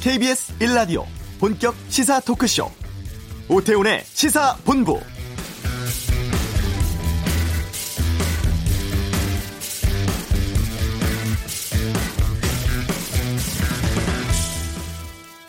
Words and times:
KBS 0.00 0.58
1라디오 0.60 1.04
본격 1.38 1.74
시사 1.88 2.20
토크쇼 2.20 2.70
오태훈의 3.50 4.00
시사본부 4.04 4.98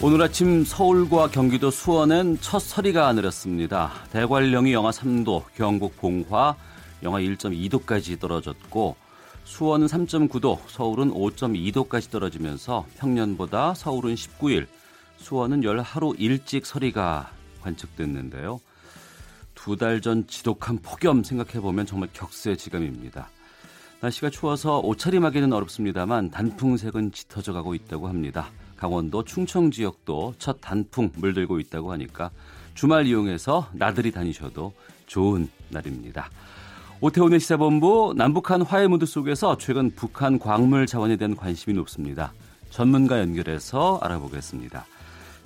오늘 0.02 0.22
아침 0.22 0.66
서울과 0.66 1.30
경기도 1.30 1.72
수원엔 1.72 2.40
첫 2.42 2.60
서리가 2.60 3.14
내렸습니다. 3.14 3.94
대관령이 4.12 4.74
영하 4.74 4.92
3도, 4.92 5.44
경북 5.56 5.96
봉화 5.96 6.56
영하 7.04 7.20
1.2도까지 7.20 8.20
떨어졌고 8.20 8.98
수원은 9.44 9.88
3.9도, 9.88 10.60
서울은 10.68 11.12
5.2도까지 11.12 12.10
떨어지면서 12.10 12.86
평년보다 12.98 13.74
서울은 13.74 14.16
19일, 14.16 14.68
수원은 15.18 15.64
열 15.64 15.80
하루 15.82 16.16
일찍 16.18 16.66
서리가 16.66 17.32
관측됐는데요. 17.62 18.60
두 19.54 19.76
달 19.76 20.02
전 20.02 20.26
지독한 20.26 20.80
폭염 20.80 21.24
생각해보면 21.24 21.86
정말 21.86 22.10
격세지감입니다. 22.14 23.30
날씨가 24.00 24.32
추워서 24.32 24.80
옷차림하기는 24.80 25.54
어렵습니다만 25.54 26.32
단풍색은 26.32 27.12
짙어져 27.12 27.54
가고 27.54 27.76
있다고 27.76 28.08
합니다. 28.08 28.50
강원도 28.76 29.24
충청 29.24 29.70
지역도 29.70 30.36
첫 30.40 30.60
단풍 30.62 31.12
물들고 31.16 31.60
있다고 31.60 31.92
하니까 31.92 32.32
주말 32.74 33.06
이용해서 33.06 33.70
나들이 33.74 34.12
다니셔도 34.12 34.74
좋은 35.06 35.48
날입니다. 35.70 36.32
오태훈의 37.04 37.40
시사본부 37.40 38.14
남북한 38.16 38.62
화해 38.62 38.86
무드 38.86 39.08
속에서 39.08 39.58
최근 39.58 39.90
북한 39.96 40.38
광물 40.38 40.86
자원에 40.86 41.16
대한 41.16 41.36
관심이 41.36 41.76
높습니다. 41.76 42.32
전문가 42.70 43.20
연결해서 43.20 43.98
알아보겠습니다. 44.04 44.86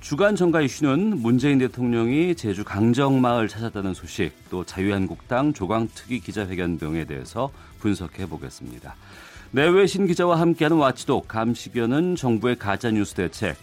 주간 0.02 0.36
정가 0.36 0.60
이슈는 0.60 1.22
문재인 1.22 1.60
대통령이 1.60 2.36
제주 2.36 2.66
강정마을 2.66 3.48
찾았다는 3.48 3.94
소식, 3.94 4.34
또 4.50 4.66
자유한국당 4.66 5.54
조광특위 5.54 6.20
기자회견 6.20 6.78
등에 6.78 7.06
대해서 7.06 7.50
분석해 7.80 8.28
보겠습니다. 8.28 8.94
내외신 9.52 10.08
기자와 10.08 10.42
함께하는 10.42 10.76
와치독 10.76 11.30
감시견은 11.30 12.18
정부의 12.18 12.58
가짜뉴스 12.58 13.14
대책 13.14 13.56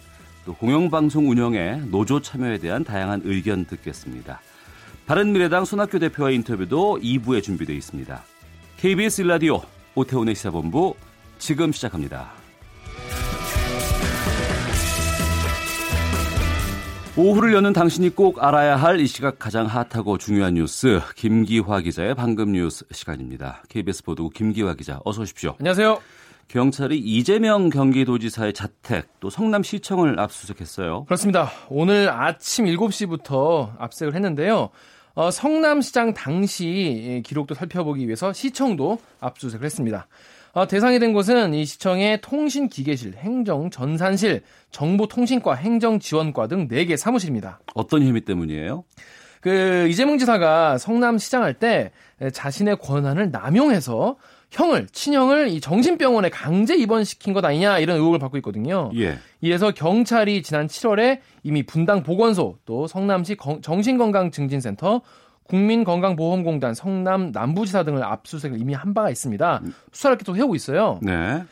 또 0.45 0.55
공영방송 0.55 1.29
운영에 1.29 1.83
노조 1.91 2.19
참여에 2.19 2.57
대한 2.57 2.83
다양한 2.83 3.21
의견 3.23 3.65
듣겠습니다. 3.65 4.41
바른미래당 5.05 5.65
손학규 5.65 5.99
대표와 5.99 6.31
인터뷰도 6.31 6.99
2부에 7.01 7.43
준비되어 7.43 7.75
있습니다. 7.75 8.23
KBS 8.77 9.21
일라디오 9.21 9.61
오태훈의 9.95 10.35
시사본부 10.35 10.95
지금 11.39 11.71
시작합니다. 11.71 12.31
오후를 17.15 17.53
여는 17.53 17.73
당신이 17.73 18.09
꼭 18.15 18.43
알아야 18.43 18.75
할 18.75 18.99
이 18.99 19.05
시각 19.05 19.37
가장 19.37 19.67
핫하고 19.67 20.17
중요한 20.17 20.55
뉴스 20.55 20.99
김기화 21.15 21.81
기자의 21.81 22.15
방금 22.15 22.53
뉴스 22.53 22.85
시간입니다. 22.91 23.61
KBS 23.69 24.03
보도국 24.03 24.33
김기화 24.33 24.73
기자 24.73 24.99
어서 25.05 25.21
오십시오. 25.21 25.55
안녕하세요. 25.59 25.99
경찰이 26.47 26.97
이재명 26.97 27.69
경기도지사의 27.69 28.53
자택 28.53 29.07
또 29.19 29.29
성남시청을 29.29 30.19
압수수색했어요. 30.19 31.05
그렇습니다. 31.05 31.51
오늘 31.69 32.09
아침 32.09 32.65
7시부터 32.65 33.73
압색을 33.79 34.15
했는데요. 34.15 34.69
어, 35.15 35.29
성남시장 35.29 36.13
당시 36.13 37.21
기록도 37.25 37.53
살펴보기 37.53 38.05
위해서 38.05 38.33
시청도 38.33 38.99
압수수색을 39.19 39.65
했습니다. 39.65 40.07
어, 40.53 40.67
대상이 40.67 40.99
된 40.99 41.13
곳은 41.13 41.53
이 41.53 41.65
시청의 41.65 42.21
통신기계실, 42.21 43.15
행정전산실, 43.17 44.41
정보통신과, 44.71 45.55
행정지원과 45.55 46.47
등 46.47 46.67
4개 46.67 46.97
사무실입니다. 46.97 47.59
어떤 47.73 48.03
혐의 48.03 48.21
때문이에요? 48.21 48.83
그 49.41 49.87
이재명 49.89 50.17
지사가 50.17 50.77
성남시장 50.77 51.43
할 51.43 51.53
때 51.55 51.91
자신의 52.31 52.77
권한을 52.77 53.31
남용해서 53.31 54.15
형을 54.53 54.87
친형을 54.91 55.47
이 55.47 55.59
정신병원에 55.59 56.29
강제 56.29 56.75
입원시킨 56.75 57.33
것 57.33 57.43
아니냐 57.43 57.79
이런 57.79 57.97
의혹을 57.97 58.19
받고 58.19 58.37
있거든요. 58.37 58.91
예. 58.95 59.17
이래서 59.41 59.71
경찰이 59.71 60.43
지난 60.43 60.67
7월에 60.67 61.19
이미 61.41 61.63
분당 61.63 62.03
보건소 62.03 62.59
또 62.65 62.85
성남시 62.85 63.35
정신건강증진센터 63.61 65.01
국민건강보험공단 65.45 66.75
성남 66.75 67.31
남부지사 67.31 67.83
등을 67.83 68.03
압수수색을 68.03 68.61
이미 68.61 68.73
한 68.73 68.93
바가 68.93 69.09
있습니다. 69.09 69.61
수사를 69.91 70.17
계속 70.17 70.37
해오고 70.37 70.55
있어요. 70.55 70.99
네. 71.01 71.43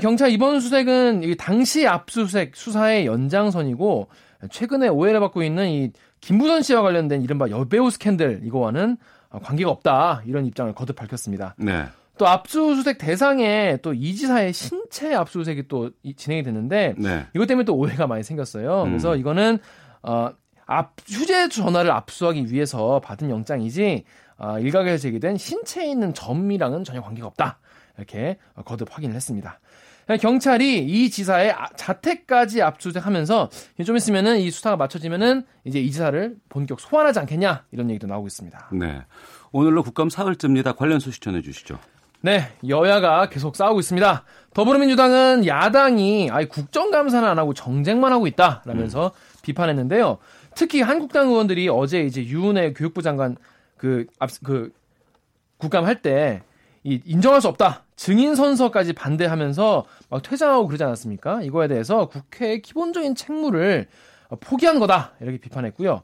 경찰 0.00 0.30
이번 0.30 0.60
수색은 0.60 1.34
당시 1.38 1.86
압수수색 1.86 2.56
수사의 2.56 3.06
연장선이고 3.06 4.08
최근에 4.50 4.88
오해를 4.88 5.20
받고 5.20 5.42
있는 5.42 5.68
이 5.68 5.92
김부선 6.20 6.62
씨와 6.62 6.82
관련된 6.82 7.22
이른바 7.22 7.48
여배우 7.48 7.90
스캔들 7.90 8.42
이거와는 8.44 8.98
관계가 9.30 9.70
없다 9.70 10.22
이런 10.26 10.46
입장을 10.46 10.72
거듭 10.74 10.96
밝혔습니다. 10.96 11.54
네. 11.58 11.86
또 12.18 12.28
압수수색 12.28 12.98
대상에 12.98 13.78
또 13.82 13.92
이 13.92 14.14
지사의 14.14 14.52
신체 14.52 15.14
압수수색이 15.14 15.68
또 15.68 15.90
진행이 16.16 16.42
됐는데 16.42 16.94
네. 16.98 17.26
이것 17.34 17.46
때문에 17.46 17.64
또 17.64 17.74
오해가 17.74 18.06
많이 18.06 18.22
생겼어요. 18.22 18.84
그래서 18.84 19.14
음. 19.14 19.18
이거는 19.20 19.58
어 20.02 20.30
압, 20.66 20.94
휴대 21.06 21.48
전화를 21.48 21.90
압수하기 21.90 22.50
위해서 22.50 23.00
받은 23.00 23.30
영장이지 23.30 24.04
어, 24.36 24.58
일각에서 24.58 24.98
제기된 24.98 25.36
신체에 25.36 25.86
있는 25.90 26.14
점이랑은 26.14 26.84
전혀 26.84 27.00
관계가 27.02 27.26
없다. 27.28 27.58
이렇게 27.96 28.38
거듭 28.64 28.88
확인을 28.90 29.14
했습니다. 29.14 29.60
경찰이 30.20 30.84
이 30.84 31.10
지사의 31.10 31.52
아, 31.52 31.68
자택까지 31.76 32.60
압수수색하면서 32.62 33.48
좀 33.86 33.96
있으면은 33.96 34.38
이 34.38 34.50
수사가 34.50 34.76
맞춰지면은 34.76 35.44
이제 35.64 35.80
이 35.80 35.90
지사를 35.90 36.36
본격 36.48 36.80
소환하지 36.80 37.20
않겠냐 37.20 37.64
이런 37.72 37.88
얘기도 37.90 38.06
나오고 38.06 38.26
있습니다. 38.26 38.70
네. 38.72 39.02
오늘로 39.52 39.82
국감 39.82 40.10
사흘째입니다. 40.10 40.72
관련 40.72 40.98
소식 40.98 41.22
전해 41.22 41.40
주시죠. 41.40 41.78
네, 42.24 42.48
여야가 42.66 43.28
계속 43.28 43.54
싸우고 43.54 43.80
있습니다. 43.80 44.24
더불어민주당은 44.54 45.46
야당이 45.46 46.30
아예 46.32 46.46
국정감사는 46.46 47.28
안 47.28 47.38
하고 47.38 47.52
정쟁만 47.52 48.12
하고 48.12 48.26
있다라면서 48.26 49.08
음. 49.14 49.40
비판했는데요. 49.42 50.16
특히 50.54 50.80
한국당 50.80 51.28
의원들이 51.28 51.68
어제 51.68 52.00
이제 52.00 52.24
유은혜 52.24 52.72
교육부 52.72 53.02
장관 53.02 53.36
그, 53.76 54.06
앞, 54.18 54.30
그 54.42 54.72
국감 55.58 55.84
할 55.84 56.00
때 56.00 56.40
이 56.86 57.00
인정할 57.04 57.40
수 57.42 57.48
없다. 57.48 57.82
증인 57.96 58.34
선서까지 58.34 58.92
반대하면서 58.94 59.84
막 60.10 60.22
퇴장하고 60.22 60.66
그러지 60.66 60.84
않았습니까? 60.84 61.42
이거에 61.42 61.66
대해서 61.66 62.06
국회의 62.08 62.60
기본적인 62.60 63.14
책무를 63.14 63.86
포기한 64.40 64.78
거다. 64.78 65.12
이렇게 65.20 65.38
비판했고요. 65.38 66.02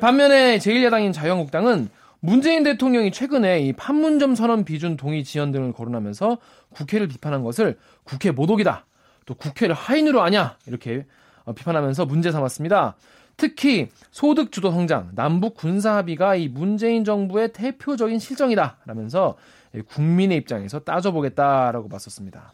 반면에 0.00 0.58
제1야당인 0.58 1.12
자유한국당은 1.12 1.88
문재인 2.24 2.62
대통령이 2.62 3.10
최근에 3.10 3.62
이 3.62 3.72
판문점 3.72 4.36
선언 4.36 4.64
비준 4.64 4.96
동의 4.96 5.24
지연 5.24 5.50
등을 5.50 5.72
거론하면서 5.72 6.38
국회를 6.70 7.08
비판한 7.08 7.42
것을 7.42 7.76
국회 8.04 8.30
모독이다. 8.30 8.86
또 9.26 9.34
국회를 9.34 9.74
하인으로 9.74 10.22
아냐 10.22 10.56
이렇게 10.68 11.04
비판하면서 11.52 12.06
문제 12.06 12.30
삼았습니다. 12.30 12.94
특히 13.36 13.88
소득 14.12 14.52
주도 14.52 14.70
성장, 14.70 15.10
남북 15.16 15.54
군사 15.56 15.96
합의가 15.96 16.36
이 16.36 16.46
문재인 16.46 17.04
정부의 17.04 17.52
대표적인 17.52 18.20
실정이다. 18.20 18.76
라면서 18.86 19.36
국민의 19.88 20.38
입장에서 20.38 20.78
따져보겠다라고 20.78 21.88
봤었습니다. 21.88 22.52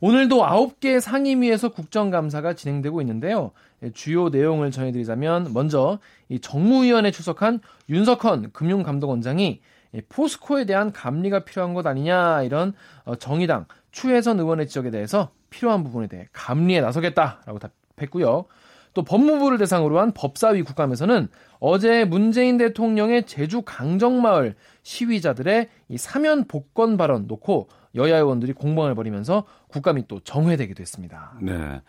오늘도 0.00 0.38
9개 0.38 1.00
상임위에서 1.00 1.68
국정감사가 1.68 2.54
진행되고 2.54 3.02
있는데요. 3.02 3.50
주요 3.94 4.28
내용을 4.28 4.70
전해드리자면 4.70 5.52
먼저 5.52 5.98
이 6.28 6.40
정무위원회 6.40 7.10
출석한 7.10 7.60
윤석헌 7.88 8.52
금융감독원장이 8.52 9.60
포스코에 10.08 10.64
대한 10.64 10.92
감리가 10.92 11.40
필요한 11.40 11.74
것 11.74 11.86
아니냐 11.86 12.42
이런 12.42 12.72
어, 13.04 13.16
정의당 13.16 13.66
추혜선 13.90 14.40
의원의 14.40 14.66
지적에 14.68 14.90
대해서 14.90 15.30
필요한 15.50 15.84
부분에 15.84 16.06
대해 16.06 16.28
감리에 16.32 16.80
나서겠다라고 16.80 17.58
답했고요. 17.58 18.46
또 18.94 19.02
법무부를 19.02 19.58
대상으로 19.58 20.00
한 20.00 20.12
법사위 20.12 20.62
국감에서는 20.62 21.28
어제 21.60 22.04
문재인 22.04 22.58
대통령의 22.58 23.26
제주 23.26 23.62
강정마을 23.62 24.54
시위자들의 24.82 25.68
이 25.88 25.98
사면 25.98 26.44
복권 26.44 26.96
발언 26.96 27.26
놓고 27.26 27.68
여야 27.94 28.18
의원들이 28.18 28.52
공방을 28.52 28.94
벌이면서 28.94 29.44
국감이 29.68 30.08
또 30.08 30.20
정회되기도 30.20 30.80
했습니다. 30.80 31.34
네. 31.40 31.80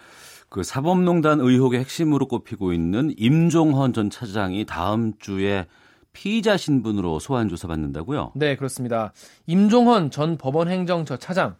그 0.53 0.61
사법농단 0.61 1.39
의혹의 1.39 1.79
핵심으로 1.79 2.27
꼽히고 2.27 2.73
있는 2.73 3.11
임종헌 3.17 3.91
전 3.91 4.11
차장이 4.11 4.65
다음 4.65 5.13
주에 5.17 5.65
피의자 6.11 6.57
신분으로 6.57 7.17
소환 7.17 7.49
조사받는다고요? 7.49 8.33
네, 8.35 8.55
그렇습니다. 8.55 9.13
임종헌 9.47 10.11
전 10.11 10.37
법원 10.37 10.69
행정처 10.69 11.17
차장 11.17 11.55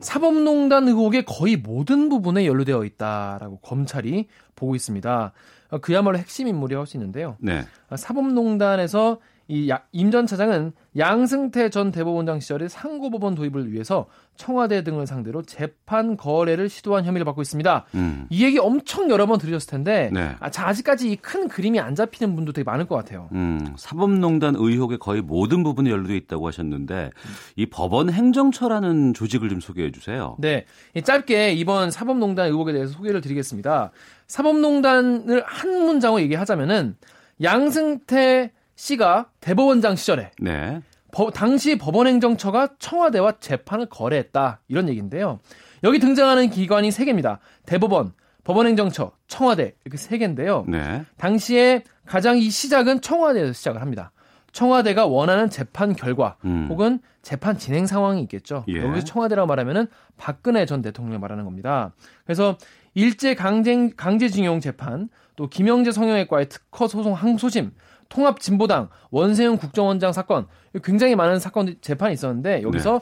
사법농단 0.00 0.88
의혹의 0.88 1.24
거의 1.24 1.56
모든 1.56 2.08
부분에 2.08 2.46
연루되어 2.46 2.84
있다라고 2.84 3.58
검찰이 3.60 4.26
보고 4.56 4.74
있습니다. 4.74 5.32
그야말로 5.80 6.18
핵심 6.18 6.48
인물이라고 6.48 6.80
할 6.80 6.86
수 6.88 6.96
있는데요. 6.96 7.36
네. 7.38 7.62
사법농단에서 7.94 9.18
이 9.48 9.70
임 9.92 10.10
전 10.10 10.26
차장은 10.26 10.72
양승태 10.96 11.68
전 11.70 11.92
대법원장 11.92 12.40
시절에 12.40 12.68
상고법원 12.68 13.34
도입을 13.34 13.72
위해서 13.72 14.06
청와대 14.36 14.82
등을 14.82 15.06
상대로 15.06 15.42
재판 15.42 16.16
거래를 16.16 16.68
시도한 16.68 17.04
혐의를 17.04 17.24
받고 17.24 17.42
있습니다. 17.42 17.84
음. 17.94 18.26
이 18.30 18.44
얘기 18.44 18.58
엄청 18.58 19.10
여러 19.10 19.26
번 19.26 19.38
들으셨을 19.38 19.68
텐데 19.70 20.10
네. 20.12 20.34
아, 20.40 20.50
자, 20.50 20.66
아직까지 20.68 21.10
이 21.12 21.16
큰 21.26 21.48
그림이 21.48 21.80
안 21.80 21.94
잡히는 21.96 22.36
분도 22.36 22.52
되게 22.52 22.64
많을 22.64 22.86
것 22.86 22.94
같아요. 22.94 23.28
음, 23.32 23.74
사법농단 23.76 24.54
의혹의 24.56 24.98
거의 24.98 25.22
모든 25.22 25.64
부분이 25.64 25.90
연루돼 25.90 26.16
있다고 26.16 26.46
하셨는데 26.46 27.10
이 27.56 27.66
법원 27.66 28.10
행정처라는 28.10 29.12
조직을 29.12 29.48
좀 29.48 29.60
소개해 29.60 29.90
주세요. 29.90 30.36
네, 30.38 30.66
짧게 31.02 31.54
이번 31.54 31.90
사법농단 31.90 32.46
의혹에 32.46 32.72
대해서 32.72 32.92
소개를 32.92 33.20
드리겠습니다. 33.20 33.90
사법농단을 34.28 35.42
한 35.44 35.84
문장으로 35.84 36.22
얘기하자면은 36.22 36.96
양승태 37.42 38.52
씨가 38.76 39.30
대법원장 39.40 39.96
시절에 39.96 40.30
네. 40.38 40.80
법, 41.10 41.32
당시 41.32 41.78
법원행정처가 41.78 42.74
청와대와 42.78 43.38
재판을 43.40 43.86
거래했다 43.86 44.60
이런 44.68 44.88
얘기인데요. 44.88 45.40
여기 45.82 45.98
등장하는 45.98 46.50
기관이 46.50 46.90
세 46.90 47.04
개입니다. 47.04 47.40
대법원, 47.64 48.12
법원행정처, 48.44 49.12
청와대 49.26 49.74
이렇게 49.84 49.96
세 49.96 50.18
개인데요. 50.18 50.64
네. 50.68 51.04
당시에 51.16 51.82
가장 52.04 52.38
이 52.38 52.50
시작은 52.50 53.00
청와대에서 53.00 53.52
시작을 53.52 53.80
합니다. 53.80 54.12
청와대가 54.52 55.06
원하는 55.06 55.50
재판 55.50 55.94
결과 55.94 56.36
음. 56.44 56.66
혹은 56.70 57.00
재판 57.20 57.58
진행 57.58 57.86
상황이 57.86 58.22
있겠죠. 58.22 58.64
예. 58.68 58.82
여기서 58.82 59.04
청와대라고 59.04 59.46
말하면은 59.46 59.86
박근혜 60.16 60.64
전 60.64 60.80
대통령 60.80 61.20
말하는 61.20 61.44
겁니다. 61.44 61.92
그래서 62.24 62.56
일제 62.94 63.34
강제 63.34 63.90
강제징용 63.94 64.60
재판, 64.60 65.10
또 65.34 65.48
김영재 65.48 65.92
성형외과의 65.92 66.48
특허 66.48 66.88
소송 66.88 67.12
항소심, 67.12 67.72
통합 68.08 68.40
진보당 68.40 68.88
원세훈 69.10 69.56
국정원장 69.56 70.12
사건 70.12 70.46
굉장히 70.84 71.14
많은 71.16 71.38
사건 71.38 71.76
재판이 71.80 72.14
있었는데 72.14 72.62
여기서 72.62 72.92
네. 72.92 73.00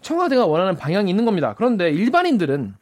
청와대가 0.00 0.46
원하는 0.46 0.76
방향이 0.76 1.10
있는 1.10 1.24
겁니다. 1.24 1.54
그런데 1.56 1.90
일반인들은 1.90 2.74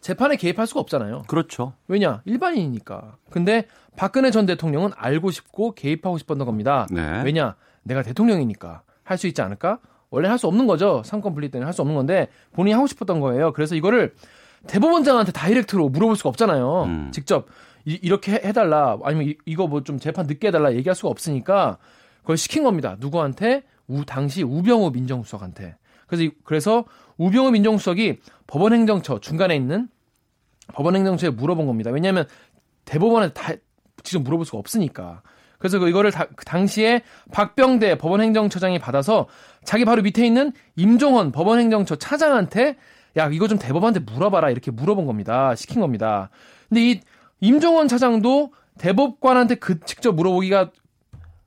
재판에 0.00 0.36
개입할 0.36 0.66
수가 0.66 0.80
없잖아요. 0.80 1.22
그렇죠. 1.28 1.74
왜냐? 1.86 2.22
일반인이니까. 2.24 3.16
근데 3.30 3.66
박근혜 3.96 4.30
전 4.30 4.46
대통령은 4.46 4.90
알고 4.96 5.30
싶고 5.30 5.74
개입하고 5.74 6.18
싶었던 6.18 6.44
겁니다. 6.44 6.86
네. 6.90 7.22
왜냐? 7.24 7.54
내가 7.84 8.02
대통령이니까 8.02 8.82
할 9.04 9.18
수 9.18 9.26
있지 9.26 9.42
않을까? 9.42 9.78
원래 10.10 10.28
할 10.28 10.38
수 10.38 10.46
없는 10.46 10.66
거죠. 10.66 11.02
상권 11.04 11.34
분리 11.34 11.50
때문에 11.50 11.64
할수 11.66 11.82
없는 11.82 11.94
건데 11.96 12.28
본인이 12.52 12.74
하고 12.74 12.86
싶었던 12.86 13.20
거예요. 13.20 13.52
그래서 13.52 13.74
이거를 13.74 14.14
대법원장한테 14.66 15.32
다이렉트로 15.32 15.88
물어볼 15.88 16.16
수가 16.16 16.28
없잖아요. 16.30 16.84
음. 16.84 17.10
직접 17.12 17.46
이, 17.84 18.08
렇게 18.08 18.32
해달라 18.32 18.98
아니면 19.02 19.34
이, 19.44 19.56
거 19.56 19.66
뭐 19.66 19.82
좀 19.84 19.98
재판 19.98 20.26
늦게 20.26 20.48
해달라 20.48 20.72
얘기할 20.74 20.94
수가 20.94 21.08
없으니까 21.08 21.78
그걸 22.20 22.36
시킨 22.36 22.62
겁니다. 22.62 22.96
누구한테? 22.98 23.62
우, 23.88 24.04
당시 24.04 24.42
우병우 24.42 24.90
민정수석한테. 24.92 25.76
그래서, 26.06 26.30
그래서 26.44 26.84
우병우 27.18 27.50
민정수석이 27.50 28.18
법원행정처 28.46 29.18
중간에 29.20 29.56
있는 29.56 29.88
법원행정처에 30.74 31.30
물어본 31.30 31.66
겁니다. 31.66 31.90
왜냐하면 31.90 32.26
대법원에 32.84 33.32
다 33.32 33.52
직접 34.02 34.22
물어볼 34.22 34.46
수가 34.46 34.58
없으니까. 34.58 35.22
그래서 35.58 35.78
그 35.78 35.88
이거를 35.88 36.10
다, 36.10 36.26
그 36.34 36.44
당시에 36.44 37.02
박병대 37.30 37.98
법원행정처장이 37.98 38.78
받아서 38.78 39.26
자기 39.64 39.84
바로 39.84 40.02
밑에 40.02 40.26
있는 40.26 40.52
임종헌 40.76 41.30
법원행정처 41.32 41.96
차장한테 41.96 42.76
야 43.16 43.28
이거 43.28 43.46
좀 43.46 43.58
대법원한테 43.58 44.00
물어봐라 44.12 44.50
이렇게 44.50 44.70
물어본 44.70 45.06
겁니다. 45.06 45.54
시킨 45.54 45.80
겁니다. 45.80 46.30
근데 46.68 46.90
이 46.90 47.00
임종원 47.42 47.88
차장도 47.88 48.52
대법관한테 48.78 49.56
그 49.56 49.80
직접 49.80 50.14
물어보기가 50.14 50.70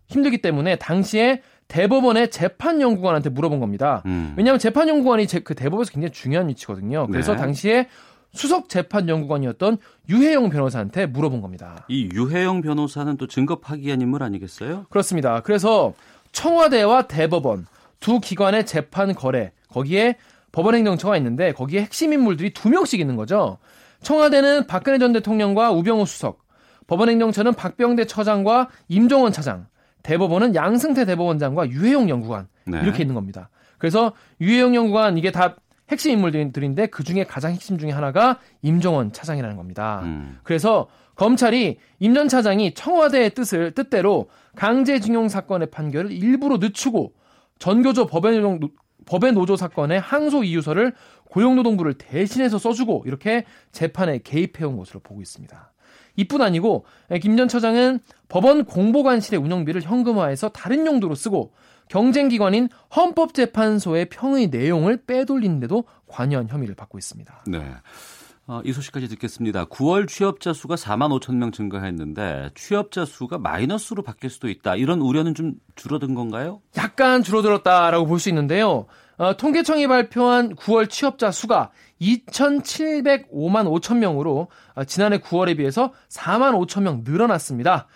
힘들기 0.07 0.41
때문에 0.41 0.75
당시에 0.75 1.41
대법원의 1.67 2.29
재판연구관한테 2.29 3.29
물어본 3.31 3.59
겁니다. 3.59 4.03
음. 4.05 4.35
왜냐하면 4.37 4.59
재판연구관이 4.59 5.25
제, 5.25 5.39
그 5.39 5.55
대법에서 5.55 5.91
굉장히 5.91 6.11
중요한 6.11 6.47
위치거든요. 6.49 7.07
그래서 7.07 7.31
네. 7.31 7.39
당시에 7.39 7.87
수석 8.33 8.69
재판연구관이었던 8.69 9.77
유해영 10.09 10.49
변호사한테 10.49 11.07
물어본 11.07 11.41
겁니다. 11.41 11.85
이 11.87 12.09
유해영 12.13 12.61
변호사는 12.61 13.17
또 13.17 13.25
증거 13.27 13.59
파기한 13.59 14.01
인물 14.01 14.21
아니겠어요? 14.21 14.85
그렇습니다. 14.89 15.39
그래서 15.41 15.93
청와대와 16.33 17.03
대법원 17.03 17.65
두 18.01 18.19
기관의 18.19 18.65
재판 18.65 19.15
거래 19.15 19.53
거기에 19.69 20.17
법원행정처가 20.51 21.17
있는데 21.17 21.53
거기에 21.53 21.81
핵심 21.81 22.13
인물들이 22.13 22.53
두 22.53 22.69
명씩 22.69 22.99
있는 22.99 23.15
거죠. 23.15 23.57
청와대는 24.05 24.67
박근혜 24.67 24.99
전 24.99 25.11
대통령과 25.13 25.71
우병우 25.71 26.05
수석, 26.05 26.45
법원행정처는 26.87 27.53
박병대 27.55 28.05
처장과 28.05 28.69
임종원 28.87 29.31
차장, 29.31 29.65
대법원은 30.03 30.53
양승태 30.53 31.05
대법원장과 31.05 31.69
유해용 31.71 32.07
연구관 32.07 32.47
네. 32.65 32.79
이렇게 32.83 33.01
있는 33.01 33.15
겁니다. 33.15 33.49
그래서 33.79 34.13
유해용 34.39 34.75
연구관 34.75 35.17
이게 35.17 35.31
다 35.31 35.55
핵심 35.89 36.11
인물들인데 36.11 36.85
그 36.87 37.03
중에 37.03 37.23
가장 37.23 37.51
핵심 37.51 37.79
중에 37.79 37.89
하나가 37.89 38.37
임종원 38.61 39.11
차장이라는 39.11 39.57
겁니다. 39.57 40.01
음. 40.03 40.37
그래서 40.43 40.87
검찰이 41.15 41.79
임 41.99 42.13
전 42.13 42.27
차장이 42.27 42.75
청와대의 42.75 43.31
뜻을 43.31 43.71
뜻대로 43.71 44.29
강제징용 44.55 45.29
사건의 45.29 45.71
판결을 45.71 46.11
일부러 46.11 46.57
늦추고 46.57 47.13
전교조 47.57 48.05
법의 48.05 48.35
법의 49.05 49.33
노조 49.33 49.55
사건의 49.55 49.99
항소 49.99 50.43
이유서를 50.43 50.93
고용노동부를 51.29 51.95
대신해서 51.95 52.57
써주고 52.57 53.03
이렇게 53.05 53.45
재판에 53.71 54.19
개입해온 54.23 54.77
것으로 54.77 54.99
보고 55.01 55.21
있습니다. 55.21 55.71
이뿐 56.17 56.41
아니고 56.41 56.85
김 57.21 57.35
전 57.35 57.47
처장은 57.47 57.99
법원 58.29 58.63
공보관실의 58.63 59.39
운영비를 59.39 59.81
현금화해서 59.81 60.49
다른 60.49 60.85
용도로 60.87 61.13
쓰고 61.13 61.51
경쟁기관인 61.89 62.69
헌법재판소의 62.95 64.05
평의 64.05 64.47
내용을 64.47 65.03
빼돌리는데도 65.05 65.83
관여한 66.07 66.47
혐의를 66.47 66.73
받고 66.73 66.97
있습니다. 66.97 67.43
네. 67.47 67.59
어, 68.47 68.61
이 68.63 68.71
소식까지 68.73 69.07
듣겠습니다. 69.07 69.65
9월 69.65 70.07
취업자 70.07 70.53
수가 70.53 70.75
4만 70.75 71.09
5천 71.19 71.35
명 71.35 71.51
증가했는데 71.51 72.51
취업자 72.53 73.03
수가 73.03 73.39
마이너스로 73.39 74.03
바뀔 74.03 74.29
수도 74.29 74.49
있다. 74.49 74.75
이런 74.75 75.01
우려는 75.01 75.33
좀 75.33 75.53
줄어든 75.75 76.13
건가요? 76.13 76.61
약간 76.77 77.23
줄어들었다라고 77.23 78.05
볼 78.05 78.19
수 78.19 78.29
있는데요. 78.29 78.85
어, 79.17 79.35
통계청이 79.35 79.87
발표한 79.87 80.55
9월 80.55 80.89
취업자 80.89 81.31
수가 81.31 81.71
2,705만 82.01 83.65
5천 83.81 83.97
명으로 83.97 84.49
어, 84.75 84.83
지난해 84.83 85.17
9월에 85.17 85.57
비해서 85.57 85.91
4만 86.09 86.53
5천 86.67 86.83
명 86.83 87.01
늘어났습니다. 87.03 87.87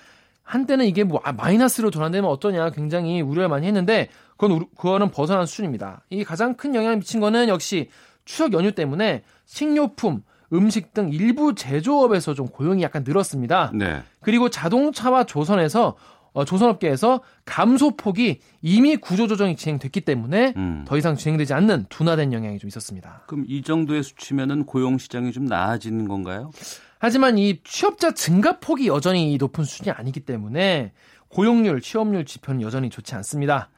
한때는 0.41 0.85
이게 0.87 1.03
뭐 1.03 1.21
아, 1.23 1.31
마이너스로 1.31 1.91
전환되면 1.91 2.27
어떠냐 2.27 2.71
굉장히 2.71 3.21
우려를 3.21 3.49
많이 3.49 3.67
했는데 3.67 4.09
그건 4.35 4.65
그거는 4.75 5.11
벗어난 5.11 5.45
수준입니다. 5.45 6.01
이 6.09 6.23
가장 6.23 6.55
큰 6.55 6.73
영향을 6.73 6.97
미친 6.97 7.19
거는 7.19 7.49
역시 7.49 7.89
추석 8.25 8.53
연휴 8.53 8.71
때문에 8.71 9.23
식료품, 9.45 10.23
음식 10.53 10.93
등 10.93 11.09
일부 11.11 11.55
제조업에서 11.55 12.33
좀 12.33 12.47
고용이 12.47 12.81
약간 12.83 13.03
늘었습니다. 13.05 13.71
네. 13.73 14.01
그리고 14.21 14.49
자동차와 14.49 15.25
조선에서 15.25 15.95
어, 16.31 16.45
조선업계에서 16.45 17.21
감소폭이 17.45 18.39
이미 18.61 18.97
구조조정이 18.97 19.55
진행됐기 19.55 20.01
때문에 20.01 20.53
음. 20.57 20.85
더 20.87 20.97
이상 20.97 21.15
진행되지 21.15 21.53
않는 21.53 21.85
둔화된 21.89 22.33
영향이 22.33 22.59
좀 22.59 22.67
있었습니다. 22.67 23.23
그럼 23.27 23.45
이 23.47 23.61
정도의 23.61 24.03
수치면은 24.03 24.65
고용 24.65 24.97
시장이 24.97 25.31
좀 25.31 25.45
나아지는 25.45 26.07
건가요? 26.07 26.51
하지만 26.99 27.37
이 27.37 27.61
취업자 27.63 28.13
증가폭이 28.13 28.87
여전히 28.87 29.37
높은 29.37 29.63
수준이 29.63 29.91
아니기 29.91 30.19
때문에 30.19 30.91
고용률, 31.29 31.81
취업률 31.81 32.25
지표는 32.25 32.61
여전히 32.61 32.89
좋지 32.89 33.15
않습니다. 33.15 33.69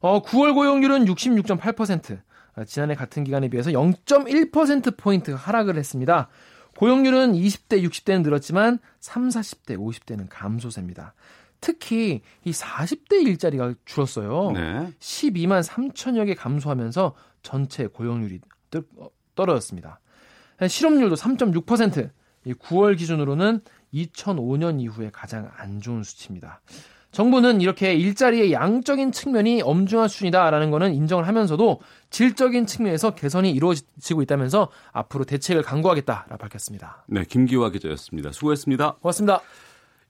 어, 0.00 0.22
9월 0.22 0.54
고용률은 0.54 1.04
66.8%, 1.04 2.14
어, 2.14 2.22
지난해 2.64 2.94
같은 2.94 3.24
기간에 3.24 3.48
비해서 3.48 3.70
0.1%포인트 3.70 5.30
하락을 5.30 5.76
했습니다. 5.76 6.28
고용률은 6.76 7.32
20대, 7.32 7.82
60대는 7.82 8.22
늘었지만 8.22 8.78
3, 9.00 9.28
40대, 9.28 9.76
50대는 9.76 10.26
감소세입니다. 10.30 11.14
특히 11.60 12.22
이 12.44 12.50
40대 12.50 13.26
일자리가 13.26 13.74
줄었어요. 13.84 14.52
네. 14.52 14.92
12만 14.98 15.62
3천여 15.62 16.26
개 16.26 16.34
감소하면서 16.34 17.14
전체 17.42 17.86
고용률이 17.86 18.40
어, 18.96 19.08
떨어졌습니다. 19.34 20.00
실업률도 20.66 21.16
3.6%, 21.16 22.10
이 22.44 22.54
9월 22.54 22.96
기준으로는 22.96 23.60
2005년 23.92 24.80
이후에 24.80 25.10
가장 25.12 25.50
안 25.56 25.80
좋은 25.80 26.02
수치입니다. 26.02 26.60
정부는 27.12 27.60
이렇게 27.60 27.94
일자리의 27.94 28.52
양적인 28.52 29.12
측면이 29.12 29.62
엄중한 29.62 30.08
수준이다라는 30.08 30.70
것은 30.70 30.94
인정을 30.94 31.26
하면서도 31.26 31.80
질적인 32.10 32.66
측면에서 32.66 33.14
개선이 33.14 33.50
이루어지고 33.50 34.22
있다면서 34.22 34.68
앞으로 34.92 35.24
대책을 35.24 35.62
강구하겠다라 35.62 36.36
밝혔습니다. 36.36 37.04
네, 37.08 37.24
김기화 37.24 37.70
기자였습니다. 37.70 38.32
수고했습니다. 38.32 38.96
고맙습니다. 39.00 39.40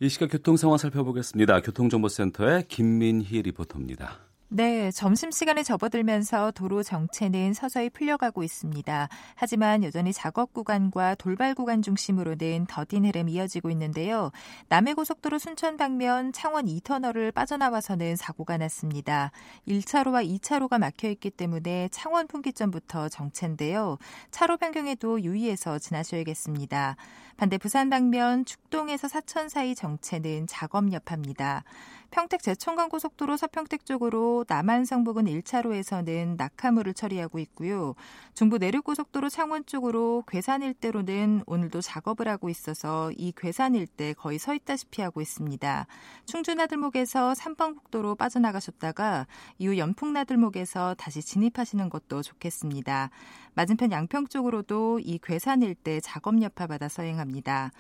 이 0.01 0.09
시각 0.09 0.31
교통 0.31 0.57
상황 0.57 0.79
살펴보겠습니다. 0.79 1.61
교통정보센터의 1.61 2.65
김민희 2.69 3.43
리포터입니다. 3.43 4.30
네, 4.53 4.91
점심시간에 4.91 5.63
접어들면서 5.63 6.51
도로 6.51 6.83
정체는 6.83 7.55
서서히 7.55 7.89
풀려가고 7.89 8.43
있습니다. 8.43 9.09
하지만 9.37 9.85
여전히 9.85 10.13
작업 10.13 10.53
구간과 10.53 11.15
돌발 11.15 11.55
구간 11.55 11.83
중심으로는 11.83 12.67
더딘 12.69 13.05
흐름이 13.05 13.31
이어지고 13.35 13.71
있는데요. 13.71 14.33
남해고속도로 14.69 15.39
순천 15.39 15.77
방면 15.77 16.33
창원 16.33 16.67
2터널을 16.67 17.33
빠져나와서는 17.33 18.17
사고가 18.17 18.59
났습니다. 18.59 19.31
1차로와 19.69 20.29
2차로가 20.41 20.81
막혀있기 20.81 21.31
때문에 21.31 21.89
창원 21.93 22.27
분기점부터 22.27 23.09
정체인데요. 23.09 23.99
차로 24.33 24.57
변경에도 24.57 25.23
유의해서 25.23 25.79
지나셔야겠습니다. 25.79 26.97
반대 27.37 27.57
부산 27.57 27.89
방면 27.89 28.45
축동에서 28.45 29.07
사천 29.07 29.49
사이 29.49 29.77
정체는 29.77 30.49
작업 30.49 30.93
여파입니다. 30.93 31.63
평택 32.11 32.43
제천간고속도로 32.43 33.37
서평택 33.37 33.87
쪽으로 33.87 34.45
남한성 34.49 35.05
부근 35.05 35.27
1차로에서는 35.27 36.37
낙하물을 36.37 36.93
처리하고 36.93 37.39
있고요. 37.39 37.95
중부 38.35 38.59
내륙고속도로 38.59 39.29
창원 39.29 39.65
쪽으로 39.65 40.25
괴산 40.27 40.63
일대로는 40.63 41.43
오늘도 41.47 41.81
작업을 41.81 42.27
하고 42.27 42.49
있어서 42.49 43.13
이 43.13 43.33
괴산 43.37 43.75
일대 43.75 44.13
거의 44.13 44.39
서 44.39 44.55
있다시피 44.55 45.03
하고 45.03 45.21
있습니다. 45.21 45.87
충주나들목에서 46.27 47.33
3번 47.33 47.77
국도로 47.77 48.17
빠져나가셨다가 48.17 49.27
이후 49.59 49.79
연풍나들목에서 49.79 50.95
다시 50.99 51.23
진입하시는 51.23 51.89
것도 51.89 52.23
좋겠습니다. 52.23 53.11
맞은편 53.55 53.93
양평 53.93 54.27
쪽으로도 54.27 55.01
이 55.01 55.19
괴산 55.23 55.63
일대 55.63 56.01
작업 56.01 56.41
여파 56.43 56.67
받아 56.67 56.89
서행합니다. 56.89 57.71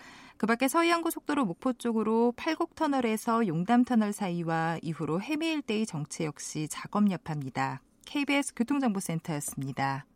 그 0.40 0.46
밖에 0.46 0.68
서해안고 0.68 1.10
속도로 1.10 1.44
목포 1.44 1.74
쪽으로 1.74 2.32
팔곡터널에서 2.34 3.46
용담터널 3.46 4.14
사이와 4.14 4.78
이후로 4.80 5.20
해미 5.20 5.46
일대의 5.48 5.84
정체 5.84 6.24
역시 6.24 6.66
작업 6.70 7.10
여파입니다. 7.10 7.82
KBS 8.06 8.54
교통정보센터였습니다. 8.54 10.06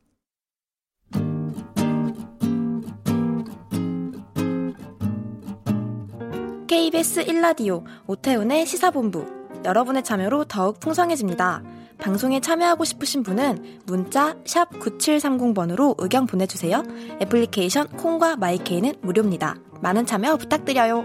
KBS 6.68 7.26
1라디오 7.26 7.84
오태훈의 8.06 8.64
시사본부 8.64 9.26
여러분의 9.66 10.04
참여로 10.04 10.46
더욱 10.46 10.80
풍성해집니다. 10.80 11.62
방송에 11.98 12.40
참여하고 12.40 12.84
싶으신 12.84 13.22
분은 13.22 13.80
문자 13.86 14.34
9730번으로 14.44 15.94
의견 15.98 16.26
보내주세요. 16.26 16.82
애플리케이션 17.20 17.88
콩과 17.88 18.36
마이케이는 18.36 18.94
무료입니다. 19.00 19.56
많은 19.80 20.06
참여 20.06 20.36
부탁드려요. 20.36 21.04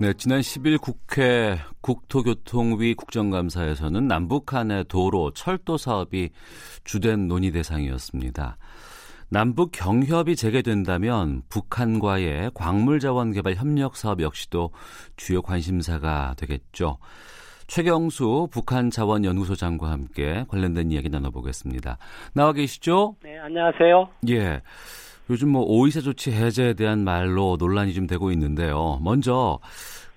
네, 0.00 0.12
지난 0.16 0.40
10일 0.40 0.80
국회 0.80 1.58
국토교통위 1.80 2.94
국정감사에서는 2.94 4.06
남북 4.06 4.46
간의 4.46 4.84
도로, 4.88 5.32
철도 5.32 5.76
사업이 5.76 6.30
주된 6.84 7.26
논의 7.26 7.50
대상이었습니다. 7.50 8.58
남북 9.30 9.72
경협이 9.72 10.36
재개된다면 10.36 11.42
북한과의 11.50 12.52
광물 12.54 12.98
자원 12.98 13.32
개발 13.32 13.54
협력 13.54 13.96
사업 13.96 14.22
역시도 14.22 14.70
주요 15.16 15.42
관심사가 15.42 16.34
되겠죠. 16.38 16.96
최경수 17.66 18.48
북한 18.50 18.90
자원 18.90 19.26
연구소장과 19.26 19.90
함께 19.90 20.46
관련된 20.48 20.90
이야기 20.90 21.10
나눠보겠습니다. 21.10 21.98
나와 22.32 22.54
계시죠? 22.54 23.16
네, 23.22 23.38
안녕하세요. 23.38 24.08
예. 24.30 24.62
요즘 25.28 25.50
뭐 25.50 25.62
오이사 25.62 26.00
조치 26.00 26.32
해제에 26.32 26.72
대한 26.72 27.04
말로 27.04 27.56
논란이 27.58 27.92
좀 27.92 28.06
되고 28.06 28.32
있는데요. 28.32 28.98
먼저 29.02 29.58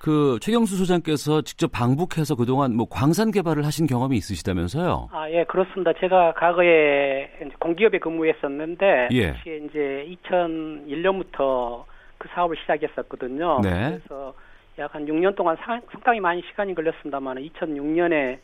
그 0.01 0.39
최경수 0.41 0.77
소장께서 0.77 1.43
직접 1.43 1.71
방북해서 1.71 2.35
그동안 2.35 2.75
뭐 2.75 2.87
광산 2.89 3.29
개발을 3.29 3.63
하신 3.65 3.85
경험이 3.85 4.17
있으시다면서요? 4.17 5.09
아, 5.11 5.29
예, 5.29 5.43
그렇습니다. 5.43 5.93
제가 5.99 6.33
과거에 6.33 7.29
공기업에 7.59 7.99
근무했었는데 7.99 9.09
예. 9.11 9.33
당시에 9.33 9.57
이제 9.57 10.17
2001년부터 10.25 11.83
그 12.17 12.27
사업을 12.33 12.57
시작했었거든요. 12.57 13.59
네. 13.61 13.99
그래서 13.99 14.33
약 14.79 14.95
한 14.95 15.05
6년 15.05 15.35
동안 15.35 15.55
상, 15.61 15.79
상당히 15.91 16.19
많이 16.19 16.41
시간이 16.49 16.73
걸렸습니다만 16.73 17.37
2006년에 17.37 18.39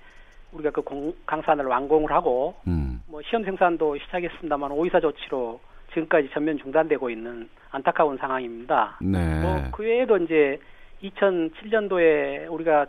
우리가 0.52 0.70
그 0.70 0.82
공, 0.82 1.14
강산을 1.26 1.66
완공을 1.66 2.12
하고 2.12 2.56
음. 2.68 3.02
뭐 3.08 3.22
시험 3.24 3.44
생산도 3.44 3.98
시작했습니다만 3.98 4.72
오이사 4.72 5.00
조치로 5.00 5.60
지금까지 5.94 6.30
전면 6.34 6.60
중단되고 6.60 7.10
있는 7.10 7.50
안타까운 7.72 8.18
상황입니다. 8.18 9.00
네. 9.02 9.42
뭐그 9.42 9.84
외에도 9.84 10.18
이제 10.18 10.60
2007년도에 11.04 12.52
우리가 12.52 12.86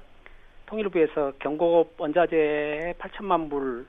통일부에서 0.66 1.32
경고급 1.38 1.94
원자재 2.00 2.94
8천만 2.98 3.48
불을 3.50 3.86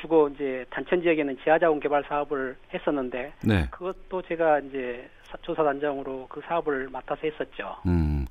주고 0.00 0.28
이제 0.28 0.64
단천 0.70 1.00
지역에는 1.02 1.38
지하자원 1.42 1.80
개발 1.80 2.04
사업을 2.08 2.56
했었는데 2.72 3.32
네. 3.44 3.66
그것도 3.70 4.22
제가 4.22 4.60
이제 4.60 5.08
사- 5.24 5.38
조사단장으로 5.42 6.26
그 6.28 6.40
사업을 6.46 6.88
맡아서 6.90 7.20
했었죠. 7.24 7.76
음. 7.86 8.26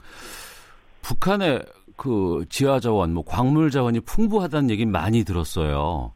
북한의 1.02 1.64
그 1.98 2.46
지하 2.50 2.80
자원, 2.80 3.14
뭐 3.14 3.24
광물 3.26 3.70
자원이 3.72 4.00
풍부하다는 4.02 4.70
얘기 4.70 4.86
많이 4.86 5.24
들었어요. 5.24 6.14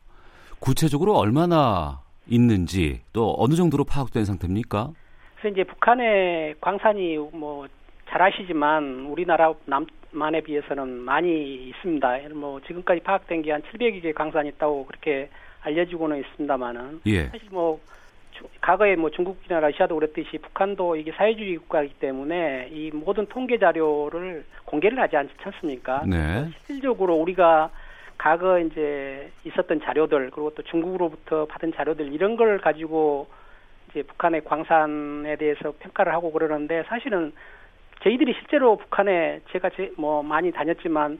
구체적으로 0.60 1.16
얼마나 1.18 2.02
있는지 2.28 3.02
또 3.14 3.36
어느 3.38 3.56
정도로 3.56 3.84
파악된 3.84 4.26
상태입니까? 4.26 4.92
그래서 5.36 5.54
이제 5.54 5.64
북한의 5.64 6.56
광산이 6.62 7.18
뭐 7.34 7.68
잘 8.16 8.22
아시지만 8.22 9.08
우리나라 9.08 9.54
남만에 9.66 10.40
비해서는 10.40 10.88
많이 10.88 11.68
있습니다. 11.68 12.20
뭐 12.34 12.62
지금까지 12.62 13.02
파악된 13.02 13.42
게 13.42 13.52
한 13.52 13.62
700여 13.64 14.02
개 14.02 14.14
광산이 14.14 14.48
있다고 14.56 14.86
그렇게 14.86 15.28
알려지고는 15.64 16.20
있습니다만은 16.22 17.02
예. 17.08 17.26
사실 17.26 17.50
뭐 17.52 17.82
주- 18.32 18.48
과거에 18.62 18.96
뭐 18.96 19.10
중국이나 19.12 19.60
러시아도 19.60 19.96
그랬듯이 19.96 20.38
북한도 20.38 20.96
이게 20.96 21.12
사회주의 21.12 21.58
국가이기 21.58 21.96
때문에 21.96 22.70
이 22.72 22.90
모든 22.94 23.26
통계 23.26 23.58
자료를 23.60 24.46
공개를 24.64 24.98
하지 24.98 25.18
않지 25.18 25.34
않습니까? 25.44 26.04
네. 26.08 26.48
실질적으로 26.68 27.16
우리가 27.16 27.70
과거 28.18 28.60
이제 28.60 29.30
있었던 29.44 29.82
자료들 29.82 30.30
그리고 30.32 30.52
또 30.56 30.64
중국으로부터 30.64 31.48
받은 31.48 31.74
자료들 31.74 32.14
이런 32.14 32.38
걸 32.38 32.60
가지고 32.60 33.28
이제 33.90 34.04
북한의 34.04 34.46
광산에 34.46 35.36
대해서 35.36 35.74
평가를 35.80 36.14
하고 36.14 36.32
그러는데 36.32 36.84
사실은 36.88 37.34
저희들이 38.06 38.34
실제로 38.34 38.78
북한에 38.78 39.42
제가 39.52 39.72
제, 39.72 39.92
뭐 39.98 40.22
많이 40.22 40.52
다녔지만 40.52 41.18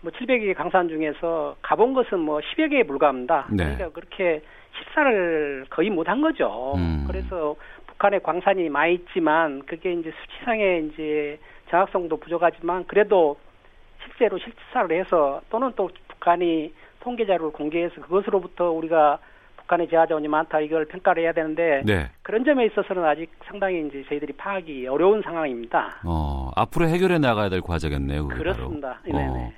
뭐 0.00 0.10
700여 0.10 0.40
개 0.40 0.52
강산 0.52 0.88
중에서 0.88 1.56
가본 1.62 1.94
것은 1.94 2.18
뭐 2.18 2.40
10여 2.40 2.70
개에 2.70 2.82
불과합니다. 2.82 3.46
네. 3.50 3.64
그러니까 3.64 3.90
그렇게 3.90 4.42
식사를 4.76 5.66
거의 5.70 5.90
못 5.90 6.08
한 6.08 6.20
거죠. 6.20 6.74
음. 6.76 7.04
그래서 7.06 7.54
북한에 7.86 8.18
광산이 8.18 8.68
많이 8.68 8.94
있지만 8.94 9.62
그게 9.64 9.92
이제 9.92 10.12
수치상의 10.12 10.88
이제 10.88 11.38
정확성도 11.70 12.16
부족하지만 12.16 12.84
그래도 12.86 13.36
실제로 14.02 14.36
실사를 14.38 14.98
해서 14.98 15.40
또는 15.50 15.72
또 15.76 15.88
북한이 16.08 16.74
통계 17.00 17.26
자료를 17.26 17.52
공개해서 17.52 18.00
그것으로부터 18.02 18.72
우리가 18.72 19.18
북한의 19.64 19.88
지하자원이 19.88 20.28
많다 20.28 20.60
이걸 20.60 20.84
평가를 20.86 21.22
해야 21.22 21.32
되는데 21.32 21.82
네. 21.84 22.10
그런 22.22 22.44
점에 22.44 22.66
있어서는 22.66 23.04
아직 23.04 23.30
상당히 23.46 23.86
이제 23.86 24.04
저희들이 24.08 24.32
파악이 24.34 24.86
어려운 24.86 25.22
상황입니다. 25.22 26.00
어, 26.04 26.50
앞으로 26.54 26.88
해결해 26.88 27.18
나가야 27.18 27.48
될 27.48 27.60
과제겠네요. 27.60 28.28
그렇습니다. 28.28 28.98
바로. 29.02 29.18
네네. 29.18 29.28
어. 29.28 29.52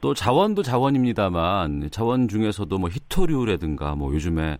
또 0.00 0.14
자원도 0.14 0.62
자원입니다만 0.62 1.88
자원 1.90 2.28
중에서도 2.28 2.76
뭐 2.78 2.88
히토류라든가 2.88 3.94
뭐 3.94 4.12
요즘에 4.14 4.58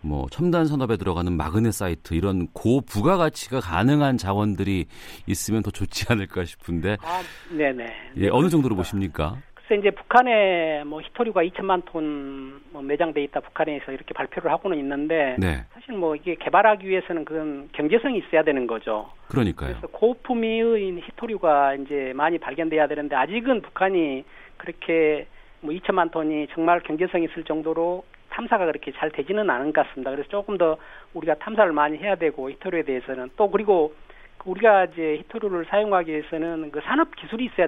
뭐 0.00 0.26
첨단 0.30 0.66
산업에 0.66 0.96
들어가는 0.96 1.32
마그네 1.32 1.72
사이트 1.72 2.14
이런 2.14 2.46
고부가 2.52 3.16
가치가 3.16 3.60
가능한 3.60 4.16
자원들이 4.16 4.86
있으면 5.26 5.62
더 5.62 5.70
좋지 5.70 6.06
않을까 6.08 6.44
싶은데 6.44 6.96
아, 7.02 7.20
네네. 7.50 7.86
예, 8.18 8.28
어느 8.28 8.48
정도로 8.48 8.76
보십니까? 8.76 9.36
글쎄 9.68 9.80
이제 9.80 9.90
북한에 9.90 10.82
뭐 10.84 11.02
히토류가 11.02 11.42
2천만 11.44 11.82
톤 11.84 12.60
뭐 12.72 12.82
매장돼 12.82 13.22
있다 13.24 13.40
북한에서 13.40 13.92
이렇게 13.92 14.14
발표를 14.14 14.50
하고는 14.50 14.78
있는데 14.78 15.36
네. 15.38 15.64
사실 15.72 15.94
뭐 15.94 16.16
이게 16.16 16.34
개발하기 16.36 16.88
위해서는 16.88 17.24
그런 17.24 17.68
경제성이 17.72 18.18
있어야 18.18 18.42
되는 18.42 18.66
거죠. 18.66 19.10
그러니까요. 19.28 19.70
그래서 19.70 19.86
고품위의 19.88 21.00
히토류가 21.02 21.74
이제 21.74 22.12
많이 22.14 22.38
발견돼야 22.38 22.86
되는데 22.86 23.16
아직은 23.16 23.62
북한이 23.62 24.24
그렇게 24.56 25.26
뭐 25.60 25.72
2천만 25.74 26.10
톤이 26.10 26.48
정말 26.54 26.80
경제성이 26.80 27.24
있을 27.26 27.44
정도로 27.44 28.04
탐사가 28.30 28.66
그렇게 28.66 28.92
잘 28.92 29.10
되지는 29.10 29.50
않은 29.50 29.72
것 29.72 29.86
같습니다. 29.88 30.10
그래서 30.10 30.28
조금 30.28 30.56
더 30.58 30.76
우리가 31.14 31.34
탐사를 31.36 31.72
많이 31.72 31.98
해야 31.98 32.14
되고 32.14 32.50
히토류에 32.50 32.82
대해서는 32.82 33.30
또 33.36 33.50
그리고 33.50 33.94
그 34.38 34.50
우리가 34.50 34.84
이제 34.86 35.16
히토류를 35.24 35.66
사용하기 35.66 36.12
위해서는 36.12 36.70
그 36.70 36.80
산업 36.84 37.14
기술이 37.16 37.46
있어야 37.46 37.66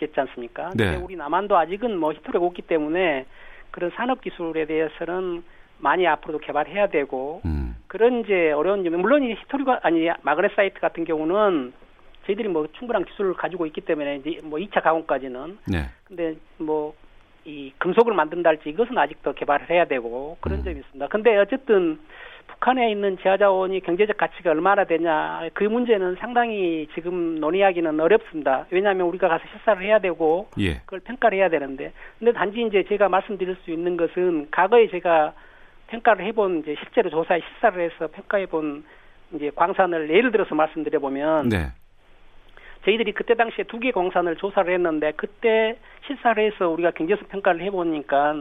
되겠지 0.00 0.18
않습니까? 0.20 0.70
네. 0.74 0.92
근데 0.92 1.04
우리 1.04 1.16
남한도 1.16 1.56
아직은 1.56 1.96
뭐 1.96 2.12
히토류가 2.12 2.44
없기 2.46 2.62
때문에 2.62 3.26
그런 3.70 3.90
산업 3.94 4.20
기술에 4.20 4.66
대해서는 4.66 5.42
많이 5.78 6.06
앞으로도 6.06 6.38
개발해야 6.38 6.88
되고 6.88 7.40
음. 7.44 7.76
그런 7.86 8.20
이제 8.20 8.52
어려운 8.52 8.84
점이 8.84 8.96
물론 8.96 9.22
이 9.22 9.34
히토류가 9.34 9.80
아니 9.82 10.08
마그네사이트 10.22 10.80
같은 10.80 11.04
경우는 11.04 11.72
저희들이 12.26 12.48
뭐 12.48 12.66
충분한 12.72 13.04
기술을 13.04 13.34
가지고 13.34 13.66
있기 13.66 13.80
때문에 13.82 14.16
이제 14.16 14.40
뭐 14.42 14.58
2차 14.58 14.82
가공까지는 14.82 15.58
네. 15.66 15.86
근데 16.04 16.36
뭐 16.58 16.94
이 17.44 17.72
금속을 17.78 18.12
만든다 18.14 18.50
할지 18.50 18.68
이것은 18.68 18.96
아직 18.98 19.22
더 19.22 19.32
개발을 19.32 19.70
해야 19.70 19.86
되고 19.86 20.36
그런 20.40 20.58
음. 20.58 20.64
점이 20.64 20.78
있습니다. 20.80 21.08
근데 21.08 21.36
어쨌든 21.38 21.98
북한에 22.60 22.90
있는 22.90 23.16
지하자원이 23.18 23.80
경제적 23.80 24.18
가치가 24.18 24.50
얼마나 24.50 24.84
되냐 24.84 25.48
그 25.54 25.64
문제는 25.64 26.16
상당히 26.16 26.86
지금 26.94 27.40
논의하기는 27.40 27.98
어렵습니다. 27.98 28.66
왜냐하면 28.70 29.06
우리가 29.06 29.28
가서 29.28 29.42
실사를 29.50 29.82
해야 29.82 29.98
되고 29.98 30.46
예. 30.60 30.74
그걸 30.84 31.00
평가를 31.00 31.38
해야 31.38 31.48
되는데 31.48 31.92
근데 32.18 32.32
단지 32.32 32.60
이제 32.62 32.84
제가 32.86 33.08
말씀드릴 33.08 33.56
수 33.64 33.70
있는 33.70 33.96
것은 33.96 34.48
과거에 34.50 34.88
제가 34.90 35.32
평가를 35.86 36.26
해본 36.26 36.60
이제 36.60 36.76
실제로 36.82 37.08
조사에 37.08 37.40
실사를 37.40 37.82
해서 37.82 38.08
평가해본 38.08 38.84
이제 39.32 39.50
광산을 39.56 40.10
예를 40.10 40.30
들어서 40.30 40.54
말씀드려 40.54 40.98
보면 41.00 41.48
네. 41.48 41.68
저희들이 42.84 43.12
그때 43.12 43.34
당시에 43.34 43.64
두 43.64 43.80
개 43.80 43.90
광산을 43.90 44.36
조사를 44.36 44.72
했는데 44.72 45.12
그때 45.16 45.78
실사를 46.06 46.44
해서 46.44 46.68
우리가 46.68 46.90
경제성 46.90 47.28
평가를 47.28 47.62
해보니까 47.62 48.34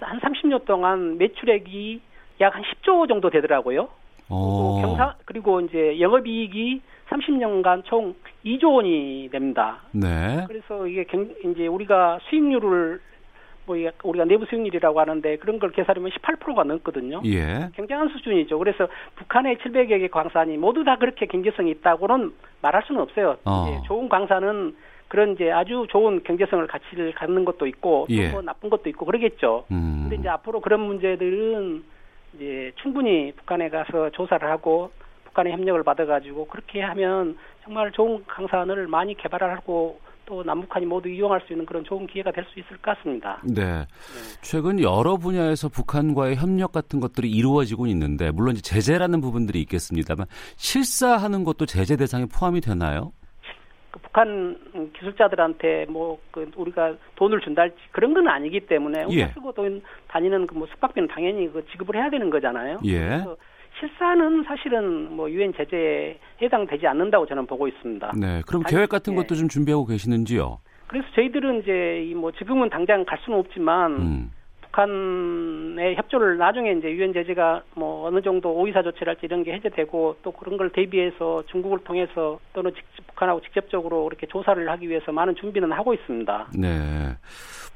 한 0.00 0.20
30년 0.20 0.64
동안 0.64 1.18
매출액이 1.18 2.07
약 2.40 2.54
한 2.54 2.62
10조 2.62 3.08
정도 3.08 3.30
되더라고요. 3.30 3.88
어. 4.28 4.80
그리고 4.80 4.80
경사 4.82 5.14
그리고 5.24 5.60
이제 5.60 6.00
영업이익이 6.00 6.80
30년간 7.08 7.84
총 7.84 8.14
2조 8.44 8.74
원이 8.74 9.28
됩니다. 9.32 9.78
네. 9.92 10.44
그래서 10.46 10.86
이게 10.86 11.04
경, 11.04 11.28
이제 11.44 11.66
우리가 11.66 12.18
수익률을 12.28 13.00
뭐 13.66 13.76
우리가 14.02 14.24
내부 14.24 14.46
수익률이라고 14.46 14.98
하는데 14.98 15.36
그런 15.36 15.58
걸 15.58 15.70
계산하면 15.72 16.10
18%가 16.10 16.64
넘거든요. 16.64 17.20
예. 17.26 17.68
굉장한 17.74 18.08
수준이죠. 18.08 18.58
그래서 18.58 18.88
북한의 19.16 19.56
700여 19.56 19.98
개 19.98 20.08
광산이 20.08 20.56
모두 20.56 20.84
다 20.84 20.96
그렇게 20.96 21.26
경제성이 21.26 21.72
있다고는 21.72 22.32
말할 22.62 22.82
수는 22.86 23.02
없어요. 23.02 23.36
어. 23.44 23.82
좋은 23.86 24.08
광산은 24.08 24.74
그런 25.08 25.32
이제 25.32 25.50
아주 25.50 25.86
좋은 25.90 26.22
경제성을 26.22 26.66
가치를 26.66 27.12
갖는 27.12 27.44
것도 27.44 27.66
있고 27.66 28.06
또 28.08 28.14
예. 28.14 28.28
뭐 28.30 28.42
나쁜 28.42 28.70
것도 28.70 28.88
있고 28.90 29.04
그러겠죠. 29.06 29.64
음. 29.70 30.00
근데 30.02 30.16
이제 30.16 30.28
앞으로 30.28 30.60
그런 30.60 30.80
문제들은 30.80 31.82
이제 32.34 32.72
충분히 32.76 33.32
북한에 33.32 33.68
가서 33.68 34.10
조사를 34.10 34.48
하고 34.48 34.90
북한의 35.24 35.52
협력을 35.52 35.82
받아가지고 35.82 36.46
그렇게 36.46 36.80
하면 36.82 37.36
정말 37.64 37.92
좋은 37.92 38.24
강산을 38.26 38.86
많이 38.88 39.14
개발하고 39.16 40.00
또 40.28 40.42
남북한이 40.42 40.84
모두 40.84 41.08
이용할 41.08 41.40
수 41.46 41.54
있는 41.54 41.64
그런 41.64 41.82
좋은 41.84 42.06
기회가 42.06 42.30
될 42.30 42.44
수 42.52 42.60
있을 42.60 42.76
것 42.76 42.94
같습니다. 42.96 43.40
네. 43.44 43.86
최근 44.42 44.78
여러 44.80 45.16
분야에서 45.16 45.70
북한과의 45.70 46.36
협력 46.36 46.72
같은 46.72 47.00
것들이 47.00 47.30
이루어지고 47.30 47.86
있는데 47.86 48.30
물론 48.30 48.54
제재라는 48.54 49.22
부분들이 49.22 49.60
있겠습니다만 49.62 50.26
실사하는 50.56 51.44
것도 51.44 51.64
제재 51.64 51.96
대상에 51.96 52.26
포함이 52.26 52.60
되나요? 52.60 53.12
그 54.24 54.56
북한 54.58 54.90
기술자들한테 54.94 55.86
뭐 55.88 56.18
그 56.30 56.50
우리가 56.56 56.94
돈을 57.16 57.40
준달지 57.40 57.76
그런 57.92 58.14
건 58.14 58.28
아니기 58.28 58.60
때문에 58.60 59.04
우리가 59.04 59.28
예. 59.28 59.32
쓰고 59.34 59.52
돈 59.52 59.82
다니는 60.08 60.46
그 60.46 60.54
뭐 60.58 60.66
숙박비는 60.66 61.08
당연히 61.08 61.52
그 61.52 61.64
지급을 61.70 61.94
해야 61.96 62.10
되는 62.10 62.30
거잖아요. 62.30 62.78
예. 62.84 62.98
그래서 62.98 63.36
실사는 63.78 64.42
사실은 64.44 65.12
뭐 65.14 65.30
유엔 65.30 65.52
제재에 65.54 66.18
해당되지 66.42 66.86
않는다고 66.86 67.26
저는 67.26 67.46
보고 67.46 67.68
있습니다. 67.68 68.12
네. 68.18 68.42
그럼 68.46 68.62
아니, 68.66 68.74
계획 68.74 68.88
같은 68.88 69.12
예. 69.12 69.16
것도 69.16 69.36
좀 69.36 69.48
준비하고 69.48 69.86
계시는지요? 69.86 70.58
그래서 70.88 71.06
저희들은 71.14 71.60
이제 71.62 72.04
이뭐 72.10 72.32
지금은 72.32 72.70
당장 72.70 73.04
갈 73.04 73.18
수는 73.24 73.38
없지만 73.38 73.92
음. 73.92 74.30
북한의 74.72 75.96
협조를 75.96 76.38
나중에 76.38 76.72
이제 76.72 76.90
유엔 76.90 77.12
제재가 77.12 77.62
뭐 77.74 78.06
어느 78.06 78.20
정도 78.22 78.52
오이사 78.54 78.82
조치랄지 78.82 79.20
이런 79.24 79.42
게 79.42 79.52
해제되고 79.54 80.16
또 80.22 80.30
그런 80.32 80.56
걸 80.56 80.70
대비해서 80.70 81.42
중국을 81.50 81.78
통해서 81.84 82.38
또는 82.52 82.72
직접 82.74 83.06
북한하고 83.08 83.40
직접적으로 83.42 84.06
이렇게 84.08 84.26
조사를 84.26 84.68
하기 84.70 84.88
위해서 84.88 85.10
많은 85.12 85.34
준비는 85.36 85.72
하고 85.72 85.94
있습니다. 85.94 86.48
네. 86.56 86.68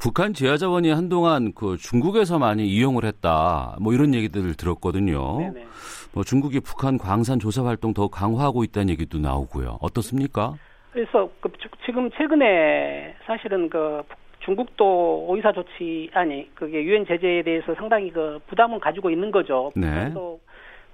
북한 0.01 0.33
지하자원이 0.35 0.91
한동안 0.91 1.53
그 1.55 1.77
중국에서 1.77 2.39
많이 2.39 2.67
이용을 2.67 3.05
했다. 3.05 3.77
뭐 3.81 3.93
이런 3.93 4.15
얘기들을 4.15 4.55
들었거든요. 4.55 5.39
네네. 5.39 5.67
뭐 6.15 6.25
중국이 6.25 6.61
북한 6.61 6.99
광산 6.99 7.39
조사 7.39 7.65
활동 7.65 7.95
더 7.95 8.09
강화하고 8.09 8.65
있다는 8.65 8.91
얘기도 8.91 9.19
나오고요. 9.19 9.79
어떻습니까? 9.81 10.55
그래서 10.93 11.31
그 11.41 11.51
주- 11.59 11.69
지금 11.87 12.11
최근에 12.11 13.15
사실은 13.27 13.71
그 13.71 14.03
북- 14.09 14.22
중국도 14.45 15.27
오이사 15.29 15.53
조치 15.53 16.11
아니 16.15 16.49
그게 16.55 16.83
유엔 16.83 17.07
제재에 17.07 17.43
대해서 17.43 17.75
상당히 17.75 18.11
그 18.11 18.41
부담을 18.49 18.81
가지고 18.81 19.11
있는 19.11 19.31
거죠. 19.31 19.73
네. 19.75 20.09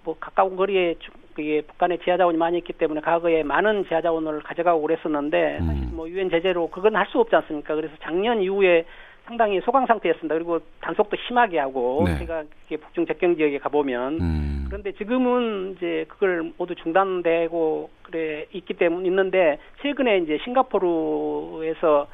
뭐 0.05 0.17
가까운 0.21 0.57
거리에 0.57 0.95
주- 0.99 1.11
그게 1.35 1.61
북한에 1.63 1.99
지하 1.99 2.17
자원이 2.17 2.37
많이 2.39 2.59
있기 2.59 2.73
때문에 2.73 3.01
과거에 3.01 3.43
많은 3.43 3.87
지하 3.87 4.01
자원을 4.01 4.41
가져가고 4.41 4.81
그랬었는데 4.83 5.59
사실 5.61 5.83
음. 5.85 5.91
뭐 5.95 6.09
유엔 6.09 6.31
제재로 6.31 6.69
그건 6.71 6.97
할 6.97 7.07
수 7.07 7.19
없지 7.21 7.35
않습니까? 7.37 7.75
그래서 7.75 7.95
작년 8.01 8.41
이후에 8.43 8.85
상당히 9.25 9.61
소강 9.61 9.87
상태였습니다. 9.87 10.35
그리고 10.35 10.59
단속도 10.81 11.17
심하게 11.27 11.59
하고 11.59 12.05
네. 12.07 12.19
제가 12.19 12.43
이렇게 12.69 12.77
북중 12.79 13.07
접경 13.07 13.37
지역에 13.37 13.59
가보면 13.59 14.21
음. 14.21 14.65
그런데 14.69 14.93
지금은 14.93 15.75
이제 15.77 16.05
그걸 16.09 16.53
모두 16.57 16.75
중단되고 16.75 17.91
그래 18.03 18.47
있기 18.53 18.75
때문 18.75 19.05
있는데 19.07 19.59
최근에 19.83 20.19
이제 20.19 20.39
싱가포르에서 20.45 22.07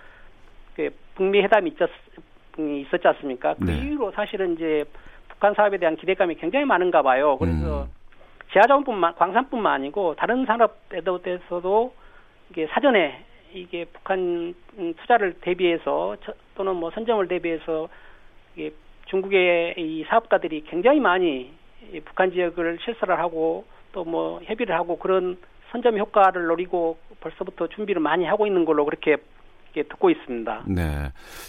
그 0.77 0.91
북미 1.15 1.41
회담이 1.43 1.71
있었, 1.71 1.91
이 2.59 2.81
있었지 2.87 3.07
않습니까? 3.09 3.55
그 3.55 3.65
네. 3.65 3.79
이후로 3.79 4.13
사실은 4.13 4.55
이제 4.55 4.85
북한 5.29 5.55
사업에 5.55 5.79
대한 5.79 5.97
기대감이 5.97 6.35
굉장히 6.37 6.65
많은가 6.65 7.03
봐요. 7.03 7.37
그래서 7.39 7.83
음. 7.85 7.89
지하자원뿐만 8.53 9.15
광산뿐만 9.17 9.73
아니고 9.73 10.15
다른 10.17 10.47
산업에도 10.47 11.19
대해서도 11.23 11.95
이게 12.51 12.67
사전에 12.69 13.25
이게 13.53 13.85
북한 13.87 14.55
음, 14.79 14.95
투자를 14.95 15.35
대비해서 15.41 16.17
저- 16.25 16.35
또는 16.55 16.77
뭐 16.77 16.91
선점을 16.91 17.27
대비해서 17.29 17.89
이게 18.55 18.73
중국의 19.07 19.75
이 19.77 20.05
사업가들이 20.09 20.65
굉장히 20.65 21.01
많이 21.01 21.53
이 21.93 22.01
북한 22.01 22.31
지역을 22.33 22.79
실사를 22.85 23.17
하고 23.19 23.65
또 23.93 24.05
뭐 24.05 24.41
협의를 24.45 24.75
하고 24.75 24.99
그런 24.99 25.37
선점 25.71 25.99
효과를 25.99 26.47
노리고 26.47 26.99
벌써부터 27.21 27.69
준비를 27.69 28.01
많이 28.01 28.25
하고 28.25 28.47
있는 28.47 28.65
걸로 28.65 28.85
그렇게 28.85 29.17
이렇게 29.75 29.83
듣고 29.89 30.11
있습니다. 30.11 30.65
네. 30.69 30.83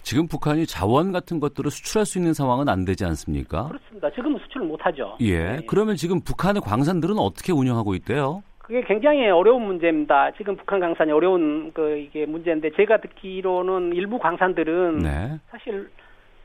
지금 0.04 0.28
북한이 0.28 0.66
자원 0.66 1.12
같은 1.12 1.40
것들을 1.40 1.70
수출할 1.70 2.06
수 2.06 2.18
있는 2.18 2.34
상황은 2.34 2.68
안 2.68 2.84
되지 2.84 3.06
않습니까? 3.06 3.68
그렇습니다. 3.68 4.10
지금은 4.12 4.40
수출을 4.40 4.68
못 4.68 4.84
하죠. 4.86 5.18
예. 5.22 5.38
네. 5.38 5.60
그러면 5.68 5.96
지금 5.96 6.20
북한의 6.22 6.62
광산들은 6.62 7.18
어떻게 7.18 7.54
운영하고 7.54 7.94
있대요? 7.96 8.42
그게 8.60 8.82
굉장히 8.82 9.30
어려운 9.30 9.62
문제입니다. 9.62 10.32
지금 10.32 10.56
북한 10.56 10.80
강산이 10.80 11.12
어려운 11.12 11.72
그 11.72 11.98
이게 12.00 12.26
문제인데 12.26 12.72
제가 12.72 12.98
듣기로는 12.98 13.94
일부 13.94 14.18
광산들은 14.18 15.00
네. 15.00 15.40
사실 15.52 15.90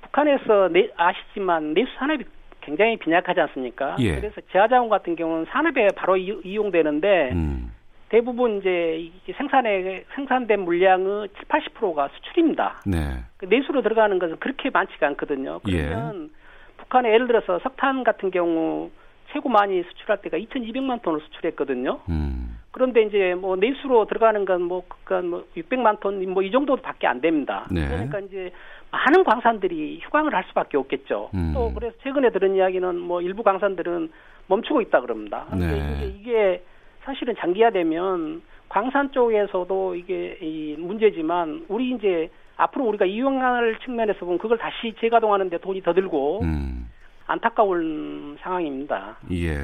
북한에서 0.03 0.69
내, 0.69 0.91
아시지만 0.97 1.73
내수 1.73 1.89
산업이 1.99 2.25
굉장히 2.61 2.99
빈약하지 2.99 3.41
않습니까? 3.41 3.97
예. 4.01 4.17
그래서 4.17 4.35
지하자원 4.53 4.91
같은 4.91 5.17
경우는 5.17 5.47
산업에 5.49 5.89
바로 5.97 6.19
이, 6.19 6.39
이용되는데 6.45 7.31
음. 7.33 7.73
대부분 8.11 8.59
이제 8.59 9.11
생산에 9.37 10.05
생산된 10.17 10.61
물량의 10.61 11.29
7, 11.37 11.45
80%가 11.49 12.09
수출입니다. 12.15 12.83
네. 12.85 12.99
그 13.37 13.47
내수로 13.47 13.83
들어가는 13.83 14.19
것은 14.19 14.37
그렇게 14.41 14.69
많지가 14.71 15.07
않거든요. 15.09 15.61
예. 15.69 15.87
그러면 15.87 16.31
북한에 16.77 17.13
예를 17.13 17.29
들어서 17.29 17.61
석탄 17.61 18.03
같은 18.03 18.33
경우 18.33 18.91
최고 19.33 19.49
많이 19.49 19.83
수출할 19.85 20.21
때가 20.23 20.37
2,200만 20.39 21.03
톤을 21.03 21.21
수출했거든요. 21.21 22.01
음. 22.09 22.59
그런데 22.73 23.03
이제 23.03 23.35
뭐 23.35 23.55
내수로 23.55 24.07
들어가는 24.07 24.45
건뭐 24.45 24.83
그간 24.89 25.29
뭐 25.29 25.45
600만 25.57 26.01
톤 26.01 26.21
뭐 26.27 26.43
이 26.43 26.51
정도밖에 26.51 27.07
안 27.07 27.21
됩니다. 27.21 27.67
네. 27.71 27.87
그러니까 27.87 28.19
이제 28.21 28.51
많은 28.91 29.23
광산들이 29.23 30.01
휴강을 30.03 30.35
할 30.35 30.45
수밖에 30.49 30.77
없겠죠. 30.79 31.31
음. 31.35 31.53
또 31.55 31.73
그래서 31.73 31.95
최근에 32.03 32.31
들은 32.31 32.57
이야기는 32.57 32.99
뭐 32.99 33.23
일부 33.23 33.45
광산들은 33.45 34.11
멈추고 34.49 34.81
있다 34.81 35.01
그럽니다. 35.01 35.47
네. 35.57 36.13
이게 36.19 36.65
사실은 37.05 37.35
장기화되면 37.39 38.43
광산 38.69 39.11
쪽에서도 39.13 39.95
이게 39.97 40.39
이 40.41 40.77
문제지만 40.79 41.67
우리 41.69 41.93
이제 41.93 42.31
앞으로 42.57 42.87
우리가 42.87 43.07
이용할 43.07 43.79
측면에서 43.85 44.21
보면 44.21 44.39
그걸 44.39 44.59
다시 44.59 44.95
재가동하는데 45.01 45.59
돈이 45.59 45.83
더 45.83 45.93
들고 45.93 46.43
음. 46.43 46.89
안타까운 47.27 48.37
상황입니다. 48.41 49.19
예. 49.33 49.57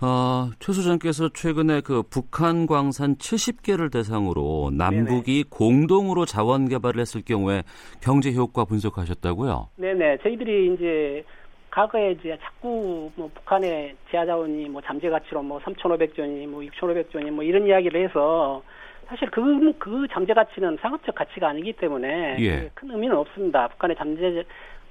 어, 0.00 0.50
최 0.60 0.72
소장께서 0.72 1.28
최근에 1.30 1.80
그 1.80 2.04
북한 2.04 2.66
광산 2.66 3.16
70개를 3.16 3.90
대상으로 3.92 4.70
남북이 4.72 5.44
공동으로 5.50 6.24
자원 6.24 6.68
개발을 6.68 7.00
했을 7.00 7.22
경우에 7.22 7.64
경제 8.00 8.32
효과 8.32 8.64
분석하셨다고요? 8.64 9.70
네네. 9.76 10.18
저희들이 10.18 10.74
이제 10.74 11.24
과거에 11.70 12.12
이제 12.12 12.38
자꾸 12.42 13.10
뭐 13.14 13.30
북한의 13.34 13.94
지하자원이 14.10 14.68
뭐 14.68 14.80
잠재 14.82 15.10
가치로 15.10 15.42
뭐 15.42 15.58
3,500조니 15.60 16.48
뭐 16.48 16.62
6,500조니 16.62 17.30
뭐 17.30 17.44
이런 17.44 17.66
이야기를 17.66 18.02
해서 18.02 18.62
사실 19.06 19.30
그, 19.30 19.72
그 19.78 20.06
잠재 20.10 20.34
가치는 20.34 20.78
상업적 20.80 21.14
가치가 21.14 21.48
아니기 21.48 21.72
때문에 21.74 22.36
예. 22.40 22.70
큰 22.74 22.90
의미는 22.90 23.16
없습니다. 23.16 23.68
북한의 23.68 23.96
잠재 23.96 24.44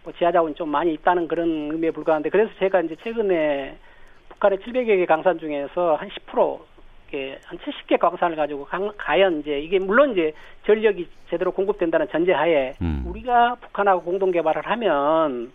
뭐 0.03 0.13
지하자원이 0.13 0.55
좀 0.55 0.69
많이 0.69 0.93
있다는 0.93 1.27
그런 1.27 1.71
의미에 1.71 1.91
불과한데 1.91 2.29
그래서 2.29 2.51
제가 2.59 2.81
이제 2.81 2.95
최근에 3.03 3.77
북한의 4.29 4.59
700여 4.59 4.87
개 4.87 5.05
강산 5.05 5.39
중에서 5.39 5.95
한 5.95 6.09
10%한 6.09 7.57
70개 7.57 7.99
광산을 7.99 8.35
가지고 8.35 8.65
강, 8.65 8.91
과연 8.97 9.39
이제 9.39 9.59
이게 9.59 9.79
물론 9.79 10.11
이제 10.11 10.33
전력이 10.65 11.07
제대로 11.29 11.51
공급된다는 11.51 12.07
전제하에 12.09 12.75
음. 12.81 13.03
우리가 13.07 13.55
북한하고 13.61 14.03
공동 14.03 14.31
개발을 14.31 14.65
하면 14.65 15.51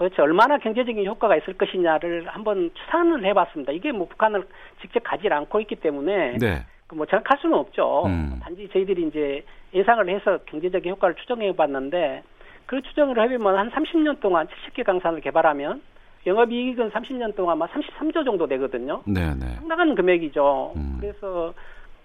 도대체 0.00 0.22
얼마나 0.22 0.56
경제적인 0.56 1.04
효과가 1.04 1.36
있을 1.36 1.58
것이냐를 1.58 2.26
한번 2.26 2.70
추산을 2.72 3.22
해봤습니다. 3.26 3.72
이게 3.72 3.92
뭐 3.92 4.08
북한을 4.08 4.48
직접 4.80 5.00
가지 5.00 5.28
않고 5.28 5.60
있기 5.60 5.76
때문에 5.76 6.38
네. 6.38 6.64
그뭐 6.86 7.04
정확할 7.04 7.36
수는 7.38 7.58
없죠. 7.58 8.04
음. 8.06 8.40
단지 8.42 8.66
저희들이 8.72 9.08
이제 9.08 9.44
예상을 9.74 10.08
해서 10.08 10.38
경제적인 10.46 10.92
효과를 10.92 11.16
추정해봤는데 11.16 12.22
그 12.64 12.80
추정을 12.80 13.20
해보면 13.20 13.58
한 13.58 13.70
30년 13.70 14.20
동안 14.20 14.48
70개 14.48 14.84
강산을 14.84 15.20
개발하면 15.20 15.82
영업이익은 16.26 16.92
30년 16.92 17.36
동안 17.36 17.58
막 17.58 17.70
33조 17.70 18.24
정도 18.24 18.46
되거든요. 18.46 19.02
네, 19.04 19.34
네. 19.34 19.54
상당한 19.56 19.94
금액이죠. 19.94 20.72
음. 20.76 20.96
그래서 20.98 21.52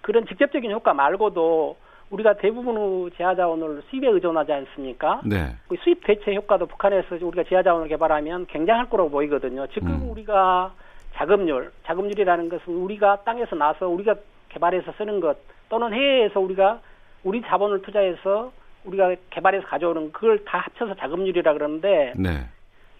그런 0.02 0.26
직접적인 0.26 0.70
효과 0.70 0.92
말고도 0.92 1.78
우리가 2.10 2.34
대부분의 2.34 3.10
제하자원을 3.16 3.82
수입에 3.90 4.08
의존하지 4.08 4.52
않습니까? 4.52 5.20
네. 5.24 5.56
그 5.68 5.76
수입 5.82 6.04
대체 6.04 6.34
효과도 6.34 6.66
북한에서 6.66 7.16
우리가 7.20 7.44
제하자원을 7.44 7.88
개발하면 7.88 8.46
굉장할 8.46 8.88
거라고 8.88 9.10
보이거든요. 9.10 9.66
지금 9.68 9.88
음. 9.88 10.10
우리가 10.10 10.72
자금률, 11.14 11.72
자금률이라는 11.84 12.48
것은 12.48 12.72
우리가 12.72 13.22
땅에서 13.24 13.56
나서 13.56 13.88
우리가 13.88 14.14
개발해서 14.50 14.92
쓰는 14.98 15.20
것 15.20 15.36
또는 15.68 15.92
해외에서 15.92 16.38
우리가 16.40 16.80
우리 17.24 17.42
자본을 17.42 17.82
투자해서 17.82 18.52
우리가 18.84 19.16
개발해서 19.30 19.66
가져오는 19.66 20.12
그걸 20.12 20.44
다 20.44 20.58
합쳐서 20.58 20.94
자금률이라 20.94 21.54
그러는데 21.54 22.12
네. 22.16 22.46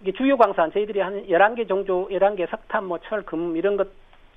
이게 0.01 0.11
주요 0.11 0.37
광산 0.37 0.71
저희들이 0.71 0.99
한 0.99 1.25
11개 1.27 1.67
정도 1.67 2.09
11개 2.09 2.49
석탄 2.49 2.85
뭐 2.85 2.99
철, 2.99 3.23
금 3.23 3.55
이런 3.55 3.77
것 3.77 3.87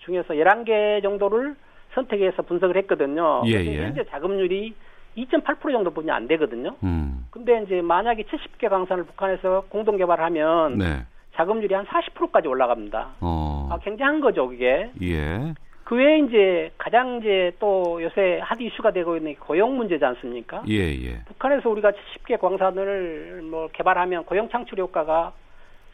중에서 0.05 0.35
11개 0.35 1.03
정도를 1.03 1.57
선택해서 1.95 2.43
분석을 2.43 2.77
했거든요. 2.79 3.43
예, 3.47 3.53
예. 3.53 3.85
현재 3.85 4.05
자금률이 4.05 4.75
2.8% 5.17 5.73
정도뿐이 5.73 6.11
안 6.11 6.29
되거든요. 6.29 6.77
음. 6.83 7.27
근데 7.31 7.63
이제 7.65 7.83
만약에 7.83 8.25
70개 8.25 8.69
광산을 8.69 9.05
북한에서 9.05 9.65
공동 9.69 9.97
개발하면 9.97 10.79
네. 10.79 11.03
자금률이 11.35 11.75
한 11.75 11.87
40%까지 11.87 12.49
올라갑니다. 12.49 13.09
어. 13.21 13.69
아, 13.71 13.79
굉장한 13.79 14.21
거죠, 14.21 14.49
그게. 14.49 14.91
예. 15.03 15.55
그 15.85 15.97
외에 15.97 16.21
이제 16.21 16.71
가장 16.79 17.19
이제 17.19 17.53
또 17.59 18.01
요새 18.01 18.39
핫 18.45 18.61
이슈가 18.61 18.93
되고 18.93 19.17
있는 19.17 19.33
게 19.33 19.39
고용 19.41 19.77
문제지 19.77 20.05
않습니까? 20.05 20.63
예, 20.69 20.75
예. 20.75 21.19
북한에서 21.27 21.69
우리가 21.69 21.91
70개 21.91 22.39
광산을 22.39 23.43
뭐 23.51 23.69
개발하면 23.73 24.25
고용 24.25 24.49
창출 24.51 24.79
효과가 24.79 25.33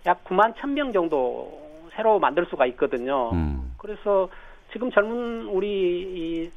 약 0.04 0.24
9만 0.24 0.54
1000명 0.56 0.92
정도 0.92 1.66
새로 1.94 2.18
만들 2.18 2.44
수가 2.46 2.66
있거든요. 2.66 3.30
음. 3.32 3.72
그래서 3.78 4.28
지금 4.72 4.90
젊은 4.90 5.46
우리 5.46 5.68
이, 5.68 6.50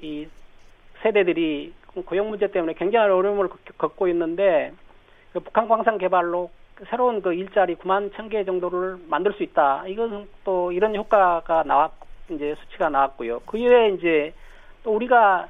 이 0.00 0.26
세대들이 1.02 1.72
고용 2.04 2.30
문제 2.30 2.46
때문에 2.50 2.74
굉장히 2.74 3.10
어려움을 3.10 3.48
겪- 3.48 3.78
겪고 3.78 4.08
있는데 4.08 4.72
그 5.32 5.40
북한 5.40 5.68
광산 5.68 5.98
개발로 5.98 6.50
새로운 6.88 7.20
그 7.20 7.32
일자리 7.34 7.74
9만 7.76 8.12
1000개 8.12 8.46
정도를 8.46 8.96
만들 9.08 9.32
수 9.34 9.42
있다. 9.42 9.84
이건 9.86 10.28
또 10.44 10.72
이런 10.72 10.94
효과가 10.94 11.64
나왔 11.64 11.92
이제 12.30 12.54
수치가 12.60 12.88
나왔고요. 12.88 13.40
그 13.40 13.58
이외에 13.58 13.90
이제 13.90 14.32
또 14.82 14.94
우리가 14.94 15.48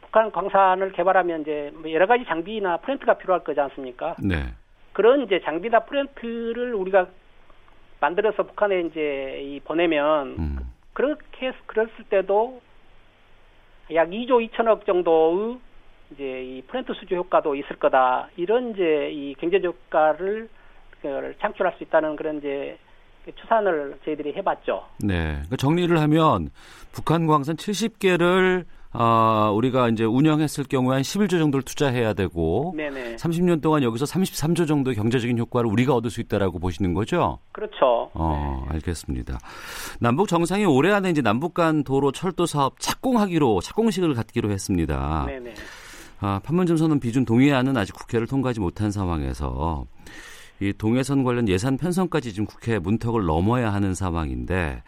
북한 0.00 0.30
광산을 0.32 0.92
개발하면 0.92 1.42
이제 1.42 1.70
뭐 1.74 1.90
여러 1.92 2.06
가지 2.06 2.24
장비나 2.24 2.78
프렌트가 2.78 3.14
필요할 3.14 3.44
거지 3.44 3.60
않습니까? 3.60 4.16
네. 4.18 4.46
그런 4.92 5.22
이제 5.22 5.40
장비나 5.44 5.80
플랜트를 5.80 6.74
우리가 6.74 7.06
만들어서 8.00 8.42
북한에 8.42 8.80
이제 8.80 9.40
이 9.42 9.60
보내면 9.60 10.34
음. 10.38 10.58
그렇게 10.92 11.52
그랬을 11.66 12.04
때도 12.08 12.60
약 13.94 14.08
2조 14.08 14.50
2천억 14.50 14.86
정도의 14.86 15.58
이제 16.10 16.44
이 16.44 16.62
플랜트 16.62 16.92
수주 16.94 17.14
효과도 17.16 17.54
있을 17.54 17.76
거다. 17.76 18.28
이런 18.36 18.72
이제 18.72 19.10
이 19.12 19.34
경제 19.34 19.58
효과를 19.58 20.48
그 21.00 21.34
창출할 21.40 21.74
수 21.78 21.84
있다는 21.84 22.16
그런 22.16 22.38
이제 22.38 22.78
추산을 23.36 23.98
저희들이 24.04 24.34
해봤죠. 24.34 24.86
네. 25.00 25.32
그러니까 25.32 25.56
정리를 25.56 25.98
하면 25.98 26.50
북한 26.92 27.26
광산 27.26 27.56
70개를 27.56 28.64
아, 28.94 29.50
우리가 29.54 29.88
이제 29.88 30.04
운영했을 30.04 30.64
경우에 30.64 30.96
한 30.96 31.02
11조 31.02 31.30
정도를 31.30 31.62
투자해야 31.62 32.12
되고 32.12 32.74
네네. 32.76 33.16
30년 33.16 33.62
동안 33.62 33.82
여기서 33.82 34.04
33조 34.04 34.68
정도의 34.68 34.96
경제적인 34.96 35.38
효과를 35.38 35.70
우리가 35.70 35.94
얻을 35.94 36.10
수 36.10 36.20
있다라고 36.20 36.58
보시는 36.58 36.92
거죠? 36.92 37.38
그렇죠. 37.52 38.10
어, 38.12 38.66
알겠습니다. 38.68 39.38
남북 39.98 40.28
정상이 40.28 40.66
올해 40.66 40.92
안에 40.92 41.10
이제 41.10 41.22
남북 41.22 41.54
간 41.54 41.84
도로 41.84 42.12
철도 42.12 42.44
사업 42.44 42.78
착공하기로 42.80 43.60
착공식을 43.62 44.14
갖기로 44.14 44.50
했습니다. 44.50 45.24
네네. 45.26 45.54
아, 46.20 46.40
판문점 46.44 46.76
선언 46.76 47.00
비준 47.00 47.24
동의안은 47.24 47.76
아직 47.76 47.94
국회를 47.94 48.26
통과하지 48.26 48.60
못한 48.60 48.90
상황에서 48.90 49.86
이 50.60 50.72
동해선 50.72 51.24
관련 51.24 51.48
예산 51.48 51.76
편성까지 51.76 52.32
지금 52.32 52.46
국회 52.46 52.78
문턱을 52.78 53.24
넘어야 53.24 53.72
하는 53.72 53.94
상황인데 53.94 54.82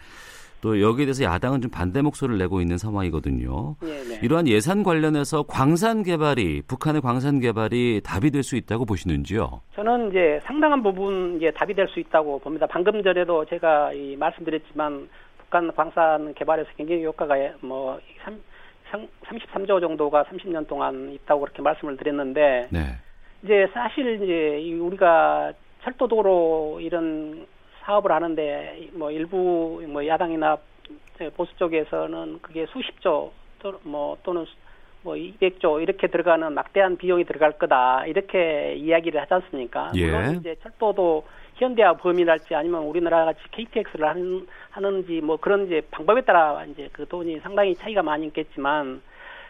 또 0.65 0.81
여기에 0.81 1.05
대해서 1.05 1.25
야당은 1.25 1.61
좀 1.61 1.71
반대 1.71 2.01
목소리를 2.01 2.39
내고 2.39 2.63
있는 2.63 2.79
상황이거든요. 2.79 3.77
네네. 3.83 4.21
이러한 4.23 4.49
예산 4.49 4.83
관련해서 4.83 5.43
광산 5.43 6.03
개발이 6.03 6.63
북한의 6.67 7.03
광산 7.03 7.39
개발이 7.39 8.01
답이 8.03 8.31
될 8.31 8.43
수 8.43 8.57
있다고 8.57 8.87
보시는지요? 8.87 9.61
저는 9.75 10.09
이제 10.09 10.41
상당한 10.45 10.83
부분 10.83 11.37
이제 11.37 11.51
답이 11.51 11.75
될 11.75 11.87
수 11.89 12.01
있다고 12.01 12.39
봅니다. 12.39 12.67
방금 12.67 13.03
전에도 13.03 13.45
제가 13.45 13.93
이 13.93 14.17
말씀드렸지만 14.17 15.07
북한 15.37 15.71
광산 15.75 16.33
개발에서 16.33 16.71
굉장히 16.79 17.05
효과가 17.05 17.35
뭐 17.61 18.01
3, 18.25 19.07
33조 19.27 19.81
정도가 19.83 20.25
30년 20.25 20.67
동안 20.67 21.13
있다고 21.13 21.43
그렇게 21.43 21.61
말씀을 21.61 21.99
드렸는데 21.99 22.69
네. 22.71 22.79
이제 23.43 23.67
사실 23.75 24.23
이제 24.23 24.61
이 24.63 24.73
우리가 24.75 25.53
철도도로 25.83 26.81
이런 26.81 27.47
사업을 27.85 28.13
하는데 28.13 28.89
뭐 28.93 29.11
일부 29.11 29.83
뭐 29.89 30.07
야당이나 30.07 30.57
보수 31.37 31.57
쪽에서는 31.57 32.41
그게 32.43 32.67
수십조 32.67 33.33
또 33.61 33.81
뭐 33.83 34.19
또는 34.23 34.45
뭐 35.03 35.15
200조 35.15 35.83
이렇게 35.83 36.07
들어가는 36.07 36.53
막대한 36.53 36.97
비용이 36.97 37.25
들어갈 37.25 37.53
거다 37.53 38.07
이렇게 38.07 38.75
이야기를 38.75 39.21
하지 39.21 39.35
않습니까? 39.35 39.93
예. 39.97 40.07
물론 40.07 40.37
이제 40.37 40.57
철도도 40.63 41.25
현대화 41.57 41.95
범위랄지 41.95 42.55
아니면 42.55 42.83
우리나라 42.85 43.27
같이 43.27 43.41
KTX를 43.51 44.09
하는 44.09 44.47
하는지 44.71 45.21
뭐 45.21 45.37
그런 45.37 45.67
이제 45.67 45.83
방법에 45.91 46.23
따라 46.23 46.65
이제 46.65 46.89
그 46.93 47.07
돈이 47.07 47.41
상당히 47.41 47.75
차이가 47.75 48.03
많이 48.03 48.27
있겠지만 48.27 49.03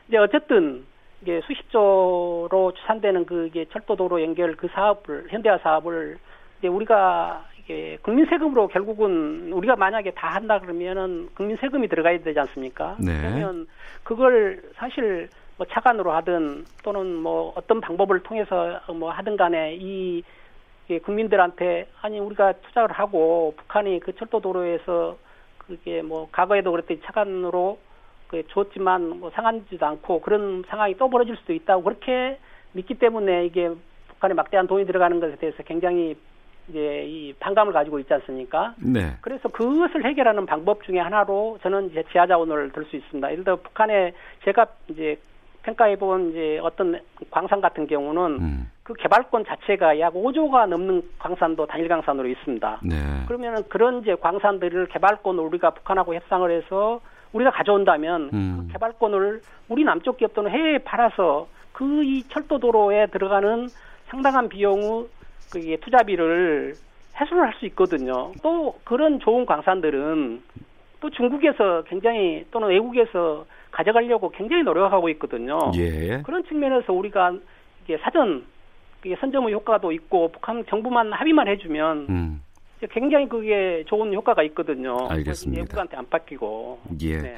이제 0.09 0.19
어쨌든 0.19 0.85
이게 1.23 1.41
수십조로 1.47 2.73
추산되는 2.77 3.25
그게 3.25 3.65
철도도로 3.67 4.23
연결 4.23 4.57
그 4.57 4.69
사업을 4.69 5.27
현대화 5.31 5.59
사업을 5.59 6.19
이제 6.59 6.69
우리가 6.69 7.45
이게 7.65 7.99
국민 8.03 8.27
세금으로 8.27 8.69
결국은 8.69 9.53
우리가 9.53 9.77
만약에 9.77 10.11
다 10.13 10.29
한다 10.29 10.59
그러면은 10.61 11.29
국민 11.35 11.57
세금이 11.57 11.89
들어가야 11.89 12.19
되지 12.19 12.39
않습니까? 12.39 12.97
네. 13.01 13.17
그러면 13.19 13.67
그걸 14.03 14.63
사실 14.75 15.29
뭐 15.57 15.67
차관으로 15.67 16.13
하든 16.13 16.65
또는 16.83 17.15
뭐 17.17 17.53
어떤 17.57 17.81
방법을 17.81 18.23
통해서 18.23 18.81
뭐 18.95 19.11
하든 19.11 19.37
간에 19.37 19.77
이 19.77 20.23
이게 20.85 20.99
국민들한테 20.99 21.89
아니 22.03 22.19
우리가 22.19 22.53
투자를 22.53 22.95
하고 22.95 23.55
북한이 23.57 24.01
그 24.01 24.15
철도 24.17 24.41
도로에서 24.41 25.17
그게 25.57 26.03
뭐 26.03 26.29
과거에도 26.31 26.71
그랬더니 26.73 27.01
차관으로 27.03 27.79
그 28.29 28.43
줬지만 28.49 29.21
뭐 29.21 29.31
상하지도 29.31 29.87
않고 29.87 30.21
그런 30.21 30.65
상황이 30.69 30.95
또 30.99 31.09
벌어질 31.09 31.37
수도 31.37 31.55
있다고 31.55 31.83
그렇게 31.83 32.39
믿기 32.73 32.95
때문에 32.95 33.47
이게 33.47 33.71
북한에 34.09 34.35
막대한 34.35 34.67
돈이 34.67 34.85
들어가는 34.85 35.21
것에 35.21 35.37
대해서 35.37 35.63
굉장히 35.63 36.17
이제 36.69 37.05
이 37.07 37.33
반감을 37.35 37.73
가지고 37.73 37.99
있지 37.99 38.13
않습니까? 38.15 38.75
네. 38.79 39.13
그래서 39.21 39.49
그것을 39.49 40.05
해결하는 40.05 40.47
방법 40.47 40.83
중에 40.85 40.99
하나로 40.99 41.59
저는 41.63 41.91
이제 41.91 42.03
지하 42.11 42.27
자원을 42.27 42.73
들 42.73 42.85
수 42.85 42.97
있습니다. 42.97 43.33
예를 43.33 43.45
들어 43.45 43.57
북한에 43.57 44.13
제가 44.45 44.67
이제 44.89 45.19
평가해 45.63 45.97
본 45.97 46.31
이제 46.31 46.59
어떤 46.63 47.01
광산 47.31 47.61
같은 47.61 47.87
경우는 47.87 48.23
음. 48.41 48.71
그 48.83 48.93
개발권 48.95 49.47
자체가 49.47 49.99
약 50.01 50.13
5조가 50.15 50.67
넘는 50.69 51.03
광산도 51.19 51.67
단일 51.67 51.89
광산으로 51.89 52.29
있습니다. 52.29 52.81
네. 52.83 52.97
그러면은 53.27 53.63
그런 53.69 54.01
이제 54.03 54.15
광산들을 54.15 54.89
개발권을 54.89 55.43
우리가 55.43 55.71
북한하고 55.71 56.15
협상을 56.15 56.51
해서 56.51 57.01
우리가 57.33 57.51
가져온다면 57.51 58.31
음. 58.33 58.65
그 58.67 58.73
개발권을 58.75 59.41
우리 59.69 59.85
남쪽 59.85 60.19
기업 60.19 60.35
또는 60.35 60.51
해외에 60.51 60.79
팔아서 60.79 61.49
그 61.73 62.03
이 62.05 62.23
철도 62.29 62.59
도로에 62.59 63.07
들어가는 63.07 63.67
상당한 64.09 64.49
비용의 64.49 65.07
그 65.53 65.59
이게 65.59 65.77
투자비를 65.77 66.75
해소를 67.21 67.45
할 67.45 67.55
수 67.55 67.67
있거든요. 67.67 68.33
또 68.43 68.75
그런 68.85 69.21
좋은 69.21 69.47
광산들은 69.47 70.43
또 71.01 71.11
중국에서 71.11 71.85
굉장히 71.89 72.45
또는 72.51 72.69
외국에서 72.69 73.45
가져가려고 73.71 74.31
굉장히 74.31 74.63
노력하고 74.63 75.09
있거든요. 75.11 75.59
예. 75.77 76.23
그런 76.23 76.45
측면에서 76.45 76.93
우리가 76.93 77.33
이게 77.85 77.99
사전 77.99 78.45
이게 79.05 79.17
선점의 79.21 79.53
효과도 79.53 79.93
있고 79.93 80.33
북한 80.33 80.65
정부만 80.69 81.13
합의만 81.13 81.47
해주면 81.49 82.07
음. 82.09 82.43
굉장히 82.91 83.29
그게 83.29 83.85
좋은 83.87 84.13
효과가 84.13 84.43
있거든요. 84.45 85.07
알겠습니다. 85.09 85.63
외국한테 85.63 85.97
안 85.97 86.09
바뀌고. 86.09 86.81
예. 87.03 87.19
네. 87.19 87.37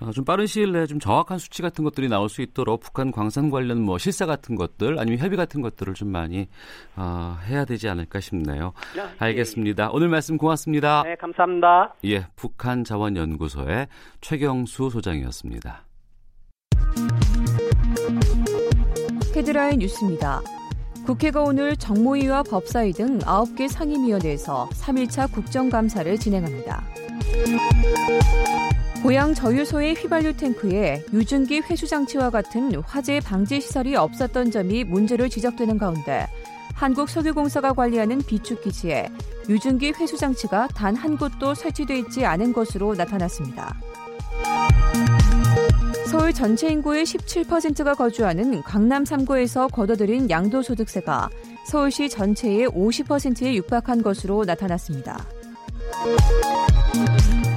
어, 0.00 0.10
좀 0.12 0.24
빠른 0.24 0.46
시일 0.46 0.72
내에 0.72 0.86
좀 0.86 1.00
정확한 1.00 1.38
수치 1.38 1.62
같은 1.62 1.84
것들이 1.84 2.08
나올 2.08 2.28
수 2.28 2.42
있도록 2.42 2.80
북한 2.80 3.10
광산 3.10 3.50
관련 3.50 3.80
뭐 3.80 3.98
실사 3.98 4.26
같은 4.26 4.54
것들 4.54 4.98
아니면 4.98 5.18
협의 5.18 5.36
같은 5.36 5.62
것들을 5.62 5.94
좀 5.94 6.08
많이 6.08 6.48
어, 6.96 7.38
해야 7.46 7.64
되지 7.64 7.88
않을까 7.88 8.20
싶네요. 8.20 8.72
야, 8.98 9.04
예, 9.04 9.16
알겠습니다. 9.18 9.84
예. 9.84 9.88
오늘 9.92 10.08
말씀 10.08 10.36
고맙습니다. 10.36 11.02
네, 11.04 11.14
감사합니다. 11.16 11.94
예, 12.04 12.26
북한 12.36 12.84
자원연구소의 12.84 13.88
최경수 14.20 14.90
소장이었습니다. 14.90 15.84
헤드라인 19.34 19.78
뉴스입니다. 19.78 20.40
국회가 21.06 21.42
오늘 21.42 21.76
정무위와 21.76 22.42
법사위 22.44 22.92
등 22.92 23.18
9개 23.20 23.68
상임위원회에서 23.68 24.68
3일차 24.72 25.32
국정감사를 25.32 26.18
진행합니다. 26.18 26.82
고향 29.06 29.34
저유소의 29.34 29.94
휘발유 29.94 30.36
탱크에 30.36 31.04
유증기 31.12 31.60
회수 31.60 31.86
장치와 31.86 32.30
같은 32.30 32.74
화재 32.82 33.20
방지 33.20 33.60
시설이 33.60 33.94
없었던 33.94 34.50
점이 34.50 34.82
문제로 34.82 35.28
지적되는 35.28 35.78
가운데 35.78 36.26
한국석유공사가 36.74 37.72
관리하는 37.72 38.18
비축기지에 38.22 39.08
유증기 39.48 39.92
회수 39.92 40.16
장치가 40.16 40.66
단 40.74 40.96
한 40.96 41.16
곳도 41.16 41.54
설치돼 41.54 41.96
있지 42.00 42.24
않은 42.24 42.52
것으로 42.52 42.96
나타났습니다. 42.96 43.76
서울 46.06 46.32
전체 46.32 46.68
인구의 46.68 47.04
17%가 47.04 47.94
거주하는 47.94 48.60
강남 48.64 49.04
3구에서 49.04 49.70
걷어들인 49.70 50.28
양도소득세가 50.28 51.30
서울시 51.64 52.08
전체의 52.08 52.66
50%에 52.70 53.54
육박한 53.54 54.02
것으로 54.02 54.44
나타났습니다. 54.44 55.24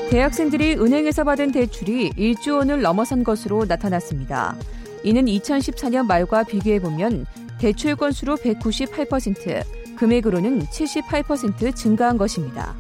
대학생들이 0.10 0.74
은행에서 0.74 1.24
받은 1.24 1.52
대출이 1.52 2.14
1조 2.14 2.58
원을 2.58 2.82
넘어선 2.82 3.24
것으로 3.24 3.66
나타났습니다. 3.66 4.56
이는 5.04 5.26
2014년 5.26 6.08
말과 6.08 6.44
비교해보면 6.44 7.28
대출 7.60 7.96
건수로 7.96 8.38
198%, 8.38 9.64
금액으로는 9.98 10.62
78% 10.66 11.76
증가한 11.76 12.18
것입니다. 12.18 12.76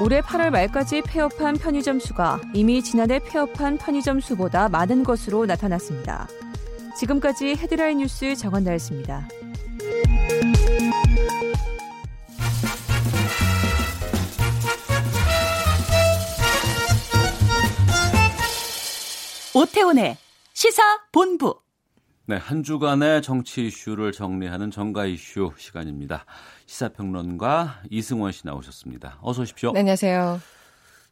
올해 0.00 0.22
8월 0.22 0.50
말까지 0.50 1.02
폐업한 1.02 1.56
편의점 1.56 2.00
수가 2.00 2.40
이미 2.54 2.82
지난해 2.82 3.18
폐업한 3.18 3.76
편의점 3.76 4.20
수보다 4.20 4.70
많은 4.70 5.04
것으로 5.04 5.44
나타났습니다. 5.44 6.28
지금까지 6.96 7.56
헤드라인 7.56 7.98
뉴스 7.98 8.34
정원나였습니다. 8.34 9.28
오태훈의 19.54 20.16
시사 20.52 20.82
본부. 21.12 21.60
네, 22.26 22.36
한 22.36 22.64
주간의 22.64 23.22
정치 23.22 23.66
이슈를 23.66 24.10
정리하는 24.10 24.72
정가 24.72 25.04
이슈 25.06 25.52
시간입니다. 25.56 26.24
시사평론가 26.66 27.82
이승원 27.88 28.32
씨 28.32 28.46
나오셨습니다. 28.46 29.18
어서 29.22 29.42
오십시오. 29.42 29.72
네, 29.72 29.80
안녕하세요. 29.80 30.40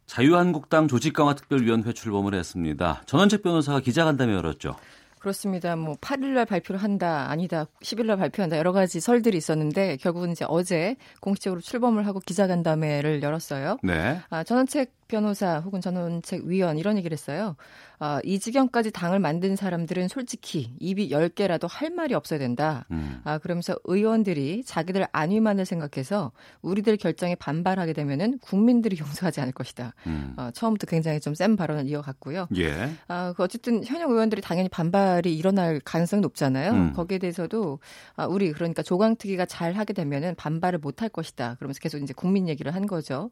자유한국당 0.07 0.89
조직강화특별위원회 0.89 1.93
출범을 1.93 2.33
했습니다. 2.33 3.01
전원책 3.05 3.43
변호사가 3.43 3.79
기자간담회 3.79 4.33
열었죠. 4.33 4.75
그렇습니다. 5.19 5.77
뭐 5.77 5.95
8일 5.95 6.33
날 6.33 6.45
발표를 6.45 6.83
한다, 6.83 7.29
아니다, 7.29 7.67
10일 7.81 8.07
날 8.07 8.17
발표한다 8.17 8.57
여러 8.57 8.73
가지 8.73 8.99
설들이 8.99 9.37
있었는데 9.37 9.95
결국은 9.95 10.33
이제 10.33 10.43
어제 10.49 10.97
공식적으로 11.21 11.61
출범을 11.61 12.05
하고 12.05 12.19
기자간담회를 12.19 13.23
열었어요. 13.23 13.77
네. 13.83 14.19
아, 14.29 14.43
전원책 14.43 14.91
변호사 15.13 15.59
혹은 15.59 15.79
전원책 15.79 16.45
위원 16.45 16.79
이런 16.79 16.97
얘기를 16.97 17.13
했어요. 17.15 17.55
아, 17.99 18.19
이 18.23 18.39
지경까지 18.39 18.91
당을 18.91 19.19
만든 19.19 19.55
사람들은 19.55 20.07
솔직히 20.07 20.73
입이 20.79 21.09
10개라도 21.09 21.67
할 21.69 21.91
말이 21.91 22.15
없어야 22.15 22.39
된다. 22.39 22.85
음. 22.89 23.21
아, 23.23 23.37
그러면서 23.37 23.75
의원들이 23.83 24.63
자기들 24.65 25.05
안위만을 25.11 25.65
생각해서 25.65 26.31
우리들 26.63 26.97
결정에 26.97 27.35
반발하게 27.35 27.93
되면은 27.93 28.39
국민들이 28.39 28.97
용서하지 28.99 29.39
않을 29.41 29.53
것이다. 29.53 29.93
음. 30.07 30.33
아, 30.35 30.51
처음부터 30.51 30.87
굉장히 30.87 31.19
좀 31.19 31.33
센 31.35 31.55
발언을 31.55 31.87
이어갔고요. 31.87 32.47
예. 32.57 32.91
아, 33.07 33.33
그 33.35 33.41
어쨌든 33.43 33.83
현역 33.83 34.11
의원들이 34.11 34.41
당연히 34.41 34.69
반발이 34.69 35.35
일어날 35.35 35.79
가능성이 35.79 36.21
높잖아요. 36.21 36.71
음. 36.71 36.93
거기에 36.93 37.17
대해서도 37.19 37.79
아, 38.15 38.25
우리 38.25 38.51
그러니까 38.51 38.81
조강특위가 38.83 39.45
잘 39.45 39.73
하게 39.73 39.93
되면은 39.93 40.35
반발을 40.35 40.79
못 40.79 41.01
할 41.01 41.09
것이다. 41.09 41.55
그러면서 41.55 41.79
계속 41.79 41.97
이제 41.99 42.13
국민 42.13 42.47
얘기를 42.47 42.73
한 42.75 42.85
거죠. 42.85 43.31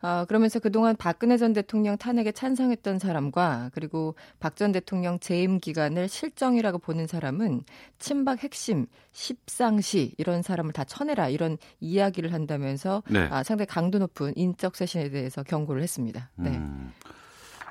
아, 0.00 0.24
그러면서 0.26 0.58
그동안 0.58 0.96
박근혜 0.96 1.36
전 1.36 1.52
대통령 1.52 1.96
탄핵에 1.96 2.32
찬성했던 2.32 2.98
사람과 2.98 3.70
그리고 3.72 4.14
박 4.40 4.56
전 4.58 4.72
대통령 4.72 5.18
재임 5.20 5.60
기간을 5.60 6.08
실정이라고 6.08 6.78
보는 6.78 7.06
사람은 7.06 7.62
친박 7.98 8.42
핵심, 8.42 8.86
십상시 9.12 10.14
이런 10.18 10.42
사람을 10.42 10.72
다 10.72 10.82
쳐내라 10.84 11.28
이런 11.28 11.58
이야기를 11.80 12.32
한다면서 12.32 13.02
네. 13.08 13.28
아, 13.30 13.42
상당히 13.42 13.66
강도 13.66 13.98
높은 13.98 14.32
인적 14.36 14.74
쇄신에 14.74 15.10
대해서 15.10 15.42
경고를 15.42 15.82
했습니다. 15.82 16.30
네. 16.36 16.50
음. 16.50 16.92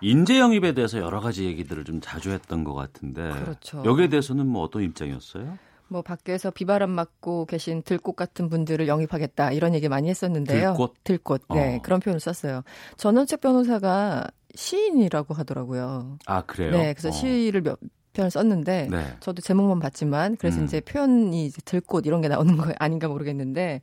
인재 0.01 0.39
영입에 0.39 0.73
대해서 0.73 0.99
여러 0.99 1.19
가지 1.19 1.45
얘기들을 1.45 1.83
좀 1.83 1.99
자주 2.01 2.29
했던 2.31 2.63
것 2.63 2.73
같은데 2.73 3.29
그렇죠. 3.31 3.83
여기에 3.83 4.09
대해서는 4.09 4.45
뭐 4.47 4.63
어떤 4.63 4.83
입장이었어요? 4.83 5.57
뭐 5.89 6.01
밖에서 6.01 6.51
비바람 6.51 6.89
맞고 6.89 7.45
계신 7.45 7.81
들꽃 7.81 8.15
같은 8.15 8.49
분들을 8.49 8.87
영입하겠다 8.87 9.51
이런 9.51 9.73
얘기 9.73 9.87
많이 9.89 10.09
했었는데요. 10.09 10.71
들꽃? 10.71 10.93
들꽃. 11.03 11.41
네, 11.53 11.77
어. 11.77 11.81
그런 11.81 11.99
표현을 11.99 12.19
썼어요. 12.19 12.63
전원책 12.97 13.41
변호사가 13.41 14.27
시인이라고 14.55 15.33
하더라고요. 15.33 16.17
아, 16.25 16.41
그래요? 16.43 16.71
네, 16.71 16.93
그래서 16.93 17.09
어. 17.09 17.11
시를 17.11 17.61
몇 17.61 17.79
편을 18.13 18.31
썼는데 18.31 18.87
네. 18.89 19.05
저도 19.19 19.41
제목만 19.41 19.79
봤지만 19.79 20.37
그래서 20.37 20.59
음. 20.59 20.65
이제 20.65 20.81
표현이 20.81 21.45
이제 21.45 21.61
들꽃 21.63 22.05
이런 22.07 22.21
게 22.21 22.27
나오는 22.27 22.57
거 22.57 22.73
아닌가 22.79 23.07
모르겠는데 23.07 23.81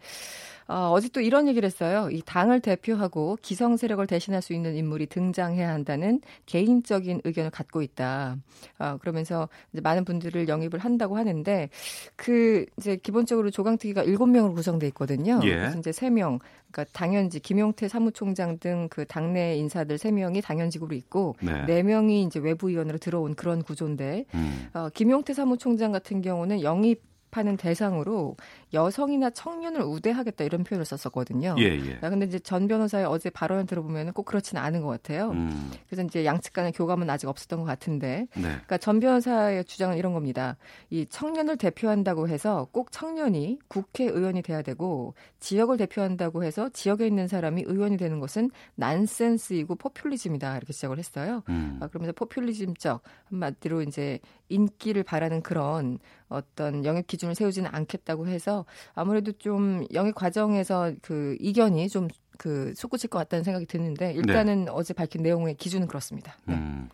어, 0.68 0.90
어제 0.92 1.09
또 1.09 1.20
이런 1.20 1.48
얘기를 1.48 1.66
했어요. 1.66 2.09
이 2.11 2.22
당을 2.24 2.61
대표하고 2.61 3.37
기성 3.42 3.77
세력을 3.77 4.07
대신할 4.07 4.42
수 4.42 4.53
있는 4.55 4.77
인물이 4.77 5.07
등장해야 5.07 5.68
한다는 5.68 6.20
개인적인 6.46 7.22
의견을 7.24 7.50
갖고 7.50 7.83
있다. 7.83 8.37
어, 8.79 8.96
그러면서 9.00 9.48
이제 9.72 9.81
많은 9.81 10.05
분들을 10.05 10.48
영입을 10.48 10.79
한다고 10.79 11.16
하는데 11.16 11.68
그 12.16 12.66
이제 12.79 12.96
기본적으로 12.96 13.50
조강특위가 13.50 14.05
7명으로 14.05 14.55
구성돼 14.55 14.87
있거든요. 14.88 15.40
예. 15.44 15.57
그래서 15.57 15.79
이제 15.79 15.90
3명 15.90 16.38
그러니까 16.70 16.92
당연직 16.92 17.42
김용태 17.42 17.88
사무총장 17.88 18.59
등 18.59 18.85
그 18.90 19.05
당내 19.07 19.57
인사들 19.57 19.96
3명이 19.96 20.42
당연직으로 20.42 20.94
있고 20.94 21.35
네. 21.40 21.64
4명이 21.66 22.27
이제 22.27 22.38
외부 22.38 22.68
위원으로 22.68 22.98
들어온 22.98 23.35
그런 23.35 23.62
구조인데 23.62 24.24
음. 24.35 24.68
어, 24.72 24.88
김용태 24.92 25.35
사무총장 25.35 25.92
같은 25.92 26.22
경우는 26.22 26.62
영입 26.62 27.03
하는 27.37 27.57
대상으로 27.57 28.37
여성이나 28.73 29.31
청년을 29.31 29.83
우대하겠다 29.83 30.44
이런 30.44 30.64
표현을 30.64 30.85
썼었거든요. 30.85 31.57
예, 31.59 31.64
예. 31.64 31.99
근데 32.01 32.27
이제 32.27 32.38
전 32.38 32.68
변호사의 32.68 33.05
어제 33.07 33.31
발언을 33.31 33.66
들어보면 33.66 34.12
꼭 34.12 34.25
그렇지는 34.25 34.62
않은 34.62 34.83
것 34.83 34.88
같아요. 34.88 35.31
음. 35.31 35.70
그래서 35.87 36.03
이제 36.03 36.25
양측 36.25 36.53
간의 36.53 36.73
교감은 36.73 37.09
아직 37.11 37.29
없었던 37.29 37.61
것 37.61 37.64
같은데, 37.64 38.27
네. 38.35 38.42
그러니까 38.42 38.79
전 38.79 39.01
변호사의 39.01 39.64
주장은 39.64 39.97
이런 39.97 40.12
겁니다. 40.12 40.57
이 40.90 41.07
청년을 41.09 41.57
대표한다고 41.57 42.29
해서 42.29 42.68
꼭 42.73 42.92
청년이 42.92 43.59
국회의원이 43.68 44.42
돼야 44.42 44.62
되고 44.62 45.14
지역을 45.40 45.77
대표한다고 45.77 46.44
해서 46.44 46.68
지역에 46.70 47.07
있는 47.07 47.29
사람이 47.29 47.64
의원이 47.66 47.97
되는 47.97 48.20
것은 48.20 48.51
난센스이고 48.77 49.77
포퓰리즘이다 49.77 50.57
이렇게 50.57 50.73
시작을 50.73 50.99
했어요. 50.99 51.42
음. 51.49 51.79
아, 51.81 51.88
그러면서 51.88 52.12
포퓰리즘적 52.12 53.03
한마디로 53.31 53.83
이제 53.83 54.18
인기를 54.48 55.02
바라는 55.02 55.42
그런 55.42 55.98
어떤 56.28 56.85
영입 56.85 57.07
기준을 57.07 57.35
세우지는 57.35 57.70
않겠다고 57.72 58.26
해서 58.26 58.64
아무래도 58.94 59.33
좀 59.33 59.85
영입 59.92 60.14
과정에서 60.14 60.92
그 61.02 61.37
이견이 61.40 61.88
좀 61.88 62.09
그 62.38 62.72
솟구칠 62.76 63.11
것 63.11 63.18
같다는 63.18 63.44
생각이 63.44 63.66
드는데 63.66 64.12
일단은 64.12 64.64
네. 64.66 64.70
어제 64.70 64.94
밝힌 64.94 65.22
내용의 65.22 65.57
기준은 65.57 65.87
그렇습니다. 65.87 66.37
네. 66.46 66.54
음, 66.54 66.88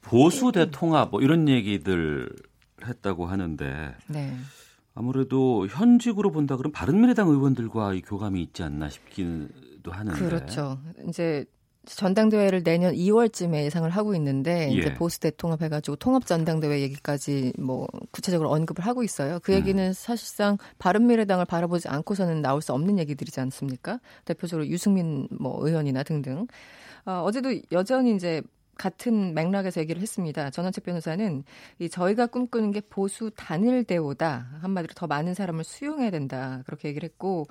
보수 0.00 0.52
대통합 0.52 1.10
뭐 1.10 1.20
이런 1.20 1.48
얘기들 1.48 2.28
했다고 2.84 3.26
하는데 3.26 3.94
네. 4.08 4.36
아무래도 4.94 5.66
현직으로 5.66 6.30
본다 6.30 6.56
그러면 6.56 6.72
바른미래당 6.72 7.28
의원들과 7.28 7.94
이 7.94 8.02
교감이 8.02 8.42
있지 8.42 8.62
않나 8.62 8.88
싶기도 8.88 9.90
하는데 9.90 10.18
그렇죠. 10.18 10.80
이제 11.08 11.44
전당대회를 11.86 12.62
내년 12.62 12.94
2월쯤에 12.94 13.64
예상을 13.64 13.88
하고 13.90 14.14
있는데 14.14 14.70
예. 14.70 14.74
이제 14.74 14.94
보수 14.94 15.18
대통합 15.20 15.62
해가지고 15.62 15.96
통합 15.96 16.26
전당대회 16.26 16.80
얘기까지 16.82 17.52
뭐 17.58 17.88
구체적으로 18.10 18.50
언급을 18.50 18.84
하고 18.84 19.02
있어요. 19.02 19.40
그 19.42 19.52
음. 19.52 19.56
얘기는 19.56 19.82
음. 19.86 19.92
사실상 19.92 20.58
바른미래당을 20.78 21.46
바라보지 21.46 21.88
않고서는 21.88 22.42
나올 22.42 22.60
수 22.60 22.72
없는 22.72 22.98
얘기들이지 22.98 23.40
않습니까? 23.40 23.98
대표적으로 24.24 24.66
유승민 24.68 25.26
뭐 25.30 25.66
의원이나 25.66 26.02
등등. 26.02 26.46
어, 27.06 27.22
어제도 27.24 27.50
여전히 27.72 28.14
이제 28.14 28.42
같은 28.80 29.34
맥락에서 29.34 29.78
얘기를 29.82 30.00
했습니다. 30.00 30.48
전원책 30.48 30.84
변호사는 30.84 31.44
이 31.80 31.90
저희가 31.90 32.26
꿈꾸는 32.28 32.70
게 32.70 32.80
보수 32.80 33.30
단일 33.36 33.84
대우다. 33.84 34.48
한마디로 34.62 34.94
더 34.94 35.06
많은 35.06 35.34
사람을 35.34 35.64
수용해야 35.64 36.10
된다. 36.10 36.62
그렇게 36.64 36.88
얘기를 36.88 37.06
했고 37.06 37.46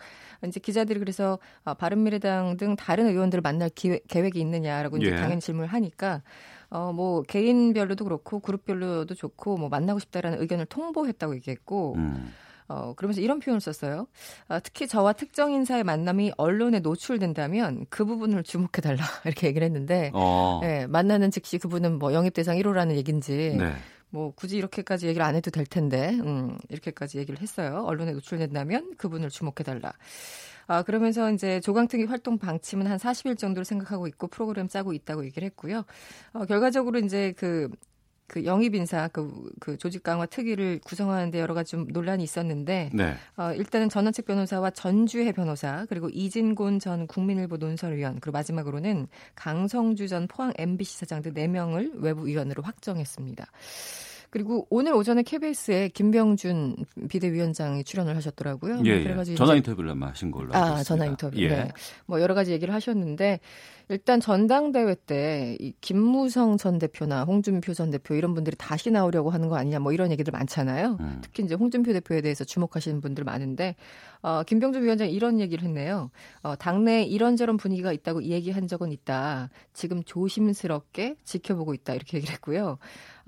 이제 0.48 0.60
기자들이 0.60 0.98
그래서 0.98 1.38
아, 1.64 1.76
바른미래당 1.76 2.58
등 2.58 2.76
다른 2.76 3.06
의원들을 3.06 3.42
만날 3.44 3.70
기회, 3.70 4.00
계획이 4.08 4.40
있느냐라고 4.40 4.98
이제 4.98 5.12
예. 5.12 5.16
당연히 5.18 5.40
질문을 5.40 5.68
하니까 5.70 6.24
어, 6.72 6.94
뭐, 6.94 7.24
개인별로도 7.24 8.04
그렇고, 8.04 8.40
그룹별로도 8.42 9.16
좋고, 9.16 9.58
뭐, 9.58 9.70
만나고 9.70 9.98
싶다라는 9.98 10.40
의견을 10.40 10.68
통보했다고 10.68 11.34
얘기했고, 11.34 11.96
음. 11.96 12.32
어, 12.70 12.94
그러면서 12.96 13.20
이런 13.20 13.40
표현을 13.40 13.60
썼어요. 13.60 14.08
아, 14.48 14.60
특히 14.60 14.88
저와 14.88 15.14
특정 15.14 15.52
인사의 15.52 15.84
만남이 15.84 16.34
언론에 16.38 16.80
노출된다면 16.80 17.88
그 17.90 18.06
부분을 18.06 18.44
주목해달라. 18.44 19.04
이렇게 19.26 19.48
얘기를 19.48 19.66
했는데, 19.66 20.12
어. 20.14 20.60
네, 20.62 20.86
만나는 20.88 21.32
즉시 21.32 21.58
그분은 21.58 21.98
뭐 21.98 22.14
영입 22.14 22.34
대상 22.34 22.58
1호라는 22.58 22.96
얘기인지, 22.96 23.56
네. 23.58 23.74
뭐 24.12 24.32
굳이 24.36 24.58
이렇게까지 24.58 25.08
얘기를 25.08 25.26
안 25.26 25.36
해도 25.36 25.50
될 25.50 25.66
텐데, 25.66 26.10
음, 26.12 26.58
이렇게까지 26.70 27.18
얘기를 27.18 27.42
했어요. 27.42 27.84
언론에 27.88 28.14
노출된다면 28.14 28.94
그분을 28.98 29.30
주목해달라. 29.30 29.94
아, 30.68 30.84
그러면서 30.84 31.32
이제 31.32 31.60
조강특위 31.62 32.04
활동 32.06 32.38
방침은 32.38 32.86
한 32.86 33.00
40일 33.00 33.40
정도로 33.40 33.64
생각하고 33.64 34.06
있고 34.08 34.28
프로그램 34.28 34.68
짜고 34.68 34.94
있다고 34.94 35.26
얘기를 35.26 35.48
했고요. 35.48 35.84
어, 36.34 36.46
결과적으로 36.46 37.00
이제 37.00 37.34
그 37.36 37.70
그 38.30 38.46
영입 38.46 38.76
인사 38.76 39.08
그, 39.10 39.52
그 39.60 39.78
조직 39.78 40.04
강화 40.04 40.26
특위를 40.26 40.80
구성하는데 40.86 41.40
여러 41.40 41.54
가지 41.54 41.72
좀 41.72 41.88
논란이 41.90 42.24
있었는데 42.24 42.92
네. 42.94 43.16
어, 43.36 43.52
일단은 43.54 43.90
전원책 43.90 44.26
변호사와 44.26 44.70
전주혜 44.70 45.34
변호사 45.34 45.86
그리고 45.90 46.10
이진곤 46.10 46.80
전 46.80 47.08
국민일보 47.08 47.58
논설위원 47.58 48.20
그리고 48.22 48.38
마지막으로는 48.38 49.08
강성주 49.36 50.08
전 50.08 50.28
포항 50.28 50.54
MBC 50.58 51.00
사장 51.00 51.22
등 51.22 51.34
4명을 51.34 52.02
외부 52.02 52.28
위원으로 52.28 52.62
확정했습니다. 52.64 53.46
그리고 54.30 54.68
오늘 54.70 54.94
오전에 54.94 55.24
KBS에 55.24 55.90
김병준 55.90 56.76
비대위원장이 57.10 57.84
출연을 57.84 58.16
하셨더라고요. 58.16 58.82
예, 58.86 58.90
예. 58.92 59.04
그래가지고 59.04 59.38
전화 59.38 59.56
인터뷰를 59.56 59.92
아마 59.92 60.08
하신 60.10 60.32
걸로 60.32 60.54
알고 60.54 60.58
아, 60.58 60.84
전화 60.84 61.06
인터뷰. 61.06 61.38
예. 61.40 61.48
네. 61.50 61.68
뭐 62.06 62.22
여러 62.22 62.34
가지 62.34 62.52
얘기를 62.52 62.74
하셨는데 62.74 63.40
일단 63.92 64.20
전당대회 64.20 64.96
때 65.08 65.58
이 65.60 65.74
김무성 65.82 66.58
전 66.58 66.78
대표나 66.78 67.24
홍준표 67.24 67.74
전 67.74 67.90
대표 67.90 68.14
이런 68.16 68.34
분들이 68.34 68.56
다시 68.58 68.92
나오려고 68.92 69.30
하는 69.32 69.48
거 69.50 69.56
아니냐 69.58 69.80
뭐 69.80 69.92
이런 69.92 70.12
얘기들 70.12 70.32
많잖아요. 70.32 70.98
음. 71.00 71.20
특히 71.22 71.44
이제 71.44 71.56
홍준표 71.56 71.92
대표에 71.94 72.22
대해서 72.22 72.44
주목하시는 72.44 73.02
분들 73.02 73.24
많은데 73.24 73.76
어, 74.22 74.44
김병준 74.44 74.84
위원장이 74.84 75.12
이런 75.12 75.40
얘기를 75.40 75.64
했네요. 75.64 76.12
어, 76.44 76.56
당내 76.56 77.04
이런저런 77.04 77.58
분위기가 77.58 77.92
있다고 77.92 78.24
얘기한 78.24 78.68
적은 78.68 78.92
있다. 78.92 79.50
지금 79.74 80.04
조심스럽게 80.04 81.16
지켜보고 81.24 81.74
있다. 81.74 81.94
이렇게 81.94 82.18
얘기를 82.18 82.34
했고요. 82.36 82.78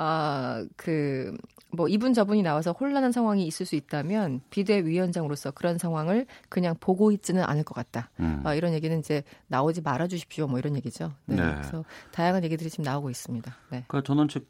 아, 0.03 0.65
그, 0.77 1.37
뭐, 1.69 1.87
이분 1.87 2.15
저분이 2.15 2.41
나와서 2.41 2.71
혼란한 2.71 3.11
상황이 3.11 3.45
있을 3.45 3.67
수 3.67 3.75
있다면 3.75 4.41
비대위원장으로서 4.49 5.51
그런 5.51 5.77
상황을 5.77 6.25
그냥 6.49 6.75
보고 6.79 7.11
있지는 7.11 7.43
않을 7.43 7.63
것 7.63 7.75
같다. 7.75 8.09
음. 8.19 8.41
아, 8.43 8.55
이런 8.55 8.73
얘기는 8.73 8.97
이제 8.97 9.23
나오지 9.45 9.81
말아 9.81 10.07
주십시오. 10.07 10.47
뭐 10.47 10.57
이런 10.57 10.75
얘기죠. 10.75 11.13
네. 11.25 11.35
네. 11.35 11.53
그래서 11.53 11.85
다양한 12.09 12.43
얘기들이 12.43 12.71
지금 12.71 12.83
나오고 12.83 13.11
있습니다. 13.11 13.55
네. 13.69 13.83
그러니까 13.87 14.01
전원책 14.01 14.47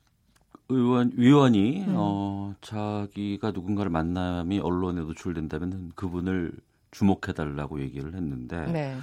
의원 0.70 1.12
위원이 1.16 1.84
음. 1.84 1.94
어 1.98 2.56
자기가 2.62 3.52
누군가를 3.52 3.92
만남이 3.92 4.60
언론에 4.60 5.02
노출된다면 5.02 5.92
그분을 5.96 6.54
주목해 6.92 7.34
달라고 7.36 7.82
얘기를 7.82 8.16
했는데 8.16 8.72
네. 8.72 8.98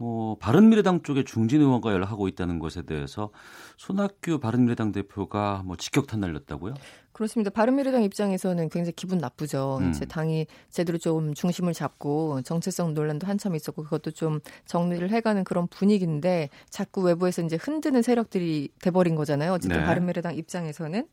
뭐 0.00 0.34
바른미래당 0.38 1.02
쪽에 1.02 1.24
중진 1.24 1.60
의원과 1.60 1.92
연락하고 1.92 2.26
있다는 2.26 2.58
것에 2.58 2.80
대해서 2.80 3.28
손학규 3.76 4.40
바른미래당 4.40 4.92
대표가 4.92 5.62
뭐 5.66 5.76
직격탄 5.76 6.20
날렸다고요? 6.20 6.72
그렇습니다. 7.12 7.50
바른미래당 7.50 8.02
입장에서는 8.04 8.70
굉장히 8.70 8.92
기분 8.92 9.18
나쁘죠. 9.18 9.78
음. 9.82 9.90
이제 9.90 10.06
당이 10.06 10.46
제대로 10.70 10.96
좀 10.96 11.34
중심을 11.34 11.74
잡고 11.74 12.40
정체성 12.40 12.94
논란도 12.94 13.26
한참 13.26 13.54
있었고 13.54 13.84
그것도 13.84 14.12
좀 14.12 14.40
정리를 14.64 15.10
해가는 15.10 15.44
그런 15.44 15.66
분위기인데 15.66 16.48
자꾸 16.70 17.02
외부에서 17.02 17.42
이제 17.42 17.58
흔드는 17.60 18.00
세력들이 18.00 18.70
돼버린 18.80 19.14
거잖아요. 19.16 19.52
어쨌든 19.52 19.80
네. 19.80 19.84
바른미래당 19.84 20.34
입장에서는. 20.34 21.06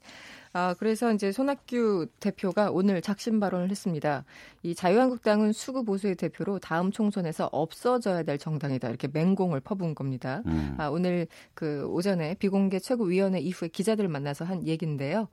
아, 0.57 0.73
그래서 0.73 1.13
이제 1.13 1.31
손학규 1.31 2.07
대표가 2.19 2.71
오늘 2.71 2.99
작심 2.99 3.39
발언을 3.39 3.69
했습니다. 3.69 4.25
이 4.63 4.73
자유한국당은 4.73 5.53
수구 5.53 5.83
보수의 5.83 6.15
대표로 6.15 6.57
다음 6.57 6.89
총선에서 6.89 7.47
없어져야 7.51 8.23
될 8.23 8.39
정당이다. 8.39 8.89
이렇게 8.89 9.07
맹공을 9.07 9.59
퍼부은 9.59 9.93
겁니다. 9.93 10.41
음. 10.47 10.73
아, 10.79 10.87
오늘 10.87 11.27
그 11.53 11.85
오전에 11.85 12.33
비공개 12.39 12.79
최고위원회 12.79 13.39
이후에 13.39 13.67
기자들을 13.67 14.09
만나서 14.09 14.45
한 14.45 14.65
얘기인데요. 14.65 15.27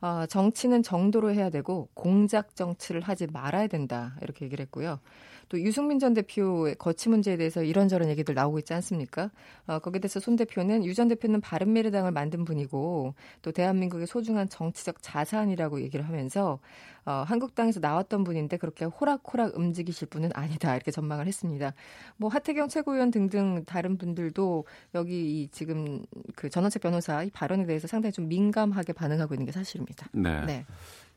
어, 0.00 0.26
정치는 0.28 0.84
정도로 0.84 1.32
해야 1.32 1.50
되고 1.50 1.88
공작 1.94 2.54
정치를 2.54 3.00
하지 3.00 3.26
말아야 3.26 3.66
된다 3.66 4.14
이렇게 4.22 4.44
얘기를 4.44 4.62
했고요. 4.62 5.00
또 5.48 5.60
유승민 5.60 5.98
전 5.98 6.12
대표의 6.14 6.74
거치 6.76 7.08
문제에 7.08 7.36
대해서 7.36 7.62
이런저런 7.62 8.08
얘기들 8.10 8.34
나오고 8.34 8.58
있지 8.58 8.74
않습니까? 8.74 9.30
어, 9.66 9.78
거기에 9.78 10.00
대해서 10.00 10.20
손 10.20 10.36
대표는 10.36 10.84
유 10.84 10.94
전 10.98 11.06
대표는 11.08 11.40
바른미래당을 11.40 12.10
만든 12.10 12.44
분이고 12.44 13.14
또 13.42 13.52
대한민국의 13.52 14.06
소중한 14.08 14.48
정치적 14.48 14.96
자산이라고 15.00 15.80
얘기를 15.80 16.06
하면서 16.08 16.58
어, 17.06 17.24
한국당에서 17.26 17.78
나왔던 17.80 18.24
분인데 18.24 18.56
그렇게 18.56 18.84
호락호락 18.84 19.56
움직이실 19.56 20.08
분은 20.08 20.30
아니다 20.34 20.74
이렇게 20.74 20.90
전망을 20.90 21.26
했습니다. 21.26 21.72
뭐 22.16 22.28
하태경 22.28 22.68
최고위원 22.68 23.10
등등 23.12 23.64
다른 23.64 23.96
분들도 23.96 24.64
여기 24.94 25.42
이 25.42 25.48
지금 25.52 26.04
그 26.34 26.50
전원책 26.50 26.82
변호사 26.82 27.22
이 27.22 27.30
발언에 27.30 27.64
대해서 27.64 27.86
상당히 27.86 28.12
좀 28.12 28.28
민감하게 28.28 28.92
반응하고 28.92 29.34
있는 29.34 29.46
게 29.46 29.52
사실입니다. 29.52 30.08
네. 30.12 30.44
네. 30.44 30.66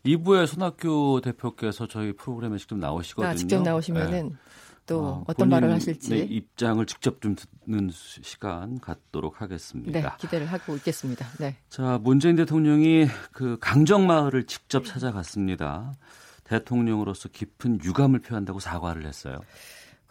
2부에 0.06 0.48
손학규 0.48 1.22
대표께서 1.24 1.88
저희 1.88 2.14
프로그램에 2.14 2.58
직접 2.58 2.78
나오시거든요. 2.78 3.30
아, 3.30 3.36
직접 3.36 3.62
나오시면은 3.62 4.30
네. 4.30 4.36
또 4.88 5.24
어, 5.26 5.34
떤 5.34 5.50
말을 5.50 5.72
하실지 5.72 6.20
입장을 6.20 6.84
직접 6.86 7.22
좀 7.22 7.36
듣는 7.66 7.90
시간 7.92 8.80
갖도록 8.80 9.42
하겠습니다. 9.42 10.00
네, 10.00 10.08
기대를 10.20 10.48
하고 10.48 10.76
있겠습니다. 10.76 11.28
네. 11.40 11.56
자, 11.70 12.00
문재인 12.02 12.36
대통령이 12.36 13.08
그 13.32 13.58
강정마을을 13.60 14.46
직접 14.46 14.86
찾아갔습니다. 14.86 15.94
대통령으로서 16.44 17.30
깊은 17.30 17.84
유감을 17.84 18.20
표한다고 18.20 18.60
사과를 18.60 19.06
했어요. 19.06 19.40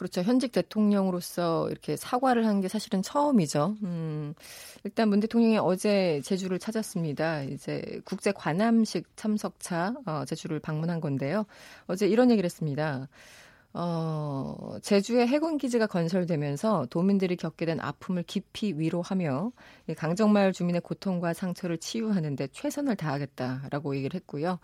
그렇죠. 0.01 0.23
현직 0.23 0.51
대통령으로서 0.53 1.69
이렇게 1.71 1.95
사과를 1.95 2.47
한 2.47 2.61
게 2.63 2.69
사실은 2.69 3.03
처음이죠. 3.03 3.77
음, 3.83 4.35
일단 4.85 5.11
문 5.11 5.21
대통령이 5.21 5.59
어제 5.59 6.23
제주를 6.25 6.59
찾았습니다. 6.59 7.43
이제 7.45 8.01
국제 8.07 8.33
관함식 8.33 9.15
참석차 9.17 9.95
어, 10.07 10.25
제주를 10.27 10.59
방문한 10.61 11.01
건데요. 11.03 11.45
어제 11.87 12.07
이런 12.09 12.31
얘기를 12.31 12.47
했습니다. 12.47 13.09
어, 13.75 14.79
제주의 14.83 15.27
해군 15.29 15.59
기지가 15.59 15.87
건설되면서 15.87 16.87
도민들이 16.91 17.37
겪게 17.37 17.67
된 17.67 17.79
아픔을 17.81 18.23
깊이 18.25 18.73
위로하며 18.77 19.53
강정마을 19.97 20.53
주민의 20.53 20.81
고통과 20.81 21.33
상처를 21.35 21.79
치유하는데 21.79 22.49
최선을 22.49 22.97
다하겠다라고 22.97 23.97
얘기를 23.97 24.19
했고요. 24.19 24.59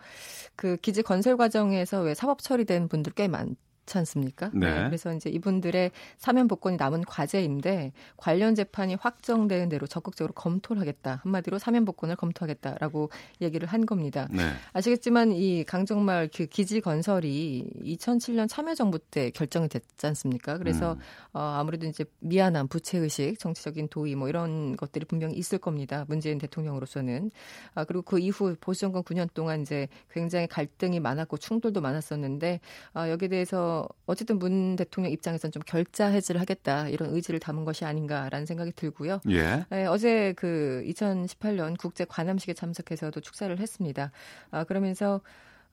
그 0.57 0.77
기지 0.79 1.03
건설 1.03 1.37
과정에서 1.37 2.01
왜 2.03 2.15
사법 2.15 2.43
처리된 2.43 2.89
분들 2.89 3.13
꽤 3.13 3.29
많, 3.29 3.55
그렇지 3.87 3.99
않습니까? 3.99 4.51
네. 4.53 4.67
네. 4.67 4.85
그래서 4.85 5.15
이제 5.15 5.31
이분들의 5.31 5.93
사면 6.19 6.49
복권이 6.49 6.77
남은 6.77 7.05
과제인데 7.05 7.93
관련 8.17 8.55
재판이 8.55 8.97
확정되는 8.97 9.69
대로 9.69 9.87
적극적으로 9.87 10.35
검토를 10.35 10.81
하겠다. 10.83 11.21
한마디로 11.23 11.59
사면 11.59 11.85
복권을 11.85 12.17
검토하겠다라고 12.17 13.11
얘기를 13.41 13.67
한 13.69 13.87
겁니다. 13.87 14.29
네. 14.31 14.43
아시겠지만 14.73 15.33
이 15.33 15.65
강정마을 15.65 16.31
그 16.35 16.47
기지 16.47 16.81
건설이 16.81 17.71
2007년 17.83 18.49
참여정부 18.49 18.99
때 18.99 19.31
결정이 19.31 19.69
됐지 19.69 20.07
않습니까? 20.07 20.59
그래서 20.59 20.95
음. 20.95 20.99
어, 21.33 21.41
아무래도 21.41 21.87
이제 21.87 22.05
미안함, 22.21 22.69
부채 22.69 22.99
의식, 22.99 23.39
정치적인 23.39 23.89
도의 23.89 24.17
뭐 24.17 24.29
이런 24.29 24.77
것들이 24.77 25.05
분명히 25.05 25.35
있을 25.37 25.59
겁니다. 25.59 26.05
문재인 26.09 26.39
대통령으로서는. 26.39 27.31
아, 27.75 27.85
그리고 27.85 28.03
그 28.03 28.19
이후 28.19 28.57
보수 28.61 28.81
정권 28.81 29.03
9년 29.05 29.33
동안 29.33 29.63
이제 29.63 29.89
굉장히 30.11 30.47
갈등이 30.49 31.01
많았고 31.01 31.37
충돌도 31.37 31.81
많았었는데 31.81 32.61
아, 32.93 33.11
여기에 33.11 33.29
대해서 33.29 33.76
어쨌든 34.07 34.39
문 34.39 34.77
대통령 34.77 35.13
입장에서는 35.13 35.53
좀 35.53 35.63
결자 35.67 36.07
해지를 36.07 36.41
하겠다 36.41 36.89
이런 36.89 37.15
의지를 37.15 37.41
담은 37.41 37.65
것이 37.65 37.85
아닌가라는 37.85 38.47
생각이 38.47 38.73
들고요. 38.73 39.21
예. 39.31 39.65
네, 39.71 39.87
어제 39.87 40.33
그 40.37 40.83
2018년 40.87 41.79
국제 41.79 42.05
관함식에 42.05 42.55
참석해서도 42.55 43.21
축사를 43.21 43.59
했습니다. 43.59 44.11
아, 44.51 44.65
그러면서 44.65 45.21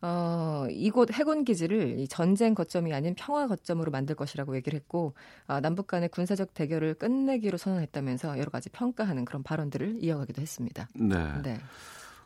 어, 0.02 0.68
이곳 0.70 1.14
해군 1.14 1.46
기지를 1.46 1.98
이 1.98 2.10
전쟁 2.10 2.56
거점이 2.56 2.94
아닌 2.94 3.16
평화 3.16 3.48
거점으로 3.48 3.90
만들 3.90 4.16
것이라고 4.16 4.56
얘기를 4.58 4.76
했고 4.78 5.14
어, 5.48 5.62
남북 5.62 5.88
간의 5.88 6.10
군사적 6.10 6.54
대결을 6.54 6.96
끝내기로 6.96 7.58
선언했다면서 7.58 8.38
여러 8.38 8.50
가지 8.50 8.70
평가하는 8.70 9.24
그런 9.24 9.44
발언들을 9.44 10.04
이어가기도 10.04 10.42
했습니다. 10.42 10.90
네. 10.94 11.42
네. 11.42 11.58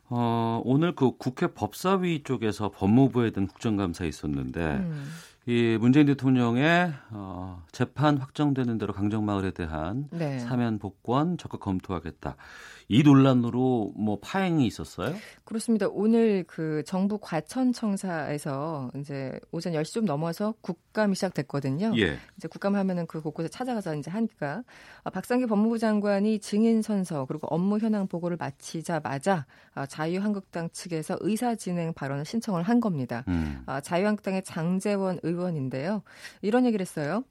어, 0.09 0.61
오늘 0.65 0.95
그 0.95 1.17
국회 1.17 1.47
법사위 1.47 2.23
쪽에서 2.23 2.71
법무부에 2.71 3.29
대한 3.29 3.47
국정감사 3.47 4.05
있었는데 4.05 4.77
음. 4.77 5.11
이 5.47 5.77
문재인 5.79 6.05
대통령의 6.07 6.91
어, 7.11 7.63
재판 7.71 8.17
확정되는 8.17 8.77
대로 8.77 8.91
강정마을에 8.91 9.51
대한 9.51 10.09
네. 10.11 10.39
사면 10.39 10.77
복권 10.77 11.37
적극 11.37 11.61
검토하겠다. 11.61 12.35
이 12.89 13.03
논란으로 13.03 13.93
뭐 13.95 14.17
파행이 14.21 14.65
있었어요? 14.65 15.13
그렇습니다. 15.43 15.87
오늘 15.89 16.45
그 16.47 16.83
정부 16.85 17.17
과천청사에서 17.19 18.91
이제 18.99 19.37
오전 19.51 19.73
10시 19.73 19.93
좀 19.93 20.05
넘어서 20.05 20.53
국감이 20.61 21.15
시작됐거든요. 21.15 21.93
예. 21.97 22.17
이제 22.37 22.47
국감 22.47 22.75
하면은 22.75 23.05
그 23.05 23.21
곳곳에 23.21 23.49
찾아가서 23.49 23.95
이제 23.95 24.09
하니까 24.09 24.63
아, 25.03 25.09
박상기 25.09 25.47
법무부 25.47 25.79
장관이 25.79 26.39
증인 26.39 26.81
선서 26.81 27.25
그리고 27.25 27.47
업무 27.47 27.77
현황 27.77 28.07
보고를 28.07 28.37
마치자마자 28.37 29.45
아, 29.73 29.85
자유한국당 29.85 30.69
측에서 30.71 31.17
의사 31.19 31.55
진행 31.55 31.93
발언을 31.93 32.23
신청을 32.23 32.63
한 32.63 32.79
겁니다. 32.79 33.25
음. 33.27 33.63
아, 33.65 33.81
자유한국당의 33.81 34.43
장재원 34.43 35.19
의원인데요. 35.23 36.03
이런 36.41 36.65
얘기를 36.65 36.81
했어요. 36.81 37.23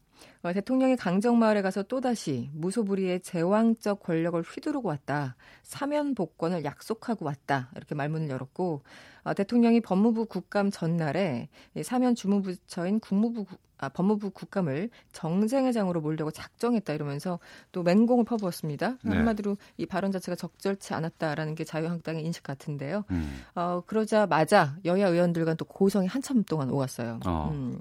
어, 0.43 0.53
대통령이 0.53 0.97
강정마을에 0.97 1.63
가서 1.63 1.83
또다시 1.83 2.51
무소불위의 2.55 3.21
제왕적 3.21 4.01
권력을 4.01 4.41
휘두르고 4.41 4.89
왔다. 4.89 5.37
사면 5.63 6.15
복권을 6.15 6.65
약속하고 6.65 7.25
왔다. 7.25 7.71
이렇게 7.77 7.95
말문을 7.95 8.29
열었고 8.29 8.75
어, 8.75 9.16
대통령이 9.35 9.81
법무부 9.81 10.27
국감 10.27 10.71
전날에 10.71 11.49
사면 11.83 12.15
주무부처인 12.15 13.01
국무부 13.01 13.47
아, 13.79 13.89
법무부 13.91 14.31
국감을 14.31 14.89
정쟁회장으로 15.13 16.01
몰려고 16.01 16.31
작정했다 16.31 16.95
이러면서 16.95 17.39
또 17.73 17.83
맹공을 17.83 18.25
퍼부었습니다. 18.25 18.97
네. 19.03 19.17
한마디로 19.17 19.57
이 19.77 19.87
발언 19.87 20.13
자체가 20.13 20.35
적절치 20.35 20.95
않았다라는 20.95 21.55
게 21.55 21.65
자유한국당의 21.65 22.25
인식 22.25 22.43
같은데요. 22.43 23.05
음. 23.11 23.43
어, 23.55 23.83
그러자마자 23.87 24.77
여야 24.85 25.09
의원들과 25.09 25.55
또 25.55 25.67
고성이 25.67 26.07
한참 26.07 26.43
동안 26.45 26.71
오갔어요. 26.71 27.21
어. 27.27 27.51
음. 27.53 27.81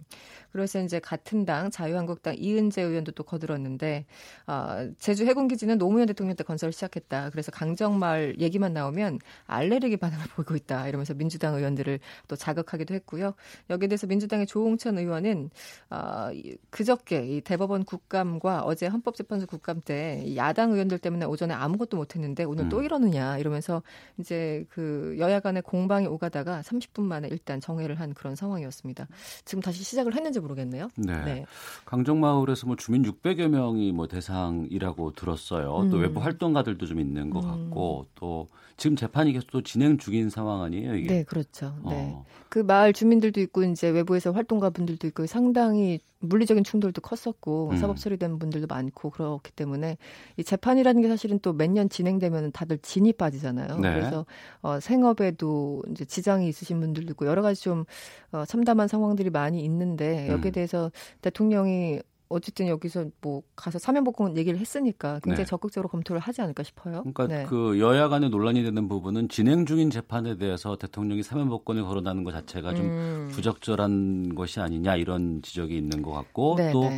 그래서 0.56 0.82
이제 0.82 1.02
같은 1.02 1.44
당 1.44 1.70
자유한국당 1.70 2.36
이은재 2.38 2.82
의원도 2.82 3.12
또 3.12 3.24
거들었는데 3.24 4.06
어, 4.48 4.88
제주 5.00 5.26
해군기지는 5.26 5.78
노무현 5.78 6.08
대통령 6.08 6.34
때 6.38 6.46
건설을 6.46 6.72
시작했다. 6.72 7.30
그래서 7.32 7.52
강정마을 7.52 8.40
얘기만 8.40 8.72
나오면 8.72 9.20
알레르기 9.48 9.98
반응을 9.98 10.24
보이고 10.36 10.56
있다. 10.56 10.88
이러면서 10.88 11.14
민주 11.14 11.35
당 11.40 11.56
의원들을 11.56 12.00
또 12.28 12.36
자극하기도 12.36 12.94
했고요. 12.94 13.34
여기에 13.70 13.88
대해서 13.88 14.08
민주당의 14.08 14.48
조홍천 14.48 14.98
의원은 14.98 15.50
어, 15.90 16.30
그저께 16.70 17.26
이 17.28 17.42
대법원 17.42 17.84
국감과 17.86 18.64
어제 18.64 18.88
헌법재판소 18.88 19.48
국감 19.48 19.82
때 19.82 20.36
야당 20.36 20.72
의원들 20.72 21.00
때문에 21.00 21.26
오전에 21.26 21.54
아무것도 21.54 21.98
못했는데 21.98 22.44
오늘 22.44 22.66
음. 22.66 22.70
또 22.70 22.82
이러느냐 22.82 23.38
이러면서 23.38 23.82
이제 24.18 24.66
그 24.70 25.16
여야 25.20 25.40
간의 25.40 25.62
공방이 25.62 26.08
오가다가 26.08 26.62
30분 26.62 27.04
만에 27.04 27.28
일단 27.30 27.60
정회를 27.60 28.00
한 28.00 28.14
그런 28.14 28.36
상황이었습니다. 28.36 29.08
지금 29.46 29.62
다시 29.62 29.84
시작을 29.84 30.16
했는지 30.16 30.40
모르겠네요. 30.40 30.90
네. 30.96 31.24
네. 31.24 31.46
강정마을에서 31.86 32.68
뭐 32.68 32.76
주민 32.76 33.04
600여 33.04 33.48
명이 33.48 33.92
뭐 33.92 34.08
대상이라고 34.08 35.14
들었어요. 35.14 35.82
음. 35.82 35.90
또 35.90 35.98
외부 35.98 36.20
활동가들도 36.20 36.86
좀 36.86 37.00
있는 37.00 37.30
것 37.30 37.44
음. 37.44 37.50
같고 37.50 38.08
또 38.16 38.48
지금 38.78 38.96
재판이 38.96 39.32
계속 39.34 39.52
또 39.52 39.62
진행 39.62 39.98
중인 39.98 40.30
상황 40.30 40.62
아니에요, 40.62 40.96
이게? 40.96 41.08
네, 41.08 41.24
그렇죠. 41.26 41.76
네. 41.90 42.14
어. 42.16 42.26
그 42.50 42.60
마을 42.60 42.94
주민들도 42.94 43.42
있고 43.42 43.64
이제 43.64 43.90
외부에서 43.90 44.32
활동가 44.32 44.70
분들도 44.70 45.08
있고 45.08 45.26
상당히 45.26 46.00
물리적인 46.20 46.64
충돌도 46.64 47.02
컸었고 47.02 47.72
음. 47.72 47.78
사법 47.78 47.98
처리된 47.98 48.40
분들도 48.40 48.68
많고 48.68 49.10
그렇기 49.12 49.52
때문에 49.52 49.98
이 50.38 50.44
재판이라는 50.44 51.02
게 51.02 51.08
사실은 51.08 51.40
또 51.40 51.54
몇 51.54 51.70
년 51.70 51.90
진행되면 51.90 52.52
다들 52.54 52.78
진이 52.80 53.14
빠지잖아요. 53.14 53.80
네. 53.80 53.94
그래서 53.94 54.26
어, 54.62 54.80
생업에도 54.80 55.84
이제 55.92 56.06
지장이 56.06 56.48
있으신 56.48 56.80
분들도 56.80 57.12
있고 57.12 57.26
여러 57.26 57.42
가지 57.42 57.62
좀 57.62 57.86
어, 58.32 58.46
참담한 58.46 58.88
상황들이 58.88 59.30
많이 59.30 59.64
있는데 59.66 60.30
여기에 60.30 60.52
음. 60.52 60.54
대해서 60.54 60.92
대통령이 61.22 62.00
어쨌든 62.28 62.68
여기서 62.68 63.06
뭐 63.22 63.44
가서 63.56 63.78
사면복권 63.80 64.38
얘기를 64.38 64.60
했으니까 64.60 65.20
굉장히 65.24 65.44
네. 65.44 65.50
적극적으로 65.50 65.90
검토를 65.90 66.20
하지 66.20 66.42
않을까 66.42 66.64
싶어요. 66.64 67.04
그러니까 67.04 67.28
네. 67.28 67.46
그 67.48 67.80
여야 67.80 68.08
간의 68.10 68.30
논란이 68.30 68.64
되는 68.64 68.88
부분은 68.88 69.30
진행 69.30 69.66
중인 69.66 69.90
재판에 69.92 70.38
대해서 70.38 70.76
대통령이 70.76 71.24
사면복권을 71.24 71.84
거론하는 71.84 72.24
것 72.24 72.32
자체가 72.32 72.74
좀 72.74 72.86
음. 72.86 73.30
부적절한 73.32 74.36
것이 74.36 74.60
아니냐 74.60 74.96
이런 74.96 75.42
지적이 75.42 75.78
있는 75.78 76.02
것 76.02 76.12
같고 76.12 76.56
네, 76.58 76.72
또 76.72 76.90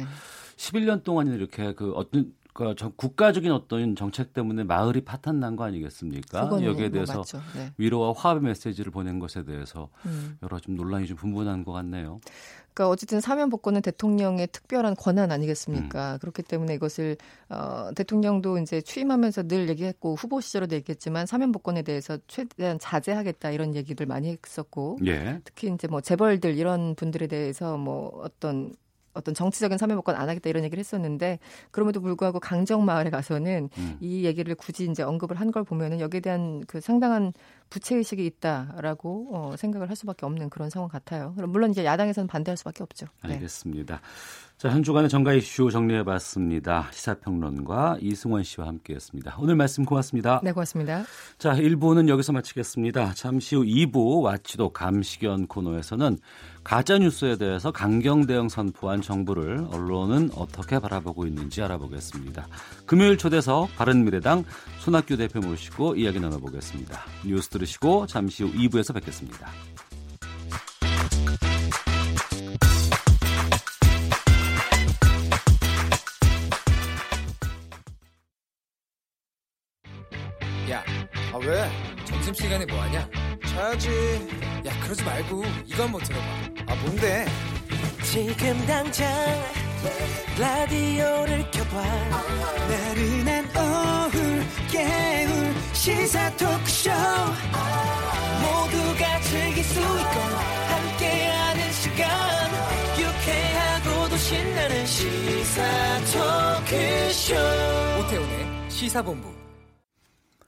11년 0.55 1.03
동안 1.03 1.28
이렇게 1.28 1.73
그 1.73 1.91
어떤 1.93 2.34
그 2.53 2.73
국가적인 2.95 3.51
어떤 3.51 3.95
정책 3.95 4.34
때문에 4.34 4.63
마을이 4.63 5.01
파탄 5.01 5.39
난 5.39 5.55
거 5.55 5.63
아니겠습니까? 5.65 6.49
여기에 6.63 6.89
뭐 6.89 6.89
대해서 6.89 7.13
뭐 7.13 7.41
네. 7.55 7.71
위로와 7.78 8.13
화합의 8.17 8.41
메시지를 8.41 8.91
보낸 8.91 9.19
것에 9.19 9.43
대해서 9.43 9.89
음. 10.07 10.38
여러 10.41 10.57
좀 10.59 10.75
논란이 10.75 11.05
좀 11.05 11.17
분분한 11.17 11.63
것 11.63 11.71
같네요. 11.73 12.19
그러니까 12.78 12.89
어쨌든 12.89 13.21
사면 13.21 13.49
복권은 13.49 13.82
대통령의 13.82 14.47
특별한 14.51 14.95
권한 14.95 15.32
아니겠습니까? 15.32 16.13
음. 16.13 16.19
그렇기 16.19 16.43
때문에 16.43 16.75
이것을 16.75 17.17
어, 17.49 17.89
대통령도 17.95 18.59
이제 18.59 18.82
취임하면서 18.82 19.47
늘 19.47 19.67
얘기했고 19.69 20.13
후보 20.13 20.39
시절에도 20.39 20.75
얘기했지만 20.75 21.25
사면 21.25 21.51
복권에 21.51 21.82
대해서 21.82 22.19
최대한 22.28 22.78
자제하겠다 22.78 23.49
이런 23.49 23.73
얘기들 23.73 24.05
많이 24.05 24.38
했었고 24.45 24.99
예. 25.07 25.41
특히 25.43 25.71
이제 25.73 25.88
뭐 25.88 26.01
재벌들 26.01 26.55
이런 26.55 26.93
분들에 26.93 27.25
대해서 27.25 27.78
뭐 27.78 28.11
어떤 28.23 28.75
어떤 29.17 29.34
정치적인 29.34 29.80
사면복권 29.80 30.15
안 30.15 30.30
하겠다 30.30 30.47
이런 30.47 30.63
얘기를 30.63 30.80
했었는데 30.80 31.39
그럼에도 31.71 31.99
불구하고 32.01 32.39
강정 32.39 32.86
마을에 32.86 33.09
가서는 33.09 33.69
음. 33.75 33.97
이 33.99 34.23
얘기를 34.25 34.53
굳이 34.53 34.88
이제 34.89 35.01
언급을 35.01 35.39
한 35.39 35.47
걸 35.47 35.63
보면은 35.63 36.01
여기에 36.01 36.19
대한 36.19 36.61
그 36.67 36.82
상당한 36.82 37.32
부채의식이 37.70 38.26
있다라고 38.26 39.30
어, 39.34 39.55
생각을 39.57 39.89
할 39.89 39.95
수밖에 39.95 40.26
없는 40.26 40.49
그런 40.49 40.70
상황 40.70 40.89
같아요. 40.89 41.34
물론 41.38 41.72
이제 41.72 41.86
야당에서는 41.86 42.28
반대할 42.28 42.57
수밖에 42.57 42.84
없죠. 42.84 43.07
네. 43.24 43.34
알겠습니다. 43.34 44.01
자, 44.57 44.70
한 44.70 44.82
주간의 44.82 45.07
정가 45.07 45.34
이슈 45.34 45.70
정리해 45.70 46.03
봤습니다. 46.03 46.88
시사평론가 46.91 47.97
이승원 48.01 48.41
씨와 48.41 48.65
함께 48.65 48.95
했습니다. 48.95 49.36
오늘 49.39 49.55
말씀 49.55 49.86
고맙습니다. 49.86 50.41
네, 50.43 50.51
고맙습니다. 50.51 51.03
자, 51.38 51.53
1부는 51.53 52.09
여기서 52.09 52.34
마치겠습니다. 52.34 53.13
잠시 53.13 53.55
후 53.55 53.61
2부 53.63 54.24
와치도 54.24 54.70
감시견 54.70 55.45
코너에서는 55.45 56.18
가짜뉴스에 56.63 57.38
대해서 57.38 57.72
강경 57.72 58.26
대응 58.26 58.49
선포한 58.49 59.03
정부를 59.03 59.68
언론은 59.72 60.32
어떻게 60.36 60.80
바라보고 60.80 61.28
있는지 61.28 61.61
알아보겠습니다. 61.61 62.47
금요일 62.88 63.20
초대석 63.20 63.76
바른미래당 63.76 64.43
손학규 64.80 65.18
대표 65.18 65.39
모시고 65.39 65.95
이야기 65.95 66.20
나눠보겠습니다. 66.20 66.99
뉴스 67.26 67.51
들으시고 67.58 68.08
잠시 68.08 68.43
후 68.43 68.51
2부에서 68.53 68.93
뵙겠습니다. 68.93 69.51
야, 80.70 80.84
아 81.34 81.38
왜? 81.38 81.70
점심시간에 82.05 82.66
뭐하냐? 82.66 83.10
자야지. 83.47 83.89
야, 84.66 84.80
그러지 84.84 85.03
말고 85.03 85.43
이거 85.66 85.84
한번 85.84 86.01
들어봐. 86.03 86.26
아 86.68 86.76
뭔데? 86.76 87.26
지금 88.03 88.66
당장 88.66 89.08
라디오를 90.39 91.49
켜봐. 91.51 91.82
나른한 92.69 93.45
오후 93.55 94.17
깨울 94.71 95.53
시사 95.73 96.36
토크쇼. 96.36 96.91
모두가 98.41 99.21
즐길 99.21 99.63
수 99.63 99.80
있고 99.80 100.19
함께하는 100.69 101.71
시간. 101.71 102.09
유쾌하고도 102.99 104.17
신나는 104.17 104.86
시사 104.86 105.63
토크쇼. 106.13 107.36
오태훈의 107.99 108.69
시사본부. 108.69 109.34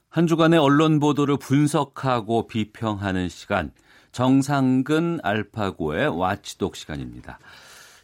한 0.08 0.26
주간의 0.26 0.58
언론 0.58 0.98
보도를 0.98 1.36
분석하고 1.36 2.46
비평하는 2.48 3.28
시간. 3.28 3.72
정상근 4.12 5.20
알파고의 5.22 6.08
와치독 6.08 6.74
시간입니다. 6.74 7.38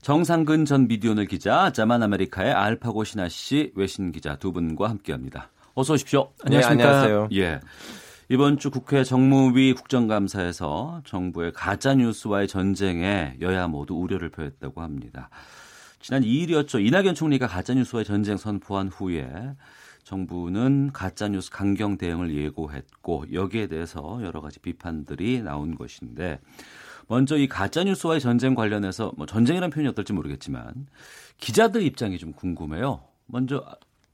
정상근 0.07 0.66
전 0.66 0.86
미디어널 0.86 1.24
기자, 1.26 1.72
자만 1.72 2.00
아메리카의 2.00 2.52
알파고 2.52 3.02
신하 3.02 3.28
씨 3.28 3.72
외신 3.74 4.12
기자 4.12 4.36
두 4.36 4.52
분과 4.52 4.88
함께합니다. 4.88 5.50
어서 5.74 5.94
오십시오. 5.94 6.30
안녕하십니까? 6.44 6.84
네, 6.84 6.88
안녕하세요. 6.88 7.28
예. 7.32 7.59
이번 8.28 8.57
주 8.57 8.70
국회 8.70 9.02
정무위 9.02 9.72
국정감사에서 9.72 11.02
정부의 11.04 11.52
가짜 11.52 11.96
뉴스와의 11.96 12.46
전쟁에 12.46 13.34
여야 13.40 13.66
모두 13.66 13.94
우려를 13.94 14.28
표했다고 14.28 14.80
합니다. 14.80 15.28
지난 15.98 16.22
2일이었죠. 16.22 16.86
이낙연 16.86 17.16
총리가 17.16 17.48
가짜 17.48 17.74
뉴스와의 17.74 18.04
전쟁 18.04 18.36
선포한 18.36 18.86
후에 18.86 19.28
정부는 20.04 20.92
가짜 20.92 21.26
뉴스 21.26 21.50
강경 21.50 21.98
대응을 21.98 22.32
예고했고 22.32 23.24
여기에 23.32 23.66
대해서 23.66 24.20
여러 24.22 24.40
가지 24.40 24.61
비판들이 24.61 25.42
나온 25.42 25.74
것인데 25.74 26.38
먼저 27.09 27.36
이 27.36 27.46
가짜 27.48 27.84
뉴스와의 27.84 28.20
전쟁 28.20 28.54
관련해서 28.54 29.12
뭐 29.16 29.26
전쟁이라는 29.26 29.70
표현이 29.70 29.88
어떨지 29.90 30.12
모르겠지만 30.12 30.86
기자들 31.38 31.82
입장이 31.82 32.18
좀 32.18 32.32
궁금해요. 32.32 33.00
먼저 33.26 33.64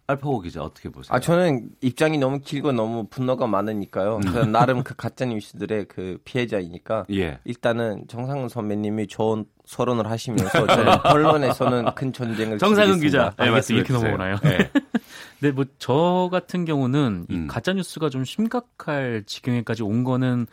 알파고 0.09 0.41
기자 0.41 0.63
어떻게 0.63 0.89
보세요? 0.89 1.15
아 1.15 1.21
저는 1.21 1.71
입장이 1.81 2.19
너무 2.19 2.41
길고 2.41 2.73
너무 2.73 3.07
분노가 3.07 3.47
많으니까요. 3.47 4.21
음. 4.25 4.53
나름 4.53 4.83
그 4.83 4.95
가짜 4.97 5.25
뉴스들의 5.25 5.87
그 5.87 6.19
피해자이니까 6.25 7.07
예. 7.13 7.39
일단은 7.45 8.05
정상훈 8.09 8.49
선배님이 8.49 9.07
좋은 9.07 9.45
서론을 9.65 10.11
하시면서 10.11 10.67
저는 10.67 10.93
언론에서는 11.07 11.95
큰 11.95 12.13
전쟁을 12.13 12.59
정상훈 12.59 13.01
기자 13.01 13.33
네, 13.39 13.49
맞습니다. 13.51 13.87
이렇게 13.89 13.93
넘어오나요? 14.05 14.37
네. 14.43 14.71
네, 15.41 15.51
뭐 15.51 15.65
저 15.79 16.29
같은 16.31 16.65
경우는 16.65 17.27
음. 17.31 17.45
이 17.45 17.47
가짜 17.47 17.73
뉴스가 17.73 18.11
좀 18.11 18.25
심각할 18.25 19.23
지경에까지 19.27 19.83
온 19.83 20.05
거는 20.05 20.47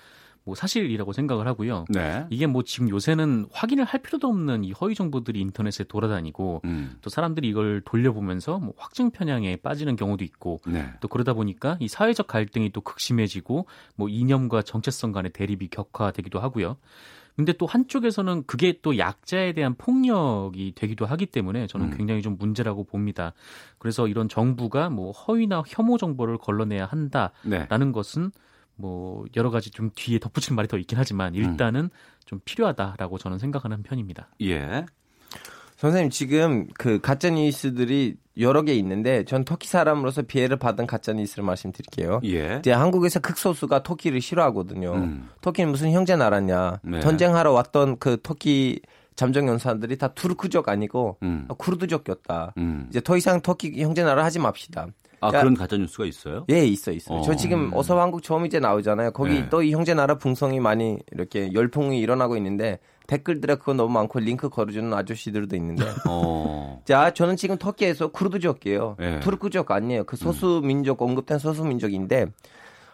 뭐 0.49 0.55
사실이라고 0.55 1.13
생각을 1.13 1.45
하고요. 1.45 1.85
네. 1.89 2.25
이게 2.31 2.47
뭐 2.47 2.63
지금 2.63 2.89
요새는 2.89 3.49
확인을 3.51 3.85
할 3.85 4.01
필요도 4.01 4.27
없는 4.27 4.63
이 4.63 4.71
허위 4.71 4.95
정보들이 4.95 5.39
인터넷에 5.39 5.83
돌아다니고 5.83 6.61
음. 6.65 6.97
또 7.01 7.11
사람들이 7.11 7.47
이걸 7.47 7.81
돌려보면서 7.85 8.57
뭐 8.57 8.73
확증 8.75 9.11
편향에 9.11 9.57
빠지는 9.57 9.95
경우도 9.95 10.23
있고 10.23 10.59
네. 10.65 10.89
또 11.01 11.07
그러다 11.07 11.33
보니까 11.33 11.77
이 11.79 11.87
사회적 11.87 12.25
갈등이 12.25 12.71
또 12.71 12.81
극심해지고 12.81 13.67
뭐 13.95 14.09
이념과 14.09 14.63
정체성 14.63 15.11
간의 15.11 15.33
대립이 15.33 15.67
격화되기도 15.67 16.39
하고요. 16.39 16.77
근데 17.35 17.53
또 17.53 17.67
한쪽에서는 17.67 18.43
그게 18.47 18.79
또 18.81 18.97
약자에 18.97 19.53
대한 19.53 19.75
폭력이 19.75 20.73
되기도 20.75 21.05
하기 21.05 21.27
때문에 21.27 21.67
저는 21.67 21.91
음. 21.91 21.95
굉장히 21.95 22.23
좀 22.23 22.37
문제라고 22.39 22.85
봅니다. 22.85 23.33
그래서 23.77 24.07
이런 24.07 24.27
정부가 24.27 24.89
뭐 24.89 25.11
허위나 25.11 25.63
혐오 25.67 25.99
정보를 25.99 26.39
걸러내야 26.39 26.85
한다라는 26.85 27.33
네. 27.43 27.91
것은 27.93 28.31
뭐 28.79 29.25
여러 29.35 29.49
가지 29.51 29.69
좀 29.69 29.91
뒤에 29.93 30.19
덧붙이는 30.19 30.55
말이 30.55 30.67
더 30.67 30.77
있긴 30.77 30.97
하지만 30.97 31.35
일단은 31.35 31.81
음. 31.81 31.89
좀 32.25 32.39
필요하다라고 32.45 33.17
저는 33.17 33.37
생각하는 33.37 33.83
편입니다. 33.83 34.29
예. 34.41 34.85
선생님 35.75 36.09
지금 36.09 36.67
그 36.77 36.99
가짜 36.99 37.29
뉴스들이 37.29 38.15
여러 38.37 38.63
개 38.63 38.73
있는데 38.75 39.25
전 39.25 39.43
터키 39.43 39.67
사람으로서 39.67 40.21
피해를 40.23 40.57
받은 40.57 40.87
가짜 40.87 41.13
뉴스를 41.13 41.43
말씀드릴게요. 41.43 42.21
예. 42.25 42.57
이제 42.59 42.71
한국에서 42.71 43.19
극소수가 43.19 43.83
터키를 43.83 44.21
싫어하거든요. 44.21 44.93
음. 44.93 45.29
터키는 45.41 45.71
무슨 45.71 45.91
형제 45.91 46.15
나라냐. 46.15 46.79
네. 46.83 47.01
전쟁하러 47.01 47.51
왔던 47.51 47.97
그 47.99 48.17
터키 48.23 48.81
잠정 49.15 49.49
연사들이 49.49 49.97
다 49.97 50.09
투르크족 50.09 50.69
아니고 50.69 51.17
음. 51.23 51.47
쿠르드족이었다. 51.57 52.53
음. 52.57 52.87
이제 52.89 53.01
더 53.01 53.17
이상 53.17 53.41
터키 53.41 53.81
형제 53.81 54.03
나라 54.03 54.23
하지 54.23 54.39
맙시다. 54.39 54.87
아 55.21 55.29
그러니까, 55.29 55.39
그런 55.41 55.53
가짜 55.55 55.77
뉴스가 55.77 56.05
있어요? 56.05 56.45
예, 56.49 56.65
있어 56.65 56.91
있어요. 56.91 57.19
어. 57.19 57.21
저 57.21 57.35
지금 57.35 57.71
어서 57.73 57.99
한국 57.99 58.23
처음 58.23 58.45
이제 58.45 58.59
나오잖아요. 58.59 59.11
거기 59.11 59.41
네. 59.41 59.49
또이 59.49 59.71
형제 59.71 59.93
나라 59.93 60.17
붕성이 60.17 60.59
많이 60.59 60.97
이렇게 61.11 61.51
열풍이 61.53 61.99
일어나고 61.99 62.37
있는데 62.37 62.79
댓글들에 63.07 63.55
그거 63.55 63.73
너무 63.73 63.91
많고 63.93 64.19
링크 64.19 64.49
걸어주는 64.49 64.93
아저씨들도 64.93 65.55
있는데. 65.55 65.83
어. 66.07 66.81
자, 66.85 67.11
저는 67.11 67.35
지금 67.37 67.57
터키에서 67.57 68.09
쿠르드족이에요. 68.09 68.95
네. 68.99 69.19
투르크족 69.19 69.71
아니에요. 69.71 70.03
그 70.03 70.15
소수 70.15 70.61
민족 70.63 71.01
언급된 71.01 71.39
소수 71.39 71.63
민족인데 71.63 72.27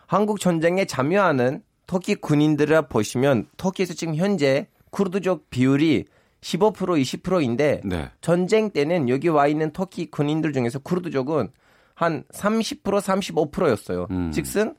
한국 0.08 0.40
전쟁에 0.40 0.86
참여하는 0.86 1.62
터키 1.86 2.16
군인들을 2.16 2.88
보시면 2.88 3.48
터키에서 3.58 3.94
지금 3.94 4.16
현재 4.16 4.68
쿠르드족 4.92 5.50
비율이 5.50 6.06
15% 6.42 6.74
20%인데 6.74 7.82
네. 7.84 8.10
전쟁 8.22 8.70
때는 8.70 9.10
여기 9.10 9.28
와 9.28 9.48
있는 9.48 9.72
터키 9.72 10.10
군인들 10.10 10.54
중에서 10.54 10.80
쿠르드족은 10.80 11.50
한 11.96 12.24
30% 12.34 12.82
35%였어요. 12.84 14.08
음. 14.12 14.32
즉슨 14.32 14.76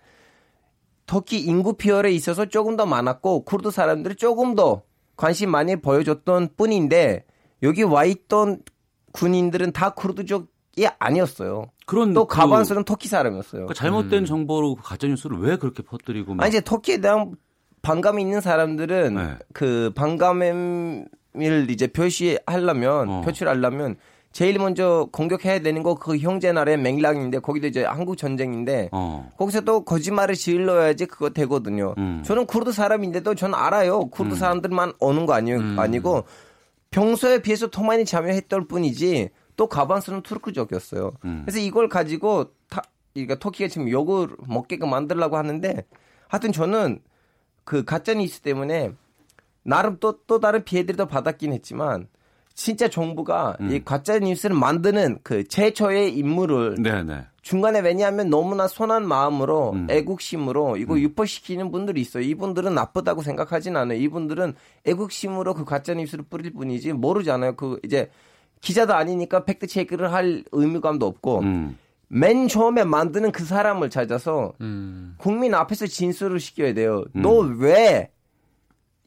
터키 1.07 1.41
인구 1.41 1.75
피열에 1.75 2.13
있어서 2.13 2.47
조금 2.47 2.77
더 2.77 2.85
많았고 2.87 3.45
쿠르드 3.45 3.71
사람들이 3.71 4.17
조금 4.17 4.55
더 4.55 4.83
관심 5.17 5.51
많이 5.51 5.77
보여줬던 5.77 6.51
뿐인데 6.57 7.25
여기 7.63 7.83
와 7.83 8.05
있던 8.05 8.61
군인들은 9.13 9.73
다 9.73 9.91
쿠르드족이 9.91 10.87
아니었어요. 10.99 11.71
그런 11.87 12.13
또 12.13 12.27
가반수는 12.27 12.83
그, 12.83 12.87
터키 12.87 13.09
사람이었어요. 13.09 13.67
그러니까 13.67 13.75
잘못된 13.75 14.25
음. 14.25 14.27
정보로 14.27 14.75
그 14.75 14.83
가짜 14.83 15.07
뉴스를 15.07 15.39
왜 15.39 15.57
그렇게 15.57 15.83
퍼뜨리고? 15.83 16.35
막. 16.35 16.45
아니 16.45 16.51
이제 16.51 16.61
터키에 16.61 16.99
대한 16.99 17.35
반감이 17.81 18.21
있는 18.21 18.41
사람들은 18.41 19.15
네. 19.15 19.37
그 19.55 19.93
반감을 19.95 21.09
이제 21.71 21.87
표시하려면 21.87 23.09
어. 23.09 23.21
표출하려면 23.23 23.97
제일 24.37 24.59
먼저 24.59 25.09
공격해야 25.13 25.61
되는 25.61 25.83
거 25.83 25.95
그 25.95 26.19
형제 26.19 26.53
나라의 26.53 26.77
맹랑인데 26.77 27.39
거기도 27.39 27.69
이제 27.69 27.85
한국 27.85 28.19
전쟁인데 28.19 28.91
어. 28.93 29.33
거기서 29.39 29.63
또 29.63 29.83
거짓말을 29.83 30.35
지을러야지 30.35 31.07
그거 31.07 31.31
되거든요. 31.31 31.95
음. 31.97 32.23
저는 32.23 32.45
쿠르드 32.45 32.73
사람인데도 32.73 33.35
저는 33.35 33.55
알아요. 33.55 34.11
쿠르드 34.11 34.35
음. 34.35 34.39
사람들만 34.39 34.93
오는 35.01 35.25
거 35.25 35.33
아니, 35.33 35.55
음. 35.55 35.79
아니고 35.79 36.25
평소에 36.91 37.41
비해서 37.41 37.71
더 37.71 37.83
많이 37.83 38.05
참여했던 38.05 38.69
뿐이지 38.69 39.31
또 39.57 39.69
가반수는 39.69 40.21
투르크족이었어요. 40.21 41.13
음. 41.25 41.43
그래서 41.47 41.59
이걸 41.59 41.89
가지고 41.89 42.51
타, 42.69 42.83
그러니까 43.15 43.39
터키가 43.39 43.71
지금 43.71 43.89
욕을 43.89 44.29
먹게끔 44.47 44.91
만들려고 44.91 45.39
하는데 45.39 45.83
하여튼 46.29 46.53
저는 46.53 47.01
그 47.65 47.85
가짜 47.85 48.13
뉴스 48.13 48.41
때문에 48.43 48.93
나름 49.63 49.97
또, 49.99 50.19
또 50.27 50.41
다른 50.41 50.63
피해들도 50.63 51.07
받았긴 51.07 51.55
했지만 51.55 52.07
진짜 52.57 52.89
정부가 52.89 53.59
음. 53.61 53.71
이 53.71 53.85
가짜 53.85 54.19
뉴스를 54.19 54.57
만드는 54.57 55.19
그 55.23 55.45
최초의 55.47 56.17
인물을 56.17 56.83
네네. 56.83 57.27
중간에 57.43 57.81
왜냐하면 57.81 58.31
너무나 58.31 58.67
선한 58.67 59.07
마음으로 59.07 59.73
음. 59.73 59.87
애국심으로 59.91 60.79
이거 60.79 60.95
음. 60.95 61.01
유포시키는 61.01 61.71
분들이 61.71 62.01
있어요. 62.01 62.25
이분들은 62.25 62.75
나쁘다고 62.75 63.21
생각하진 63.23 63.77
않아요. 63.77 63.99
이분들은 63.99 64.55
애국심으로 64.87 65.53
그 65.53 65.65
가짜 65.67 65.93
뉴스를 65.93 66.25
뿌릴 66.29 66.55
뿐이지 66.55 66.95
모르잖아요. 66.95 67.57
그 67.57 67.79
이제 67.85 68.11
기자도 68.63 68.95
아니니까 68.95 69.45
팩트 69.45 69.67
체크를 69.67 70.13
할 70.13 70.43
의무감도 70.51 71.07
없고 71.07 71.41
음. 71.41 71.79
맨 72.09 72.49
처음에 72.49 72.85
만드는 72.85 73.33
그 73.33 73.45
사람을 73.45 73.91
찾아서 73.91 74.55
음. 74.63 75.15
국민 75.19 75.55
앞에서 75.55 75.87
진술을 75.87 76.41
시켜야 76.41 76.73
돼요. 76.73 77.05
음. 77.17 77.21
너왜 77.21 78.11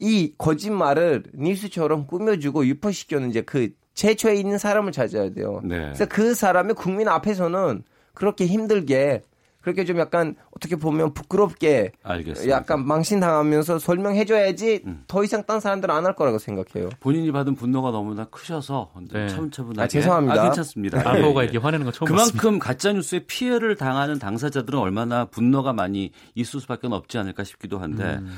이 0.00 0.32
거짓말을 0.38 1.24
뉴스처럼 1.34 2.06
꾸며주고 2.06 2.66
유포시켰는지 2.66 3.42
그 3.42 3.70
최초에 3.94 4.34
있는 4.36 4.58
사람을 4.58 4.92
찾아야 4.92 5.30
돼요. 5.30 5.60
네. 5.62 5.76
그래서 5.78 6.06
그 6.06 6.34
사람이 6.34 6.72
국민 6.74 7.06
앞에서는 7.08 7.82
그렇게 8.14 8.46
힘들게 8.46 9.22
그렇게 9.60 9.84
좀 9.84 9.98
약간 9.98 10.36
어떻게 10.56 10.74
보면 10.74 11.12
부끄럽게 11.12 11.92
알겠습니다. 12.02 12.50
약간 12.56 12.86
망신당하면서 12.86 13.78
설명해줘야지 13.78 14.80
음. 14.86 15.04
더 15.06 15.22
이상 15.22 15.44
딴 15.44 15.60
사람들은 15.60 15.94
안 15.94 16.06
할 16.06 16.14
거라고 16.16 16.38
생각해요. 16.38 16.88
본인이 16.98 17.30
받은 17.30 17.56
분노가 17.56 17.90
너무나 17.90 18.24
크셔서 18.24 18.90
네. 19.12 19.28
차분차분하게 19.28 19.84
아, 19.84 19.86
죄송합니다. 19.86 20.40
아, 20.40 20.44
괜찮습니다. 20.44 21.06
안보가 21.06 21.42
이렇게 21.42 21.58
화내는 21.58 21.84
거 21.84 21.92
처음 21.92 22.06
그만큼 22.06 22.32
봤습니다. 22.32 22.64
가짜 22.64 22.92
뉴스에 22.94 23.18
피해를 23.26 23.76
당하는 23.76 24.18
당사자들은 24.18 24.78
얼마나 24.78 25.26
분노가 25.26 25.74
많이 25.74 26.10
있을 26.34 26.58
수밖에 26.60 26.88
없지 26.90 27.18
않을까 27.18 27.44
싶기도 27.44 27.78
한데 27.80 28.14
음. 28.22 28.30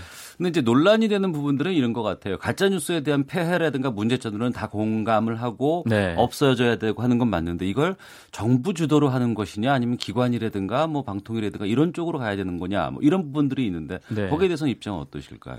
근데 0.43 0.49
이제 0.49 0.61
논란이 0.61 1.07
되는 1.07 1.31
부분들은 1.31 1.73
이런 1.73 1.93
것 1.93 2.03
같아요. 2.03 2.37
가짜 2.37 2.69
뉴스에 2.69 3.03
대한 3.03 3.23
폐해라든가 3.25 3.93
문제점들은 3.93 4.51
다 4.51 4.69
공감을 4.69 5.41
하고 5.41 5.85
네. 5.87 6.15
없어져야 6.19 6.77
되고 6.79 7.01
하는 7.01 7.19
건 7.19 7.29
맞는데 7.29 7.65
이걸 7.65 7.95
정부 8.33 8.75
주도로 8.75 9.09
하는 9.09 9.35
것이냐 9.35 9.73
아니면 9.73 9.97
기관이라든가 9.99 10.89
뭐 10.89 11.05
방통이라든가 11.05 11.67
이런 11.67 11.93
쪽으로 11.93 12.19
가야 12.19 12.35
되는 12.35 12.59
거냐 12.59 12.91
뭐 12.91 13.01
이런 13.03 13.23
부분들이 13.23 13.65
있는데 13.67 14.01
네. 14.09 14.29
거기에 14.29 14.49
대해서는 14.49 14.73
입장은 14.73 14.99
어떠실까요? 14.99 15.59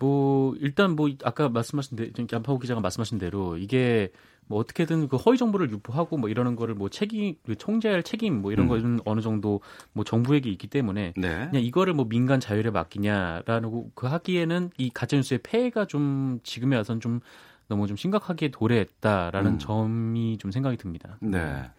뭐 0.00 0.56
일단 0.58 0.96
뭐 0.96 1.08
아까 1.22 1.48
말씀하신 1.48 1.96
대로 1.96 2.10
양파호 2.32 2.58
기자가 2.58 2.80
말씀하신 2.80 3.18
대로 3.18 3.56
이게 3.56 4.10
뭐 4.48 4.58
어떻게든 4.58 5.08
그 5.08 5.16
허위 5.16 5.38
정보를 5.38 5.70
유포하고 5.70 6.16
뭐 6.16 6.28
이러는 6.28 6.56
거를 6.56 6.74
뭐 6.74 6.88
책임 6.88 7.36
그 7.46 7.56
총재할 7.56 8.02
책임 8.02 8.40
뭐 8.40 8.50
이런 8.50 8.66
음. 8.66 8.68
거는 8.68 9.00
어느 9.04 9.20
정도 9.20 9.60
뭐 9.92 10.04
정부에게 10.04 10.50
있기 10.50 10.66
때문에 10.66 11.12
네. 11.16 11.48
그냥 11.50 11.62
이거를 11.62 11.94
뭐 11.94 12.06
민간 12.08 12.40
자율에 12.40 12.70
맡기냐라는 12.70 13.90
그 13.94 14.06
하기에는 14.06 14.70
이 14.78 14.90
가짜 14.90 15.16
뉴스의 15.16 15.40
폐해가 15.42 15.84
좀 15.86 16.40
지금에 16.42 16.76
와선 16.76 17.00
좀 17.00 17.20
너무 17.68 17.86
좀 17.86 17.96
심각하게 17.96 18.50
도래했다라는 18.50 19.52
음. 19.52 19.58
점이 19.58 20.38
좀 20.38 20.50
생각이 20.50 20.78
듭니다. 20.78 21.18
네. 21.20 21.70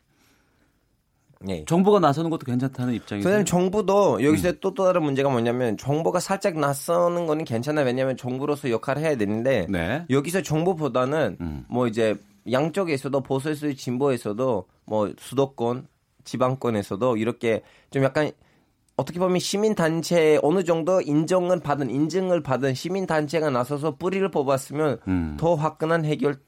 네. 1.42 1.64
정부가 1.66 2.00
나서는 2.00 2.30
것도 2.30 2.46
괜찮다는 2.46 2.94
입장이죠. 2.96 3.24
선생님 3.24 3.46
정부도 3.46 4.22
여기서 4.24 4.50
음. 4.50 4.58
또, 4.60 4.74
또 4.74 4.84
다른 4.84 5.04
문제가 5.04 5.30
뭐냐면 5.30 5.78
정부가 5.78 6.20
살짝 6.20 6.60
나서는 6.60 7.28
거는 7.28 7.46
괜찮아요. 7.46 7.86
왜냐하면 7.86 8.18
정부로서 8.18 8.70
역할을 8.70 9.02
해야 9.02 9.16
되는데 9.16 9.66
네. 9.70 10.06
여기서 10.10 10.42
정부보다는 10.42 11.38
음. 11.40 11.66
뭐 11.70 11.88
이제 11.88 12.18
양쪽에서도 12.50 13.22
보수에서 13.22 13.72
진보에서도 13.74 14.66
뭐 14.86 15.14
수도권, 15.18 15.88
지방권에서도 16.24 17.18
이렇게 17.18 17.64
좀 17.92 18.04
약간 18.04 18.32
어떻게 18.98 19.20
보면 19.20 19.40
시민 19.40 19.76
단체 19.76 20.40
어느 20.44 20.64
정도 20.64 21.00
인정을 21.00 21.62
받은 21.62 21.90
인증을 21.90 22.44
받은 22.44 22.74
시민 22.74 23.08
단체가 23.08 23.50
나서서 23.50 23.96
뿌리를 23.96 24.30
뽑았으면 24.30 25.00
음. 25.08 25.38
더 25.40 25.56
화끈한 25.56 26.04
해결 26.04 26.40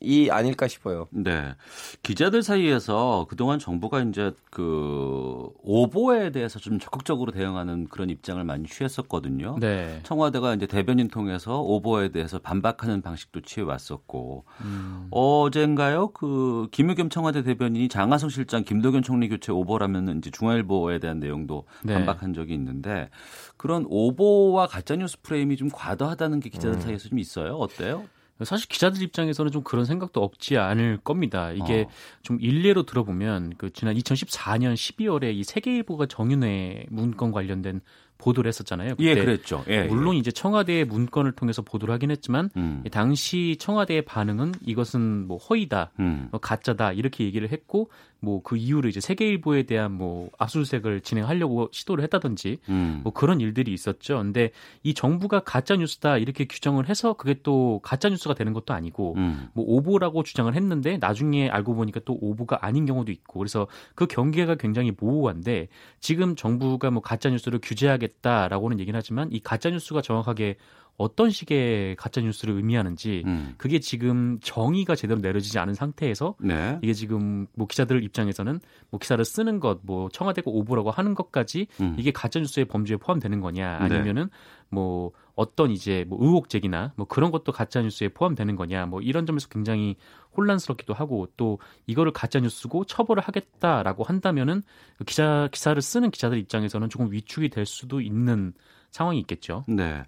이 0.00 0.30
아닐까 0.30 0.68
싶어요. 0.68 1.08
네. 1.10 1.54
기자들 2.02 2.42
사이에서 2.42 3.26
그동안 3.28 3.58
정부가 3.58 4.00
이제 4.02 4.32
그 4.50 5.48
오보에 5.62 6.30
대해서 6.30 6.58
좀 6.58 6.78
적극적으로 6.78 7.32
대응하는 7.32 7.88
그런 7.88 8.08
입장을 8.10 8.42
많이 8.44 8.66
취했었거든요. 8.68 9.58
네. 9.60 10.00
청와대가 10.04 10.54
이제 10.54 10.66
대변인 10.66 11.08
통해서 11.08 11.60
오보에 11.60 12.10
대해서 12.10 12.38
반박하는 12.38 13.02
방식도 13.02 13.40
취해 13.40 13.66
왔었고 13.66 14.44
음. 14.62 15.08
어젠가요? 15.10 16.08
그 16.08 16.68
김의겸 16.70 17.08
청와대 17.08 17.42
대변인이 17.42 17.88
장하성 17.88 18.28
실장 18.28 18.62
김도겸 18.62 19.02
총리 19.02 19.28
교체 19.28 19.50
오보라면 19.50 20.18
이제 20.18 20.30
중앙일보에 20.30 21.00
대한 21.00 21.18
내용도 21.18 21.64
네. 21.82 21.94
반박한 21.94 22.34
적이 22.34 22.54
있는데 22.54 23.10
그런 23.56 23.84
오보와 23.88 24.68
가짜 24.68 24.94
뉴스 24.94 25.20
프레임이 25.22 25.56
좀 25.56 25.68
과도하다는 25.72 26.40
게 26.40 26.50
기자들 26.50 26.76
음. 26.76 26.80
사이에서 26.80 27.08
좀 27.08 27.18
있어요. 27.18 27.56
어때요? 27.56 28.04
사실 28.44 28.68
기자들 28.68 29.02
입장에서는 29.02 29.50
좀 29.50 29.62
그런 29.62 29.84
생각도 29.84 30.22
없지 30.22 30.58
않을 30.58 30.98
겁니다. 30.98 31.52
이게 31.52 31.86
어. 31.88 31.92
좀 32.22 32.38
일례로 32.40 32.84
들어보면 32.84 33.54
그 33.56 33.72
지난 33.72 33.94
2014년 33.94 34.74
12월에 34.74 35.34
이 35.34 35.42
세계일보가 35.42 36.06
정윤회 36.06 36.86
문건 36.90 37.32
관련된 37.32 37.80
보도를 38.18 38.48
했었잖아요. 38.48 38.94
예, 38.98 39.14
그랬죠. 39.14 39.64
예, 39.68 39.82
물론 39.84 40.14
예. 40.14 40.18
이제 40.18 40.30
청와대의 40.30 40.84
문건을 40.86 41.32
통해서 41.32 41.62
보도를 41.62 41.92
하긴 41.94 42.10
했지만 42.10 42.50
음. 42.56 42.82
당시 42.90 43.56
청와대의 43.58 44.02
반응은 44.02 44.54
이것은 44.64 45.26
뭐 45.26 45.36
허위다, 45.38 45.92
음. 46.00 46.28
뭐 46.30 46.40
가짜다 46.40 46.92
이렇게 46.92 47.24
얘기를 47.24 47.50
했고 47.50 47.90
뭐 48.26 48.40
그 48.42 48.56
이후로 48.56 48.88
이제 48.88 49.00
세계일보에 49.00 49.64
대한 49.64 49.92
뭐 49.92 50.30
압수수색을 50.38 51.00
진행하려고 51.00 51.68
시도를 51.72 52.04
했다든지 52.04 52.58
음. 52.68 53.00
뭐 53.02 53.12
그런 53.12 53.40
일들이 53.40 53.72
있었죠. 53.72 54.18
근데 54.18 54.50
이 54.82 54.94
정부가 54.94 55.40
가짜 55.40 55.76
뉴스다 55.76 56.18
이렇게 56.18 56.44
규정을 56.44 56.88
해서 56.88 57.14
그게 57.14 57.36
또 57.42 57.80
가짜 57.82 58.08
뉴스가 58.08 58.34
되는 58.34 58.52
것도 58.52 58.72
아니고 58.72 59.14
음. 59.16 59.48
뭐 59.52 59.64
오보라고 59.66 60.22
주장을 60.22 60.52
했는데 60.54 60.98
나중에 60.98 61.48
알고 61.48 61.74
보니까 61.74 62.00
또 62.04 62.16
오보가 62.20 62.58
아닌 62.64 62.86
경우도 62.86 63.10
있고 63.12 63.40
그래서 63.40 63.66
그 63.94 64.06
경계가 64.06 64.54
굉장히 64.56 64.92
모호한데 64.96 65.68
지금 66.00 66.36
정부가 66.36 66.90
뭐 66.90 67.02
가짜 67.02 67.30
뉴스를 67.30 67.58
규제하게 67.62 68.06
하겠다라고는 68.06 68.80
얘기는 68.80 68.96
하지만 68.96 69.30
이 69.32 69.40
가짜 69.40 69.70
뉴스가 69.70 70.02
정확하게 70.02 70.56
어떤 70.98 71.30
식의 71.30 71.96
가짜 71.96 72.20
뉴스를 72.20 72.54
의미하는지 72.54 73.22
음. 73.26 73.54
그게 73.58 73.80
지금 73.80 74.38
정의가 74.42 74.94
제대로 74.94 75.20
내려지지 75.20 75.58
않은 75.58 75.74
상태에서 75.74 76.36
네. 76.40 76.78
이게 76.82 76.92
지금 76.92 77.46
뭐 77.54 77.66
기자들 77.66 78.02
입장에서는 78.02 78.60
뭐 78.90 78.98
기사를 78.98 79.22
쓰는 79.24 79.60
것, 79.60 79.80
뭐 79.82 80.08
청와대가 80.10 80.50
오보라고 80.50 80.90
하는 80.90 81.14
것까지 81.14 81.66
음. 81.80 81.96
이게 81.98 82.10
가짜 82.10 82.40
뉴스의 82.40 82.66
범주에 82.66 82.96
포함되는 82.96 83.40
거냐 83.40 83.78
네. 83.78 83.84
아니면은 83.84 84.24
네. 84.24 84.30
뭐 84.70 85.12
어떤 85.36 85.70
이제 85.70 86.04
뭐 86.08 86.18
의혹 86.20 86.48
제기나 86.48 86.92
뭐 86.96 87.06
그런 87.06 87.30
것도 87.30 87.52
가짜 87.52 87.80
뉴스에 87.80 88.08
포함되는 88.08 88.56
거냐 88.56 88.86
뭐 88.86 89.00
이런 89.02 89.26
점에서 89.26 89.48
굉장히 89.48 89.94
혼란스럽기도 90.36 90.94
하고 90.94 91.28
또 91.36 91.58
이거를 91.86 92.12
가짜 92.12 92.40
뉴스고 92.40 92.86
처벌을 92.86 93.22
하겠다라고 93.22 94.02
한다면은 94.02 94.62
그 94.98 95.04
기자 95.04 95.48
기사를 95.52 95.80
쓰는 95.80 96.10
기자들 96.10 96.38
입장에서는 96.38 96.88
조금 96.88 97.12
위축이 97.12 97.50
될 97.50 97.66
수도 97.66 98.00
있는 98.00 98.54
상황이 98.90 99.18
있겠죠. 99.20 99.64
네. 99.68 100.04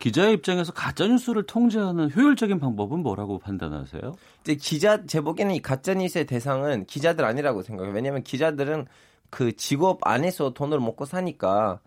기자의 0.00 0.34
입장에서 0.34 0.72
가짜 0.72 1.06
뉴스를 1.06 1.44
통제하는 1.44 2.10
효율적인 2.10 2.58
방법은 2.58 3.00
뭐라고 3.00 3.38
판단하세요? 3.38 4.16
이제 4.40 4.54
기자 4.56 5.06
제 5.06 5.20
보기에는 5.20 5.54
이 5.54 5.62
가짜 5.62 5.94
뉴스의 5.94 6.26
대상은 6.26 6.86
기자들 6.86 7.24
아니라고 7.24 7.62
생각해요. 7.62 7.94
왜냐하면 7.94 8.24
기자들은 8.24 8.86
그 9.30 9.54
직업 9.56 10.00
안에서 10.02 10.54
돈을 10.54 10.80
먹고 10.80 11.04
사니까 11.04 11.78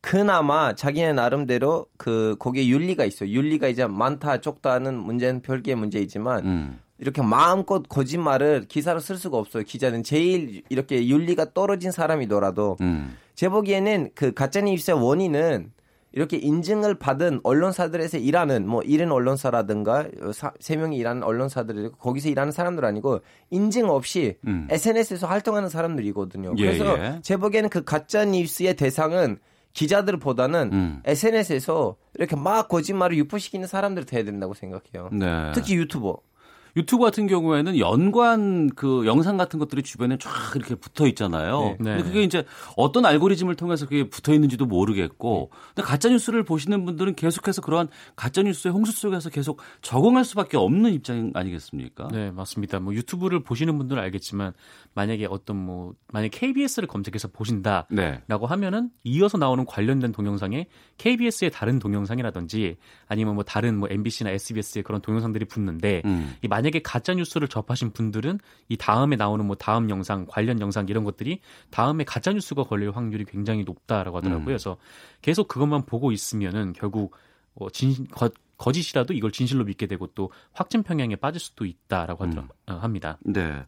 그나마 0.00 0.74
자기네 0.74 1.12
나름대로 1.12 1.86
그 1.96 2.36
거기에 2.38 2.68
윤리가 2.68 3.04
있어요. 3.04 3.30
윤리가 3.30 3.68
이제 3.68 3.86
많다 3.86 4.40
적다는 4.40 4.94
문제는 4.94 5.42
별개의 5.42 5.76
문제이지만 5.76 6.44
음. 6.44 6.80
이렇게 6.98 7.22
마음껏 7.22 7.82
거짓말을 7.88 8.66
기사로 8.68 9.00
쓸 9.00 9.16
수가 9.16 9.38
없어요. 9.38 9.62
기자는 9.64 10.02
제일 10.02 10.62
이렇게 10.68 11.06
윤리가 11.06 11.52
떨어진 11.52 11.90
사람이더라도 11.90 12.76
음. 12.80 13.16
제 13.34 13.48
보기에는 13.48 14.10
그 14.14 14.32
가짜 14.32 14.60
뉴스의 14.60 15.00
원인은 15.00 15.72
이렇게 16.12 16.38
인증을 16.38 16.94
받은 16.94 17.40
언론사들에서 17.42 18.18
일하는 18.18 18.66
뭐 18.66 18.82
이른 18.82 19.12
언론사라든가 19.12 20.08
세 20.58 20.76
명이 20.76 20.96
일하는 20.96 21.22
언론사들이 21.22 21.90
거기서 21.98 22.28
일하는 22.30 22.50
사람들 22.50 22.84
아니고 22.84 23.20
인증 23.50 23.90
없이 23.90 24.36
음. 24.46 24.66
SNS에서 24.70 25.26
활동하는 25.26 25.68
사람들이거든요. 25.68 26.54
예, 26.56 26.64
그래서 26.64 26.98
예. 26.98 27.18
제 27.22 27.36
보기에는 27.36 27.68
그 27.68 27.84
가짜 27.84 28.24
뉴스의 28.24 28.74
대상은 28.74 29.38
기자들보다는 29.78 30.70
음. 30.72 31.02
SNS에서 31.04 31.96
이렇게 32.16 32.34
막 32.34 32.66
거짓말을 32.66 33.16
유포시키는 33.18 33.68
사람들이 33.68 34.06
돼야 34.06 34.24
된다고 34.24 34.52
생각해요. 34.52 35.08
네. 35.12 35.52
특히 35.54 35.76
유튜버. 35.76 36.18
유튜브 36.78 37.02
같은 37.04 37.26
경우에는 37.26 37.76
연관 37.78 38.70
그 38.70 39.04
영상 39.04 39.36
같은 39.36 39.58
것들이 39.58 39.82
주변에 39.82 40.16
쫙 40.18 40.30
이렇게 40.54 40.76
붙어 40.76 41.08
있잖아요. 41.08 41.76
네. 41.80 41.96
근데 41.96 42.02
그게 42.04 42.22
이제 42.22 42.44
어떤 42.76 43.04
알고리즘을 43.04 43.56
통해서 43.56 43.84
그게 43.84 44.08
붙어 44.08 44.32
있는지도 44.32 44.64
모르겠고, 44.64 45.50
근데 45.74 45.82
가짜 45.82 46.08
뉴스를 46.08 46.44
보시는 46.44 46.84
분들은 46.84 47.16
계속해서 47.16 47.62
그러한 47.62 47.88
가짜 48.14 48.42
뉴스의 48.42 48.72
홍수 48.72 48.92
속에서 48.92 49.28
계속 49.28 49.60
적응할 49.82 50.24
수밖에 50.24 50.56
없는 50.56 50.92
입장 50.92 51.32
아니겠습니까? 51.34 52.08
네, 52.12 52.30
맞습니다. 52.30 52.78
뭐 52.78 52.94
유튜브를 52.94 53.42
보시는 53.42 53.76
분들은 53.76 54.00
알겠지만 54.00 54.52
만약에 54.94 55.26
어떤 55.28 55.56
뭐 55.56 55.94
만약 56.12 56.30
KBS를 56.30 56.86
검색해서 56.86 57.28
보신다라고 57.28 57.86
네. 57.90 58.22
하면은 58.28 58.90
이어서 59.02 59.36
나오는 59.36 59.64
관련된 59.66 60.12
동영상에 60.12 60.66
KBS의 60.98 61.50
다른 61.50 61.80
동영상이라든지 61.80 62.76
아니면 63.08 63.34
뭐 63.34 63.42
다른 63.42 63.76
뭐 63.76 63.88
MBC나 63.90 64.30
SBS의 64.30 64.84
그런 64.84 65.00
동영상들이 65.00 65.46
붙는데 65.46 66.02
음. 66.04 66.36
이 66.42 66.48
만약 66.48 66.67
에 66.74 66.80
가짜 66.80 67.14
뉴스를 67.14 67.48
접하신 67.48 67.92
분들은 67.92 68.40
이 68.68 68.76
다음에 68.76 69.16
나오는 69.16 69.44
뭐 69.46 69.56
다음 69.56 69.90
영상 69.90 70.26
관련 70.28 70.60
영상 70.60 70.86
이런 70.88 71.04
것들이 71.04 71.40
다음에 71.70 72.04
가짜 72.04 72.32
뉴스가 72.32 72.64
걸릴 72.64 72.90
확률이 72.90 73.24
굉장히 73.24 73.64
높다라고 73.64 74.18
하더라고요. 74.18 74.44
음. 74.44 74.46
그래서 74.46 74.76
계속 75.22 75.48
그것만 75.48 75.86
보고 75.86 76.12
있으면은 76.12 76.72
결국 76.72 77.14
어, 77.54 77.70
진, 77.70 78.06
거, 78.08 78.30
거짓이라도 78.56 79.14
이걸 79.14 79.32
진실로 79.32 79.64
믿게 79.64 79.86
되고 79.86 80.06
또 80.08 80.30
확진 80.52 80.82
평양에 80.82 81.16
빠질 81.16 81.40
수도 81.40 81.64
있다라고 81.64 82.26
하더라, 82.26 82.42
음. 82.42 82.48
어, 82.72 82.78
합니다. 82.78 83.18
네. 83.20 83.64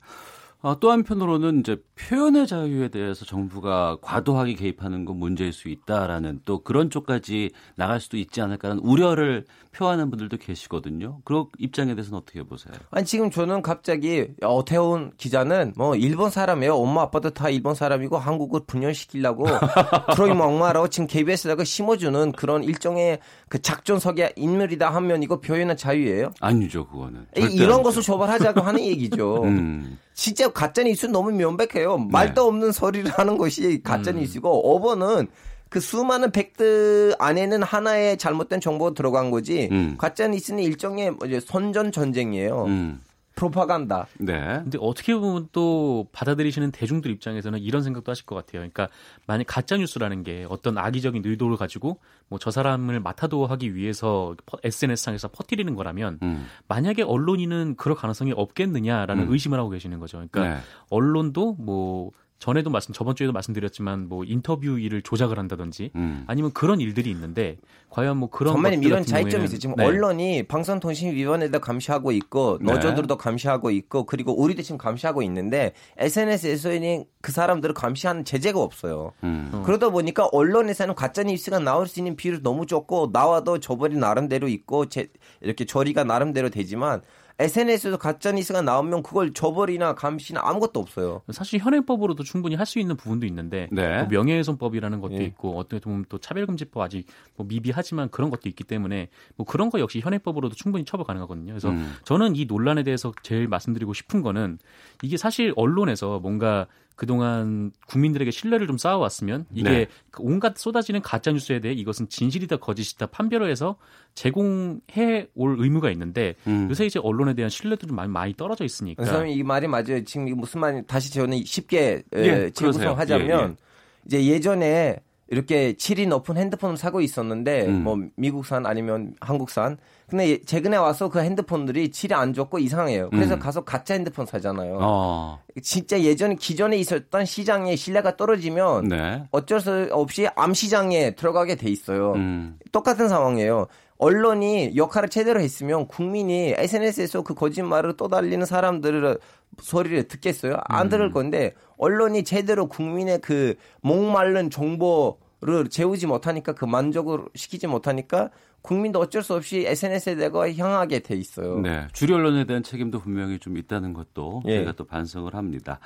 어, 0.62 0.78
또 0.78 0.90
한편으로는 0.90 1.60
이제 1.60 1.78
표현의 1.96 2.46
자유에 2.46 2.88
대해서 2.88 3.24
정부가 3.24 3.96
과도하게 4.02 4.54
개입하는 4.54 5.06
건 5.06 5.16
문제일 5.16 5.54
수 5.54 5.68
있다라는 5.68 6.40
또 6.44 6.62
그런 6.62 6.90
쪽까지 6.90 7.50
나갈 7.76 7.98
수도 7.98 8.18
있지 8.18 8.42
않을까라는 8.42 8.82
우려를 8.82 9.46
표하는 9.72 10.10
분들도 10.10 10.36
계시거든요. 10.36 11.20
그 11.24 11.44
입장에 11.58 11.94
대해서는 11.94 12.18
어떻게 12.18 12.42
보세요? 12.42 12.74
아니 12.90 13.06
지금 13.06 13.30
저는 13.30 13.62
갑자기 13.62 14.26
어태훈 14.42 15.12
기자는 15.16 15.72
뭐 15.76 15.96
일본 15.96 16.28
사람이에요. 16.30 16.74
엄마 16.74 17.02
아빠도 17.02 17.30
다 17.30 17.48
일본 17.48 17.74
사람이고 17.74 18.18
한국을 18.18 18.60
분열시키려고 18.66 19.46
트로이 20.14 20.32
엉마라고 20.32 20.88
지금 20.88 21.06
KBS다가 21.06 21.64
심어주는 21.64 22.32
그런 22.32 22.64
일종의 22.64 23.20
그 23.48 23.62
작전석의 23.62 24.34
인물이다 24.36 24.90
하면 24.90 25.22
이거 25.22 25.40
표현의 25.40 25.76
자유예요? 25.78 26.32
아니죠 26.40 26.86
그거는. 26.86 27.26
이런 27.36 27.46
아니죠. 27.46 27.82
것을 27.82 28.02
처벌하자고 28.02 28.60
하는 28.60 28.80
얘기죠. 28.80 29.44
음. 29.44 29.98
진짜 30.20 30.50
가짜 30.50 30.82
뉴스 30.82 31.06
너무 31.06 31.32
명백해요. 31.32 31.96
말도 31.96 32.42
네. 32.42 32.46
없는 32.46 32.72
소리를 32.72 33.10
하는 33.10 33.38
것이 33.38 33.80
가짜 33.82 34.12
뉴스고 34.12 34.50
음. 34.50 34.76
어버는 34.76 35.28
그 35.70 35.80
수많은 35.80 36.30
팩트 36.30 37.14
안에는 37.18 37.62
하나의 37.62 38.18
잘못된 38.18 38.60
정보가 38.60 38.92
들어간 38.92 39.30
거지 39.30 39.70
음. 39.72 39.94
가짜 39.96 40.28
뉴스는 40.28 40.62
일종의 40.62 41.12
뭐 41.12 41.26
선전 41.40 41.90
전쟁이에요. 41.90 42.64
음. 42.66 43.00
프로파간다. 43.40 44.06
네. 44.18 44.60
근데 44.62 44.78
어떻게 44.80 45.14
보면 45.14 45.48
또 45.52 46.08
받아들이시는 46.12 46.72
대중들 46.72 47.10
입장에서는 47.10 47.58
이런 47.60 47.82
생각도 47.82 48.10
하실 48.10 48.26
것 48.26 48.34
같아요. 48.34 48.60
그러니까 48.60 48.88
만약 49.26 49.44
가짜 49.46 49.76
뉴스라는 49.76 50.22
게 50.24 50.46
어떤 50.48 50.76
악의적인 50.76 51.22
의도를 51.24 51.56
가지고 51.56 51.98
뭐 52.28 52.40
저 52.40 52.50
사람을 52.50 53.00
맡아도 53.00 53.46
하기 53.46 53.74
위해서 53.74 54.34
SNS상에서 54.64 55.28
퍼뜨리는 55.28 55.72
거라면 55.76 56.18
음. 56.22 56.46
만약에 56.68 57.02
언론인은 57.02 57.76
그럴 57.76 57.94
가능성이 57.94 58.32
없겠느냐라는 58.32 59.24
음. 59.24 59.32
의심을 59.32 59.58
하고 59.58 59.68
계시는 59.68 60.00
거죠. 60.00 60.16
그러니까 60.16 60.56
네. 60.56 60.60
언론도 60.88 61.56
뭐 61.58 62.10
전에도 62.40 62.70
말씀 62.70 62.94
저번 62.94 63.14
주에도 63.14 63.34
말씀드렸지만 63.34 64.08
뭐 64.08 64.24
인터뷰 64.24 64.78
일을 64.78 65.02
조작을 65.02 65.38
한다든지 65.38 65.90
음. 65.94 66.24
아니면 66.26 66.52
그런 66.54 66.80
일들이 66.80 67.10
있는데 67.10 67.58
과연 67.90 68.16
뭐 68.16 68.30
그런 68.30 68.54
전면에 68.54 68.78
이런 68.82 69.04
차이점이 69.04 69.44
있어요. 69.44 69.58
지금 69.58 69.76
네. 69.76 69.84
언론이 69.84 70.44
방송통신위원회도 70.44 71.60
감시하고 71.60 72.12
있고 72.12 72.58
네. 72.62 72.72
노조들도 72.72 73.18
네. 73.18 73.22
감시하고 73.22 73.70
있고 73.70 74.06
그리고 74.06 74.32
우리도 74.40 74.62
지금 74.62 74.78
감시하고 74.78 75.22
있는데 75.22 75.74
SNS에서는 75.98 77.04
그 77.20 77.30
사람들을 77.30 77.74
감시하는 77.74 78.24
제재가 78.24 78.58
없어요. 78.58 79.12
음. 79.22 79.50
어. 79.52 79.62
그러다 79.66 79.90
보니까 79.90 80.26
언론에서는 80.32 80.94
가짜 80.94 81.22
뉴스가 81.22 81.58
나올 81.58 81.86
수 81.86 82.00
있는 82.00 82.16
비율이 82.16 82.42
너무 82.42 82.64
적고 82.64 83.10
나와도 83.12 83.60
저번이 83.60 83.96
나름대로 83.96 84.48
있고 84.48 84.86
제, 84.86 85.08
이렇게 85.42 85.66
처리가 85.66 86.04
나름대로 86.04 86.48
되지만 86.48 87.02
SNS에서 87.40 87.96
가짜 87.96 88.32
뉴스가 88.32 88.62
나오면 88.62 89.02
그걸 89.02 89.32
처벌이나 89.32 89.94
감시나 89.94 90.40
아무것도 90.44 90.78
없어요. 90.80 91.22
사실 91.30 91.58
현행법으로도 91.60 92.22
충분히 92.22 92.54
할 92.54 92.66
수 92.70 92.78
있는 92.78 92.96
부분도 92.96 93.26
있는데 93.26 93.68
네. 93.72 93.98
뭐 93.98 94.06
명예훼손법이라는 94.08 95.00
것도 95.00 95.14
네. 95.14 95.24
있고 95.24 95.58
어떻게 95.58 95.80
보면 95.80 96.04
또 96.08 96.18
차별금지법 96.18 96.80
아직 96.82 97.06
뭐 97.36 97.46
미비하지만 97.48 98.10
그런 98.10 98.30
것도 98.30 98.48
있기 98.48 98.62
때문에 98.62 99.08
뭐 99.34 99.44
그런 99.44 99.70
거 99.70 99.80
역시 99.80 99.98
현행법으로도 100.00 100.54
충분히 100.54 100.84
처벌 100.84 101.04
가능하거든요. 101.06 101.52
그래서 101.52 101.70
음. 101.70 101.96
저는 102.04 102.36
이 102.36 102.44
논란에 102.44 102.84
대해서 102.84 103.12
제일 103.22 103.48
말씀드리고 103.48 103.92
싶은 103.92 104.22
거는 104.22 104.58
이게 105.02 105.16
사실 105.16 105.52
언론에서 105.56 106.20
뭔가 106.20 106.66
그동안 106.96 107.72
국민들에게 107.86 108.30
신뢰를 108.30 108.66
좀 108.66 108.76
쌓아왔으면 108.76 109.46
이게 109.54 109.70
네. 109.70 109.86
온갖 110.18 110.58
쏟아지는 110.58 111.00
가짜 111.00 111.32
뉴스에 111.32 111.60
대해 111.60 111.72
이것은 111.74 112.08
진실이다 112.08 112.58
거짓이다 112.58 113.06
판별을 113.06 113.50
해서 113.50 113.76
제공해 114.14 115.28
올 115.34 115.56
의무가 115.58 115.90
있는데 115.92 116.34
음. 116.46 116.68
요새 116.68 116.84
이제 116.86 117.00
언론에 117.02 117.34
대한 117.34 117.48
신뢰도 117.48 117.86
좀 117.86 117.96
많이 117.96 118.10
많이 118.10 118.34
떨어져 118.34 118.64
있으니까. 118.64 119.04
선생님 119.04 119.38
이 119.38 119.42
말이 119.42 119.66
맞아요. 119.66 120.04
지금 120.04 120.26
무슨 120.36 120.60
말이 120.60 120.82
다시 120.86 121.12
저는 121.12 121.42
쉽게 121.44 122.02
예, 122.16 122.50
재구성하자면 122.50 123.28
예, 123.28 123.44
예. 123.44 123.56
이제 124.04 124.26
예전에 124.26 124.96
이렇게 125.30 125.74
질이 125.74 126.08
높은 126.08 126.36
핸드폰을 126.36 126.76
사고 126.76 127.00
있었는데 127.00 127.66
음. 127.66 127.84
뭐 127.84 127.98
미국산 128.16 128.66
아니면 128.66 129.14
한국산 129.20 129.78
근데 130.08 130.42
최근에 130.42 130.76
와서 130.76 131.08
그 131.08 131.20
핸드폰들이 131.20 131.92
질이 131.92 132.14
안 132.14 132.34
좋고 132.34 132.58
이상해요. 132.58 133.10
그래서 133.10 133.34
음. 133.34 133.38
가서 133.38 133.60
가짜 133.64 133.94
핸드폰 133.94 134.26
사잖아요. 134.26 134.78
어. 134.80 135.38
진짜 135.62 136.00
예전 136.00 136.34
기존에 136.34 136.76
있었던 136.78 137.24
시장의 137.24 137.76
신뢰가 137.76 138.16
떨어지면 138.16 138.88
네. 138.88 139.22
어쩔 139.30 139.60
수 139.60 139.88
없이 139.92 140.26
암 140.34 140.52
시장에 140.52 141.12
들어가게 141.14 141.54
돼 141.54 141.70
있어요. 141.70 142.14
음. 142.14 142.58
똑같은 142.72 143.08
상황이에요. 143.08 143.68
언론이 143.98 144.72
역할을 144.76 145.10
제대로 145.10 145.40
했으면 145.40 145.86
국민이 145.86 146.54
SNS에서 146.56 147.22
그 147.22 147.34
거짓말을 147.34 147.96
떠달리는 147.96 148.44
사람들을 148.46 149.18
소리를 149.58 150.08
듣겠어요? 150.08 150.58
안 150.64 150.88
들을 150.88 151.06
음. 151.06 151.12
건데 151.12 151.54
언론이 151.76 152.24
제대로 152.24 152.66
국민의 152.66 153.20
그 153.20 153.54
목마른 153.80 154.50
정보를 154.50 155.68
재우지 155.70 156.06
못하니까 156.06 156.52
그 156.54 156.64
만족을 156.64 157.24
시키지 157.34 157.66
못하니까 157.66 158.30
국민도 158.62 159.00
어쩔 159.00 159.22
수 159.22 159.34
없이 159.34 159.64
SNS에 159.66 160.16
대고 160.16 160.48
향하게 160.50 161.00
돼 161.00 161.16
있어요. 161.16 161.60
네. 161.60 161.86
주류 161.92 162.14
언론에 162.14 162.44
대한 162.44 162.62
책임도 162.62 163.00
분명히 163.00 163.38
좀 163.38 163.56
있다는 163.56 163.94
것도 163.94 164.42
예. 164.46 164.56
저희가 164.56 164.72
또 164.72 164.84
반성을 164.84 165.32
합니다. 165.34 165.80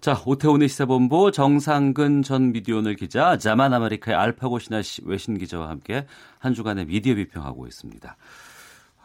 자, 0.00 0.20
오태훈의 0.26 0.68
시사본부 0.68 1.32
정상근 1.32 2.22
전 2.22 2.52
미디어오늘 2.52 2.96
기자, 2.96 3.38
자만 3.38 3.72
아메리카의 3.72 4.16
알파고 4.16 4.58
신하 4.58 4.82
외신 5.04 5.38
기자와 5.38 5.70
함께 5.70 6.06
한 6.38 6.52
주간의 6.52 6.86
미디어 6.86 7.14
비평하고 7.14 7.66
있습니다. 7.66 8.16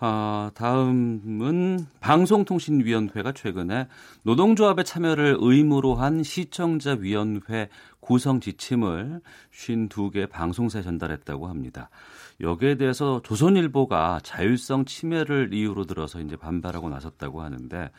아, 0.06 0.52
다음은 0.56 1.88
방송통신위원회가 2.02 3.32
최근에 3.32 3.88
노동조합의 4.24 4.84
참여를 4.84 5.38
의무로 5.40 5.96
한 5.96 6.24
시청자위원회 6.24 7.70
구성 8.02 8.42
지침을 8.42 9.22
52개 9.54 10.30
방송사에 10.30 10.82
전달했다고 10.82 11.48
합니다. 11.48 11.90
여기에 12.42 12.76
대해서 12.76 13.22
조선일보가 13.24 14.20
자율성 14.24 14.84
침해를 14.84 15.54
이유로 15.54 15.86
들어서 15.86 16.20
이제 16.20 16.36
반발하고 16.36 16.90
나섰다고 16.90 17.42
하는데 17.42 17.90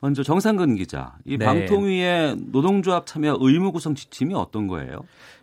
먼저 0.00 0.22
정상근 0.22 0.76
기자, 0.76 1.18
이 1.26 1.36
네. 1.36 1.44
방통위의 1.44 2.36
노동조합 2.52 3.06
참여 3.06 3.38
의무 3.40 3.72
구성 3.72 3.94
지침이 3.94 4.34
어떤 4.34 4.66
거예요? 4.66 5.00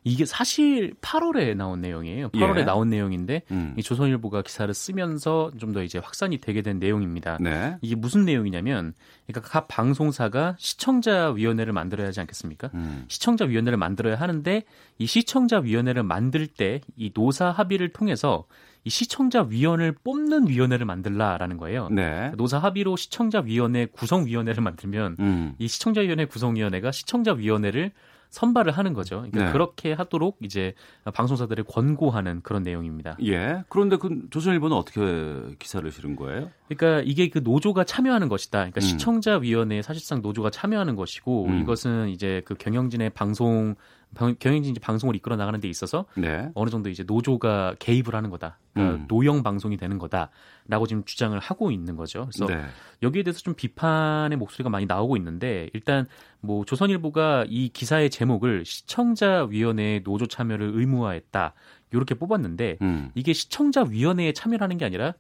이게 0.08 0.26
사실 0.26 0.94
8월에 1.02 1.56
나온 1.56 1.82
내용이에요. 1.82 2.30
8월에 2.30 2.60
예. 2.60 2.64
나온 2.64 2.90
내용인데 2.90 3.44
음. 3.52 3.74
이 3.78 3.84
조선일보가 3.84 4.42
기사를 4.42 4.74
쓰면서 4.74 5.52
좀 5.60 5.74
더 5.74 5.84
이제 5.84 6.00
확산이 6.00 6.38
되게 6.38 6.62
된 6.62 6.80
내용입니다. 6.80 7.38
네. 7.42 7.78
이게 7.82 7.96
무슨 7.96 8.24
내용이냐면, 8.26 8.94
그러니까 9.28 9.50
각 9.50 9.68
방송사가 9.68 10.56
시청자 10.58 11.30
위원회를 11.32 11.74
만들어야 11.74 12.08
하지 12.08 12.22
않겠습니까? 12.22 12.72
음. 12.74 13.06
시청자 13.10 13.46
위원회를 13.46 13.78
만들어야 13.78 14.16
하는데 14.16 14.64
이 14.98 15.06
시청자 15.06 15.60
위원회를 15.60 16.04
만들 16.04 16.48
때 16.48 16.82
이 16.96 17.12
노사 17.14 17.52
합의를 17.52 17.90
통해서 17.90 18.46
이 18.84 18.90
시청자 18.90 19.42
위원을 19.44 19.92
뽑는 20.04 20.48
위원회를 20.48 20.86
만들라라는 20.86 21.58
거예요. 21.58 21.90
네. 21.90 22.32
노사 22.38 22.58
합의로 22.60 22.96
시청자 22.96 23.40
위원회 23.42 23.86
구성 23.86 24.26
위원회를 24.26 24.64
만들면 24.64 25.18
음. 25.20 25.56
이 25.60 25.68
시청자 25.68 26.02
위원회 26.02 26.26
구성 26.26 26.56
위원회가 26.56 26.92
시청자 26.92 27.34
위원회를 27.34 27.92
선발을 28.30 28.72
하는 28.72 28.94
거죠. 28.94 29.18
그러니까 29.18 29.46
네. 29.46 29.52
그렇게 29.52 29.94
하도록 29.94 30.38
이제 30.42 30.74
방송사들을 31.14 31.64
권고하는 31.66 32.42
그런 32.42 32.64
내용입니다. 32.64 33.18
예. 33.24 33.64
그런데 33.70 33.98
그 33.98 34.28
조선일보는 34.30 34.76
어떻게 34.76 35.56
기사를 35.60 35.90
실은 35.92 36.16
거예요? 36.16 36.50
그러니까 36.68 37.02
이게 37.06 37.30
그 37.30 37.40
노조가 37.44 37.86
참여하는 37.86 38.30
것이다. 38.30 38.60
그러니까 38.60 38.80
음. 38.80 38.82
시청자위원회에 38.82 39.82
사실상 39.82 40.22
노조가 40.22 40.50
참여하는 40.50 40.96
것이고 40.96 41.46
음. 41.46 41.62
이것은 41.62 42.10
이제 42.10 42.42
그 42.46 42.56
경영진의 42.56 43.12
방송 43.12 43.76
경영진 44.16 44.72
이제 44.72 44.80
방송을 44.80 45.16
이끌어 45.16 45.36
나가는 45.36 45.60
데 45.60 45.68
있어서 45.68 46.06
네. 46.16 46.50
어느 46.56 46.70
정도 46.70 46.90
이제 46.90 47.04
노조가 47.04 47.76
개입을 47.80 48.16
하는 48.16 48.30
거다. 48.30 48.58
그러니까 48.74 48.96
음. 48.98 49.06
노영 49.08 49.44
방송이 49.44 49.78
되는 49.78 49.98
거다라고 49.98 50.88
지금 50.88 51.04
주장을 51.04 51.38
하고 51.38 51.72
있는 51.72 51.96
거죠. 51.96 52.28
그래서 52.32 52.46
네. 52.46 52.66
여기에 53.04 53.24
대해서 53.24 53.40
좀 53.40 53.54
비판의 53.54 54.38
목소리가 54.38 54.70
많이 54.70 54.86
나오고 54.86 55.18
있는데 55.18 55.70
일단 55.74 56.08
뭐 56.40 56.66
조선일보가 56.66 57.46
이 57.50 57.70
기사의 57.70 58.10
제목을 58.10 58.66
시청자 58.66 59.46
위원회의 59.46 60.04
노조 60.04 60.26
참여를 60.26 60.72
의무화했다. 60.76 61.54
이렇게 61.92 62.16
뽑았는데 62.16 62.78
음. 62.82 63.12
이게 63.16 63.34
시청자 63.34 63.84
위원회에 63.84 64.34
참여하는 64.34 64.78
게 64.78 64.86
아니라 64.86 65.08
어, 65.10 65.14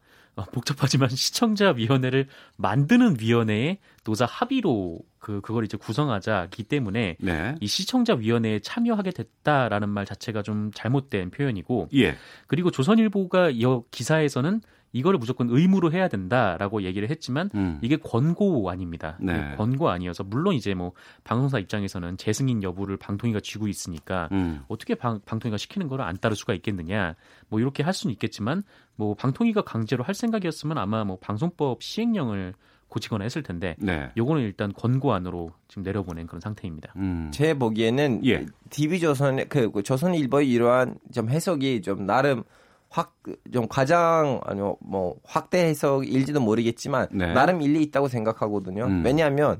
복잡하지만 0.45 1.09
시청자위원회를 1.15 2.27
만드는 2.57 3.17
위원회에 3.19 3.79
노사 4.03 4.25
합의로 4.25 4.99
그 5.19 5.41
그걸 5.41 5.65
이제 5.65 5.77
구성하자기 5.77 6.63
때문에 6.63 7.17
네. 7.19 7.55
이 7.59 7.67
시청자위원회에 7.67 8.59
참여하게 8.59 9.11
됐다라는 9.11 9.89
말 9.89 10.05
자체가 10.05 10.41
좀 10.41 10.71
잘못된 10.73 11.31
표현이고 11.31 11.89
예. 11.95 12.15
그리고 12.47 12.71
조선일보가 12.71 13.49
이 13.49 13.65
기사에서는 13.91 14.61
이거를 14.93 15.19
무조건 15.19 15.49
의무로 15.49 15.91
해야 15.91 16.07
된다라고 16.07 16.83
얘기를 16.83 17.09
했지만 17.09 17.49
음. 17.55 17.79
이게 17.81 17.97
권고 17.97 18.69
아닙니다. 18.69 19.17
네. 19.19 19.55
권고 19.57 19.89
아니어서 19.89 20.23
물론 20.23 20.55
이제 20.55 20.73
뭐 20.73 20.93
방송사 21.23 21.59
입장에서는 21.59 22.17
재승인 22.17 22.63
여부를 22.63 22.97
방통위가 22.97 23.39
쥐고 23.41 23.67
있으니까 23.67 24.29
음. 24.31 24.63
어떻게 24.67 24.95
방, 24.95 25.19
방통위가 25.25 25.57
시키는 25.57 25.87
거를 25.87 26.05
안 26.05 26.17
따를 26.17 26.35
수가 26.35 26.53
있겠느냐 26.53 27.15
뭐 27.49 27.59
이렇게 27.59 27.83
할 27.83 27.93
수는 27.93 28.13
있겠지만 28.13 28.63
뭐 28.95 29.13
방통위가 29.13 29.61
강제로 29.61 30.03
할 30.03 30.15
생각이었으면 30.15 30.77
아마 30.77 31.03
뭐 31.03 31.17
방송법 31.19 31.83
시행령을 31.83 32.53
고치거나 32.87 33.23
했을 33.23 33.43
텐데 33.43 33.75
네. 33.79 34.09
요거는 34.15 34.41
일단 34.43 34.71
권고안으로 34.73 35.51
지금 35.67 35.83
내려보낸 35.83 36.25
그런 36.25 36.39
상태입니다. 36.39 36.93
음. 36.95 37.29
제 37.33 37.53
보기에는 37.53 38.25
예. 38.25 38.45
DB조선의 38.69 39.49
그, 39.49 39.71
그 39.71 39.83
조선일보의 39.83 40.49
이러한 40.49 40.97
좀 41.13 41.29
해석이 41.29 41.81
좀 41.81 42.05
나름 42.05 42.43
확좀 42.89 43.67
과장 43.69 44.39
아니면 44.43 44.75
뭐 44.79 45.15
확대 45.23 45.65
해석일지도 45.65 46.39
모르겠지만 46.39 47.07
네. 47.11 47.33
나름 47.33 47.61
일리 47.61 47.83
있다고 47.83 48.07
생각하거든요. 48.07 48.85
음. 48.85 49.03
왜냐하면 49.05 49.59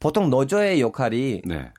보통 0.00 0.30
노조의 0.30 0.80
역할이 0.80 1.42
네. 1.44 1.72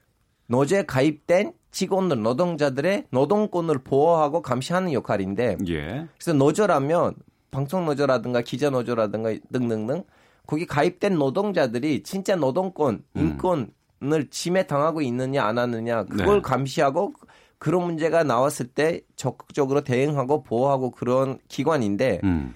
노조에 0.48 0.86
가입된 0.86 1.54
직원들 1.72 2.22
노동자들의 2.22 3.06
노동권을 3.12 3.80
보호하고 3.80 4.42
감시하는 4.42 4.92
역할인데 4.94 5.58
예. 5.68 6.08
그래서 6.18 6.34
노조라면 6.34 7.14
방송 7.52 7.86
노조라든가 7.86 8.42
기자 8.42 8.70
노조라든가 8.70 9.34
등등등 9.52 10.04
거기 10.48 10.66
가입된 10.66 11.16
노동자들이 11.16 12.02
진짜 12.02 12.36
노동권 12.36 13.04
음. 13.16 13.22
인권을 13.22 14.30
침해 14.32 14.66
당하고 14.66 15.02
있느냐 15.02 15.46
안 15.46 15.60
하느냐 15.60 16.06
그걸 16.06 16.38
네. 16.38 16.42
감시하고 16.42 17.14
그런 17.60 17.84
문제가 17.84 18.24
나왔을 18.24 18.68
때 18.68 19.02
적극적으로 19.16 19.82
대응하고 19.82 20.44
보호하고 20.44 20.92
그런 20.92 21.40
기관인데 21.50 22.22
음. 22.24 22.56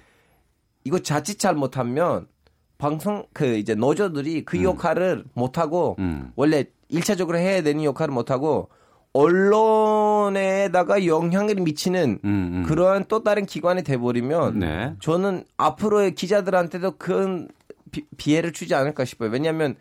이거 0.86 1.00
자칫 1.00 1.38
잘못하면 1.38 2.28
방송 2.78 3.26
그 3.34 3.58
이제 3.58 3.76
노조들이 3.76 4.46
그 4.46 4.58
음. 4.58 4.64
역할을 4.64 5.26
못 5.34 5.58
하고 5.58 5.98
음. 6.00 6.32
원래 6.36 6.66
일차적으로 6.88 7.38
해야 7.38 7.62
되는 7.62 7.84
역할을 7.84 8.14
못 8.14 8.32
하고 8.32 8.70
언론에다가 9.14 11.06
영향을 11.06 11.56
미치는 11.56 12.20
음, 12.24 12.52
음. 12.54 12.64
그러한 12.64 13.06
또 13.08 13.24
다른 13.24 13.46
기관이 13.46 13.84
돼버리면 13.84 14.60
네. 14.60 14.96
저는 15.02 15.44
앞으로의 15.58 16.16
기자들한테도 16.16 16.98
큰 16.98 17.48
비, 18.18 18.36
해를 18.36 18.54
주지 18.54 18.74
않을까 18.74 19.06
싶어요. 19.06 19.30
왜냐하면 19.30 19.76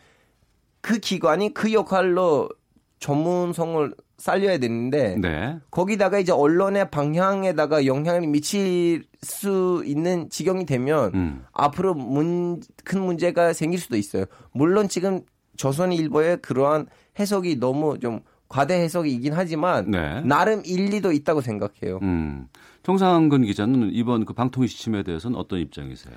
그 0.83 0.99
기관이 0.99 1.55
그 1.55 1.73
역할로 1.73 2.51
전문성을 2.99 3.95
살려야 4.23 4.59
되는데 4.59 5.17
네. 5.21 5.59
거기다가 5.73 6.21
이제 6.21 6.31
언론의 6.31 6.93
방향에다가 6.93 7.87
영향을 7.87 8.29
미칠 8.29 9.03
수 9.21 9.83
있는 9.85 10.31
지경이 10.31 10.65
되면 10.65 11.11
음. 11.13 11.45
앞으로 11.53 11.95
문, 11.95 12.61
큰 12.85 13.03
문제가 13.03 13.53
생길 13.53 13.81
수도 13.81 13.97
있어요. 13.97 14.27
물론 14.53 14.89
지금 14.89 15.23
조선일보의 15.57 16.37
그러한 16.41 16.87
해석이 17.19 17.59
너무 17.59 17.99
좀 17.99 18.21
과대 18.49 18.75
해석이긴 18.75 19.33
하지만 19.33 19.91
네. 19.91 20.21
나름 20.21 20.63
일리도 20.65 21.11
있다고 21.11 21.41
생각해요. 21.41 21.99
음. 22.03 22.47
정상근 22.85 23.43
기자는 23.43 23.91
이번 23.93 24.25
그 24.25 24.35
방통위 24.35 24.69
시침에 24.69 25.03
대해서는 25.03 25.37
어떤 25.37 25.59
입장이세요? 25.59 26.15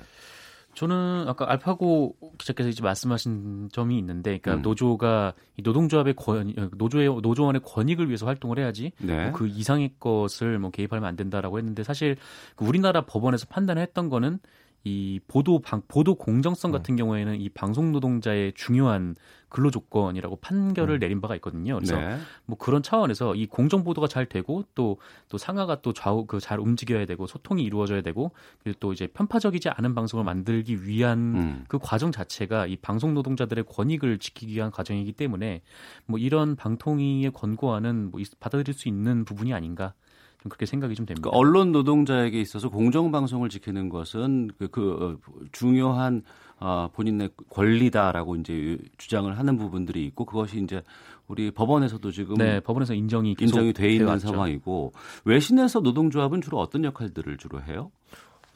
저는 0.76 1.24
아까 1.26 1.50
알파고 1.50 2.14
기자께서 2.36 2.68
이제 2.68 2.82
말씀하신 2.82 3.70
점이 3.72 3.98
있는데, 3.98 4.38
그러니까 4.38 4.54
음. 4.56 4.62
노조가 4.62 5.32
이 5.56 5.62
노동조합의 5.62 6.14
권, 6.14 6.54
노조의 6.76 7.08
노조원의 7.22 7.62
권익을 7.64 8.08
위해서 8.08 8.26
활동을 8.26 8.58
해야지 8.58 8.92
네. 8.98 9.30
뭐그 9.30 9.48
이상의 9.48 9.94
것을 9.98 10.58
뭐 10.58 10.70
개입하면 10.70 11.08
안 11.08 11.16
된다라고 11.16 11.58
했는데 11.58 11.82
사실 11.82 12.16
그 12.56 12.66
우리나라 12.66 13.06
법원에서 13.06 13.46
판단했던 13.48 14.10
거는 14.10 14.38
이 14.84 15.18
보도 15.26 15.60
방, 15.60 15.82
보도 15.88 16.14
공정성 16.14 16.70
같은 16.70 16.94
음. 16.94 16.96
경우에는 16.96 17.40
이 17.40 17.48
방송 17.48 17.90
노동자의 17.90 18.52
중요한 18.54 19.16
근로 19.48 19.70
조건이라고 19.70 20.36
판결을 20.36 20.96
음. 20.96 21.00
내린 21.00 21.20
바가 21.20 21.34
있거든요. 21.36 21.74
그래서 21.74 21.96
네. 21.96 22.18
뭐 22.46 22.56
그런 22.56 22.82
차원에서 22.82 23.34
이 23.34 23.46
공정 23.46 23.84
보도가 23.84 24.08
잘 24.08 24.26
되고 24.26 24.64
또또 24.74 24.98
또 25.28 25.38
상하가 25.38 25.82
또 25.82 25.92
좌우 25.92 26.24
그 26.24 26.40
잘 26.46 26.60
움직여야 26.60 27.06
되고 27.06 27.26
소통이 27.26 27.64
이루어져야 27.64 28.02
되고 28.02 28.30
그리고 28.62 28.78
또 28.78 28.92
이제 28.92 29.08
편파적이지 29.08 29.68
않은 29.68 29.96
방송을 29.96 30.24
만들기 30.24 30.86
위한 30.86 31.18
음. 31.18 31.64
그 31.66 31.80
과정 31.80 32.12
자체가 32.12 32.68
이 32.68 32.76
방송 32.76 33.14
노동자들의 33.14 33.64
권익을 33.64 34.18
지키기 34.18 34.54
위한 34.54 34.70
과정이기 34.70 35.12
때문에 35.12 35.62
뭐 36.06 36.20
이런 36.20 36.54
방통위의 36.54 37.32
권고안은 37.32 38.12
뭐 38.12 38.20
받아들일 38.38 38.74
수 38.74 38.86
있는 38.86 39.24
부분이 39.24 39.52
아닌가 39.52 39.94
좀 40.42 40.50
그렇게 40.50 40.66
생각이 40.66 40.94
좀 40.94 41.06
됩니다. 41.06 41.30
그러니까 41.30 41.38
언론 41.38 41.72
노동자에게 41.72 42.40
있어서 42.40 42.68
공정 42.68 43.10
방송을 43.10 43.48
지키는 43.48 43.88
것은 43.88 44.50
그, 44.58 44.68
그 44.68 45.18
어, 45.22 45.46
중요한 45.52 46.22
어, 46.58 46.88
본인의 46.92 47.30
권리다라고 47.50 48.36
이제 48.36 48.78
주장을 48.96 49.36
하는 49.38 49.58
부분들이 49.58 50.04
있고 50.06 50.24
그것이 50.24 50.62
이제 50.62 50.82
우리 51.28 51.50
법원에서도 51.50 52.10
지금 52.12 52.36
네, 52.36 52.60
법원에서 52.60 52.94
인정이 52.94 53.36
인정이 53.38 53.72
돼 53.72 53.90
있는 53.90 54.06
해왔죠. 54.06 54.28
상황이고 54.28 54.92
외신에서 55.24 55.80
노동조합은 55.80 56.40
주로 56.40 56.58
어떤 56.58 56.84
역할들을 56.84 57.36
주로 57.36 57.62
해요? 57.62 57.90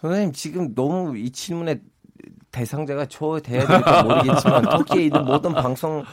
선생님 0.01 0.33
지금 0.33 0.74
너무 0.74 1.18
이 1.18 1.31
질문에 1.31 1.81
대상자가 2.53 3.07
저 3.07 3.39
돼야 3.41 3.66
될지 3.66 4.03
모르겠지만 4.03 4.62
터키에 4.70 5.05
있는 5.05 5.24
모든 5.24 5.53
방송 5.53 6.05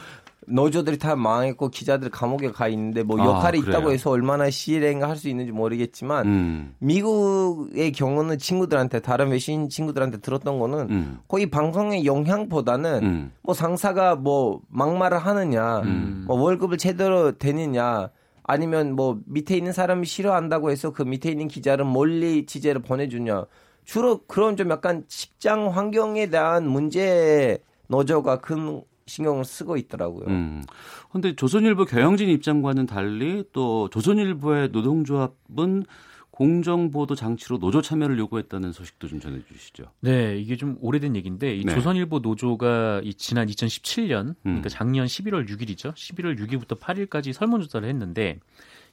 노조들이 0.46 0.98
다 0.98 1.16
망했고 1.16 1.68
기자들 1.68 2.10
감옥에 2.10 2.50
가 2.52 2.68
있는데 2.68 3.02
뭐 3.02 3.20
아, 3.20 3.24
역할이 3.24 3.58
아, 3.58 3.62
있다고 3.62 3.90
해서 3.92 4.10
얼마나 4.10 4.48
실행할 4.50 5.16
수 5.16 5.28
있는지 5.28 5.52
모르겠지만 5.52 6.26
음. 6.26 6.74
미국의 6.78 7.92
경우는 7.92 8.38
친구들한테 8.38 9.00
다른 9.00 9.30
외신 9.30 9.68
친구들한테 9.68 10.18
들었던 10.18 10.58
거는 10.58 10.90
음. 10.90 11.18
거의 11.28 11.50
방송의 11.50 12.06
영향보다는 12.06 13.04
음. 13.04 13.32
뭐 13.42 13.54
상사가 13.54 14.14
뭐 14.14 14.60
막말을 14.68 15.18
하느냐 15.18 15.80
음. 15.80 16.24
뭐 16.26 16.40
월급을 16.40 16.78
제대로 16.78 17.32
되느냐 17.32 18.10
아니면 18.44 18.94
뭐 18.96 19.18
밑에 19.26 19.56
있는 19.56 19.72
사람이 19.72 20.06
싫어한다고 20.06 20.70
해서 20.70 20.92
그 20.92 21.02
밑에 21.02 21.30
있는 21.30 21.48
기자를 21.48 21.84
멀리 21.84 22.46
취재를 22.46 22.80
보내주냐 22.80 23.44
주로 23.84 24.20
그런 24.26 24.56
좀 24.56 24.70
약간 24.70 25.04
직장 25.08 25.68
환경에 25.68 26.28
대한 26.28 26.68
문제 26.68 27.58
노조가 27.88 28.40
큰 28.40 28.82
신경을 29.08 29.44
쓰고 29.44 29.76
있더라고요. 29.76 30.26
음. 30.26 30.62
근데 31.10 31.34
조선일보 31.34 31.86
경영진 31.86 32.28
입장과는 32.28 32.86
달리 32.86 33.44
또 33.52 33.88
조선일보의 33.90 34.68
노동조합은 34.70 35.84
공정보도 36.30 37.16
장치로 37.16 37.58
노조 37.58 37.82
참여를 37.82 38.16
요구했다는 38.16 38.70
소식도 38.70 39.08
좀 39.08 39.18
전해주시죠. 39.18 39.86
네, 40.00 40.38
이게 40.38 40.56
좀 40.56 40.76
오래된 40.80 41.16
얘기인데 41.16 41.56
이 41.56 41.64
네. 41.64 41.74
조선일보 41.74 42.20
노조가 42.20 43.00
이 43.02 43.14
지난 43.14 43.48
2017년, 43.48 44.08
그러니까 44.08 44.30
음. 44.30 44.36
그러니까 44.44 44.68
작년 44.68 45.06
11월 45.06 45.48
6일이죠. 45.48 45.92
11월 45.94 46.38
6일부터 46.38 46.78
8일까지 46.78 47.32
설문조사를 47.32 47.88
했는데 47.88 48.38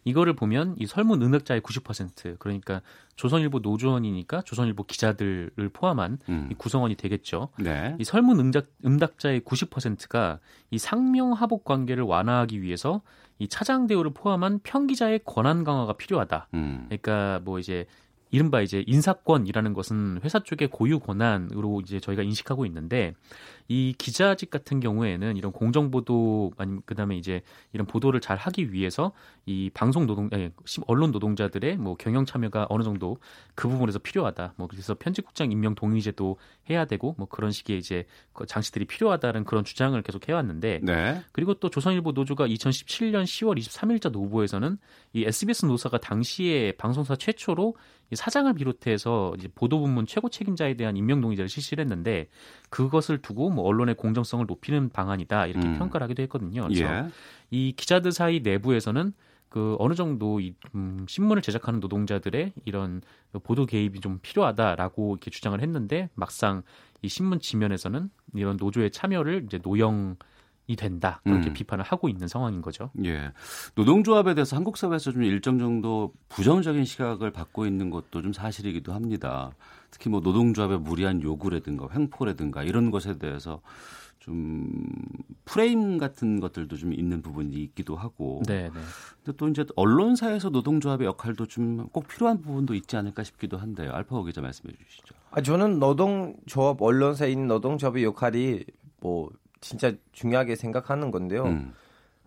이거를 0.05 0.33
보면 0.33 0.75
이 0.77 0.85
설문 0.85 1.21
응답자의 1.21 1.61
90% 1.61 2.37
그러니까 2.39 2.81
조선일보 3.15 3.59
노조원이니까 3.59 4.43
조선일보 4.43 4.83
기자들을 4.83 5.69
포함한 5.73 6.19
음. 6.29 6.47
이 6.51 6.55
구성원이 6.55 6.95
되겠죠. 6.95 7.49
네. 7.59 7.95
이 7.99 8.03
설문 8.03 8.39
응답, 8.39 8.67
응답자의 8.85 9.41
90%가 9.41 10.39
이 10.69 10.77
상명 10.77 11.33
하복 11.33 11.65
관계를 11.65 12.03
완화하기 12.03 12.61
위해서 12.61 13.01
이 13.39 13.47
차장 13.47 13.87
대우를 13.87 14.11
포함한 14.13 14.59
평기자의 14.63 15.21
권한 15.25 15.63
강화가 15.63 15.93
필요하다. 15.93 16.47
음. 16.53 16.85
그러니까 16.87 17.41
뭐 17.43 17.59
이제 17.59 17.85
이른바 18.31 18.61
이제 18.61 18.83
인사권이라는 18.85 19.73
것은 19.73 20.19
회사 20.23 20.39
쪽의 20.39 20.67
고유 20.69 20.99
권한으로 20.99 21.81
이제 21.81 21.99
저희가 21.99 22.21
인식하고 22.21 22.65
있는데 22.65 23.13
이 23.67 23.95
기자직 23.97 24.49
같은 24.49 24.79
경우에는 24.79 25.37
이런 25.37 25.51
공정 25.51 25.89
보도 25.89 26.51
아니면 26.57 26.81
그다음에 26.85 27.17
이제 27.17 27.41
이런 27.73 27.87
보도를 27.87 28.19
잘 28.19 28.37
하기 28.37 28.71
위해서 28.71 29.11
이 29.45 29.71
방송 29.73 30.05
노동 30.05 30.29
아니 30.31 30.49
언론 30.87 31.11
노동자들의 31.11 31.77
뭐 31.77 31.95
경영 31.95 32.25
참여가 32.25 32.67
어느 32.69 32.83
정도 32.83 33.17
그 33.55 33.67
부분에서 33.67 33.99
필요하다. 33.99 34.53
뭐 34.57 34.67
그래서 34.67 34.95
편집국장 34.95 35.51
임명 35.51 35.75
동의제도 35.75 36.37
해야 36.69 36.85
되고 36.85 37.15
뭐 37.17 37.27
그런 37.27 37.51
식의 37.51 37.77
이제 37.77 38.05
그 38.33 38.45
장치들이 38.45 38.85
필요하다는 38.85 39.45
그런 39.45 39.63
주장을 39.63 39.99
계속 40.01 40.27
해왔는데 40.27 40.81
네. 40.83 41.21
그리고 41.31 41.55
또 41.55 41.69
조선일보 41.69 42.11
노조가 42.11 42.47
2017년 42.47 43.23
10월 43.23 43.57
23일자 43.59 44.11
노보에서는 44.11 44.77
이 45.13 45.23
SBS 45.25 45.65
노사가 45.65 45.97
당시에 45.99 46.73
방송사 46.73 47.15
최초로 47.15 47.75
이 48.11 48.15
사장을 48.15 48.53
비롯해서 48.53 49.33
이제 49.37 49.47
보도부문 49.55 50.05
최고 50.05 50.29
책임자에 50.29 50.75
대한 50.75 50.95
임명 50.95 51.21
동의제를 51.21 51.49
실시를 51.49 51.83
했는데 51.83 52.27
그것을 52.69 53.21
두고 53.21 53.49
뭐 53.55 53.65
언론의 53.65 53.95
공정성을 53.95 54.45
높이는 54.45 54.89
방안이다 54.89 55.47
이렇게 55.47 55.67
음. 55.67 55.77
평가를 55.77 56.03
하기도 56.05 56.21
했거든요. 56.23 56.63
그래서 56.67 56.83
예. 56.83 57.09
이 57.51 57.73
기자들 57.75 58.11
사이 58.11 58.41
내부에서는 58.41 59.13
그 59.49 59.77
어느 59.79 59.93
정도 59.93 60.39
이 60.41 60.53
음, 60.75 61.05
신문을 61.07 61.41
제작하는 61.41 61.79
노동자들의 61.79 62.53
이런 62.65 63.01
보도 63.43 63.65
개입이 63.65 64.01
좀 64.01 64.19
필요하다라고 64.21 65.13
이렇게 65.15 65.31
주장을 65.31 65.59
했는데 65.61 66.09
막상 66.13 66.61
이 67.01 67.07
신문 67.07 67.39
지면에서는 67.39 68.09
이런 68.33 68.57
노조의 68.57 68.91
참여를 68.91 69.43
이제 69.45 69.59
노영 69.63 70.17
이 70.67 70.75
된다 70.75 71.21
그렇게 71.23 71.49
음. 71.49 71.53
비판을 71.53 71.85
하고 71.85 72.09
있는 72.09 72.27
상황인 72.27 72.61
거죠. 72.61 72.89
예, 73.05 73.31
노동조합에 73.75 74.33
대해서 74.33 74.55
한국 74.55 74.77
사회에서 74.77 75.11
좀 75.11 75.23
일정 75.23 75.59
정도 75.59 76.11
부정적인 76.29 76.85
시각을 76.85 77.31
받고 77.31 77.67
있는 77.67 77.91
것도 77.91 78.23
좀 78.23 78.33
사실이기도 78.33 78.91
합니다. 78.91 79.51
특히 79.95 80.09
뭐 80.09 80.19
노동조합의 80.19 80.79
무리한 80.79 81.21
요구라든가 81.21 81.87
횡포라든가 81.89 82.63
이런 82.63 82.91
것에 82.91 83.17
대해서 83.17 83.61
좀 84.19 84.69
프레임 85.45 85.97
같은 85.97 86.41
것들도 86.41 86.75
좀 86.75 86.91
있는 86.91 87.21
부분이 87.21 87.53
있기도 87.63 87.95
하고. 87.95 88.41
네, 88.45 88.63
네. 88.63 88.79
근데 89.23 89.37
또 89.37 89.47
이제 89.47 89.63
언론사에서 89.77 90.49
노동조합의 90.49 91.07
역할도 91.07 91.45
좀 91.45 91.87
꼭 91.93 92.09
필요한 92.09 92.41
부분도 92.41 92.73
있지 92.73 92.97
않을까 92.97 93.23
싶기도 93.23 93.57
한데요. 93.57 93.93
알파고 93.93 94.25
기자 94.25 94.41
말씀해 94.41 94.73
주시죠. 94.73 95.15
아, 95.31 95.41
저는 95.41 95.79
노동조합 95.79 96.81
언론사에 96.81 97.31
있는 97.31 97.47
노동조합의 97.47 98.03
역할이 98.03 98.65
뭐 98.99 99.29
진짜 99.61 99.93
중요하게 100.11 100.57
생각하는 100.57 101.09
건데요. 101.09 101.45
음. 101.45 101.73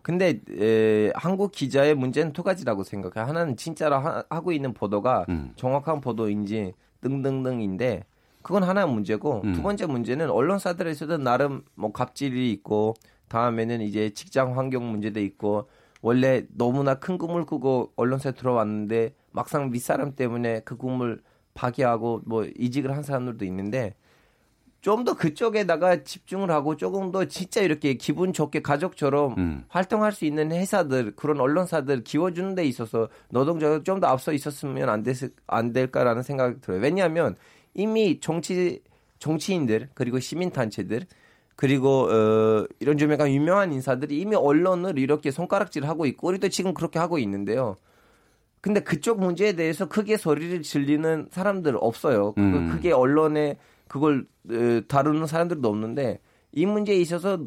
근데 0.01 0.41
에, 0.59 1.13
한국 1.15 1.53
기자의 1.53 1.95
문제는 1.95 2.33
두 2.33 2.43
가지라고 2.43 2.83
생각해요. 2.83 3.29
하나는 3.29 3.57
진짜로 3.57 3.97
하, 3.97 4.23
고 4.41 4.53
있는 4.53 4.73
보도가 4.73 5.27
음. 5.29 5.53
정확한 5.57 6.01
보도인지 6.01 6.73
등등등인데 7.01 8.05
그건 8.43 8.63
하나의 8.63 8.89
문제고 8.89 9.43
음. 9.45 9.53
두 9.53 9.63
번째 9.63 9.87
문제는 9.87 10.31
언론사들에서도 10.31 11.19
나름 11.19 11.63
뭐 11.75 11.93
갑질이 11.93 12.51
있고 12.53 12.95
다음에는 13.29 13.81
이제 13.83 14.11
직장 14.11 14.57
환경 14.57 14.91
문제도 14.91 15.21
있고 15.21 15.69
원래 16.01 16.45
너무나 16.57 16.95
큰 16.95 17.19
꿈을 17.19 17.45
꾸고 17.45 17.93
언론사에 17.97 18.33
들어왔는데 18.33 19.15
막상 19.33 19.73
윗사람 19.73 20.15
때문에 20.15 20.61
그 20.61 20.77
꿈을 20.77 21.21
파괴하고 21.55 22.23
뭐 22.25 22.45
이직을 22.45 22.95
한 22.97 23.03
사람들도 23.03 23.45
있는데 23.47 23.95
좀 24.81 25.05
더 25.05 25.15
그쪽에다가 25.15 26.05
집중을 26.05 26.51
하고 26.51 26.77
조금 26.77 27.11
더 27.11 27.25
진짜 27.25 27.61
이렇게 27.63 27.95
기분 27.95 28.33
좋게 28.33 28.63
가족처럼 28.63 29.35
음. 29.39 29.65
활동할 29.69 30.13
수 30.13 30.25
있는 30.25 30.53
회사들 30.53 31.13
그런 31.17 31.41
언론사들 31.41 32.05
키워주는 32.05 32.55
데 32.55 32.65
있어서 32.65 33.09
노동자가 33.31 33.83
좀 33.83 34.01
더 34.01 34.07
앞서 34.07 34.33
있었으면 34.33 34.89
안, 34.89 35.03
됐, 35.03 35.17
안 35.47 35.73
될까라는 35.73 36.23
생각이 36.23 36.61
들어요. 36.61 36.81
왜냐하면 36.81 37.35
이미 37.75 38.21
정치 38.21 38.81
정치인들 39.19 39.89
그리고 39.95 40.21
시민 40.21 40.51
단체들 40.51 41.03
그리고 41.57 42.09
어, 42.09 42.65
이런 42.79 42.97
좀 42.99 43.11
약간 43.11 43.29
유명한 43.31 43.73
인사들이 43.73 44.21
이미 44.21 44.37
언론을 44.37 44.97
이렇게 44.97 45.33
손가락질하고 45.33 46.07
있고 46.07 46.29
우리도 46.29 46.51
지금 46.51 46.73
그렇게 46.73 47.01
하고 47.01 47.19
있는데요. 47.19 47.77
근데 48.61 48.81
그쪽 48.81 49.19
문제에 49.21 49.55
대해서 49.55 49.89
크게 49.89 50.17
소리를 50.17 50.63
질리는 50.63 51.29
사람들 51.31 51.77
없어요. 51.81 52.35
음. 52.39 52.71
그게 52.71 52.93
언론의 52.93 53.57
그걸 53.89 54.27
다루는 54.89 55.27
사람들도 55.27 55.69
없는데 55.69 56.21
이 56.53 56.67
문제에 56.67 56.97
있어서 56.97 57.39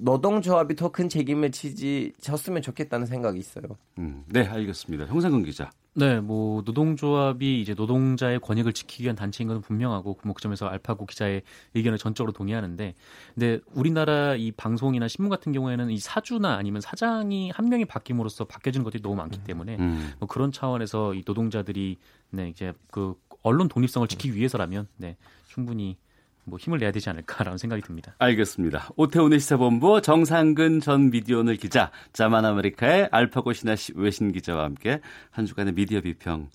노동조합이 0.00 0.76
더 0.76 0.90
큰 0.90 1.08
책임을 1.08 1.50
지지 1.50 2.12
졌으면 2.20 2.60
좋겠다는 2.60 3.06
생각이 3.06 3.38
있어요. 3.38 3.64
음, 3.98 4.22
네, 4.28 4.46
알겠습니다. 4.46 5.06
형상근 5.06 5.44
기자. 5.44 5.70
네, 5.94 6.20
뭐 6.20 6.62
노동조합이 6.64 7.60
이제 7.60 7.74
노동자의 7.74 8.38
권익을 8.38 8.72
지키기 8.72 9.04
위한 9.04 9.16
단체인 9.16 9.48
것은 9.48 9.62
분명하고 9.62 10.18
뭐 10.22 10.34
그 10.34 10.42
점에서 10.42 10.66
알파고 10.66 11.06
기자의 11.06 11.42
의견을 11.74 11.98
전적으로 11.98 12.32
동의하는데, 12.32 12.94
근데 13.34 13.60
우리나라 13.74 14.34
이 14.36 14.52
방송이나 14.52 15.08
신문 15.08 15.30
같은 15.30 15.52
경우에는 15.52 15.90
이 15.90 15.98
사주나 15.98 16.54
아니면 16.56 16.80
사장이 16.82 17.50
한 17.50 17.68
명이 17.68 17.86
바뀜으로써 17.86 18.44
바뀌어지는 18.44 18.84
것들이 18.84 19.02
너무 19.02 19.16
많기 19.16 19.42
때문에 19.42 19.76
음. 19.80 20.12
뭐 20.20 20.28
그런 20.28 20.52
차원에서 20.52 21.14
이 21.14 21.22
노동자들이 21.26 21.96
네 22.30 22.48
이제 22.50 22.74
그 22.90 23.14
언론 23.42 23.68
독립성을 23.68 24.06
지키기 24.08 24.34
위해서라면 24.34 24.88
네 24.96 25.16
충분히 25.46 25.96
뭐 26.44 26.58
힘을 26.58 26.78
내야 26.78 26.92
되지 26.92 27.10
않을까라는 27.10 27.58
생각이 27.58 27.82
듭니다. 27.82 28.14
알겠습니다. 28.18 28.88
오태훈의 28.96 29.38
시사본부 29.38 30.00
정상근 30.00 30.80
전 30.80 31.10
미디어오늘 31.10 31.56
기자, 31.56 31.90
자만 32.14 32.44
아메리카의 32.46 33.10
알파고 33.12 33.52
신하 33.52 33.74
외신 33.96 34.32
기자와 34.32 34.64
함께 34.64 35.00
한 35.30 35.44
주간의 35.44 35.74
미디어 35.74 36.00
비평 36.00 36.48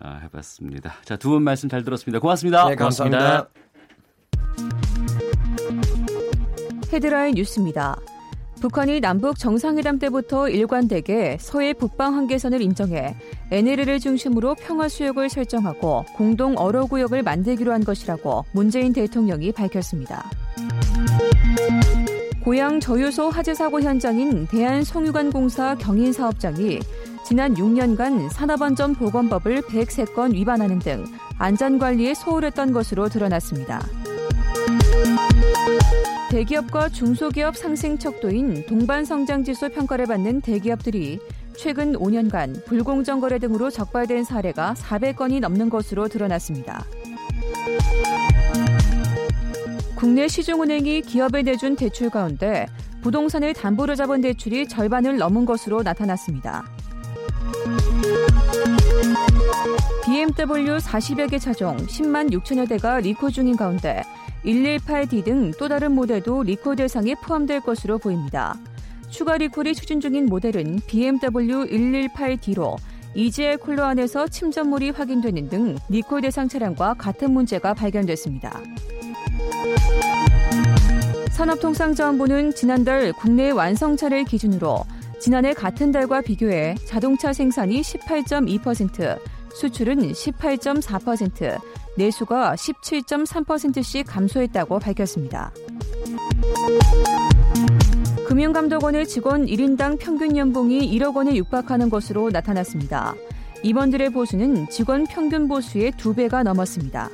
아, 0.00 0.20
해봤습니다. 0.22 0.94
자, 1.04 1.16
두 1.16 1.30
분 1.30 1.42
말씀 1.42 1.68
잘 1.68 1.82
들었습니다. 1.82 2.20
고맙습니다. 2.20 2.68
네, 2.68 2.76
고맙습니다. 2.76 3.48
헤드라인 6.92 7.34
뉴스입니다. 7.34 7.96
북한이 8.62 9.00
남북 9.00 9.40
정상회담 9.40 9.98
때부터 9.98 10.48
일관되게 10.48 11.36
서해 11.40 11.72
북방 11.72 12.14
한계선을 12.14 12.62
인정해 12.62 13.16
NLL을 13.50 13.98
중심으로 13.98 14.54
평화 14.54 14.88
수역을 14.88 15.28
설정하고 15.30 16.04
공동 16.14 16.56
어로 16.56 16.86
구역을 16.86 17.24
만들기로 17.24 17.72
한 17.72 17.82
것이라고 17.82 18.44
문재인 18.52 18.92
대통령이 18.92 19.50
밝혔습니다. 19.50 20.30
고향 22.44 22.78
저유소 22.78 23.30
화재 23.30 23.52
사고 23.52 23.80
현장인 23.80 24.46
대한송유관공사 24.46 25.74
경인 25.74 26.12
사업장이 26.12 26.78
지난 27.26 27.54
6년간 27.54 28.30
산업안전 28.30 28.94
보건법을 28.94 29.62
103건 29.62 30.34
위반하는 30.34 30.78
등 30.78 31.04
안전관리에 31.36 32.14
소홀했던 32.14 32.72
것으로 32.72 33.08
드러났습니다. 33.08 33.84
대기업과 36.32 36.88
중소기업 36.88 37.58
상승 37.58 37.98
척도인 37.98 38.64
동반성장지수 38.64 39.68
평가를 39.68 40.06
받는 40.06 40.40
대기업들이 40.40 41.20
최근 41.58 41.92
5년간 41.92 42.64
불공정 42.64 43.20
거래 43.20 43.38
등으로 43.38 43.68
적발된 43.68 44.24
사례가 44.24 44.72
400건이 44.72 45.40
넘는 45.40 45.68
것으로 45.68 46.08
드러났습니다. 46.08 46.86
국내 49.94 50.26
시중은행이 50.26 51.02
기업에 51.02 51.42
내준 51.42 51.76
대출 51.76 52.08
가운데 52.08 52.66
부동산을 53.02 53.52
담보로 53.52 53.94
잡은 53.94 54.22
대출이 54.22 54.68
절반을 54.68 55.18
넘은 55.18 55.44
것으로 55.44 55.82
나타났습니다. 55.82 56.64
BMW 60.06 60.78
40여 60.78 61.30
개 61.30 61.38
차종 61.38 61.76
10만 61.76 62.32
6천여 62.32 62.70
대가 62.70 63.00
리콜 63.00 63.28
중인 63.28 63.54
가운데 63.54 64.02
118D 64.44 65.24
등 65.24 65.52
또 65.58 65.68
다른 65.68 65.92
모델도 65.92 66.42
리콜 66.44 66.76
대상에 66.76 67.14
포함될 67.14 67.60
것으로 67.60 67.98
보입니다. 67.98 68.56
추가 69.10 69.36
리콜이 69.36 69.74
추진 69.74 70.00
중인 70.00 70.26
모델은 70.26 70.80
BMW 70.86 71.66
118D로 71.66 72.76
EGR 73.14 73.58
쿨러 73.58 73.84
안에서 73.84 74.26
침전물이 74.26 74.90
확인되는 74.90 75.48
등 75.48 75.76
리콜 75.88 76.22
대상 76.22 76.48
차량과 76.48 76.94
같은 76.94 77.30
문제가 77.30 77.74
발견됐습니다. 77.74 78.58
산업통상자원부는 81.30 82.54
지난달 82.54 83.12
국내 83.12 83.50
완성차를 83.50 84.24
기준으로 84.24 84.84
지난해 85.20 85.52
같은 85.54 85.92
달과 85.92 86.22
비교해 86.22 86.74
자동차 86.84 87.32
생산이 87.32 87.80
18.2%, 87.80 89.18
수출은 89.54 90.12
18.4%, 90.12 91.60
내수가 91.96 92.54
17.3%씩 92.54 94.06
감소했다고 94.06 94.78
밝혔습니다. 94.78 95.52
금융감독원의 98.26 99.06
직원 99.06 99.44
1인당 99.44 99.98
평균 99.98 100.36
연봉이 100.36 100.80
1억 100.98 101.16
원에 101.16 101.34
육박하는 101.36 101.90
것으로 101.90 102.30
나타났습니다. 102.30 103.14
임원들의 103.62 104.10
보수는 104.10 104.68
직원 104.70 105.04
평균 105.06 105.48
보수의 105.48 105.92
2배가 105.92 106.42
넘었습니다. 106.42 107.10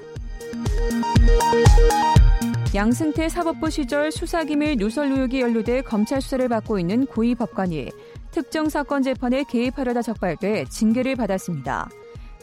양승태 2.74 3.28
사법부 3.28 3.70
시절 3.70 4.12
수사기밀 4.12 4.76
누설 4.76 5.10
의혹이 5.10 5.40
연루돼 5.40 5.82
검찰 5.82 6.20
수사를 6.20 6.46
받고 6.48 6.78
있는 6.78 7.06
고위 7.06 7.34
법관이 7.34 7.90
특정 8.30 8.68
사건 8.68 9.02
재판에 9.02 9.42
개입하려다 9.44 10.02
적발돼 10.02 10.66
징계를 10.66 11.16
받았습니다. 11.16 11.88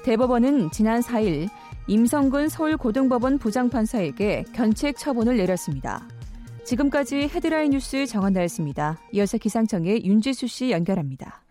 대법원은 0.03 0.71
지난 0.71 1.01
4일 1.01 1.49
임성근 1.87 2.49
서울고등법원 2.49 3.37
부장판사에게 3.37 4.45
견책 4.53 4.97
처분을 4.97 5.37
내렸습니다. 5.37 6.07
지금까지 6.63 7.29
헤드라인 7.31 7.71
뉴스 7.71 8.07
정한나였습니다. 8.07 8.97
이어서 9.13 9.37
기상청의 9.37 10.03
윤지수 10.03 10.47
씨 10.47 10.71
연결합니다. 10.71 11.44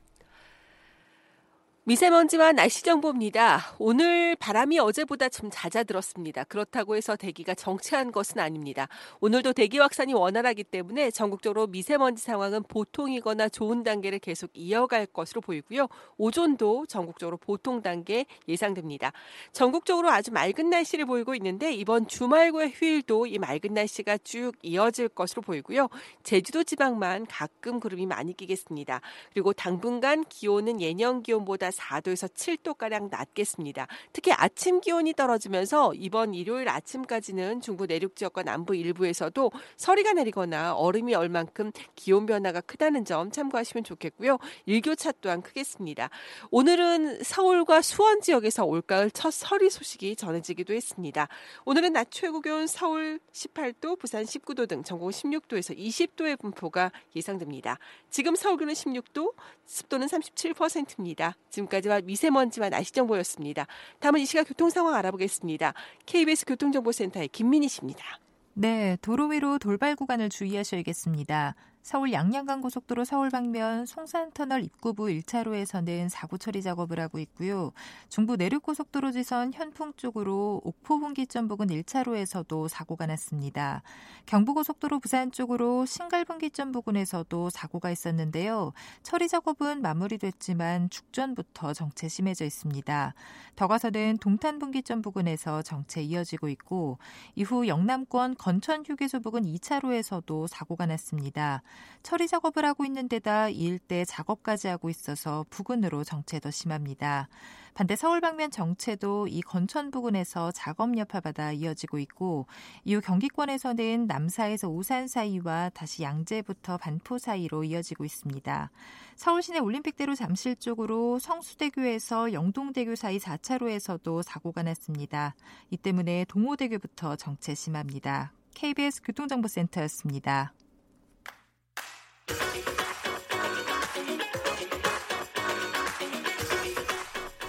미세먼지와 1.87 2.53
날씨 2.53 2.83
정보입니다. 2.83 3.61
오늘 3.79 4.37
바람이 4.37 4.79
어제보다 4.79 5.29
좀 5.29 5.51
잦아들었습니다. 5.53 6.45
그렇다고 6.45 6.97
해서 6.97 7.15
대기가 7.15 7.53
정체한 7.53 8.11
것은 8.11 8.41
아닙니다. 8.41 8.89
오늘도 9.21 9.53
대기 9.53 9.79
확산이 9.79 10.15
원활하기 10.15 10.65
때문에 10.65 11.11
전국적으로 11.11 11.67
미세먼지 11.67 12.23
상황은 12.23 12.63
보통이거나 12.63 13.51
좋은 13.51 13.83
단계를 13.83 14.19
계속 14.21 14.49
이어갈 14.55 15.05
것으로 15.05 15.43
보이고요. 15.43 15.89
오존도 16.17 16.87
전국적으로 16.87 17.37
보통 17.37 17.83
단계 17.83 18.25
예상됩니다. 18.49 19.13
전국적으로 19.53 20.09
아주 20.09 20.33
맑은 20.33 20.71
날씨를 20.71 21.05
보이고 21.05 21.35
있는데 21.35 21.75
이번 21.75 22.09
주말과 22.09 22.69
휴일도 22.69 23.27
이 23.27 23.39
맑은 23.39 23.75
날씨가 23.75 24.17
쭉 24.25 24.53
이어질 24.63 25.11
것으로 25.11 25.43
보이고요. 25.43 25.91
제주도 26.23 26.65
지방만 26.65 27.27
가끔 27.27 27.79
구름이 27.79 28.07
많이 28.07 28.35
끼겠습니다. 28.35 29.03
그리고 29.35 29.53
당분간 29.53 30.25
기온은 30.31 30.81
예년 30.81 31.23
기온보다 31.23 31.74
4도에서 31.75 32.33
7도가량 32.33 33.11
낮겠습니다. 33.11 33.87
특히 34.13 34.33
아침 34.33 34.81
기온이 34.81 35.13
떨어지면서 35.13 35.95
이번 35.95 36.35
일요일 36.35 36.69
아침까지는 36.69 37.61
중부 37.61 37.87
내륙 37.87 38.17
지역과 38.17 38.43
남부 38.43 38.75
일부에서도 38.75 39.51
서리가 39.77 40.13
내리거나 40.15 40.75
얼음이 40.75 41.15
얼 41.15 41.29
만큼 41.29 41.73
기온 41.95 42.27
변화가 42.27 42.61
크다는 42.63 43.05
점 43.05 43.31
참고하시면 43.31 43.85
좋겠고요. 43.85 44.39
일교차 44.67 45.13
또한 45.21 45.43
크겠습니다. 45.43 46.11
오늘은 46.51 47.23
서울과 47.23 47.83
수원 47.83 48.21
지역에서 48.21 48.65
올가을 48.65 49.11
첫 49.11 49.33
서리 49.33 49.71
소식이 49.71 50.17
전해지기도 50.17 50.73
했습니다. 50.73 51.29
오늘은 51.65 51.93
낮 51.93 52.09
최고 52.11 52.41
기온 52.41 52.67
서울 52.67 53.21
18도, 53.33 53.99
부산 53.99 54.25
19도 54.25 54.69
등 54.69 54.83
전국 54.83 55.11
16도에서 55.11 55.77
20도의 55.77 56.39
분포가 56.39 56.93
예상됩니다. 57.17 57.79
지금 58.11 58.35
서울 58.35 58.57
기온은 58.57 58.75
16도, 58.75 59.35
습도는 59.67 60.07
37%입니다. 60.07 61.37
지금 61.51 61.64
지금까지와 61.65 62.01
미세먼지와 62.03 62.69
날씨 62.71 62.93
정보였습니다. 62.93 63.67
다음은 64.01 64.21
이 64.21 64.27
시각 64.27 64.45
교통 64.45 64.71
상황 64.71 64.95
알아보겠습니다. 64.95 65.75
KBS 66.07 66.47
교통정보센터의 66.47 67.29
김민희 67.29 67.69
씨입니다. 67.69 68.19
네, 68.55 68.97
도로 69.03 69.27
위로 69.27 69.59
돌발 69.59 69.97
구간을 69.97 70.29
주의하셔야겠습니다. 70.29 71.55
서울 71.85 72.15
양양간 72.15 72.63
고속도로 72.63 73.05
서울 73.05 73.29
방면 73.29 73.85
송산터널 73.85 74.65
입구부 74.65 75.05
1차로에서는 75.05 76.09
사고 76.09 76.39
처리 76.39 76.63
작업을 76.63 76.99
하고 76.99 77.19
있고요. 77.19 77.73
중부 78.09 78.37
내륙고속도로 78.37 79.13
지선 79.13 79.53
현풍 79.53 79.93
쪽으로 79.95 80.63
옥포 80.65 80.99
분기점 80.99 81.47
부근 81.47 81.67
1차로에서도 81.67 82.69
사고가 82.69 83.05
났습니다. 83.05 83.83
경부고속도로 84.25 84.99
부산 84.99 85.31
쪽으로 85.31 85.85
신갈 85.85 86.25
분기점 86.25 86.73
부근에서도 86.73 87.51
사고가 87.51 87.91
있었는데요. 87.91 88.73
처리 89.03 89.29
작업은 89.29 89.83
마무리됐지만 89.83 90.89
죽전부터 90.89 91.75
정체 91.75 92.09
심해져 92.09 92.47
있습니다. 92.47 93.13
더 93.57 93.69
가서는 93.69 94.17
동탄 94.23 94.59
분기점 94.59 95.03
부근에서 95.03 95.61
정체 95.61 96.01
이어지고 96.03 96.49
있고 96.49 96.97
이후 97.35 97.69
영남권 97.69 98.37
건천 98.37 98.85
휴게소 98.87 99.21
부근 99.21 99.43
2차로에서도 99.43 100.49
사고가 100.49 100.87
났습니다. 100.87 101.63
처리 102.03 102.29
작업을 102.29 102.65
하고 102.65 102.85
있는 102.85 103.09
데다 103.09 103.49
이 103.49 103.65
일대 103.65 104.05
작업까지 104.05 104.69
하고 104.69 104.91
있어서 104.91 105.45
부근으로 105.51 106.05
정체 106.05 106.39
더 106.39 106.51
심합니다. 106.51 107.29
반대 107.75 107.97
서울 107.97 108.21
방면 108.21 108.53
정체도 108.53 109.27
이 109.27 109.41
건천 109.41 109.91
부근에서 109.91 110.53
작업 110.53 110.97
여파받아 110.97 111.51
이어지고 111.53 111.99
있고 111.99 112.47
이후 112.85 113.01
경기권에서는 113.01 114.07
남사에서 114.07 114.69
오산 114.69 115.09
사이와 115.09 115.71
다시 115.75 116.05
양재부터 116.05 116.79
반포 116.79 117.19
사이로 117.19 117.65
이어지고 117.65 118.05
있습니다. 118.05 118.71
서울시내 119.17 119.59
올림픽대로 119.59 120.15
잠실 120.15 120.55
쪽으로 120.55 121.19
성수대교에서 121.19 122.33
영동대교 122.33 122.95
사이 122.95 123.19
4차로에서도 123.19 124.23
사고가 124.23 124.63
났습니다. 124.63 125.35
이 125.71 125.77
때문에 125.77 126.27
동호대교부터 126.29 127.17
정체 127.17 127.57
심합니다. 127.57 128.33
KBS 128.55 129.03
교통정보센터였습니다. 129.03 130.53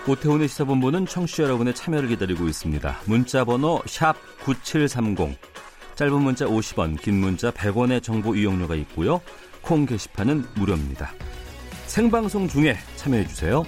오태훈의 0.08 0.48
시사본부는 0.48 1.08
청취자 1.08 1.44
여러분의 1.44 1.74
참여를 1.74 2.10
기다리고 2.10 2.48
있습니다. 2.48 2.96
문자 3.06 3.44
번호 3.44 3.82
9730, 4.44 5.36
짧은 5.96 6.22
문자 6.22 6.46
50원, 6.46 7.02
긴 7.02 7.16
문자 7.16 7.50
100원의 7.50 8.04
정보 8.04 8.36
이용료가 8.36 8.76
있고요. 8.76 9.20
콩 9.62 9.88
게시판은 9.88 10.46
무료입니다. 10.56 11.12
생방송 11.88 12.48
중에 12.48 12.78
참여해 12.98 13.26
주세요. 13.26 13.64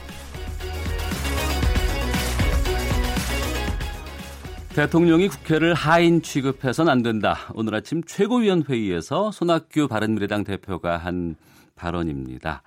대통령이 4.76 5.30
국회를 5.30 5.74
하인 5.74 6.22
취급해선 6.22 6.88
안 6.88 7.02
된다. 7.02 7.52
오늘 7.56 7.74
아침 7.74 8.04
최고위원 8.04 8.64
회의에서 8.70 9.32
손학규 9.32 9.88
바른미래당 9.88 10.44
대표가 10.44 10.98
한 10.98 11.36
발언입니다. 11.76 12.62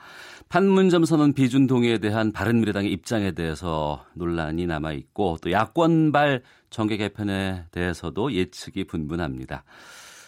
판문점 0.50 1.04
선언 1.04 1.32
비준 1.32 1.68
동의에 1.68 1.98
대한 1.98 2.32
바른미래당의 2.32 2.90
입장에 2.90 3.30
대해서 3.30 4.04
논란이 4.14 4.66
남아 4.66 4.92
있고 4.94 5.36
또 5.40 5.52
야권발 5.52 6.42
정계 6.70 6.96
개편에 6.96 7.66
대해서도 7.70 8.32
예측이 8.32 8.84
분분합니다. 8.84 9.62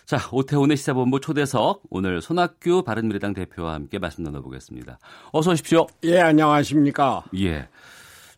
자, 0.05 0.19
오태훈의 0.31 0.77
시사본부 0.77 1.19
초대석 1.19 1.83
오늘 1.91 2.21
손학규 2.21 2.85
바른미래당 2.85 3.35
대표와 3.35 3.75
함께 3.75 3.99
말씀 3.99 4.23
나눠보겠습니다. 4.23 5.01
어서 5.33 5.51
오십시오. 5.51 5.89
예, 6.05 6.21
안녕하십니까. 6.21 7.25
예. 7.41 7.69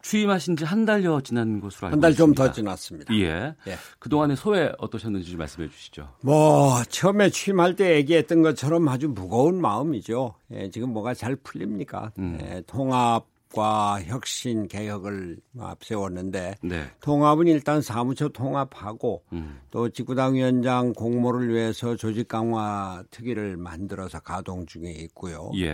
취임하신 0.05 0.57
지 0.57 0.65
한 0.65 0.85
달여 0.85 1.23
지난 1.23 1.61
것으로 1.61 1.89
알고 1.89 1.95
한 1.97 2.01
달 2.01 2.15
좀 2.15 2.35
더 2.35 2.53
지났습니다. 2.53 3.15
예. 3.15 3.55
예. 3.67 3.77
그동안의 3.99 4.37
소회 4.37 4.71
어떠셨는지 4.79 5.31
좀 5.31 5.39
말씀해 5.39 5.69
주시죠. 5.69 6.09
뭐 6.21 6.83
처음에 6.91 7.31
취임할 7.31 7.75
때 7.75 7.97
얘기했던 7.97 8.43
것처럼 8.43 8.87
아주 8.89 9.09
무거운 9.09 9.61
마음이죠. 9.61 10.35
예, 10.53 10.69
지금 10.71 10.93
뭐가 10.93 11.15
잘 11.15 11.37
풀립니까? 11.37 12.13
음. 12.19 12.39
예, 12.43 12.63
통합 12.67 13.25
과 13.55 14.03
혁신 14.05 14.67
개혁을 14.67 15.37
앞세웠는데 15.61 16.57
네. 16.65 16.91
통합은 17.01 17.47
일단 17.47 17.81
사무처 17.83 18.29
통합하고 18.31 19.23
음. 19.33 19.61
또 19.71 19.89
직구당 19.89 20.35
위원장 20.35 20.93
공모를 20.93 21.49
위해서 21.55 21.95
조직 21.95 22.27
강화 22.27 23.05
특위를 23.13 23.57
만들어서 23.57 24.19
가동 24.19 24.67
중에 24.67 24.91
있고요. 24.91 25.53
예. 25.55 25.73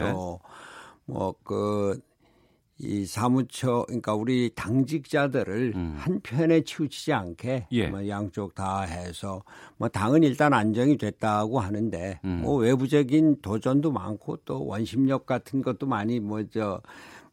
또뭐그 1.07 1.99
이 2.83 3.05
사무처 3.05 3.85
그러니까 3.87 4.15
우리 4.15 4.51
당직자들을 4.55 5.73
음. 5.75 5.95
한 5.99 6.21
편에 6.23 6.63
치우치지 6.63 7.13
않게 7.13 7.67
예. 7.73 7.87
뭐 7.89 8.09
양쪽 8.09 8.55
다 8.55 8.81
해서 8.83 9.43
뭐 9.77 9.89
당은 9.89 10.23
일단 10.23 10.55
안정이 10.55 10.97
됐다고 10.97 11.61
하는데 11.61 12.21
음. 12.25 12.41
뭐 12.43 12.57
외부적인 12.57 13.43
도전도 13.43 13.93
많고 13.93 14.39
또 14.45 14.65
원심력 14.67 15.27
같은 15.27 15.61
것도 15.63 15.87
많이 15.87 16.21
뭐저 16.21 16.81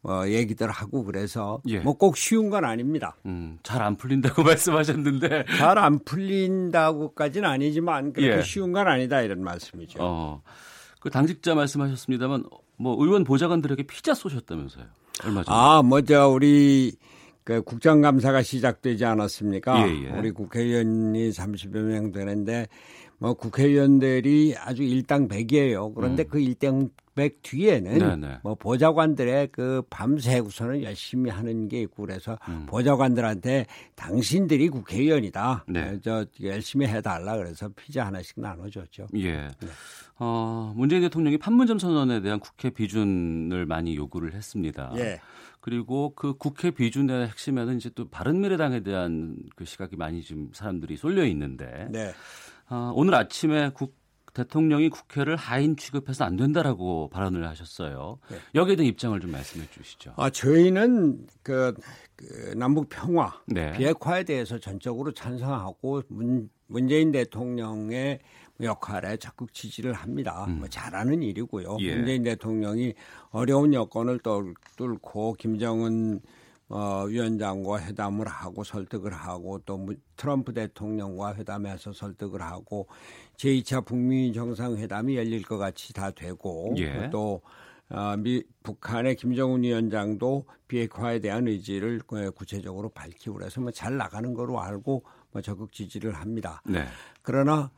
뭐 0.02 0.30
얘기들 0.30 0.70
하고 0.70 1.04
그래서 1.04 1.62
예. 1.68 1.80
뭐꼭 1.80 2.18
쉬운 2.18 2.50
건 2.50 2.66
아닙니다. 2.66 3.16
음, 3.26 3.58
잘 3.64 3.82
안 3.82 3.96
풀린다고 3.96 4.44
말씀하셨는데 4.44 5.46
잘 5.58 5.78
안 5.78 6.00
풀린다고까지는 6.00 7.48
아니지만 7.50 8.14
그렇게 8.14 8.38
예. 8.38 8.42
쉬운 8.44 8.72
건 8.74 8.88
아니다 8.88 9.22
이런 9.22 9.44
말씀이죠. 9.44 10.00
어, 10.02 10.42
그 11.00 11.10
당직자 11.10 11.56
말씀하셨습니다만 11.56 12.44
뭐 12.78 12.96
의원 13.04 13.24
보좌관들에게 13.24 13.84
피자 13.84 14.14
쏘셨다면서요? 14.14 14.86
얼마 15.24 15.44
전에. 15.44 15.56
아, 15.56 15.82
먼저 15.84 16.28
우리 16.30 16.96
그 17.44 17.62
국정감사가 17.62 18.42
시작되지 18.42 19.06
않았습니까? 19.06 19.88
예, 19.88 20.06
예. 20.06 20.10
우리 20.18 20.32
국회의원이 20.32 21.30
30여 21.30 21.78
명 21.78 22.12
되는데 22.12 22.68
뭐 23.20 23.34
국회의원들이 23.34 24.56
아주 24.58 24.84
일당백이에요. 24.84 25.94
그런데 25.94 26.24
음. 26.24 26.28
그 26.30 26.40
일당 26.40 26.90
백 27.18 27.42
뒤에는 27.42 27.98
네네. 27.98 28.16
네. 28.16 28.38
뭐 28.44 28.54
보좌관들의 28.54 29.48
그 29.52 29.82
밤새 29.90 30.38
우선은 30.38 30.84
열심히 30.84 31.32
하는 31.32 31.68
게 31.68 31.82
있고 31.82 32.04
그래서 32.04 32.38
음. 32.48 32.68
보좌관들한테 32.68 33.66
당신들이 33.96 34.70
국회의원이다. 34.70 35.66
네. 35.68 36.00
저 36.04 36.26
열심히 36.44 36.86
해달라 36.86 37.36
그래서 37.36 37.70
피자 37.76 38.06
하나씩 38.06 38.40
나눠줬죠. 38.40 39.08
예. 39.16 39.34
네. 39.34 39.50
어, 40.20 40.72
문재인 40.76 41.02
대통령이 41.02 41.40
판문점 41.40 41.80
선언에 41.80 42.22
대한 42.22 42.40
국회 42.40 42.70
비준을 42.70 43.66
많이 43.66 43.96
요구를 43.96 44.36
했습니다. 44.36 44.94
예. 44.98 45.20
그리고 45.60 46.14
그 46.16 46.36
국회 46.38 46.70
비준의 46.70 47.30
핵심에는 47.30 47.78
이제 47.78 47.90
또 47.96 48.08
바른미래당에 48.08 48.82
대한 48.82 49.38
그 49.56 49.66
시각이 49.66 49.96
많이 49.96 50.22
지금 50.22 50.50
사람들이 50.54 50.98
쏠려 50.98 51.26
있는데 51.26 51.88
네. 51.90 52.14
어, 52.70 52.92
오늘 52.96 53.16
아침에 53.16 53.72
국 53.74 53.96
대통령이 54.38 54.90
국회를 54.90 55.36
하인 55.36 55.76
취급해서 55.76 56.24
안 56.24 56.36
된다라고 56.36 57.10
발언을 57.10 57.48
하셨어요. 57.48 58.20
네. 58.30 58.38
여기에 58.54 58.76
대한 58.76 58.88
입장을 58.88 59.20
좀 59.20 59.32
말씀해 59.32 59.66
주시죠. 59.72 60.14
아, 60.16 60.30
저희는 60.30 61.26
그, 61.42 61.74
그 62.16 62.54
남북 62.56 62.88
평화, 62.90 63.34
네. 63.48 63.74
비핵화에 63.74 64.24
대해서 64.24 64.60
전적으로 64.60 65.12
찬성하고 65.12 66.04
문, 66.10 66.50
문재인 66.68 67.12
대통령의 67.12 68.20
역할에 68.62 69.18
적극 69.18 69.54
지지를 69.54 69.94
합니다. 69.94 70.46
음. 70.48 70.60
뭐 70.60 70.68
잘하는 70.68 71.24
일이고요. 71.24 71.78
예. 71.80 71.96
문재인 71.96 72.24
대통령이 72.24 72.94
어려운 73.30 73.74
여건을 73.74 74.20
뚫고 74.76 75.34
김정은 75.34 76.22
어, 76.70 77.06
위원장과 77.08 77.82
회담을 77.82 78.28
하고 78.28 78.64
설득을 78.64 79.14
하고 79.14 79.60
또 79.66 79.88
트럼프 80.18 80.54
대통령과 80.54 81.36
회담해서 81.36 81.94
설득을 81.94 82.42
하고 82.42 82.88
제2차 83.38 83.86
북미 83.86 84.34
정상회담이 84.34 85.16
열릴 85.16 85.44
것 85.44 85.58
같이 85.58 85.94
다 85.94 86.12
되고 86.12 86.74
예. 86.78 87.10
또 87.10 87.42
어, 87.90 88.18
미, 88.18 88.44
북한의 88.64 89.16
김정은 89.16 89.64
위원장도 89.64 90.46
비핵화에 90.68 91.20
대한 91.20 91.48
의지를 91.48 92.02
구체적으로 92.36 92.90
밝히고 92.90 93.36
그래서 93.36 93.62
뭐 93.62 93.72
잘 93.72 93.96
나가는 93.96 94.34
거로 94.34 94.60
알고 94.60 95.06
뭐 95.32 95.42
적극 95.42 95.72
지지를 95.72 96.14
합니다. 96.16 96.62
네. 96.66 96.84
그러나 97.22 97.72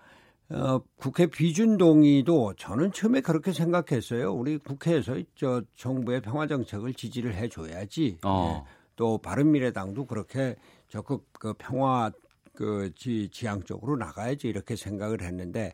어, 0.50 0.82
국회 0.98 1.28
비준 1.28 1.78
동의도 1.78 2.56
저는 2.58 2.92
처음에 2.92 3.22
그렇게 3.22 3.52
생각했어요. 3.54 4.34
우리 4.34 4.58
국회에서 4.58 5.18
저 5.36 5.62
정부의 5.76 6.22
평화 6.22 6.48
정책을 6.48 6.96
지지를 6.96 7.36
해줘야지. 7.36 8.18
어. 8.24 8.66
예. 8.66 8.79
또 9.00 9.18
바른미래당도 9.18 10.08
그렇게 10.08 10.58
적극 10.90 11.26
그 11.32 11.54
평화 11.58 12.12
그 12.54 12.92
지, 12.96 13.30
지향 13.32 13.64
쪽으로 13.64 13.96
나가야지 13.96 14.50
이렇게 14.50 14.76
생각을 14.76 15.22
했는데 15.22 15.74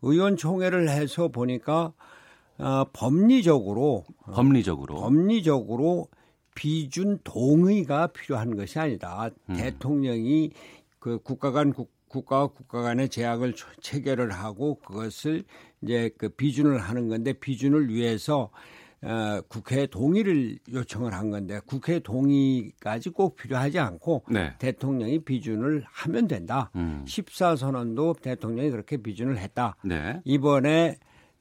의원총회를 0.00 0.88
해서 0.88 1.28
보니까 1.28 1.92
어, 2.56 2.84
법리적으로 2.94 4.06
법리적으로 4.24 4.96
어, 4.96 5.00
법리적으로 5.02 6.08
비준 6.54 7.18
동의가 7.22 8.06
필요한 8.06 8.56
것이 8.56 8.78
아니다. 8.78 9.28
음. 9.50 9.54
대통령이 9.54 10.52
그 10.98 11.18
국가 11.18 11.52
간 11.52 11.74
국, 11.74 11.92
국가와 12.08 12.46
국가 12.46 12.80
간의 12.80 13.10
제약을 13.10 13.54
체결을 13.82 14.30
하고 14.30 14.76
그것을 14.76 15.44
이제 15.82 16.10
그 16.16 16.30
비준을 16.30 16.78
하는 16.78 17.08
건데 17.08 17.34
비준을 17.34 17.90
위해서 17.90 18.50
어, 19.02 19.40
국회 19.48 19.86
동의를 19.86 20.58
요청을 20.72 21.12
한 21.12 21.30
건데 21.30 21.60
국회 21.66 21.98
동의까지 21.98 23.10
꼭 23.10 23.34
필요하지 23.36 23.78
않고 23.80 24.24
네. 24.30 24.54
대통령이 24.58 25.24
비준을 25.24 25.84
하면 25.86 26.28
된다. 26.28 26.70
음. 26.76 27.04
14선언도 27.06 28.20
대통령이 28.20 28.70
그렇게 28.70 28.96
비준을 28.96 29.38
했다. 29.38 29.76
네. 29.84 30.20
이번에 30.24 30.98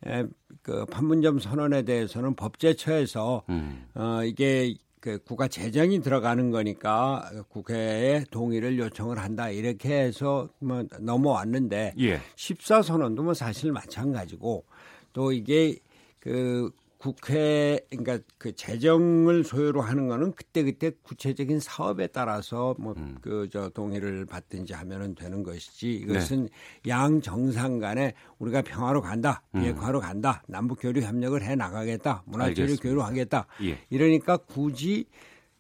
에, 0.08 0.26
그 0.64 0.86
판문점 0.88 1.40
선언에 1.40 1.84
대해서는 1.84 2.36
법제처에서 2.36 3.44
음. 3.50 3.86
어, 3.94 4.24
이게 4.24 4.74
그 5.00 5.20
국가 5.24 5.48
재정이 5.48 6.02
들어가는 6.02 6.52
거니까 6.52 7.28
국회에 7.50 8.24
동의를 8.30 8.78
요청을 8.78 9.18
한다 9.18 9.50
이렇게 9.50 10.00
해서 10.00 10.48
뭐 10.60 10.84
넘어왔는데 11.00 11.96
예. 12.00 12.20
14선언도 12.36 13.24
뭐 13.24 13.34
사실 13.34 13.72
마찬가지고 13.72 14.64
또 15.12 15.32
이게 15.32 15.78
그 16.20 16.72
국회 17.02 17.80
그러니까 17.90 18.20
그 18.38 18.56
재정을 18.56 19.44
소유로 19.44 19.82
하는 19.82 20.08
거는 20.08 20.34
그때 20.34 20.62
그때 20.62 20.92
구체적인 21.02 21.60
사업에 21.60 22.06
따라서 22.06 22.76
뭐 22.78 22.94
그저 23.22 23.66
음. 23.66 23.72
동의를 23.74 24.28
받든지 24.28 24.74
하면은 24.76 25.16
되는 25.16 25.42
것이지 25.42 25.94
이것은 25.94 26.44
네. 26.44 26.92
양 26.92 27.20
정상 27.20 27.80
간에 27.80 28.14
우리가 28.38 28.62
평화로 28.62 29.02
간다 29.02 29.42
음. 29.56 29.62
비핵화로 29.62 29.98
음. 29.98 30.02
간다 30.02 30.44
남북 30.48 30.80
교류 30.80 31.02
협력을 31.02 31.42
해 31.42 31.56
나가겠다 31.56 32.22
문화체류 32.28 32.78
교류하겠다 32.78 33.48
예. 33.64 33.80
이러니까 33.90 34.38
굳이 34.38 35.06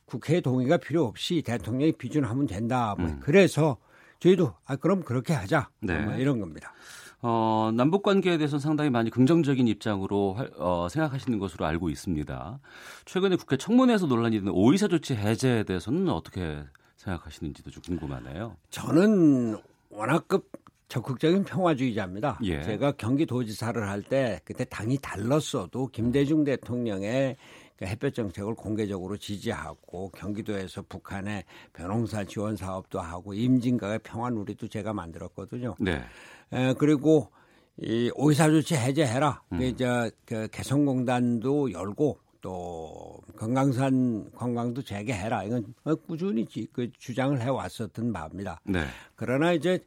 국회 0.05 0.41
동의가 0.41 0.77
필요 0.77 1.05
없이 1.05 1.41
대통령이 1.41 1.93
비준하면 1.93 2.45
된다 2.45 2.93
뭐 2.99 3.07
음. 3.07 3.19
그래서 3.19 3.77
저희도 4.19 4.53
아 4.65 4.75
그럼 4.75 5.01
그렇게 5.01 5.33
하자 5.33 5.69
네. 5.79 6.01
뭐 6.01 6.13
이런 6.13 6.39
겁니다. 6.39 6.71
어, 7.24 7.72
남북 7.76 8.03
관계에 8.03 8.38
대해서는 8.38 8.59
상당히 8.59 8.89
많이 8.89 9.09
긍정적인 9.09 9.67
입장으로 9.67 10.38
어, 10.57 10.88
생각하시는 10.89 11.38
것으로 11.39 11.65
알고 11.65 11.89
있습니다. 11.89 12.59
최근에 13.05 13.36
국회 13.36 13.57
청문회에서 13.57 14.07
논란이 14.07 14.39
되는 14.39 14.51
오이사 14.51 14.88
조치 14.88 15.13
해제에 15.15 15.63
대해서는 15.63 16.09
어떻게 16.09 16.63
생각하시는지도 16.97 17.69
좀 17.72 17.82
궁금하네요. 17.84 18.55
저는 18.69 19.57
워낙급 19.89 20.49
적극적인 20.88 21.45
평화주의자입니다. 21.45 22.39
예. 22.43 22.61
제가 22.63 22.91
경기도지사를 22.93 23.88
할 23.88 24.03
때 24.03 24.41
그때 24.43 24.65
당이 24.65 24.97
달랐어도 25.01 25.88
김대중 25.88 26.43
대통령의 26.43 27.38
그 27.38 27.70
햇볕 27.86 28.13
정책을 28.13 28.55
공개적으로 28.55 29.17
지지하고 29.17 30.09
경기도에서 30.11 30.84
북한의 30.84 31.43
변홍사 31.73 32.23
지원 32.23 32.55
사업도 32.55 32.99
하고 32.99 33.34
임진각의 33.34 33.99
평화누리도 33.99 34.67
제가 34.67 34.93
만들었거든요. 34.93 35.75
네. 35.79 36.01
에, 36.53 36.73
그리고 36.77 37.30
이 37.77 38.11
오이사 38.15 38.49
조치 38.49 38.76
해제해라. 38.76 39.41
음. 39.53 39.57
그, 39.57 39.76
저, 39.76 40.10
그 40.26 40.47
개성공단도 40.51 41.72
열고 41.72 42.19
또 42.41 43.19
건강산 43.38 44.31
관광도 44.35 44.81
재개해라. 44.81 45.43
이건 45.43 45.73
꾸준히 46.07 46.45
그 46.73 46.91
주장을 46.97 47.39
해왔었던 47.39 48.11
바입니다. 48.11 48.60
네. 48.64 48.85
그러나 49.15 49.53
이제 49.53 49.80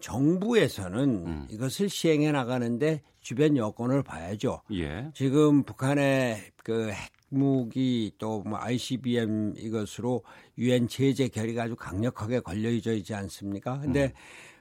정부에서는 0.00 1.26
음. 1.26 1.46
이것을 1.50 1.88
시행해 1.88 2.32
나가는데 2.32 3.02
주변 3.20 3.56
여건을 3.56 4.02
봐야죠. 4.02 4.62
예. 4.72 5.10
지금 5.14 5.62
북한의 5.62 6.50
그 6.64 6.88
핵 6.90 7.19
무기 7.30 8.12
또 8.18 8.42
뭐 8.44 8.58
ICBM 8.60 9.54
이것으로 9.56 10.22
유엔 10.58 10.88
제재 10.88 11.28
결의가 11.28 11.64
아주 11.64 11.76
강력하게 11.76 12.40
걸려져 12.40 12.92
있지 12.92 13.14
않습니까? 13.14 13.78
근데 13.78 14.04
음. 14.04 14.10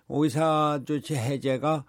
오이사 0.07 0.81
조치 0.85 1.15
해제가 1.15 1.85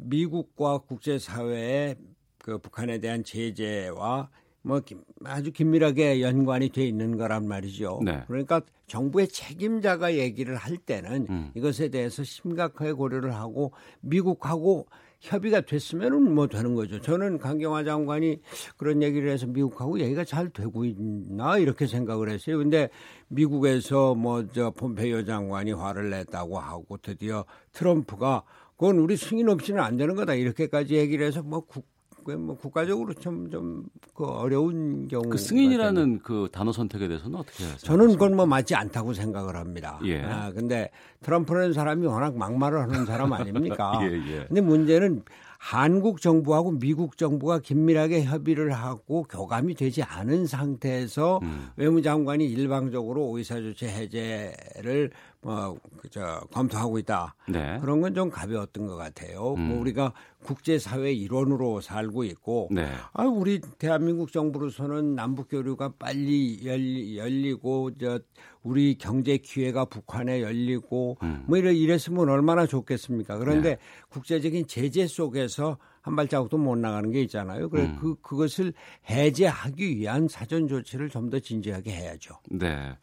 미국과 0.00 0.78
국제사회의 0.78 1.96
그 2.38 2.58
북한에 2.58 2.98
대한 2.98 3.22
제재와 3.24 4.30
뭐 4.62 4.80
아주 5.24 5.52
긴밀하게 5.52 6.20
연관이 6.20 6.68
돼 6.70 6.86
있는 6.86 7.16
거란 7.16 7.46
말이죠. 7.46 8.00
네. 8.04 8.22
그러니까 8.26 8.60
정부의 8.86 9.28
책임자가 9.28 10.14
얘기를 10.14 10.56
할 10.56 10.76
때는 10.76 11.26
음. 11.30 11.50
이것에 11.54 11.88
대해서 11.88 12.24
심각하게 12.24 12.92
고려를 12.92 13.34
하고 13.34 13.72
미국하고 14.00 14.86
협의가 15.20 15.60
됐으면은 15.60 16.34
뭐 16.34 16.46
되는 16.46 16.74
거죠. 16.74 17.00
저는 17.00 17.38
강경화 17.38 17.84
장관이 17.84 18.40
그런 18.76 19.02
얘기를 19.02 19.30
해서 19.30 19.46
미국하고 19.46 19.98
얘기가 20.00 20.24
잘 20.24 20.50
되고 20.50 20.84
있나 20.84 21.58
이렇게 21.58 21.86
생각을 21.86 22.28
했어요. 22.28 22.58
근데 22.58 22.88
미국에서 23.28 24.14
뭐 24.14 24.46
저 24.52 24.70
폼페이오 24.70 25.24
장관이 25.24 25.72
화를 25.72 26.10
냈다고 26.10 26.58
하고 26.58 26.96
드디어 26.98 27.44
트럼프가 27.72 28.44
그건 28.76 28.98
우리 28.98 29.16
승인 29.16 29.48
없이는 29.48 29.82
안 29.82 29.96
되는 29.96 30.14
거다 30.14 30.34
이렇게까지 30.34 30.94
얘기를 30.94 31.26
해서 31.26 31.42
뭐 31.42 31.60
국, 31.60 31.84
뭐 32.24 32.56
국가적으로 32.56 33.14
좀좀그 33.14 34.24
어려운 34.24 35.08
경우. 35.08 35.28
그 35.28 35.38
승인이라는 35.38 36.20
그 36.22 36.48
단어 36.52 36.72
선택에 36.72 37.08
대해서는 37.08 37.38
어떻게 37.38 37.64
하세요? 37.64 37.78
저는 37.78 38.12
그건 38.12 38.36
뭐 38.36 38.46
맞지 38.46 38.74
않다고 38.74 39.14
생각을 39.14 39.56
합니다. 39.56 39.98
예. 40.04 40.22
아, 40.22 40.52
근데 40.52 40.90
트럼프라는 41.22 41.72
사람이 41.72 42.06
워낙 42.06 42.36
막말을 42.36 42.80
하는 42.80 43.06
사람 43.06 43.32
아닙니까? 43.32 43.98
예, 44.02 44.12
예. 44.12 44.44
근데 44.46 44.60
문제는 44.60 45.22
한국 45.58 46.20
정부하고 46.20 46.78
미국 46.78 47.18
정부가 47.18 47.58
긴밀하게 47.58 48.22
협의를 48.22 48.72
하고 48.72 49.24
교감이 49.24 49.74
되지 49.74 50.04
않은 50.04 50.46
상태에서 50.46 51.40
음. 51.42 51.70
외무장관이 51.76 52.46
일방적으로 52.46 53.26
오이사 53.28 53.56
조치 53.60 53.86
해제를 53.86 55.10
뭐 55.48 55.78
그저 55.96 56.40
검토하고 56.52 56.98
있다. 56.98 57.34
네. 57.48 57.78
그런 57.80 58.00
건 58.02 58.14
좀 58.14 58.30
가벼웠던 58.30 58.86
것 58.86 58.96
같아요. 58.96 59.40
뭐 59.40 59.54
음. 59.54 59.68
뭐 59.68 59.80
우리가 59.80 60.12
국제사회 60.42 61.12
일원으로 61.12 61.80
살고 61.80 62.24
있고, 62.24 62.68
네. 62.70 62.88
아 63.12 63.24
우리 63.24 63.60
대한민국 63.78 64.32
정부로서는 64.32 65.14
남북 65.14 65.48
교류가 65.50 65.92
빨리 65.98 66.60
열리, 66.64 67.16
열리고 67.16 67.90
저 68.00 68.18
우리 68.62 68.96
경제 68.98 69.36
기회가 69.36 69.84
북한에 69.84 70.42
열리고 70.42 71.18
음. 71.22 71.44
뭐 71.46 71.58
이래 71.58 71.72
이랬으면 71.72 72.28
얼마나 72.28 72.66
좋겠습니까? 72.66 73.38
그런데 73.38 73.70
네. 73.70 73.78
국제적인 74.10 74.66
제재 74.66 75.06
속에서 75.06 75.78
한 76.00 76.16
발자국도 76.16 76.56
못 76.58 76.76
나가는 76.76 77.10
게 77.10 77.20
있잖아요. 77.22 77.68
그래 77.68 77.84
음. 77.84 77.98
그 78.00 78.16
그것을 78.20 78.72
해제하기 79.08 79.96
위한 79.98 80.26
사전 80.28 80.66
조치를 80.66 81.08
좀 81.10 81.28
더 81.28 81.38
진지하게 81.38 81.90
해야죠. 81.92 82.34
네. 82.50 82.96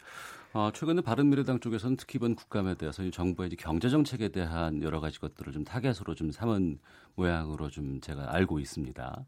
어, 0.55 0.71
최근에 0.71 1.01
바른미래당 1.01 1.59
쪽에서는 1.59 1.97
특히 1.97 2.15
이번 2.15 2.33
국감에 2.33 2.75
대해서 2.75 3.03
정부의 3.09 3.49
경제 3.57 3.89
정책에 3.89 4.29
대한 4.29 4.81
여러 4.81 5.01
가지 5.01 5.19
것들을 5.19 5.51
좀 5.51 5.65
타겟으로 5.65 6.15
좀 6.15 6.31
삼은 6.31 6.79
모양으로 7.15 7.69
좀 7.69 7.99
제가 7.99 8.33
알고 8.33 8.59
있습니다. 8.59 9.25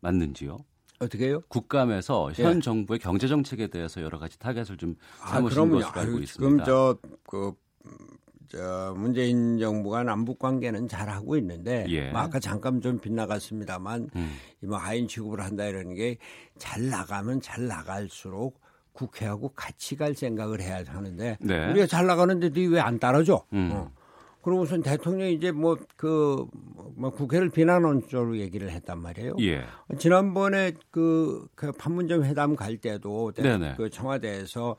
맞는지요? 0.00 0.58
어떻게요? 0.98 1.42
국감에서 1.46 2.32
현 2.32 2.56
예. 2.56 2.60
정부의 2.60 2.98
경제 2.98 3.28
정책에 3.28 3.68
대해서 3.68 4.02
여러 4.02 4.18
가지 4.18 4.36
타겟을 4.36 4.76
좀 4.76 4.96
아, 5.22 5.28
삼으신 5.28 5.60
아, 5.60 5.68
것으로 5.68 6.00
알고 6.00 6.18
있습니다. 6.18 6.64
지금 6.64 6.64
저그 6.64 7.54
저 8.48 8.94
문재인 8.96 9.60
정부가 9.60 10.02
남북 10.02 10.40
관계는 10.40 10.88
잘 10.88 11.08
하고 11.08 11.36
있는데 11.36 11.86
예. 11.88 12.10
뭐 12.10 12.20
아까 12.20 12.40
잠깐 12.40 12.80
좀 12.80 12.98
빗나갔습니다만 12.98 14.10
음. 14.16 14.36
이뭐 14.64 14.76
하인 14.76 15.06
취급을 15.06 15.40
한다 15.40 15.66
이러는 15.66 15.94
게 15.94 16.18
잘 16.58 16.88
나가면 16.88 17.40
잘 17.40 17.66
나갈수록 17.68 18.60
국회하고 18.94 19.50
같이 19.50 19.96
갈 19.96 20.14
생각을 20.14 20.62
해야 20.62 20.82
하는데 20.86 21.36
네. 21.40 21.70
우리가 21.70 21.86
잘 21.86 22.06
나가는데 22.06 22.50
왜안 22.66 22.98
따라줘? 22.98 23.44
음. 23.52 23.70
어. 23.72 23.90
그러고선 24.40 24.82
대통령이 24.82 25.32
이제 25.32 25.50
뭐그 25.52 26.46
뭐 26.96 27.10
국회를 27.10 27.48
비난하는 27.48 28.02
쪽으로 28.08 28.36
얘기를 28.38 28.70
했단 28.70 28.98
말이에요. 28.98 29.36
예. 29.40 29.64
지난번에 29.98 30.72
그, 30.90 31.46
그 31.54 31.72
판문점 31.72 32.24
회담 32.24 32.54
갈 32.54 32.76
때도. 32.76 33.32
그 33.76 33.88
청와대에서 33.88 34.76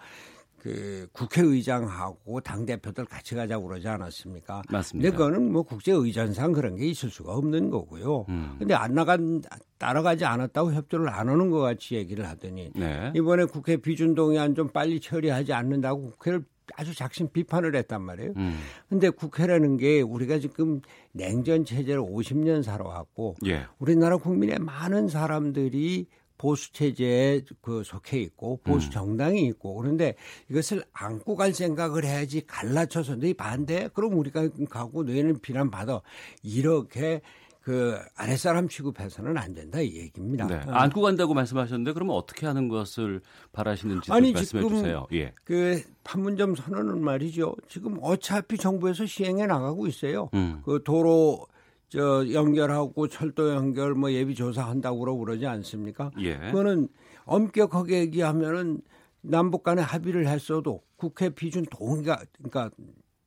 그 0.65 1.07
국회의장하고 1.11 2.41
당 2.41 2.65
대표들 2.65 3.05
같이 3.05 3.35
가자고 3.35 3.67
그러지 3.67 3.87
않았습니까? 3.87 4.63
맞습니다. 4.71 5.09
근데 5.09 5.15
그거는 5.15 5.51
뭐 5.51 5.61
국제의전상 5.61 6.53
그런 6.53 6.75
게 6.75 6.87
있을 6.87 7.11
수가 7.11 7.33
없는 7.33 7.69
거고요. 7.69 8.25
음. 8.29 8.55
근데 8.57 8.73
안 8.73 8.95
나간 8.95 9.43
따라가지 9.77 10.25
않았다고 10.25 10.73
협조를 10.73 11.07
안 11.09 11.29
하는 11.29 11.51
것 11.51 11.59
같이 11.59 11.93
얘기를 11.93 12.27
하더니 12.27 12.71
네. 12.73 13.13
이번에 13.15 13.45
국회 13.45 13.77
비준 13.77 14.15
동의안 14.15 14.55
좀 14.55 14.67
빨리 14.69 14.99
처리하지 14.99 15.53
않는다고 15.53 16.09
국회를 16.09 16.43
아주 16.73 16.95
작심 16.95 17.29
비판을 17.31 17.75
했단 17.75 18.01
말이에요. 18.01 18.33
음. 18.35 18.57
근데 18.89 19.11
국회라는 19.11 19.77
게 19.77 20.01
우리가 20.01 20.39
지금 20.39 20.81
냉전 21.11 21.63
체제를 21.63 22.01
50년 22.01 22.63
살아왔고 22.63 23.35
예. 23.45 23.67
우리나라 23.77 24.17
국민의 24.17 24.57
많은 24.57 25.09
사람들이 25.09 26.07
보수 26.37 26.73
체제에 26.73 27.41
그 27.61 27.83
속해 27.83 28.19
있고 28.19 28.59
보수 28.63 28.87
음. 28.87 28.91
정당이 28.91 29.45
있고 29.47 29.75
그런데 29.75 30.15
이것을 30.49 30.83
안고 30.93 31.35
갈 31.35 31.53
생각을 31.53 32.03
해야지 32.05 32.45
갈라쳐서 32.45 33.15
너희 33.15 33.33
반대 33.33 33.89
그럼 33.93 34.17
우리가 34.17 34.49
가고 34.69 35.03
너희는 35.03 35.39
비난 35.39 35.71
받아 35.71 36.01
이렇게 36.43 37.21
그 37.61 37.97
아랫사람 38.15 38.67
취급해서는 38.67 39.39
안 39.39 39.55
된다 39.55 39.81
이 39.81 39.95
얘기입니다. 39.95 40.45
네. 40.45 40.61
안고 40.67 41.01
간다고 41.01 41.33
말씀하셨는데 41.33 41.93
그러면 41.93 42.15
어떻게 42.15 42.45
하는 42.45 42.67
것을 42.67 43.21
바라시는지 43.53 44.11
아니, 44.11 44.33
말씀해 44.33 44.67
주세요. 44.69 45.07
예. 45.13 45.33
그 45.43 45.81
판문점 46.03 46.53
선언은 46.55 47.03
말이죠. 47.03 47.55
지금 47.67 47.97
어차피 48.01 48.57
정부에서 48.57 49.07
시행해 49.07 49.47
나가고 49.47 49.87
있어요. 49.87 50.29
음. 50.35 50.61
그 50.63 50.83
도로 50.85 51.47
저 51.89 52.31
연결하고 52.31 53.07
철도 53.07 53.51
연결 53.51 53.93
뭐 53.95 54.11
예비 54.11 54.35
조사한다고 54.35 55.17
그러지 55.19 55.45
않습니까? 55.45 56.11
예. 56.19 56.37
그거는 56.37 56.87
엄격하게 57.25 57.99
얘기하면은 57.99 58.81
남북 59.21 59.63
간에 59.63 59.81
합의를 59.81 60.27
했어도 60.27 60.81
국회 60.97 61.29
비준 61.29 61.65
동의가 61.65 62.21
그러니까 62.37 62.69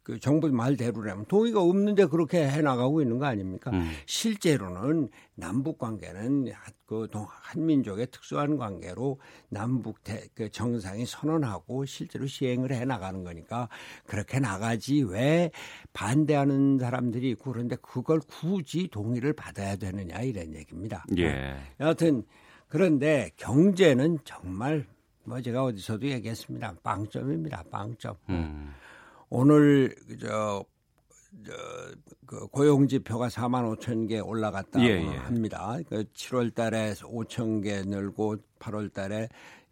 그 0.09 0.19
정부 0.19 0.51
말대로라면 0.51 1.27
동의가 1.27 1.61
없는데 1.61 2.07
그렇게 2.07 2.49
해 2.49 2.63
나가고 2.63 3.03
있는 3.03 3.19
거 3.19 3.27
아닙니까? 3.27 3.71
음. 3.73 3.91
실제로는 4.07 5.11
남북 5.35 5.77
관계는 5.77 6.47
그 6.87 7.07
한민족의 7.13 8.07
특수한 8.11 8.57
관계로 8.57 9.21
남북 9.51 10.03
대, 10.05 10.27
그 10.35 10.51
정상이 10.51 11.05
선언하고 11.05 11.85
실제로 11.85 12.27
시행을 12.27 12.73
해 12.73 12.87
나가는 12.87 13.23
거니까 13.23 13.69
그렇게 14.07 14.39
나가지 14.41 15.03
왜 15.03 15.51
반대하는 15.93 16.79
사람들이 16.79 17.29
있고 17.33 17.53
그런데 17.53 17.77
그걸 17.77 18.21
굳이 18.21 18.89
동의를 18.89 19.35
받아야 19.35 19.77
되느냐 19.77 20.23
이런 20.23 20.55
얘기입니다. 20.55 21.05
예. 21.19 21.55
여하튼 21.81 22.23
그런데 22.69 23.31
경제는 23.37 24.21
정말 24.25 24.87
뭐 25.25 25.43
제가 25.43 25.65
어디서도 25.65 26.07
얘기했습니다. 26.07 26.77
빵점입니다. 26.83 27.65
빵점. 27.71 28.17
음. 28.31 28.73
오늘 29.31 29.95
저, 30.21 30.65
저, 31.45 31.53
그 32.27 32.47
고용 32.49 32.89
지표가 32.89 33.29
4만 33.29 33.79
5천 33.79 34.09
개 34.09 34.19
올라갔다고 34.19 34.85
예, 34.85 35.01
예. 35.01 35.17
합니다. 35.17 35.79
그 35.89 36.05
7월 36.13 36.55
달에 36.55 36.95
5천 36.95 37.63
개 37.63 37.83
늘고 37.83 38.37
8월 38.59 38.93
달에 38.93 39.29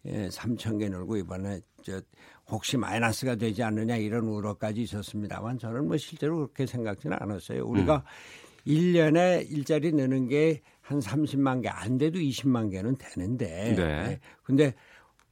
예, 0.06 0.28
3천 0.28 0.78
개 0.78 0.88
늘고 0.88 1.16
이번에 1.16 1.60
저 1.82 2.00
혹시 2.48 2.76
마이너스가 2.76 3.36
되지 3.36 3.62
않느냐 3.62 3.96
이런 3.96 4.24
우려까지 4.24 4.82
있었습니다만 4.82 5.58
저는 5.58 5.88
뭐 5.88 5.96
실제로 5.96 6.36
그렇게 6.36 6.66
생각지는 6.66 7.16
않았어요. 7.20 7.64
우리가 7.66 7.96
음. 7.96 8.70
1년에 8.70 9.50
일자리 9.50 9.92
느는 9.92 10.28
게 10.28 10.62
한 10.86 11.00
30만 11.00 11.62
개 11.62 11.68
안 11.68 11.98
돼도 11.98 12.18
20만 12.18 12.70
개는 12.70 12.96
되는데 12.96 13.74
네. 13.76 14.04
네. 14.04 14.20
근데 14.44 14.74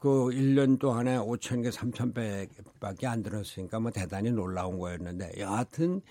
그 0.05 0.28
1년 0.32 0.78
동안에 0.78 1.16
5천 1.16 1.62
개, 1.62 1.70
3천 1.70 2.12
배밖에 2.12 3.06
안 3.06 3.22
들었으니까 3.22 3.81
뭐 3.81 3.90
대단히 3.90 4.31
놀라운 4.31 4.78
거였는데 4.78 5.32
여하튼 5.39 6.02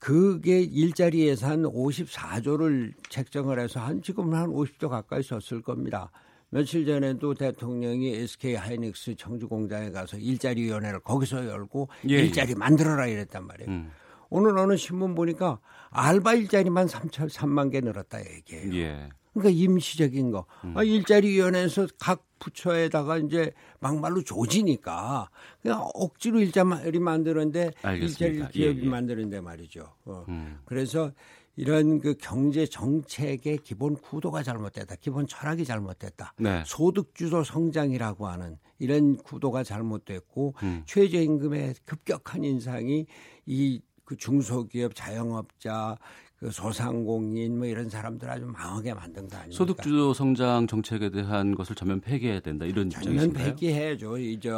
그게 0.00 0.60
일자리 0.60 1.28
예산 1.28 1.62
54조를 1.62 2.92
책정을 3.10 3.60
해서 3.60 3.78
한 3.78 4.02
지금 4.02 4.34
한 4.34 4.50
50조 4.50 4.88
가까이 4.88 5.22
썼을 5.22 5.62
겁니다. 5.62 6.10
며칠 6.50 6.84
전에도 6.84 7.34
대통령이 7.34 8.16
SK 8.16 8.56
하이닉스 8.56 9.14
청주 9.14 9.46
공장에 9.46 9.92
가서 9.92 10.16
일자리 10.16 10.62
위원회를 10.62 10.98
거기서 10.98 11.46
열고 11.46 11.88
예, 12.08 12.14
예. 12.14 12.18
일자리 12.18 12.50
예. 12.50 12.54
만들어라 12.56 13.06
이랬단 13.06 13.46
말이에요. 13.46 13.70
음. 13.70 13.92
오늘 14.28 14.58
어느 14.58 14.76
신문 14.76 15.14
보니까 15.14 15.60
알바 15.90 16.34
일자리만 16.34 16.88
3천 16.88 17.30
3만 17.30 17.70
개 17.70 17.80
늘었다 17.80 18.18
얘기해요. 18.28 18.74
예. 18.74 19.08
그러니까 19.34 19.50
임시적인 19.50 20.32
거. 20.32 20.46
음. 20.64 20.76
아, 20.76 20.82
일자리 20.82 21.28
위원회에서 21.28 21.86
각 22.00 22.24
부처에다가 22.44 23.18
이제 23.18 23.52
막말로 23.80 24.22
조지니까 24.22 25.30
그냥 25.62 25.88
억지로 25.94 26.40
일자리 26.40 26.98
만드는데 26.98 27.72
일자리 28.00 28.46
기업이 28.48 28.80
예, 28.80 28.84
예. 28.84 28.88
만드는데 28.88 29.40
말이죠. 29.40 29.92
어. 30.04 30.24
음. 30.28 30.58
그래서 30.64 31.10
이런 31.56 32.00
그 32.00 32.14
경제 32.18 32.66
정책의 32.66 33.58
기본 33.58 33.94
구도가 33.96 34.42
잘못됐다. 34.42 34.96
기본 34.96 35.26
철학이 35.26 35.64
잘못됐다. 35.64 36.34
네. 36.38 36.62
소득주도 36.66 37.44
성장이라고 37.44 38.26
하는 38.26 38.58
이런 38.78 39.16
구도가 39.16 39.62
잘못됐고 39.62 40.54
음. 40.62 40.82
최저임금의 40.86 41.74
급격한 41.86 42.44
인상이 42.44 43.06
이 43.46 43.80
그 44.04 44.16
중소기업 44.16 44.94
자영업자 44.94 45.96
그 46.44 46.50
소상공인 46.50 47.56
뭐 47.56 47.66
이런 47.66 47.88
사람들 47.88 48.28
아주 48.28 48.44
망하게 48.44 48.92
만든 48.92 49.26
거 49.26 49.34
아닙니까? 49.38 49.56
소득주도 49.56 50.12
성장 50.12 50.66
정책에 50.66 51.08
대한 51.08 51.54
것을 51.54 51.74
전면 51.74 52.02
폐기해야 52.02 52.40
된다 52.40 52.66
이런 52.66 52.90
전면 52.90 53.32
폐기해야죠. 53.32 54.18
이제 54.18 54.50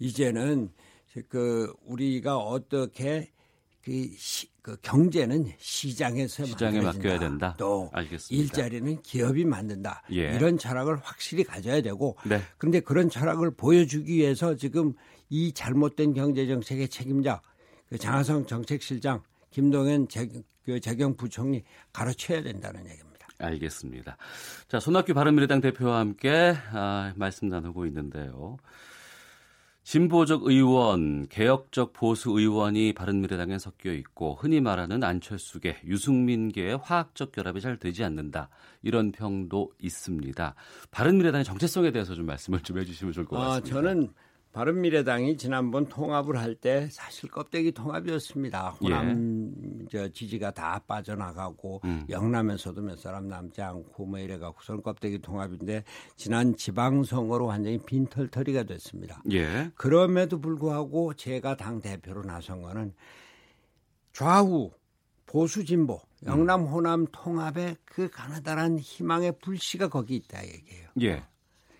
이제는 0.00 0.72
그 1.28 1.72
우리가 1.86 2.36
어떻게 2.36 3.30
그, 3.80 4.10
시, 4.16 4.48
그 4.60 4.76
경제는 4.82 5.52
시장에서 5.56 6.46
시장에 6.46 6.80
맡겨야 6.80 7.20
된다. 7.20 7.54
또 7.56 7.88
알겠습니다. 7.92 8.42
일자리는 8.42 9.00
기업이 9.02 9.44
만든다. 9.44 10.02
예. 10.10 10.34
이런 10.34 10.58
철학을 10.58 10.96
확실히 10.96 11.44
가져야 11.44 11.80
되고 11.80 12.16
네. 12.24 12.40
그런데 12.58 12.80
그런 12.80 13.08
철학을 13.08 13.52
보여주기 13.52 14.16
위해서 14.16 14.56
지금 14.56 14.94
이 15.28 15.52
잘못된 15.52 16.12
경제 16.12 16.48
정책의 16.48 16.88
책임자 16.88 17.40
그 17.88 17.98
장하성 17.98 18.46
정책실장 18.46 19.22
김동연 19.50 20.08
재, 20.08 20.28
그 20.64 20.80
재경 20.80 21.16
부총리 21.16 21.62
가르쳐야 21.92 22.42
된다는 22.42 22.84
얘기입니다. 22.88 23.26
알겠습니다. 23.38 24.16
자, 24.68 24.80
손학규 24.80 25.14
바른미래당 25.14 25.60
대표와 25.60 25.98
함께 25.98 26.54
아, 26.72 27.12
말씀 27.16 27.48
나누고 27.48 27.86
있는데요. 27.86 28.58
진보적 29.82 30.44
의원, 30.44 31.26
개혁적 31.28 31.92
보수 31.94 32.30
의원이 32.30 32.92
바른미래당에 32.92 33.58
섞여 33.58 33.92
있고 33.92 34.36
흔히 34.38 34.60
말하는 34.60 35.02
안철수계, 35.02 35.80
유승민계의 35.84 36.76
화학적 36.76 37.32
결합이 37.32 37.60
잘 37.60 37.76
되지 37.78 38.04
않는다. 38.04 38.50
이런 38.82 39.10
평도 39.10 39.72
있습니다. 39.80 40.54
바른미래당의 40.90 41.44
정체성에 41.44 41.90
대해서 41.90 42.14
좀 42.14 42.26
말씀을 42.26 42.60
좀 42.60 42.78
해주시면 42.78 43.12
좋을 43.14 43.26
것 43.26 43.36
아, 43.38 43.46
같습니다. 43.48 43.68
아, 43.68 43.82
저는 43.82 44.12
바른미래당이 44.52 45.36
지난번 45.36 45.86
통합을 45.86 46.36
할 46.38 46.54
때 46.56 46.88
사실 46.90 47.30
껍데기 47.30 47.70
통합이었습니다. 47.72 48.70
호남 48.70 49.52
예. 49.82 49.86
저 49.90 50.08
지지가 50.08 50.50
다 50.50 50.82
빠져나가고 50.86 51.80
음. 51.84 52.04
영남에서도 52.08 52.82
몇 52.82 52.98
사람 52.98 53.28
남지 53.28 53.62
않고 53.62 54.06
뭐 54.06 54.18
이래갖고선 54.18 54.82
껍데기 54.82 55.20
통합인데 55.20 55.84
지난 56.16 56.56
지방선거로 56.56 57.46
완전히 57.46 57.78
빈털터리가 57.78 58.64
됐습니다. 58.64 59.22
예. 59.32 59.70
그럼에도 59.76 60.40
불구하고 60.40 61.14
제가 61.14 61.56
당 61.56 61.80
대표로 61.80 62.22
나선 62.24 62.60
거는 62.62 62.92
좌우 64.12 64.72
보수 65.26 65.64
진보 65.64 66.00
영남 66.26 66.64
호남 66.64 67.06
통합의 67.12 67.76
그 67.84 68.10
가느다란 68.10 68.78
희망의 68.80 69.38
불씨가 69.40 69.88
거기 69.88 70.16
있다 70.16 70.44
얘기예요. 70.44 70.88
예. 71.02 71.24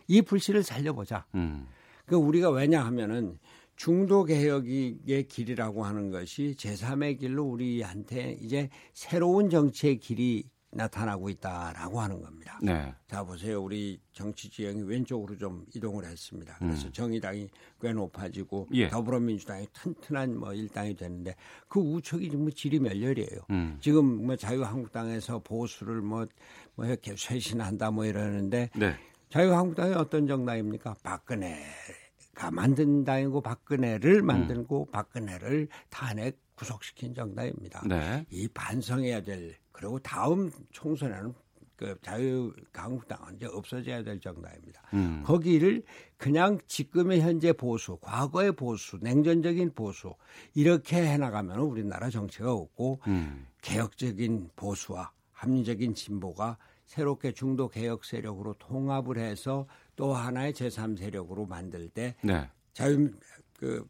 이 0.06 0.22
불씨를 0.22 0.62
살려보자. 0.62 1.26
음. 1.34 1.66
그 2.10 2.16
우리가 2.16 2.50
왜냐하면은 2.50 3.38
중도 3.76 4.24
개혁의 4.24 5.28
길이라고 5.28 5.84
하는 5.84 6.10
것이 6.10 6.56
제3의 6.58 7.20
길로 7.20 7.44
우리한테 7.44 8.36
이제 8.40 8.68
새로운 8.92 9.48
정치의 9.48 9.98
길이 9.98 10.42
나타나고 10.72 11.28
있다라고 11.28 12.00
하는 12.00 12.20
겁니다. 12.20 12.58
네. 12.64 12.92
자 13.08 13.22
보세요, 13.22 13.62
우리 13.62 14.00
정치 14.12 14.50
지형이 14.50 14.82
왼쪽으로 14.82 15.38
좀 15.38 15.64
이동을 15.72 16.04
했습니다. 16.04 16.56
그래서 16.58 16.88
음. 16.88 16.92
정의당이 16.92 17.48
꽤 17.80 17.92
높아지고 17.92 18.66
예. 18.72 18.88
더불어민주당이 18.88 19.68
튼튼한 19.72 20.36
뭐 20.36 20.52
일당이 20.52 20.96
되는데 20.96 21.36
그 21.68 21.78
우측이 21.78 22.28
뭐 22.30 22.50
질이 22.50 22.80
멸렬이에요. 22.80 23.40
음. 23.50 23.78
지금 23.80 24.26
뭐 24.26 24.34
자유한국당에서 24.34 25.38
보수를 25.38 26.02
뭐, 26.02 26.26
뭐 26.74 26.86
이렇게 26.86 27.14
쇄신한다 27.16 27.92
뭐 27.92 28.04
이러는데 28.04 28.68
네. 28.74 28.96
자유한국당이 29.28 29.94
어떤 29.94 30.26
정당입니까? 30.26 30.96
박근혜 31.04 31.54
가 31.54 31.99
만든 32.48 33.02
당이고 33.02 33.40
박근혜를 33.40 34.22
만들고 34.22 34.86
음. 34.88 34.90
박근혜를 34.92 35.66
탄핵 35.88 36.38
구속시킨 36.54 37.14
정당입니다. 37.14 37.82
네. 37.88 38.24
이 38.30 38.46
반성해야 38.46 39.22
될 39.22 39.56
그리고 39.72 39.98
다음 39.98 40.50
총선에는 40.70 41.34
그 41.80 41.96
자유한국당은 42.02 43.36
이제 43.36 43.46
없어져야 43.46 44.02
될 44.02 44.20
정당입니다. 44.20 44.82
음. 44.92 45.22
거기를 45.24 45.82
그냥 46.18 46.58
지금의 46.66 47.22
현재 47.22 47.54
보수, 47.54 47.96
과거의 48.02 48.52
보수, 48.52 48.98
냉전적인 49.00 49.72
보수 49.72 50.14
이렇게 50.54 50.96
해나가면 51.02 51.58
우리나라 51.58 52.10
정치가 52.10 52.52
없고 52.52 53.00
음. 53.06 53.46
개혁적인 53.62 54.50
보수와 54.56 55.10
합리적인 55.32 55.94
진보가 55.94 56.58
새롭게 56.84 57.32
중도 57.32 57.68
개혁 57.68 58.04
세력으로 58.04 58.54
통합을 58.58 59.16
해서 59.16 59.66
또 60.00 60.14
하나의 60.14 60.54
제3세력으로 60.54 61.46
만들 61.46 61.90
때 61.90 62.16
네. 62.22 62.48
자유 62.72 63.10
그 63.58 63.86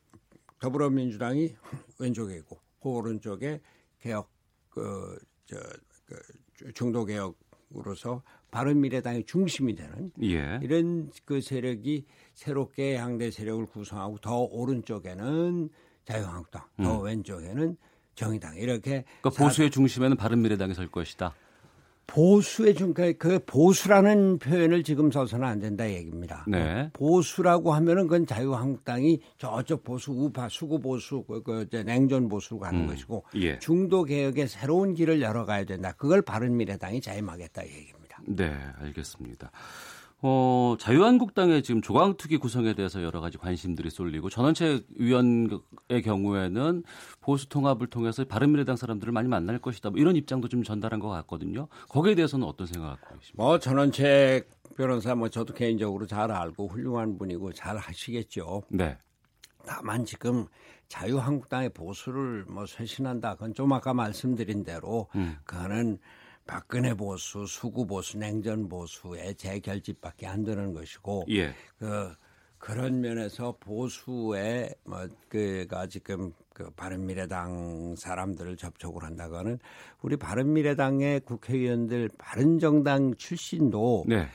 더불어민주당이 0.59 1.55
왼쪽에 2.01 2.35
있고 2.39 2.59
그 2.83 2.89
오른쪽에 2.89 3.61
개혁 4.01 4.29
그저 4.71 5.57
그 6.07 6.73
중도 6.75 7.05
개혁으로서 7.05 8.25
바른 8.51 8.81
미래당의 8.81 9.25
중심이 9.25 9.77
되는 9.77 10.11
예. 10.21 10.59
이런 10.65 11.13
그 11.25 11.41
세력이 11.41 12.07
새롭게 12.35 12.97
양대 12.97 13.31
세력을 13.31 13.67
구성하고 13.67 14.19
더 14.19 14.41
오른쪽에는 14.41 15.71
자유한국당, 16.05 16.65
음. 16.81 16.85
더 16.85 16.99
왼쪽에는 16.99 17.77
정의당 18.17 18.57
이렇게 18.57 19.05
그러니까 19.21 19.45
보수의 19.45 19.71
중심에는 19.71 20.17
바른 20.17 20.43
미래당이 20.43 20.75
설 20.75 20.91
것이다. 20.91 21.37
보수의 22.11 22.75
중간 22.75 23.15
그 23.19 23.39
보수라는 23.47 24.39
표현을 24.39 24.83
지금 24.83 25.11
써서는 25.11 25.47
안 25.47 25.61
된다 25.61 25.89
얘기입니다. 25.89 26.45
네. 26.49 26.91
보수라고 26.93 27.73
하면은 27.73 28.05
그건 28.05 28.27
자유한국당이 28.27 29.21
저쪽 29.39 29.85
보수 29.85 30.13
우파 30.13 30.49
수구 30.49 30.81
보수 30.81 31.23
그, 31.23 31.43
그 31.43 31.69
냉전 31.85 32.29
보수로 32.29 32.59
가는 32.59 32.81
음. 32.81 32.87
것이고 32.89 33.25
예. 33.37 33.59
중도 33.61 34.05
개혁의 34.05 34.49
새로운 34.49 34.95
길을 34.95 35.23
열어가야 35.23 35.65
된다. 35.65 35.93
그걸 35.93 36.21
바른미래당이 36.23 37.01
자임하겠다 37.01 37.65
얘기입니다. 37.67 38.21
네, 38.27 38.53
알겠습니다. 38.81 39.51
어, 40.23 40.77
자유한국당의 40.79 41.63
지금 41.63 41.81
조강특위 41.81 42.37
구성에 42.39 42.75
대해서 42.75 43.03
여러 43.03 43.21
가지 43.21 43.39
관심들이 43.39 43.89
쏠리고 43.89 44.29
전원책 44.29 44.87
위원의 44.97 46.03
경우에는 46.05 46.83
보수 47.21 47.49
통합을 47.49 47.87
통해서 47.87 48.25
바른미래당 48.25 48.77
사람들을 48.77 49.13
많이 49.13 49.29
만날 49.29 49.59
것이다. 49.59 49.91
뭐 49.91 49.99
이런 49.99 50.17
입장도 50.17 50.49
좀 50.49 50.63
전달한 50.63 51.01
것 51.01 51.09
같거든요. 51.09 51.69
거기에 51.89 52.15
대해서는 52.15 52.47
어떤 52.47 52.67
생각 52.67 53.01
갖고 53.01 53.19
계십니까? 53.19 53.43
뭐 53.43 53.59
전원책 53.59 54.51
변호사 54.77 55.15
뭐 55.15 55.29
저도 55.29 55.55
개인적으로 55.55 56.07
잘 56.07 56.31
알고 56.31 56.69
훌륭한 56.69 57.17
분이고 57.17 57.53
잘 57.53 57.79
하시겠죠. 57.79 58.63
네. 58.69 58.99
다만 59.67 60.05
지금 60.05 60.47
자유한국당의 60.89 61.71
보수를 61.71 62.45
뭐 62.49 62.67
쇄신한다. 62.67 63.35
그건 63.35 63.55
좀 63.55 63.73
아까 63.73 63.95
말씀드린 63.95 64.65
대로 64.65 65.09
음. 65.15 65.37
그거는 65.45 65.99
박근혜 66.51 66.95
보수, 66.95 67.47
수구 67.47 67.87
보수, 67.87 68.19
냉전 68.19 68.69
보수의 68.69 69.37
재결집밖에 69.37 70.27
안 70.27 70.43
되는 70.43 70.73
것이고 70.73 71.27
예. 71.31 71.55
그 71.79 72.13
그런 72.59 73.01
면에서 73.01 73.57
보수의 73.61 74.75
뭐 74.85 75.07
그가 75.29 75.87
지금 75.87 76.33
그 76.53 76.69
바른미래당 76.71 77.95
사람들을 77.97 78.57
접촉을 78.57 79.05
한다거는 79.05 79.61
우리 80.03 80.17
바른미래당의 80.17 81.21
국회의원들 81.21 82.11
바른정당 82.19 83.15
출신도 83.15 84.07
네. 84.09 84.27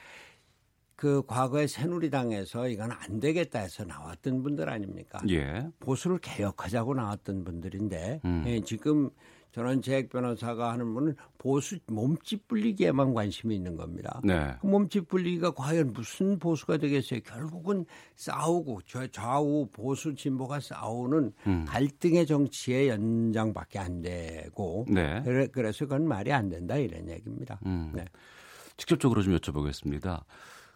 그 0.95 1.21
과거에 1.27 1.67
새누리당에서 1.67 2.69
이건 2.69 2.93
안 2.93 3.19
되겠다 3.19 3.59
해서 3.59 3.83
나왔던 3.83 4.41
분들 4.41 4.69
아닙니까? 4.69 5.19
예. 5.29 5.67
보수를 5.81 6.19
개혁하자고 6.19 6.93
나왔던 6.93 7.43
분들인데 7.43 8.21
음. 8.23 8.43
예, 8.47 8.61
지금 8.61 9.09
저는 9.55 9.81
잭 9.81 10.09
변호사가 10.09 10.73
하는 10.73 10.93
분은 10.93 11.15
보수 11.37 11.77
몸집 11.87 12.45
불리기에만 12.49 13.13
관심이 13.13 13.55
있는 13.55 13.77
겁니다. 13.77 14.19
네. 14.21 14.53
그 14.59 14.67
몸집 14.67 15.07
불리기가 15.07 15.51
과연 15.51 15.93
무슨 15.93 16.37
보수가 16.37 16.75
되겠어요? 16.75 17.21
결국은 17.21 17.85
싸우고 18.15 18.81
저 18.85 19.07
좌우 19.07 19.69
보수 19.71 20.13
진보가 20.13 20.59
싸우는 20.59 21.31
음. 21.47 21.65
갈등의 21.69 22.25
정치의 22.25 22.89
연장밖에 22.89 23.79
안 23.79 24.01
되고 24.01 24.85
네. 24.89 25.21
그래, 25.23 25.47
그래 25.47 25.71
서 25.71 25.85
그건 25.85 26.05
말이 26.05 26.33
안 26.33 26.49
된다 26.49 26.75
이런 26.75 27.07
얘기입니다. 27.07 27.57
음. 27.65 27.93
네. 27.95 28.03
직접적으로 28.75 29.21
좀 29.21 29.37
여쭤보겠습니다. 29.37 30.21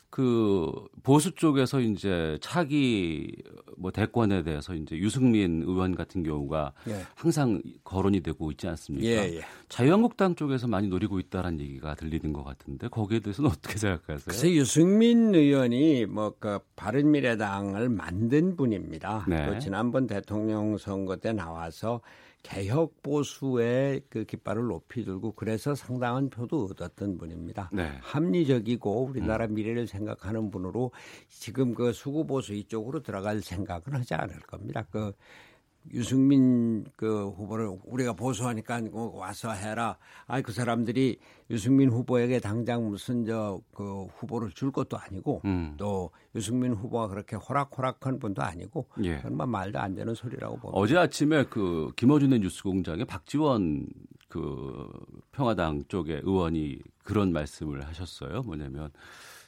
그 0.09 0.71
보수 1.03 1.35
쪽에서 1.35 1.79
이제 1.81 2.37
차기 2.41 3.31
뭐 3.77 3.91
대권에 3.91 4.43
대해서 4.43 4.73
이제 4.73 4.97
유승민 4.97 5.61
의원 5.61 5.95
같은 5.95 6.23
경우가 6.23 6.73
예. 6.87 7.01
항상 7.15 7.61
거론이 7.83 8.21
되고 8.21 8.49
있지 8.51 8.67
않습니까? 8.67 9.07
예, 9.07 9.37
예. 9.37 9.41
자유한국당 9.67 10.35
쪽에서 10.35 10.67
많이 10.67 10.87
노리고 10.87 11.19
있다라는 11.19 11.59
얘기가 11.59 11.93
들리는 11.95 12.33
것 12.33 12.43
같은데 12.43 12.87
거기에 12.87 13.19
대해서는 13.19 13.51
어떻게 13.51 13.77
생각하세요? 13.77 14.25
글쎄 14.25 14.51
유승민 14.51 15.35
의원이 15.35 16.07
뭐 16.07 16.39
그 16.39 16.59
바른미래당을 16.75 17.89
만든 17.89 18.55
분입니다. 18.55 19.25
네. 19.27 19.45
그 19.47 19.59
지난번 19.59 20.07
대통령 20.07 20.77
선거 20.77 21.17
때 21.17 21.33
나와서 21.33 22.01
개혁 22.41 23.01
보수의 23.03 24.01
그 24.09 24.23
깃발을 24.23 24.67
높이 24.67 25.03
들고 25.03 25.33
그래서 25.33 25.75
상당한 25.75 26.29
표도 26.29 26.65
얻었던 26.71 27.17
분입니다. 27.17 27.69
네. 27.73 27.91
합리적이고 28.01 29.03
우리나라 29.03 29.45
음. 29.45 29.55
미래를 29.55 29.87
생각하는 29.87 30.49
분으로 30.49 30.91
지금 31.27 31.73
그 31.73 31.91
수구 31.91 32.25
보수 32.25 32.53
이쪽으로 32.53 33.03
들어갈 33.03 33.41
생각은 33.41 33.93
하지 33.93 34.13
않을 34.13 34.39
겁니다. 34.41 34.85
그 34.89 35.11
유승민 35.93 36.85
그 36.95 37.29
후보를 37.29 37.77
우리가 37.85 38.13
보수하니까 38.13 38.81
뭐 38.91 39.15
와서 39.17 39.51
해라. 39.51 39.97
아이 40.27 40.41
그 40.41 40.51
사람들이 40.51 41.17
유승민 41.49 41.89
후보에게 41.89 42.39
당장 42.39 42.89
무슨 42.89 43.25
저 43.25 43.61
그 43.73 44.07
후보를 44.17 44.49
줄 44.51 44.71
것도 44.71 44.97
아니고 44.97 45.41
음. 45.45 45.75
또 45.77 46.11
유승민 46.35 46.73
후보가 46.73 47.07
그렇게 47.07 47.35
호락호락한 47.37 48.19
분도 48.19 48.41
아니고 48.41 48.87
예. 49.03 49.21
정말 49.21 49.47
말도 49.47 49.79
안 49.79 49.95
되는 49.95 50.13
소리라고 50.13 50.57
봅니다. 50.57 50.77
어제 50.77 50.97
아침에 50.97 51.45
그 51.45 51.91
김어준의 51.95 52.39
뉴스공장에 52.39 53.05
박지원 53.05 53.87
그 54.27 54.89
평화당 55.31 55.85
쪽의 55.87 56.21
의원이 56.23 56.79
그런 57.03 57.31
말씀을 57.31 57.87
하셨어요. 57.87 58.41
뭐냐면 58.43 58.91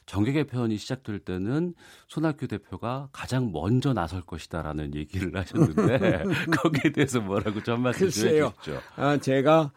정계 0.06 0.32
개편이 0.32 0.76
시작될 0.76 1.20
때는 1.20 1.74
손학규 2.08 2.48
대표가 2.48 3.08
가장 3.12 3.52
먼저 3.52 3.92
나설 3.92 4.22
것이다라는 4.22 4.94
얘기를 4.94 5.34
하셨는데 5.36 6.24
거기에 6.62 6.92
대해서 6.92 7.20
뭐라고 7.20 7.62
좀 7.62 7.82
말씀 7.82 8.08
주시죠. 8.08 8.52
아, 8.96 9.16
제가 9.16 9.72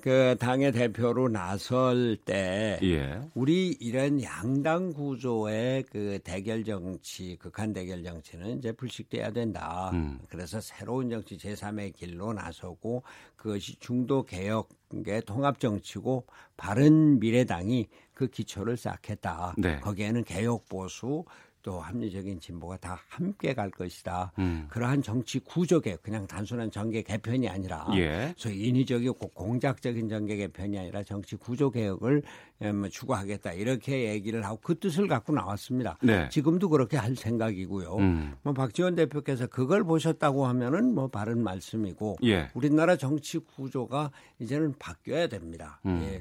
그 0.00 0.34
당의 0.38 0.72
대표로 0.72 1.28
나설 1.28 2.16
때 2.16 2.78
예. 2.82 3.20
우리 3.34 3.76
이런 3.80 4.22
양당 4.22 4.92
구조의 4.92 5.84
그 5.90 6.18
대결 6.24 6.64
정치, 6.64 7.36
극한 7.36 7.72
대결 7.72 8.02
정치는 8.02 8.58
이제 8.58 8.72
불식돼야 8.72 9.30
된다. 9.30 9.90
음. 9.92 10.18
그래서 10.28 10.60
새로운 10.60 11.10
정치 11.10 11.36
제3의 11.36 11.94
길로 11.94 12.32
나서고 12.32 13.02
그것이 13.36 13.78
중도 13.78 14.22
개혁의 14.24 15.22
통합 15.26 15.60
정치고 15.60 16.26
바른 16.56 17.18
미래당이 17.20 17.88
그 18.20 18.26
기초를 18.26 18.76
쌓겠다. 18.76 19.54
네. 19.56 19.80
거기에는 19.80 20.24
개혁 20.24 20.68
보수 20.68 21.24
또 21.62 21.80
합리적인 21.80 22.38
진보가 22.38 22.76
다 22.76 23.00
함께 23.08 23.54
갈 23.54 23.70
것이다. 23.70 24.32
음. 24.38 24.66
그러한 24.68 25.00
정치 25.00 25.38
구조개 25.38 25.96
그냥 26.02 26.26
단순한 26.26 26.70
정계 26.70 27.00
개편이 27.00 27.48
아니라 27.48 27.86
예. 27.94 28.34
소위 28.36 28.68
인위적이고 28.68 29.28
공작적인 29.28 30.10
정계 30.10 30.36
개편이 30.36 30.78
아니라 30.78 31.02
정치 31.02 31.36
구조 31.36 31.70
개혁을 31.70 32.22
음, 32.60 32.90
추구하겠다 32.90 33.54
이렇게 33.54 34.10
얘기를 34.10 34.44
하고 34.44 34.58
그 34.62 34.78
뜻을 34.78 35.08
갖고 35.08 35.32
나왔습니다. 35.32 35.96
네. 36.02 36.28
지금도 36.28 36.68
그렇게 36.68 36.98
할 36.98 37.16
생각이고요. 37.16 37.96
음. 37.96 38.34
뭐 38.42 38.52
박지원 38.52 38.96
대표께서 38.96 39.46
그걸 39.46 39.82
보셨다고 39.84 40.46
하면은 40.46 40.94
뭐 40.94 41.08
바른 41.08 41.42
말씀이고 41.42 42.18
예. 42.24 42.50
우리나라 42.52 42.96
정치 42.96 43.38
구조가 43.38 44.10
이제는 44.40 44.74
바뀌어야 44.78 45.28
됩니다. 45.28 45.80
음. 45.86 46.02
예. 46.02 46.20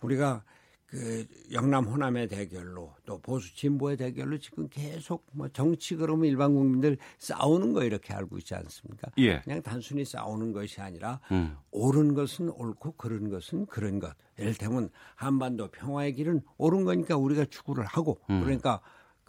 우리가 0.00 0.44
그 0.90 1.24
영남 1.52 1.84
호남의 1.84 2.26
대결로 2.26 2.92
또 3.06 3.18
보수 3.20 3.54
진보의 3.54 3.96
대결로 3.96 4.38
지금 4.38 4.68
계속 4.68 5.24
뭐 5.32 5.48
정치 5.48 5.94
그러면 5.94 6.26
일반 6.26 6.52
국민들 6.52 6.98
싸우는 7.18 7.72
거 7.72 7.84
이렇게 7.84 8.12
알고 8.12 8.38
있지 8.38 8.56
않습니까? 8.56 9.08
예. 9.18 9.40
그냥 9.40 9.62
단순히 9.62 10.04
싸우는 10.04 10.52
것이 10.52 10.80
아니라 10.80 11.20
음. 11.30 11.56
옳은 11.70 12.14
것은 12.14 12.50
옳고 12.50 12.92
그른 12.96 13.30
것은 13.30 13.66
그런 13.66 14.00
것. 14.00 14.12
예를 14.40 14.54
들면 14.54 14.90
한반도 15.14 15.68
평화의 15.68 16.14
길은 16.14 16.42
옳은 16.58 16.84
거니까 16.84 17.16
우리가 17.16 17.44
추구를 17.44 17.84
하고 17.84 18.18
음. 18.28 18.42
그러니까 18.42 18.80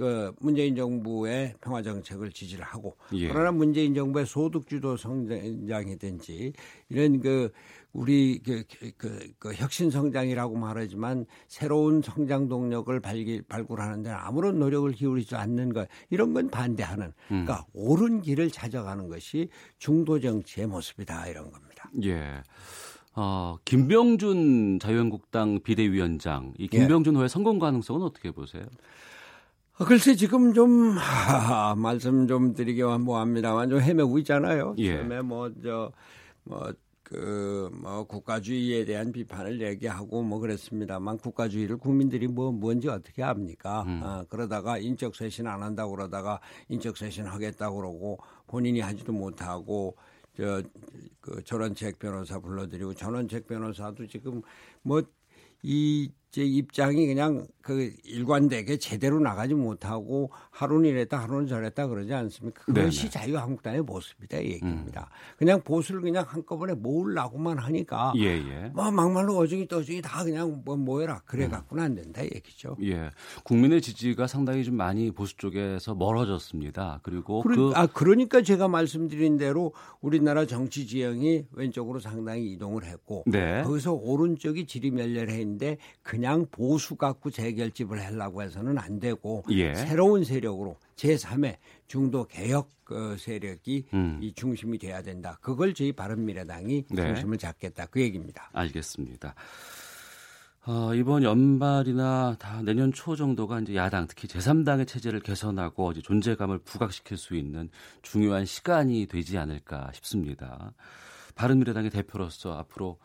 그 0.02 0.34
문재인 0.40 0.76
정부의 0.76 1.54
평화 1.62 1.84
정책을 1.84 2.32
지지를 2.32 2.64
하고 2.66 2.98
예. 3.14 3.28
그러나 3.28 3.52
문재인 3.52 3.94
정부의 3.94 4.26
소득주도 4.26 4.98
성장이든지 4.98 6.54
이런 6.90 7.22
그 7.22 7.52
우리 7.94 8.40
그, 8.44 8.64
그, 8.98 9.20
그 9.38 9.54
혁신 9.54 9.92
성장이라고 9.92 10.56
말하지만 10.58 11.26
새로운 11.48 12.02
성장 12.02 12.48
동력을 12.48 12.98
발기, 13.00 13.42
발굴하는 13.42 14.04
데 14.04 14.10
아무런 14.10 14.60
노력을 14.60 14.90
기울이지 14.92 15.36
않는 15.36 15.74
것 15.74 15.88
이런 16.10 16.34
건 16.34 16.50
반대하는 16.50 17.08
음. 17.32 17.46
그러니까 17.46 17.66
옳은 17.74 18.22
길을 18.22 18.50
찾아가는 18.50 19.08
것이 19.10 19.50
중도 19.78 20.20
정치의 20.20 20.68
모습이다 20.68 21.28
이런 21.28 21.52
겁니다. 21.52 21.90
예. 22.04 22.42
어, 23.14 23.58
김병준 23.66 24.80
자유한국당 24.80 25.60
비대위원장, 25.62 26.54
이 26.58 26.70
김병준 26.70 27.14
예. 27.14 27.18
후의 27.18 27.30
성공 27.30 27.60
가능성은 27.60 28.04
어떻게 28.04 28.32
보세요? 28.32 28.64
어, 29.78 29.84
글쎄 29.84 30.16
지금 30.16 30.54
좀 30.54 30.96
하, 30.98 31.76
말씀 31.76 32.28
좀 32.28 32.54
드리기가 32.54 32.98
뭐합니다만 33.00 33.70
좀 33.70 33.82
헤매고 33.82 34.18
있잖아요. 34.20 34.76
예. 34.78 34.96
처음에 34.96 35.22
뭐저 35.24 35.92
뭐 36.44 36.72
그, 37.12 37.70
뭐, 37.74 38.06
국가주의에 38.06 38.86
대한 38.86 39.12
비판을 39.12 39.60
얘기하고 39.62 40.24
뭐 40.24 40.40
그랬습니다만 40.40 41.18
국가주의를 41.18 41.76
국민들이 41.78 42.26
뭐, 42.26 42.54
뭔지 42.54 42.88
어떻게 42.88 43.22
압니까? 43.22 43.84
음. 43.84 44.00
아, 44.02 44.24
그러다가 44.30 44.78
인적 44.78 45.14
쇄신 45.18 45.46
안 45.46 45.62
한다고 45.62 45.92
그러다가 45.92 46.40
인적 46.70 46.96
쇄신 46.96 47.26
하겠다고 47.26 47.76
그러고 47.76 48.18
본인이 48.48 48.80
하지도 48.80 49.12
못하고 49.12 49.98
저, 50.38 50.64
그 51.20 51.44
전원책 51.44 52.00
변호사 52.00 52.40
불러들이고 52.40 52.94
전원책 52.94 53.46
변호사도 53.46 54.08
지금 54.08 54.42
뭐, 54.82 55.02
이 55.64 56.10
제 56.32 56.44
입장이 56.46 57.08
그냥 57.08 57.46
그 57.76 57.94
일관되게 58.04 58.78
제대로 58.78 59.20
나가지 59.20 59.54
못하고 59.54 60.32
하루는 60.52 60.90
이랬다 60.90 61.20
하루는 61.20 61.48
저랬다 61.48 61.88
그러지 61.88 62.14
않습니까? 62.14 62.64
그것이 62.64 63.00
네네. 63.02 63.10
자유한국당의 63.10 63.82
모습이다 63.82 64.38
얘기입니다. 64.44 65.10
음. 65.12 65.36
그냥 65.38 65.62
보수를 65.62 66.02
그냥 66.02 66.24
한꺼번에 66.28 66.74
모으려고만 66.74 67.58
하니까 67.58 68.14
예예. 68.16 68.38
예. 68.38 68.72
뭐 68.74 68.90
막말로 68.92 69.38
어중이 69.38 69.68
떠중이 69.68 70.02
다 70.02 70.24
그냥 70.24 70.62
뭐 70.64 70.78
모여라 70.78 71.22
그래 71.26 71.46
음. 71.46 71.52
갖고는 71.52 71.84
안 71.84 71.96
된다 71.96 72.24
얘기죠. 72.24 72.78
예, 72.84 73.10
국민의 73.44 73.82
지지가 73.82 74.28
상당히 74.28 74.64
좀 74.64 74.76
많이 74.76 75.12
보수 75.12 75.36
쪽에서 75.38 75.96
멀어졌습니다. 75.96 77.00
그리고 77.04 77.42
그러, 77.42 77.56
그... 77.56 77.72
아 77.76 77.88
그러니까 77.88 78.42
제가 78.42 78.68
말씀드린 78.68 79.38
대로 79.38 79.74
우리나라 80.00 80.46
정치 80.46 80.86
지형이 80.88 81.46
왼쪽으로 81.52 82.00
상당히 82.00 82.52
이동을 82.52 82.86
했고 82.86 83.24
네. 83.26 83.64
거기서 83.64 83.94
오른쪽이 83.94 84.66
지리멸렬했는데 84.66 85.78
그 86.04 86.12
그냥 86.12 86.46
보수 86.52 86.98
갖고 86.98 87.32
재 87.32 87.54
결집을 87.62 88.04
하려고 88.04 88.42
해서는 88.42 88.78
안 88.78 89.00
되고 89.00 89.44
예. 89.52 89.76
새로운 89.76 90.24
세력으로 90.24 90.78
제3의 90.96 91.58
중도 91.88 92.26
개혁 92.26 92.70
그 92.84 93.16
세력이 93.18 93.86
음. 93.94 94.20
이 94.22 94.34
중심이 94.34 94.78
돼야 94.78 95.02
된다. 95.02 95.38
그걸 95.42 95.74
저희 95.74 95.92
바른미래당이 95.92 96.86
네. 96.90 96.96
중심을 96.96 97.38
잡겠다. 97.38 97.86
그 97.86 98.02
얘기입니다. 98.02 98.50
알겠습니다. 98.54 99.36
어, 100.66 100.94
이번 100.94 101.24
연말이나 101.24 102.36
다 102.38 102.62
내년 102.62 102.94
초 102.94 103.16
정도가 103.16 103.62
이제 103.62 103.76
야당 103.76 104.06
특히 104.08 104.28
제3당의 104.28 104.88
체제를 104.88 105.20
개선하고 105.20 105.92
이제 105.92 106.02
존재감을 106.02 106.60
부각시킬 106.60 107.18
수 107.18 107.36
있는 107.36 107.70
중요한 108.02 108.46
시간이 108.46 109.08
되지 109.08 109.38
않을까 109.38 109.92
싶습니다. 109.94 110.74
바른미래당의 111.36 111.90
대표로서 111.90 112.54
앞으로 112.58 113.00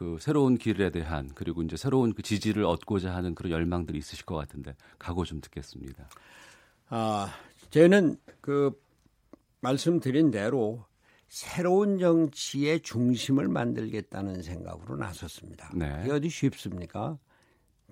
그 0.00 0.16
새로운 0.18 0.56
길에 0.56 0.88
대한 0.88 1.28
그리고 1.34 1.60
이제 1.60 1.76
새로운 1.76 2.14
그 2.14 2.22
지지를 2.22 2.64
얻고자 2.64 3.14
하는 3.14 3.34
그런 3.34 3.52
열망들이 3.52 3.98
있으실 3.98 4.24
것 4.24 4.34
같은데 4.34 4.74
각오 4.98 5.26
좀 5.26 5.42
듣겠습니다. 5.42 6.08
아, 6.88 7.30
저는 7.68 8.16
그 8.40 8.72
말씀드린 9.60 10.30
대로 10.30 10.86
새로운 11.28 11.98
정치의 11.98 12.80
중심을 12.80 13.48
만들겠다는 13.48 14.40
생각으로 14.40 14.96
나섰습니다. 14.96 15.70
네. 15.74 16.00
이게 16.02 16.12
어디 16.12 16.30
쉽습니까? 16.30 17.18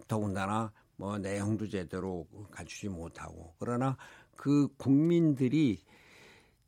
더군다나 0.07 0.73
뭐 0.97 1.19
내용도 1.19 1.69
제대로 1.69 2.27
갖추지 2.51 2.89
못하고 2.89 3.55
그러나 3.59 3.99
그 4.35 4.69
국민들이 4.79 5.85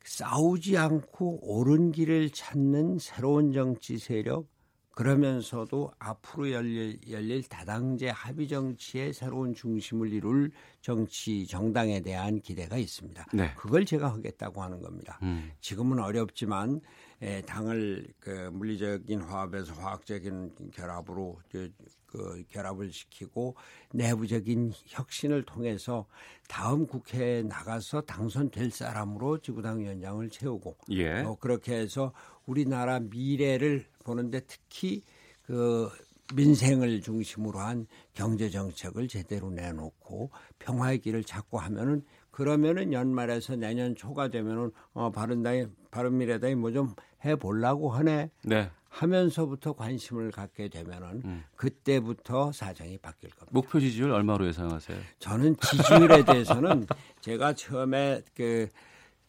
싸우지 0.03 0.77
않고 0.77 1.39
옳은 1.41 1.93
길을 1.93 2.29
찾는 2.29 2.99
새로운 2.99 3.53
정치 3.53 3.97
세력 3.97 4.50
그러면서도 4.91 5.91
앞으로 5.99 6.51
열릴, 6.51 6.99
열릴 7.09 7.43
다당제 7.43 8.09
합의 8.09 8.47
정치의 8.47 9.13
새로운 9.13 9.53
중심을 9.53 10.11
이룰 10.11 10.51
정치 10.81 11.47
정당에 11.47 12.01
대한 12.01 12.39
기대가 12.41 12.77
있습니다. 12.77 13.25
네. 13.33 13.53
그걸 13.55 13.85
제가 13.85 14.11
하겠다고 14.13 14.61
하는 14.61 14.81
겁니다. 14.81 15.19
음. 15.23 15.51
지금은 15.61 15.99
어렵지만 15.99 16.81
예, 17.23 17.41
당을 17.41 18.07
그 18.19 18.49
물리적인 18.51 19.21
화합에서 19.21 19.73
화학적인 19.73 20.71
결합으로 20.73 21.37
그, 21.51 21.71
그 22.07 22.43
결합을 22.49 22.91
시키고 22.91 23.55
내부적인 23.93 24.73
혁신을 24.87 25.43
통해서 25.43 26.07
다음 26.47 26.87
국회에 26.87 27.43
나가서 27.43 28.01
당선될 28.01 28.71
사람으로 28.71 29.37
지구당 29.37 29.81
위원장을 29.81 30.27
채우고 30.29 30.77
예. 30.91 31.21
어, 31.21 31.37
그렇게 31.39 31.75
해서 31.75 32.11
우리나라 32.45 32.99
미래를 32.99 33.85
보는데 34.03 34.41
특히 34.41 35.01
그 35.43 35.89
민생을 36.33 37.01
중심으로 37.01 37.59
한 37.59 37.87
경제 38.13 38.49
정책을 38.49 39.07
제대로 39.07 39.49
내놓고 39.51 40.29
평화의 40.59 40.99
길을 40.99 41.23
찾고 41.23 41.59
하면은 41.59 42.03
그러면은 42.31 42.93
연말에서 42.93 43.57
내년 43.57 43.95
초가 43.95 44.29
되면은 44.29 44.71
어 44.93 45.11
바른당이 45.11 45.67
바른미래당이 45.91 46.55
뭐 46.55 46.71
좀 46.71 46.95
해보려고 47.25 47.91
하네. 47.91 48.31
네. 48.43 48.69
하면서부터 48.89 49.73
관심을 49.73 50.31
갖게 50.31 50.67
되면은 50.67 51.21
음. 51.23 51.43
그때부터 51.55 52.51
사정이 52.51 52.97
바뀔 52.97 53.29
겁니다. 53.29 53.51
목표 53.51 53.79
지지율 53.79 54.11
얼마로 54.11 54.45
예상하세요? 54.47 54.97
저는 55.19 55.55
지지율에 55.61 56.25
대해서는 56.25 56.85
제가 57.21 57.53
처음에 57.53 58.21
그 58.35 58.67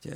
저, 0.00 0.10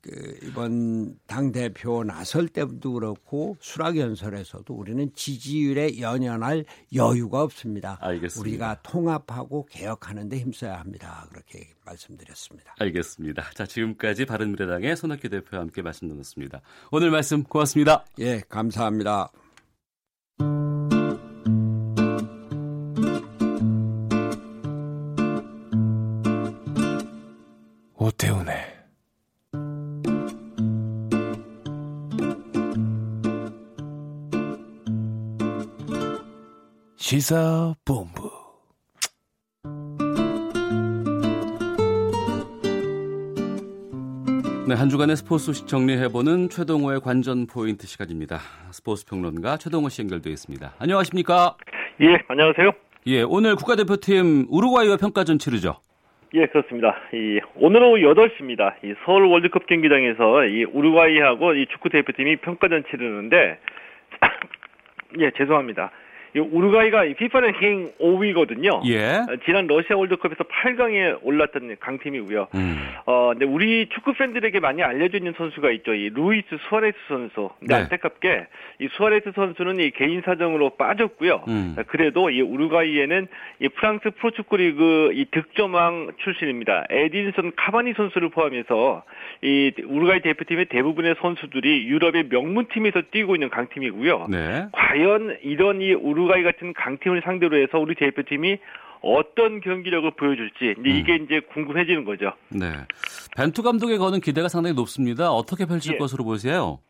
그 0.00 0.38
이번 0.42 1.18
당 1.26 1.52
대표 1.52 2.04
나설 2.04 2.48
때도 2.48 2.92
그렇고 2.92 3.56
수락 3.60 3.96
연설에서도 3.96 4.72
우리는 4.72 5.10
지지율에 5.14 5.98
연연할 6.00 6.64
여유가 6.94 7.42
없습니다. 7.42 7.98
알겠습니다. 8.00 8.40
우리가 8.40 8.80
통합하고 8.82 9.66
개혁하는 9.66 10.28
데 10.28 10.38
힘써야 10.38 10.78
합니다. 10.78 11.26
그렇게 11.30 11.74
말씀드렸습니다. 11.84 12.74
알겠습니다. 12.78 13.50
자, 13.54 13.66
지금까지 13.66 14.24
바른미래당의 14.26 14.96
손학규 14.96 15.28
대표와 15.28 15.62
함께 15.62 15.82
말씀 15.82 16.08
나눴습니다. 16.08 16.60
오늘 16.92 17.10
말씀 17.10 17.42
고맙습니다. 17.42 18.04
예, 18.18 18.40
감사합니다. 18.48 19.30
오태훈의 27.94 28.77
시사본부 37.08 38.30
네, 44.68 44.74
한 44.74 44.90
주간의 44.90 45.16
스포츠 45.16 45.46
소식 45.46 45.66
정리해보는 45.68 46.50
최동호의 46.50 47.00
관전 47.00 47.46
포인트 47.46 47.86
시간입니다. 47.86 48.36
스포츠 48.72 49.06
평론가 49.06 49.56
최동호 49.56 49.88
씨 49.88 50.02
연결되어 50.02 50.30
있습니다. 50.30 50.74
안녕하십니까? 50.78 51.56
예, 52.02 52.18
안녕하세요. 52.28 52.72
예, 53.06 53.22
오늘 53.22 53.56
국가대표팀 53.56 54.48
우루과이와 54.50 54.98
평가전 54.98 55.38
치르죠? 55.38 55.76
예, 56.34 56.44
그렇습니다. 56.44 56.94
이 57.14 57.40
오늘 57.56 57.84
오후 57.84 58.02
8시입니다. 58.02 58.74
이 58.84 58.92
서울 59.06 59.24
월드컵 59.24 59.64
경기장에서 59.64 60.44
이 60.44 60.64
우루과이하고 60.64 61.54
이 61.54 61.68
축구 61.72 61.88
대표팀이 61.88 62.36
평가전 62.42 62.84
치르는데 62.90 63.58
예, 65.20 65.30
죄송합니다. 65.38 65.90
우루과이가 66.34 67.04
피파 67.18 67.40
랭킹 67.40 67.92
5위거든요. 68.00 68.84
예. 68.86 69.14
어, 69.14 69.36
지난 69.44 69.66
러시아 69.66 69.96
월드컵에서 69.96 70.44
8강에 70.44 71.18
올랐던 71.22 71.76
강팀이고요. 71.80 72.48
음. 72.54 72.88
어, 73.06 73.30
근데 73.30 73.44
우리 73.44 73.88
축구 73.88 74.12
팬들에게 74.12 74.60
많이 74.60 74.82
알려져 74.82 75.18
있는 75.18 75.34
선수가 75.36 75.70
있죠. 75.72 75.94
이 75.94 76.10
루이스 76.10 76.46
수아레스 76.68 76.96
선수. 77.08 77.50
근데 77.58 77.74
네. 77.74 77.82
안타깝게 77.82 78.46
이 78.80 78.88
수아레스 78.92 79.32
선수는 79.34 79.80
이 79.80 79.90
개인 79.90 80.22
사정으로 80.22 80.70
빠졌고요. 80.70 81.44
음. 81.48 81.76
그래도 81.86 82.30
이 82.30 82.40
우루과이에는 82.40 83.26
이 83.60 83.68
프랑스 83.68 84.10
프로축구 84.10 84.56
리그 84.56 85.10
이 85.14 85.24
득점왕 85.30 86.12
출신입니다. 86.18 86.86
에딘슨 86.90 87.52
카바니 87.56 87.94
선수를 87.94 88.28
포함해서 88.30 89.04
이 89.42 89.72
우루과이 89.86 90.20
대표팀의 90.20 90.66
대부분의 90.66 91.16
선수들이 91.20 91.86
유럽의 91.88 92.24
명문팀에서 92.28 93.02
뛰고 93.10 93.36
있는 93.36 93.48
강팀이고요. 93.50 94.26
네. 94.30 94.66
과연 94.72 95.38
이런 95.42 95.80
이 95.80 95.92
우루 95.92 96.17
우루과이 96.18 96.42
같은 96.42 96.72
강팀을 96.74 97.22
상대로 97.24 97.56
해서 97.56 97.78
우리 97.78 97.94
대표팀이 97.94 98.58
어떤 99.00 99.60
경기력을 99.60 100.10
보여줄지 100.12 100.74
이게 100.84 101.16
음. 101.16 101.24
이제 101.24 101.40
궁금해지는 101.52 102.04
거죠. 102.04 102.32
네. 102.48 102.72
벤투 103.36 103.62
감독의 103.62 103.98
거는 103.98 104.20
기대가 104.20 104.48
상당히 104.48 104.74
높습니다. 104.74 105.30
어떻게 105.30 105.66
펼칠 105.66 105.94
예. 105.94 105.98
것으로 105.98 106.24
보세요? 106.24 106.80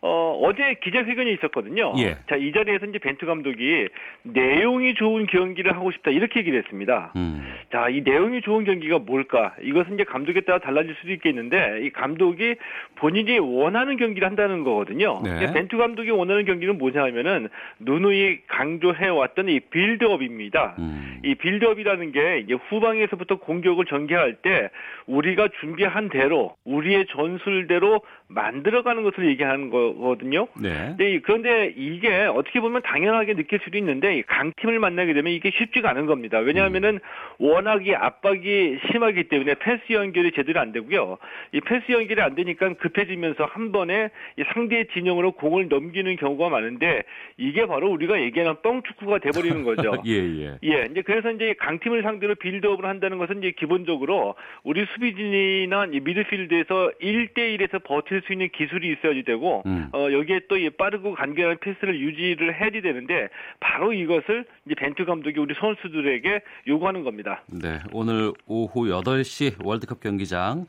어, 0.00 0.40
어제 0.44 0.74
기자회견이 0.82 1.32
있었거든요. 1.34 1.92
예. 1.98 2.16
자, 2.28 2.36
이 2.36 2.52
자리에서 2.52 2.86
이제 2.86 2.98
벤투 2.98 3.26
감독이 3.26 3.88
내용이 4.22 4.94
좋은 4.94 5.26
경기를 5.26 5.74
하고 5.74 5.90
싶다 5.90 6.12
이렇게 6.12 6.40
얘기를 6.40 6.58
했습니다. 6.60 7.12
음. 7.16 7.52
자, 7.72 7.88
이 7.88 8.02
내용이 8.02 8.40
좋은 8.42 8.64
경기가 8.64 9.00
뭘까? 9.00 9.56
이것은 9.60 9.94
이제 9.94 10.04
감독에 10.04 10.42
따라 10.42 10.60
달라질 10.60 10.94
수도 11.00 11.12
있겠는데 11.12 11.80
이 11.82 11.90
감독이 11.90 12.54
본인이 12.94 13.38
원하는 13.40 13.96
경기를 13.96 14.28
한다는 14.28 14.62
거거든요. 14.62 15.20
네. 15.24 15.52
벤투 15.52 15.76
감독이 15.76 16.10
원하는 16.10 16.44
경기는 16.44 16.78
뭐냐 16.78 17.02
하면은 17.02 17.48
누누이 17.80 18.42
강조해 18.46 19.08
왔던 19.08 19.48
이 19.48 19.60
빌드업입니다. 19.60 20.76
음. 20.78 21.20
이 21.24 21.34
빌드업이라는 21.34 22.12
게 22.12 22.38
이제 22.38 22.54
후방에서부터 22.54 23.36
공격을 23.36 23.86
전개할 23.86 24.34
때 24.42 24.70
우리가 25.06 25.48
준비한 25.60 26.08
대로 26.08 26.54
우리의 26.64 27.06
전술대로 27.10 28.00
만들어가는 28.28 29.02
것을 29.04 29.26
얘기하는 29.30 29.70
거거든요. 29.70 30.48
네. 30.60 30.94
네. 30.98 31.18
그런데 31.20 31.72
이게 31.76 32.24
어떻게 32.24 32.60
보면 32.60 32.82
당연하게 32.82 33.34
느낄 33.34 33.58
수도 33.64 33.78
있는데 33.78 34.22
강팀을 34.26 34.78
만나게 34.78 35.14
되면 35.14 35.32
이게 35.32 35.50
쉽지가 35.50 35.88
않은 35.90 36.04
겁니다. 36.06 36.38
왜냐하면은 36.38 36.94
음. 36.94 37.00
워낙 37.38 37.86
이 37.86 37.94
압박이 37.94 38.78
심하기 38.90 39.24
때문에 39.24 39.54
패스 39.54 39.92
연결이 39.92 40.32
제대로 40.32 40.60
안 40.60 40.72
되고요. 40.72 41.16
이 41.52 41.60
패스 41.62 41.90
연결이 41.90 42.20
안 42.20 42.34
되니까 42.34 42.74
급해지면서 42.74 43.46
한 43.46 43.72
번에 43.72 44.10
이 44.36 44.44
상대의 44.52 44.88
진영으로 44.92 45.32
공을 45.32 45.68
넘기는 45.68 46.14
경우가 46.16 46.50
많은데 46.50 47.04
이게 47.38 47.66
바로 47.66 47.90
우리가 47.90 48.20
얘기하는 48.20 48.56
뻥축구가 48.62 49.20
돼버리는 49.20 49.62
거죠. 49.62 50.02
예, 50.06 50.12
예. 50.12 50.58
예. 50.64 50.88
이제 50.90 51.00
그래서 51.00 51.30
이제 51.30 51.54
강팀을 51.58 52.02
상대로 52.02 52.34
빌드업을 52.34 52.84
한다는 52.84 53.16
것은 53.16 53.38
이제 53.38 53.52
기본적으로 53.52 54.34
우리 54.64 54.84
수비진이나 54.92 55.86
미드필드에서 55.86 56.92
1대1에서 57.00 57.82
버틸 57.84 58.17
수 58.18 58.32
있는 58.32 58.48
기술이 58.56 58.92
있어야지 58.92 59.22
되고 59.24 59.62
음. 59.66 59.88
어, 59.92 60.08
여기에 60.12 60.40
또 60.48 60.58
이 60.58 60.68
빠르고 60.70 61.14
간결한 61.14 61.58
패스를 61.60 62.00
유지를 62.00 62.60
해야지 62.60 62.80
되는데 62.80 63.28
바로 63.60 63.92
이것을 63.92 64.44
이제 64.66 64.74
벤투 64.74 65.04
감독이 65.06 65.38
우리 65.38 65.54
선수들에게 65.54 66.40
요구하는 66.66 67.04
겁니다. 67.04 67.42
네, 67.46 67.78
오늘 67.92 68.32
오후 68.46 68.86
8시 68.86 69.64
월드컵 69.64 70.00
경기장 70.00 70.66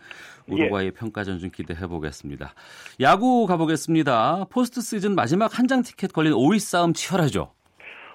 우루과이 0.48 0.86
예. 0.88 0.92
평가전 0.92 1.40
좀 1.40 1.50
기대해 1.50 1.88
보겠습니다. 1.88 2.54
야구 3.02 3.46
가보겠습니다. 3.48 4.46
포스트 4.52 4.82
시즌 4.82 5.16
마지막 5.16 5.58
한 5.58 5.66
장 5.68 5.82
티켓 5.84 6.14
걸린 6.14 6.34
5위 6.34 6.60
싸움 6.60 6.94
치열하죠. 6.94 7.52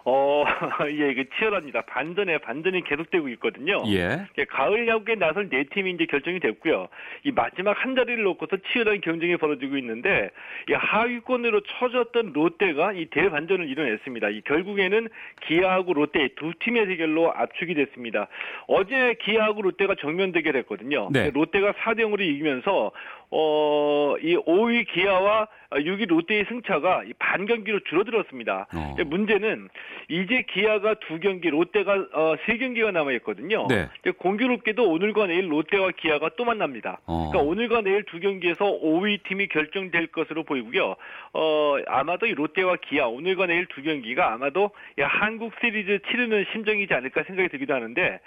어, 0.07 0.45
예, 0.91 1.11
이게 1.11 1.25
치열합니다. 1.37 1.83
반전에 1.83 2.39
반전이 2.39 2.85
계속되고 2.85 3.29
있거든요. 3.31 3.83
예. 3.87 4.27
가을 4.51 4.87
야구에 4.87 5.15
나설 5.15 5.49
네 5.49 5.65
팀이 5.65 5.93
이제 5.93 6.05
결정이 6.05 6.41
됐고요. 6.41 6.89
이 7.25 7.33
마지막 7.33 7.73
한 7.83 7.95
자리를 7.97 8.23
놓고서 8.23 8.59
치열한 8.71 9.01
경쟁이 9.01 9.37
벌어지고 9.39 9.79
있는데 9.79 10.31
이 10.69 10.75
하위권으로 10.75 11.63
쳐졌던 11.63 12.33
롯데가 12.35 12.93
이 12.93 13.07
대반전을 13.07 13.69
이뤄냈습니다. 13.69 14.29
이 14.29 14.43
결국에는 14.43 15.09
기아하고 15.47 15.95
롯데 15.95 16.29
두 16.37 16.53
팀의 16.59 16.87
대결로 16.87 17.33
압축이 17.33 17.75
됐습니다. 17.75 18.29
어제 18.67 19.15
기아하고 19.23 19.63
롯데가 19.63 19.95
정면 19.99 20.33
대결했거든요. 20.33 21.09
네. 21.13 21.31
롯데가 21.31 21.73
4대 21.73 22.01
0으로 22.01 22.21
이기면서 22.21 22.93
어, 23.31 24.15
이 24.21 24.37
5위 24.37 24.87
기아와 24.93 25.49
6위 25.73 26.09
롯데의 26.09 26.45
승차가 26.49 27.03
반 27.19 27.47
경기로 27.47 27.81
줄어들었습니다. 27.81 28.67
어. 28.75 28.95
문제는 29.05 29.69
이제 30.09 30.45
기아가 30.49 30.95
두 30.95 31.19
경기, 31.19 31.51
롯데가 31.51 31.95
어, 32.13 32.37
세 32.47 32.59
경기가 32.59 32.91
남아 32.91 33.13
있거든요. 33.13 33.67
네. 33.69 33.89
공교롭게도 34.19 34.89
오늘과 34.89 35.27
내일 35.27 35.51
롯데와 35.51 35.91
기아가 35.97 36.31
또 36.37 36.45
만납니다. 36.45 37.01
어. 37.07 37.31
그러니까 37.31 37.51
오늘과 37.51 37.81
내일 37.83 38.05
두 38.05 38.21
경기에서 38.21 38.65
5위 38.65 39.23
팀이 39.25 39.49
결정될 39.49 40.09
것으로 40.09 40.45
보이고요. 40.45 40.95
어, 41.33 41.77
아마도 41.87 42.27
이 42.27 42.35
롯데와 42.35 42.77
기아 42.77 43.07
오늘과 43.07 43.47
내일 43.47 43.67
두 43.67 43.83
경기가 43.83 44.33
아마도 44.33 44.71
한국 44.99 45.53
시리즈 45.61 45.99
치르는 46.11 46.47
심정이지 46.53 46.93
않을까 46.95 47.25
생각이 47.25 47.49
들기도 47.49 47.75
하는데 47.75 48.21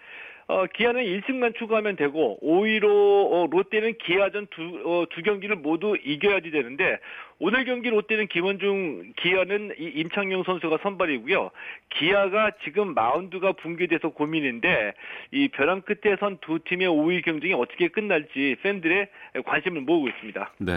어, 0.50 0.66
기아는 0.66 1.04
1승만 1.04 1.58
추가하면 1.58 1.98
되고 1.98 2.40
5위로 2.42 2.86
어, 2.86 3.48
롯데는 3.52 3.98
기아전 3.98 4.48
두, 4.50 4.62
어, 4.86 5.06
두 5.10 5.22
경기를 5.22 5.58
모두 5.58 5.98
이겨야지 6.02 6.52
되는데 6.52 7.00
오늘 7.40 7.66
경기 7.66 7.90
롯데는 7.90 8.28
김원중 8.28 9.14
기아는 9.18 9.76
이 9.78 9.84
임창용 9.96 10.44
선수가 10.44 10.80
선발이고요. 10.82 11.52
기아가 11.90 12.52
지금 12.64 12.94
마운드가 12.94 13.52
붕괴돼서 13.54 14.10
고민인데 14.10 14.94
이 15.32 15.50
벼랑 15.50 15.82
끝에 15.82 16.16
선 16.20 16.38
두 16.40 16.60
팀의 16.64 16.88
5위 16.88 17.26
경쟁이 17.26 17.54
어떻게 17.54 17.90
끝날지 17.90 18.56
팬들의 18.64 19.08
관심을 19.46 19.82
모으고 19.82 20.08
있습니다. 20.08 20.54
네. 20.60 20.74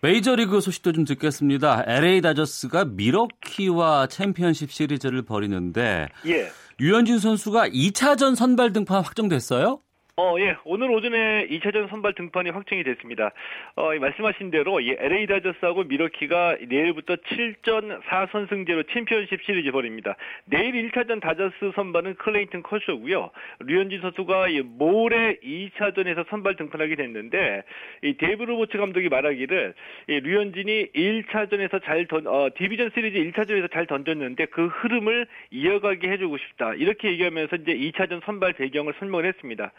메이저리그 0.00 0.60
소식도 0.60 0.92
좀 0.92 1.04
듣겠습니다. 1.04 1.82
LA 1.86 2.20
다저스가 2.20 2.84
미러키와 2.84 4.06
챔피언십 4.06 4.70
시리즈를 4.70 5.22
벌이는데 5.22 6.08
예. 6.26 6.50
유현진 6.80 7.18
선수가 7.18 7.70
2차전 7.70 8.36
선발 8.36 8.72
등판 8.72 9.02
확정됐어요? 9.02 9.80
어, 10.20 10.34
예. 10.40 10.56
오늘 10.64 10.90
오전에 10.90 11.46
2차전 11.46 11.88
선발 11.90 12.14
등판이 12.14 12.50
확정이 12.50 12.82
됐습니다. 12.82 13.30
어, 13.76 13.94
말씀하신 13.94 14.50
대로 14.50 14.80
이 14.80 14.90
LA 14.98 15.28
다저스하고 15.28 15.84
미러키가 15.84 16.56
내일부터 16.68 17.14
7전 17.14 18.02
4선승제로 18.02 18.84
챔피언십 18.92 19.40
시리즈 19.44 19.70
벌입니다. 19.70 20.16
내일 20.46 20.72
1차전 20.90 21.20
다저스 21.20 21.70
선발은 21.76 22.16
클레이튼 22.16 22.64
커쇼고요. 22.64 23.30
류현진 23.60 24.00
선수가 24.00 24.46
모레 24.64 25.36
2차전에서 25.36 26.28
선발 26.28 26.56
등판하게 26.56 26.96
됐는데 26.96 27.62
이 28.02 28.14
데이브 28.14 28.42
로버츠 28.42 28.76
감독이 28.76 29.08
말하기를 29.08 29.74
이 30.08 30.12
류현진이 30.18 30.94
1차전에서 30.96 31.84
잘 31.84 32.06
던, 32.08 32.26
어, 32.26 32.48
디비전 32.56 32.90
시리즈 32.92 33.18
1차전에서 33.18 33.70
잘 33.70 33.86
던졌는데 33.86 34.46
그 34.46 34.66
흐름을 34.66 35.28
이어가게 35.52 36.10
해주고 36.10 36.38
싶다. 36.38 36.74
이렇게 36.74 37.12
얘기하면서 37.12 37.54
이제 37.54 37.72
2차전 37.72 38.24
선발 38.24 38.54
배경을 38.54 38.94
설명을 38.98 39.24
했습니다. 39.24 39.70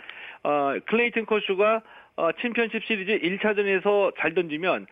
어, 0.44 0.76
클레이튼 0.86 1.26
커쇼가 1.26 1.82
어, 2.16 2.34
챔피언십 2.42 2.84
시리즈 2.84 3.18
1차전에서 3.18 4.14
잘 4.18 4.34
던지면 4.34 4.88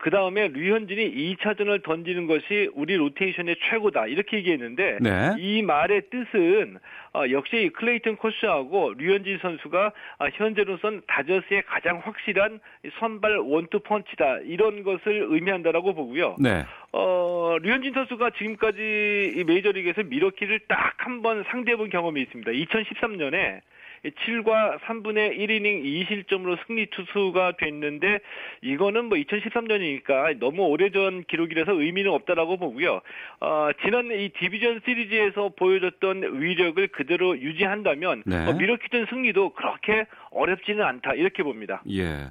그 0.00 0.10
다음에 0.10 0.48
류현진이 0.48 1.36
2차전을 1.36 1.84
던지는 1.84 2.26
것이 2.26 2.68
우리 2.74 2.96
로테이션의 2.96 3.56
최고다 3.70 4.08
이렇게 4.08 4.38
얘기했는데 4.38 4.98
네. 5.00 5.34
이 5.38 5.62
말의 5.62 6.02
뜻은 6.10 6.78
어, 7.14 7.30
역시 7.30 7.70
클레이튼 7.76 8.16
코스하고 8.16 8.94
류현진 8.98 9.38
선수가 9.40 9.92
어, 10.18 10.26
현재로선 10.32 11.02
다저스의 11.06 11.62
가장 11.62 12.00
확실한 12.04 12.58
선발 12.98 13.36
원투 13.38 13.78
펀치다 13.78 14.38
이런 14.38 14.82
것을 14.82 15.26
의미한다라고 15.30 15.94
보고요. 15.94 16.34
네. 16.40 16.64
어, 16.90 17.56
류현진 17.62 17.92
선수가 17.94 18.30
지금까지 18.30 19.34
이 19.36 19.44
메이저리그에서 19.44 20.02
미러키를 20.02 20.58
딱 20.66 20.94
한 21.04 21.22
번 21.22 21.44
상대해본 21.44 21.90
경험이 21.90 22.22
있습니다. 22.22 22.50
2013년에 22.50 23.60
7과 24.10 24.78
3분의 24.80 25.38
1이닝 25.38 26.06
2실점으로 26.06 26.58
승리 26.66 26.86
투수가 26.90 27.54
됐는데 27.58 28.20
이거는 28.62 29.06
뭐 29.06 29.18
2013년이니까 29.18 30.38
너무 30.38 30.62
오래전 30.62 31.24
기록이라서 31.24 31.72
의미는 31.72 32.10
없다라고 32.12 32.58
보고요. 32.58 33.00
어, 33.40 33.68
지난 33.84 34.06
이 34.06 34.30
디비전 34.38 34.80
시리즈에서 34.84 35.50
보여줬던 35.56 36.40
위력을 36.40 36.86
그대로 36.88 37.38
유지한다면 37.38 38.22
네. 38.26 38.46
어, 38.46 38.52
미러키전 38.52 39.06
승리도 39.10 39.54
그렇게 39.54 40.06
어렵지는 40.30 40.84
않다 40.84 41.14
이렇게 41.14 41.42
봅니다. 41.42 41.82
예. 41.90 42.30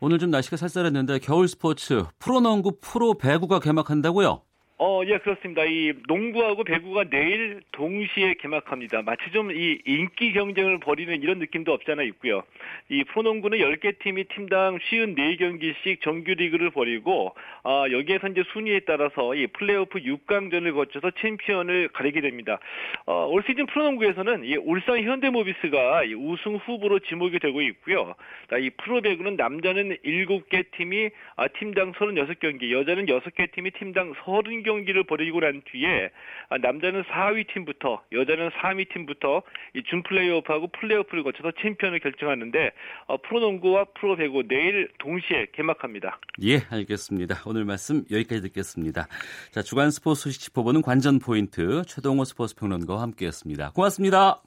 오늘 0.00 0.18
좀 0.18 0.30
날씨가 0.30 0.56
쌀쌀했는데 0.56 1.20
겨울 1.20 1.48
스포츠 1.48 2.04
프로농구 2.18 2.78
프로 2.82 3.14
배구가 3.14 3.60
개막한다고요? 3.60 4.42
어, 4.78 5.00
예, 5.06 5.16
그렇습니다. 5.18 5.64
이 5.64 5.94
농구하고 6.06 6.62
배구가 6.62 7.04
내일 7.04 7.62
동시에 7.72 8.34
개막합니다. 8.34 9.02
마치 9.02 9.30
좀 9.32 9.46
이 9.56 9.78
인기 9.86 10.32
경쟁을 10.32 10.78
벌이는 10.80 11.22
이런 11.22 11.38
느낌도 11.38 11.72
없잖아 11.72 12.02
있고요. 12.02 12.42
이 12.90 13.04
프로농구는 13.04 13.58
10개 13.58 13.98
팀이 14.00 14.24
팀당 14.24 14.78
54경기씩 14.78 16.02
정규 16.02 16.34
리그를 16.34 16.70
벌이고 16.70 17.34
아, 17.62 17.86
여기에서 17.90 18.28
이제 18.28 18.42
순위에 18.52 18.80
따라서 18.80 19.34
이 19.34 19.46
플레이오프 19.46 20.00
6강전을 20.00 20.74
거쳐서 20.74 21.10
챔피언을 21.22 21.88
가리게 21.88 22.20
됩니다. 22.20 22.58
어, 23.06 23.26
올 23.30 23.42
시즌 23.46 23.64
프로농구에서는 23.66 24.44
이 24.44 24.56
울산 24.56 25.02
현대모비스가 25.02 26.04
이 26.04 26.14
우승 26.14 26.56
후보로 26.56 26.98
지목이 26.98 27.38
되고 27.38 27.62
있고요. 27.62 28.14
이 28.60 28.70
프로배구는 28.70 29.36
남자는 29.36 29.96
7개 30.04 30.70
팀이 30.72 31.10
아, 31.36 31.48
팀당 31.48 31.92
36경기, 31.92 32.72
여자는 32.72 33.06
6개 33.06 33.50
팀이 33.52 33.70
팀당 33.72 34.12
30 34.24 34.64
경기 34.64 34.65
를 34.66 35.04
벌이고 35.04 35.40
난 35.40 35.62
뒤에 35.70 36.10
아, 36.48 36.58
남자는 36.58 37.02
4위 37.04 37.46
팀부터 37.52 38.02
여자는 38.12 38.50
3위 38.50 38.92
팀부터 38.92 39.42
준 39.86 40.02
플레이오프하고 40.02 40.68
플레이오프를 40.68 41.22
거쳐서 41.22 41.52
챔피언을 41.62 42.00
결정하는데 42.00 42.72
어, 43.06 43.16
프로농구와 43.18 43.86
프로배구 43.98 44.44
내일 44.48 44.88
동시에 44.98 45.46
개막합니다. 45.52 46.18
예, 46.42 46.60
알겠습니다. 46.70 47.42
오늘 47.46 47.64
말씀 47.64 48.04
여기까지 48.10 48.42
듣겠습니다. 48.42 49.06
자, 49.50 49.62
주간 49.62 49.90
스포츠 49.90 50.22
소식 50.22 50.40
짚어보는 50.40 50.82
관전 50.82 51.18
포인트 51.18 51.82
최동호 51.86 52.24
스포츠 52.24 52.54
평론가와 52.56 53.02
함께했습니다. 53.02 53.72
고맙습니다. 53.72 54.42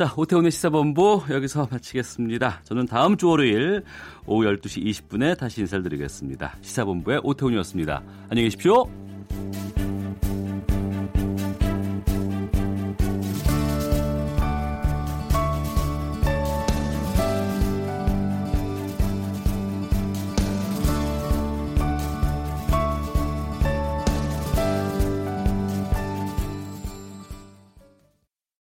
자, 0.00 0.10
오태훈의 0.16 0.50
시사본부 0.50 1.24
여기서 1.28 1.68
마치겠습니다. 1.70 2.62
저는 2.64 2.86
다음 2.86 3.18
주 3.18 3.28
월요일 3.28 3.82
오후 4.24 4.46
12시 4.46 4.82
20분에 4.82 5.36
다시 5.36 5.60
인사를 5.60 5.82
드리겠습니다. 5.82 6.56
시사본부의 6.62 7.20
오태훈이었습니다. 7.22 8.02
안녕히 8.30 8.44
계십시오. 8.44 9.09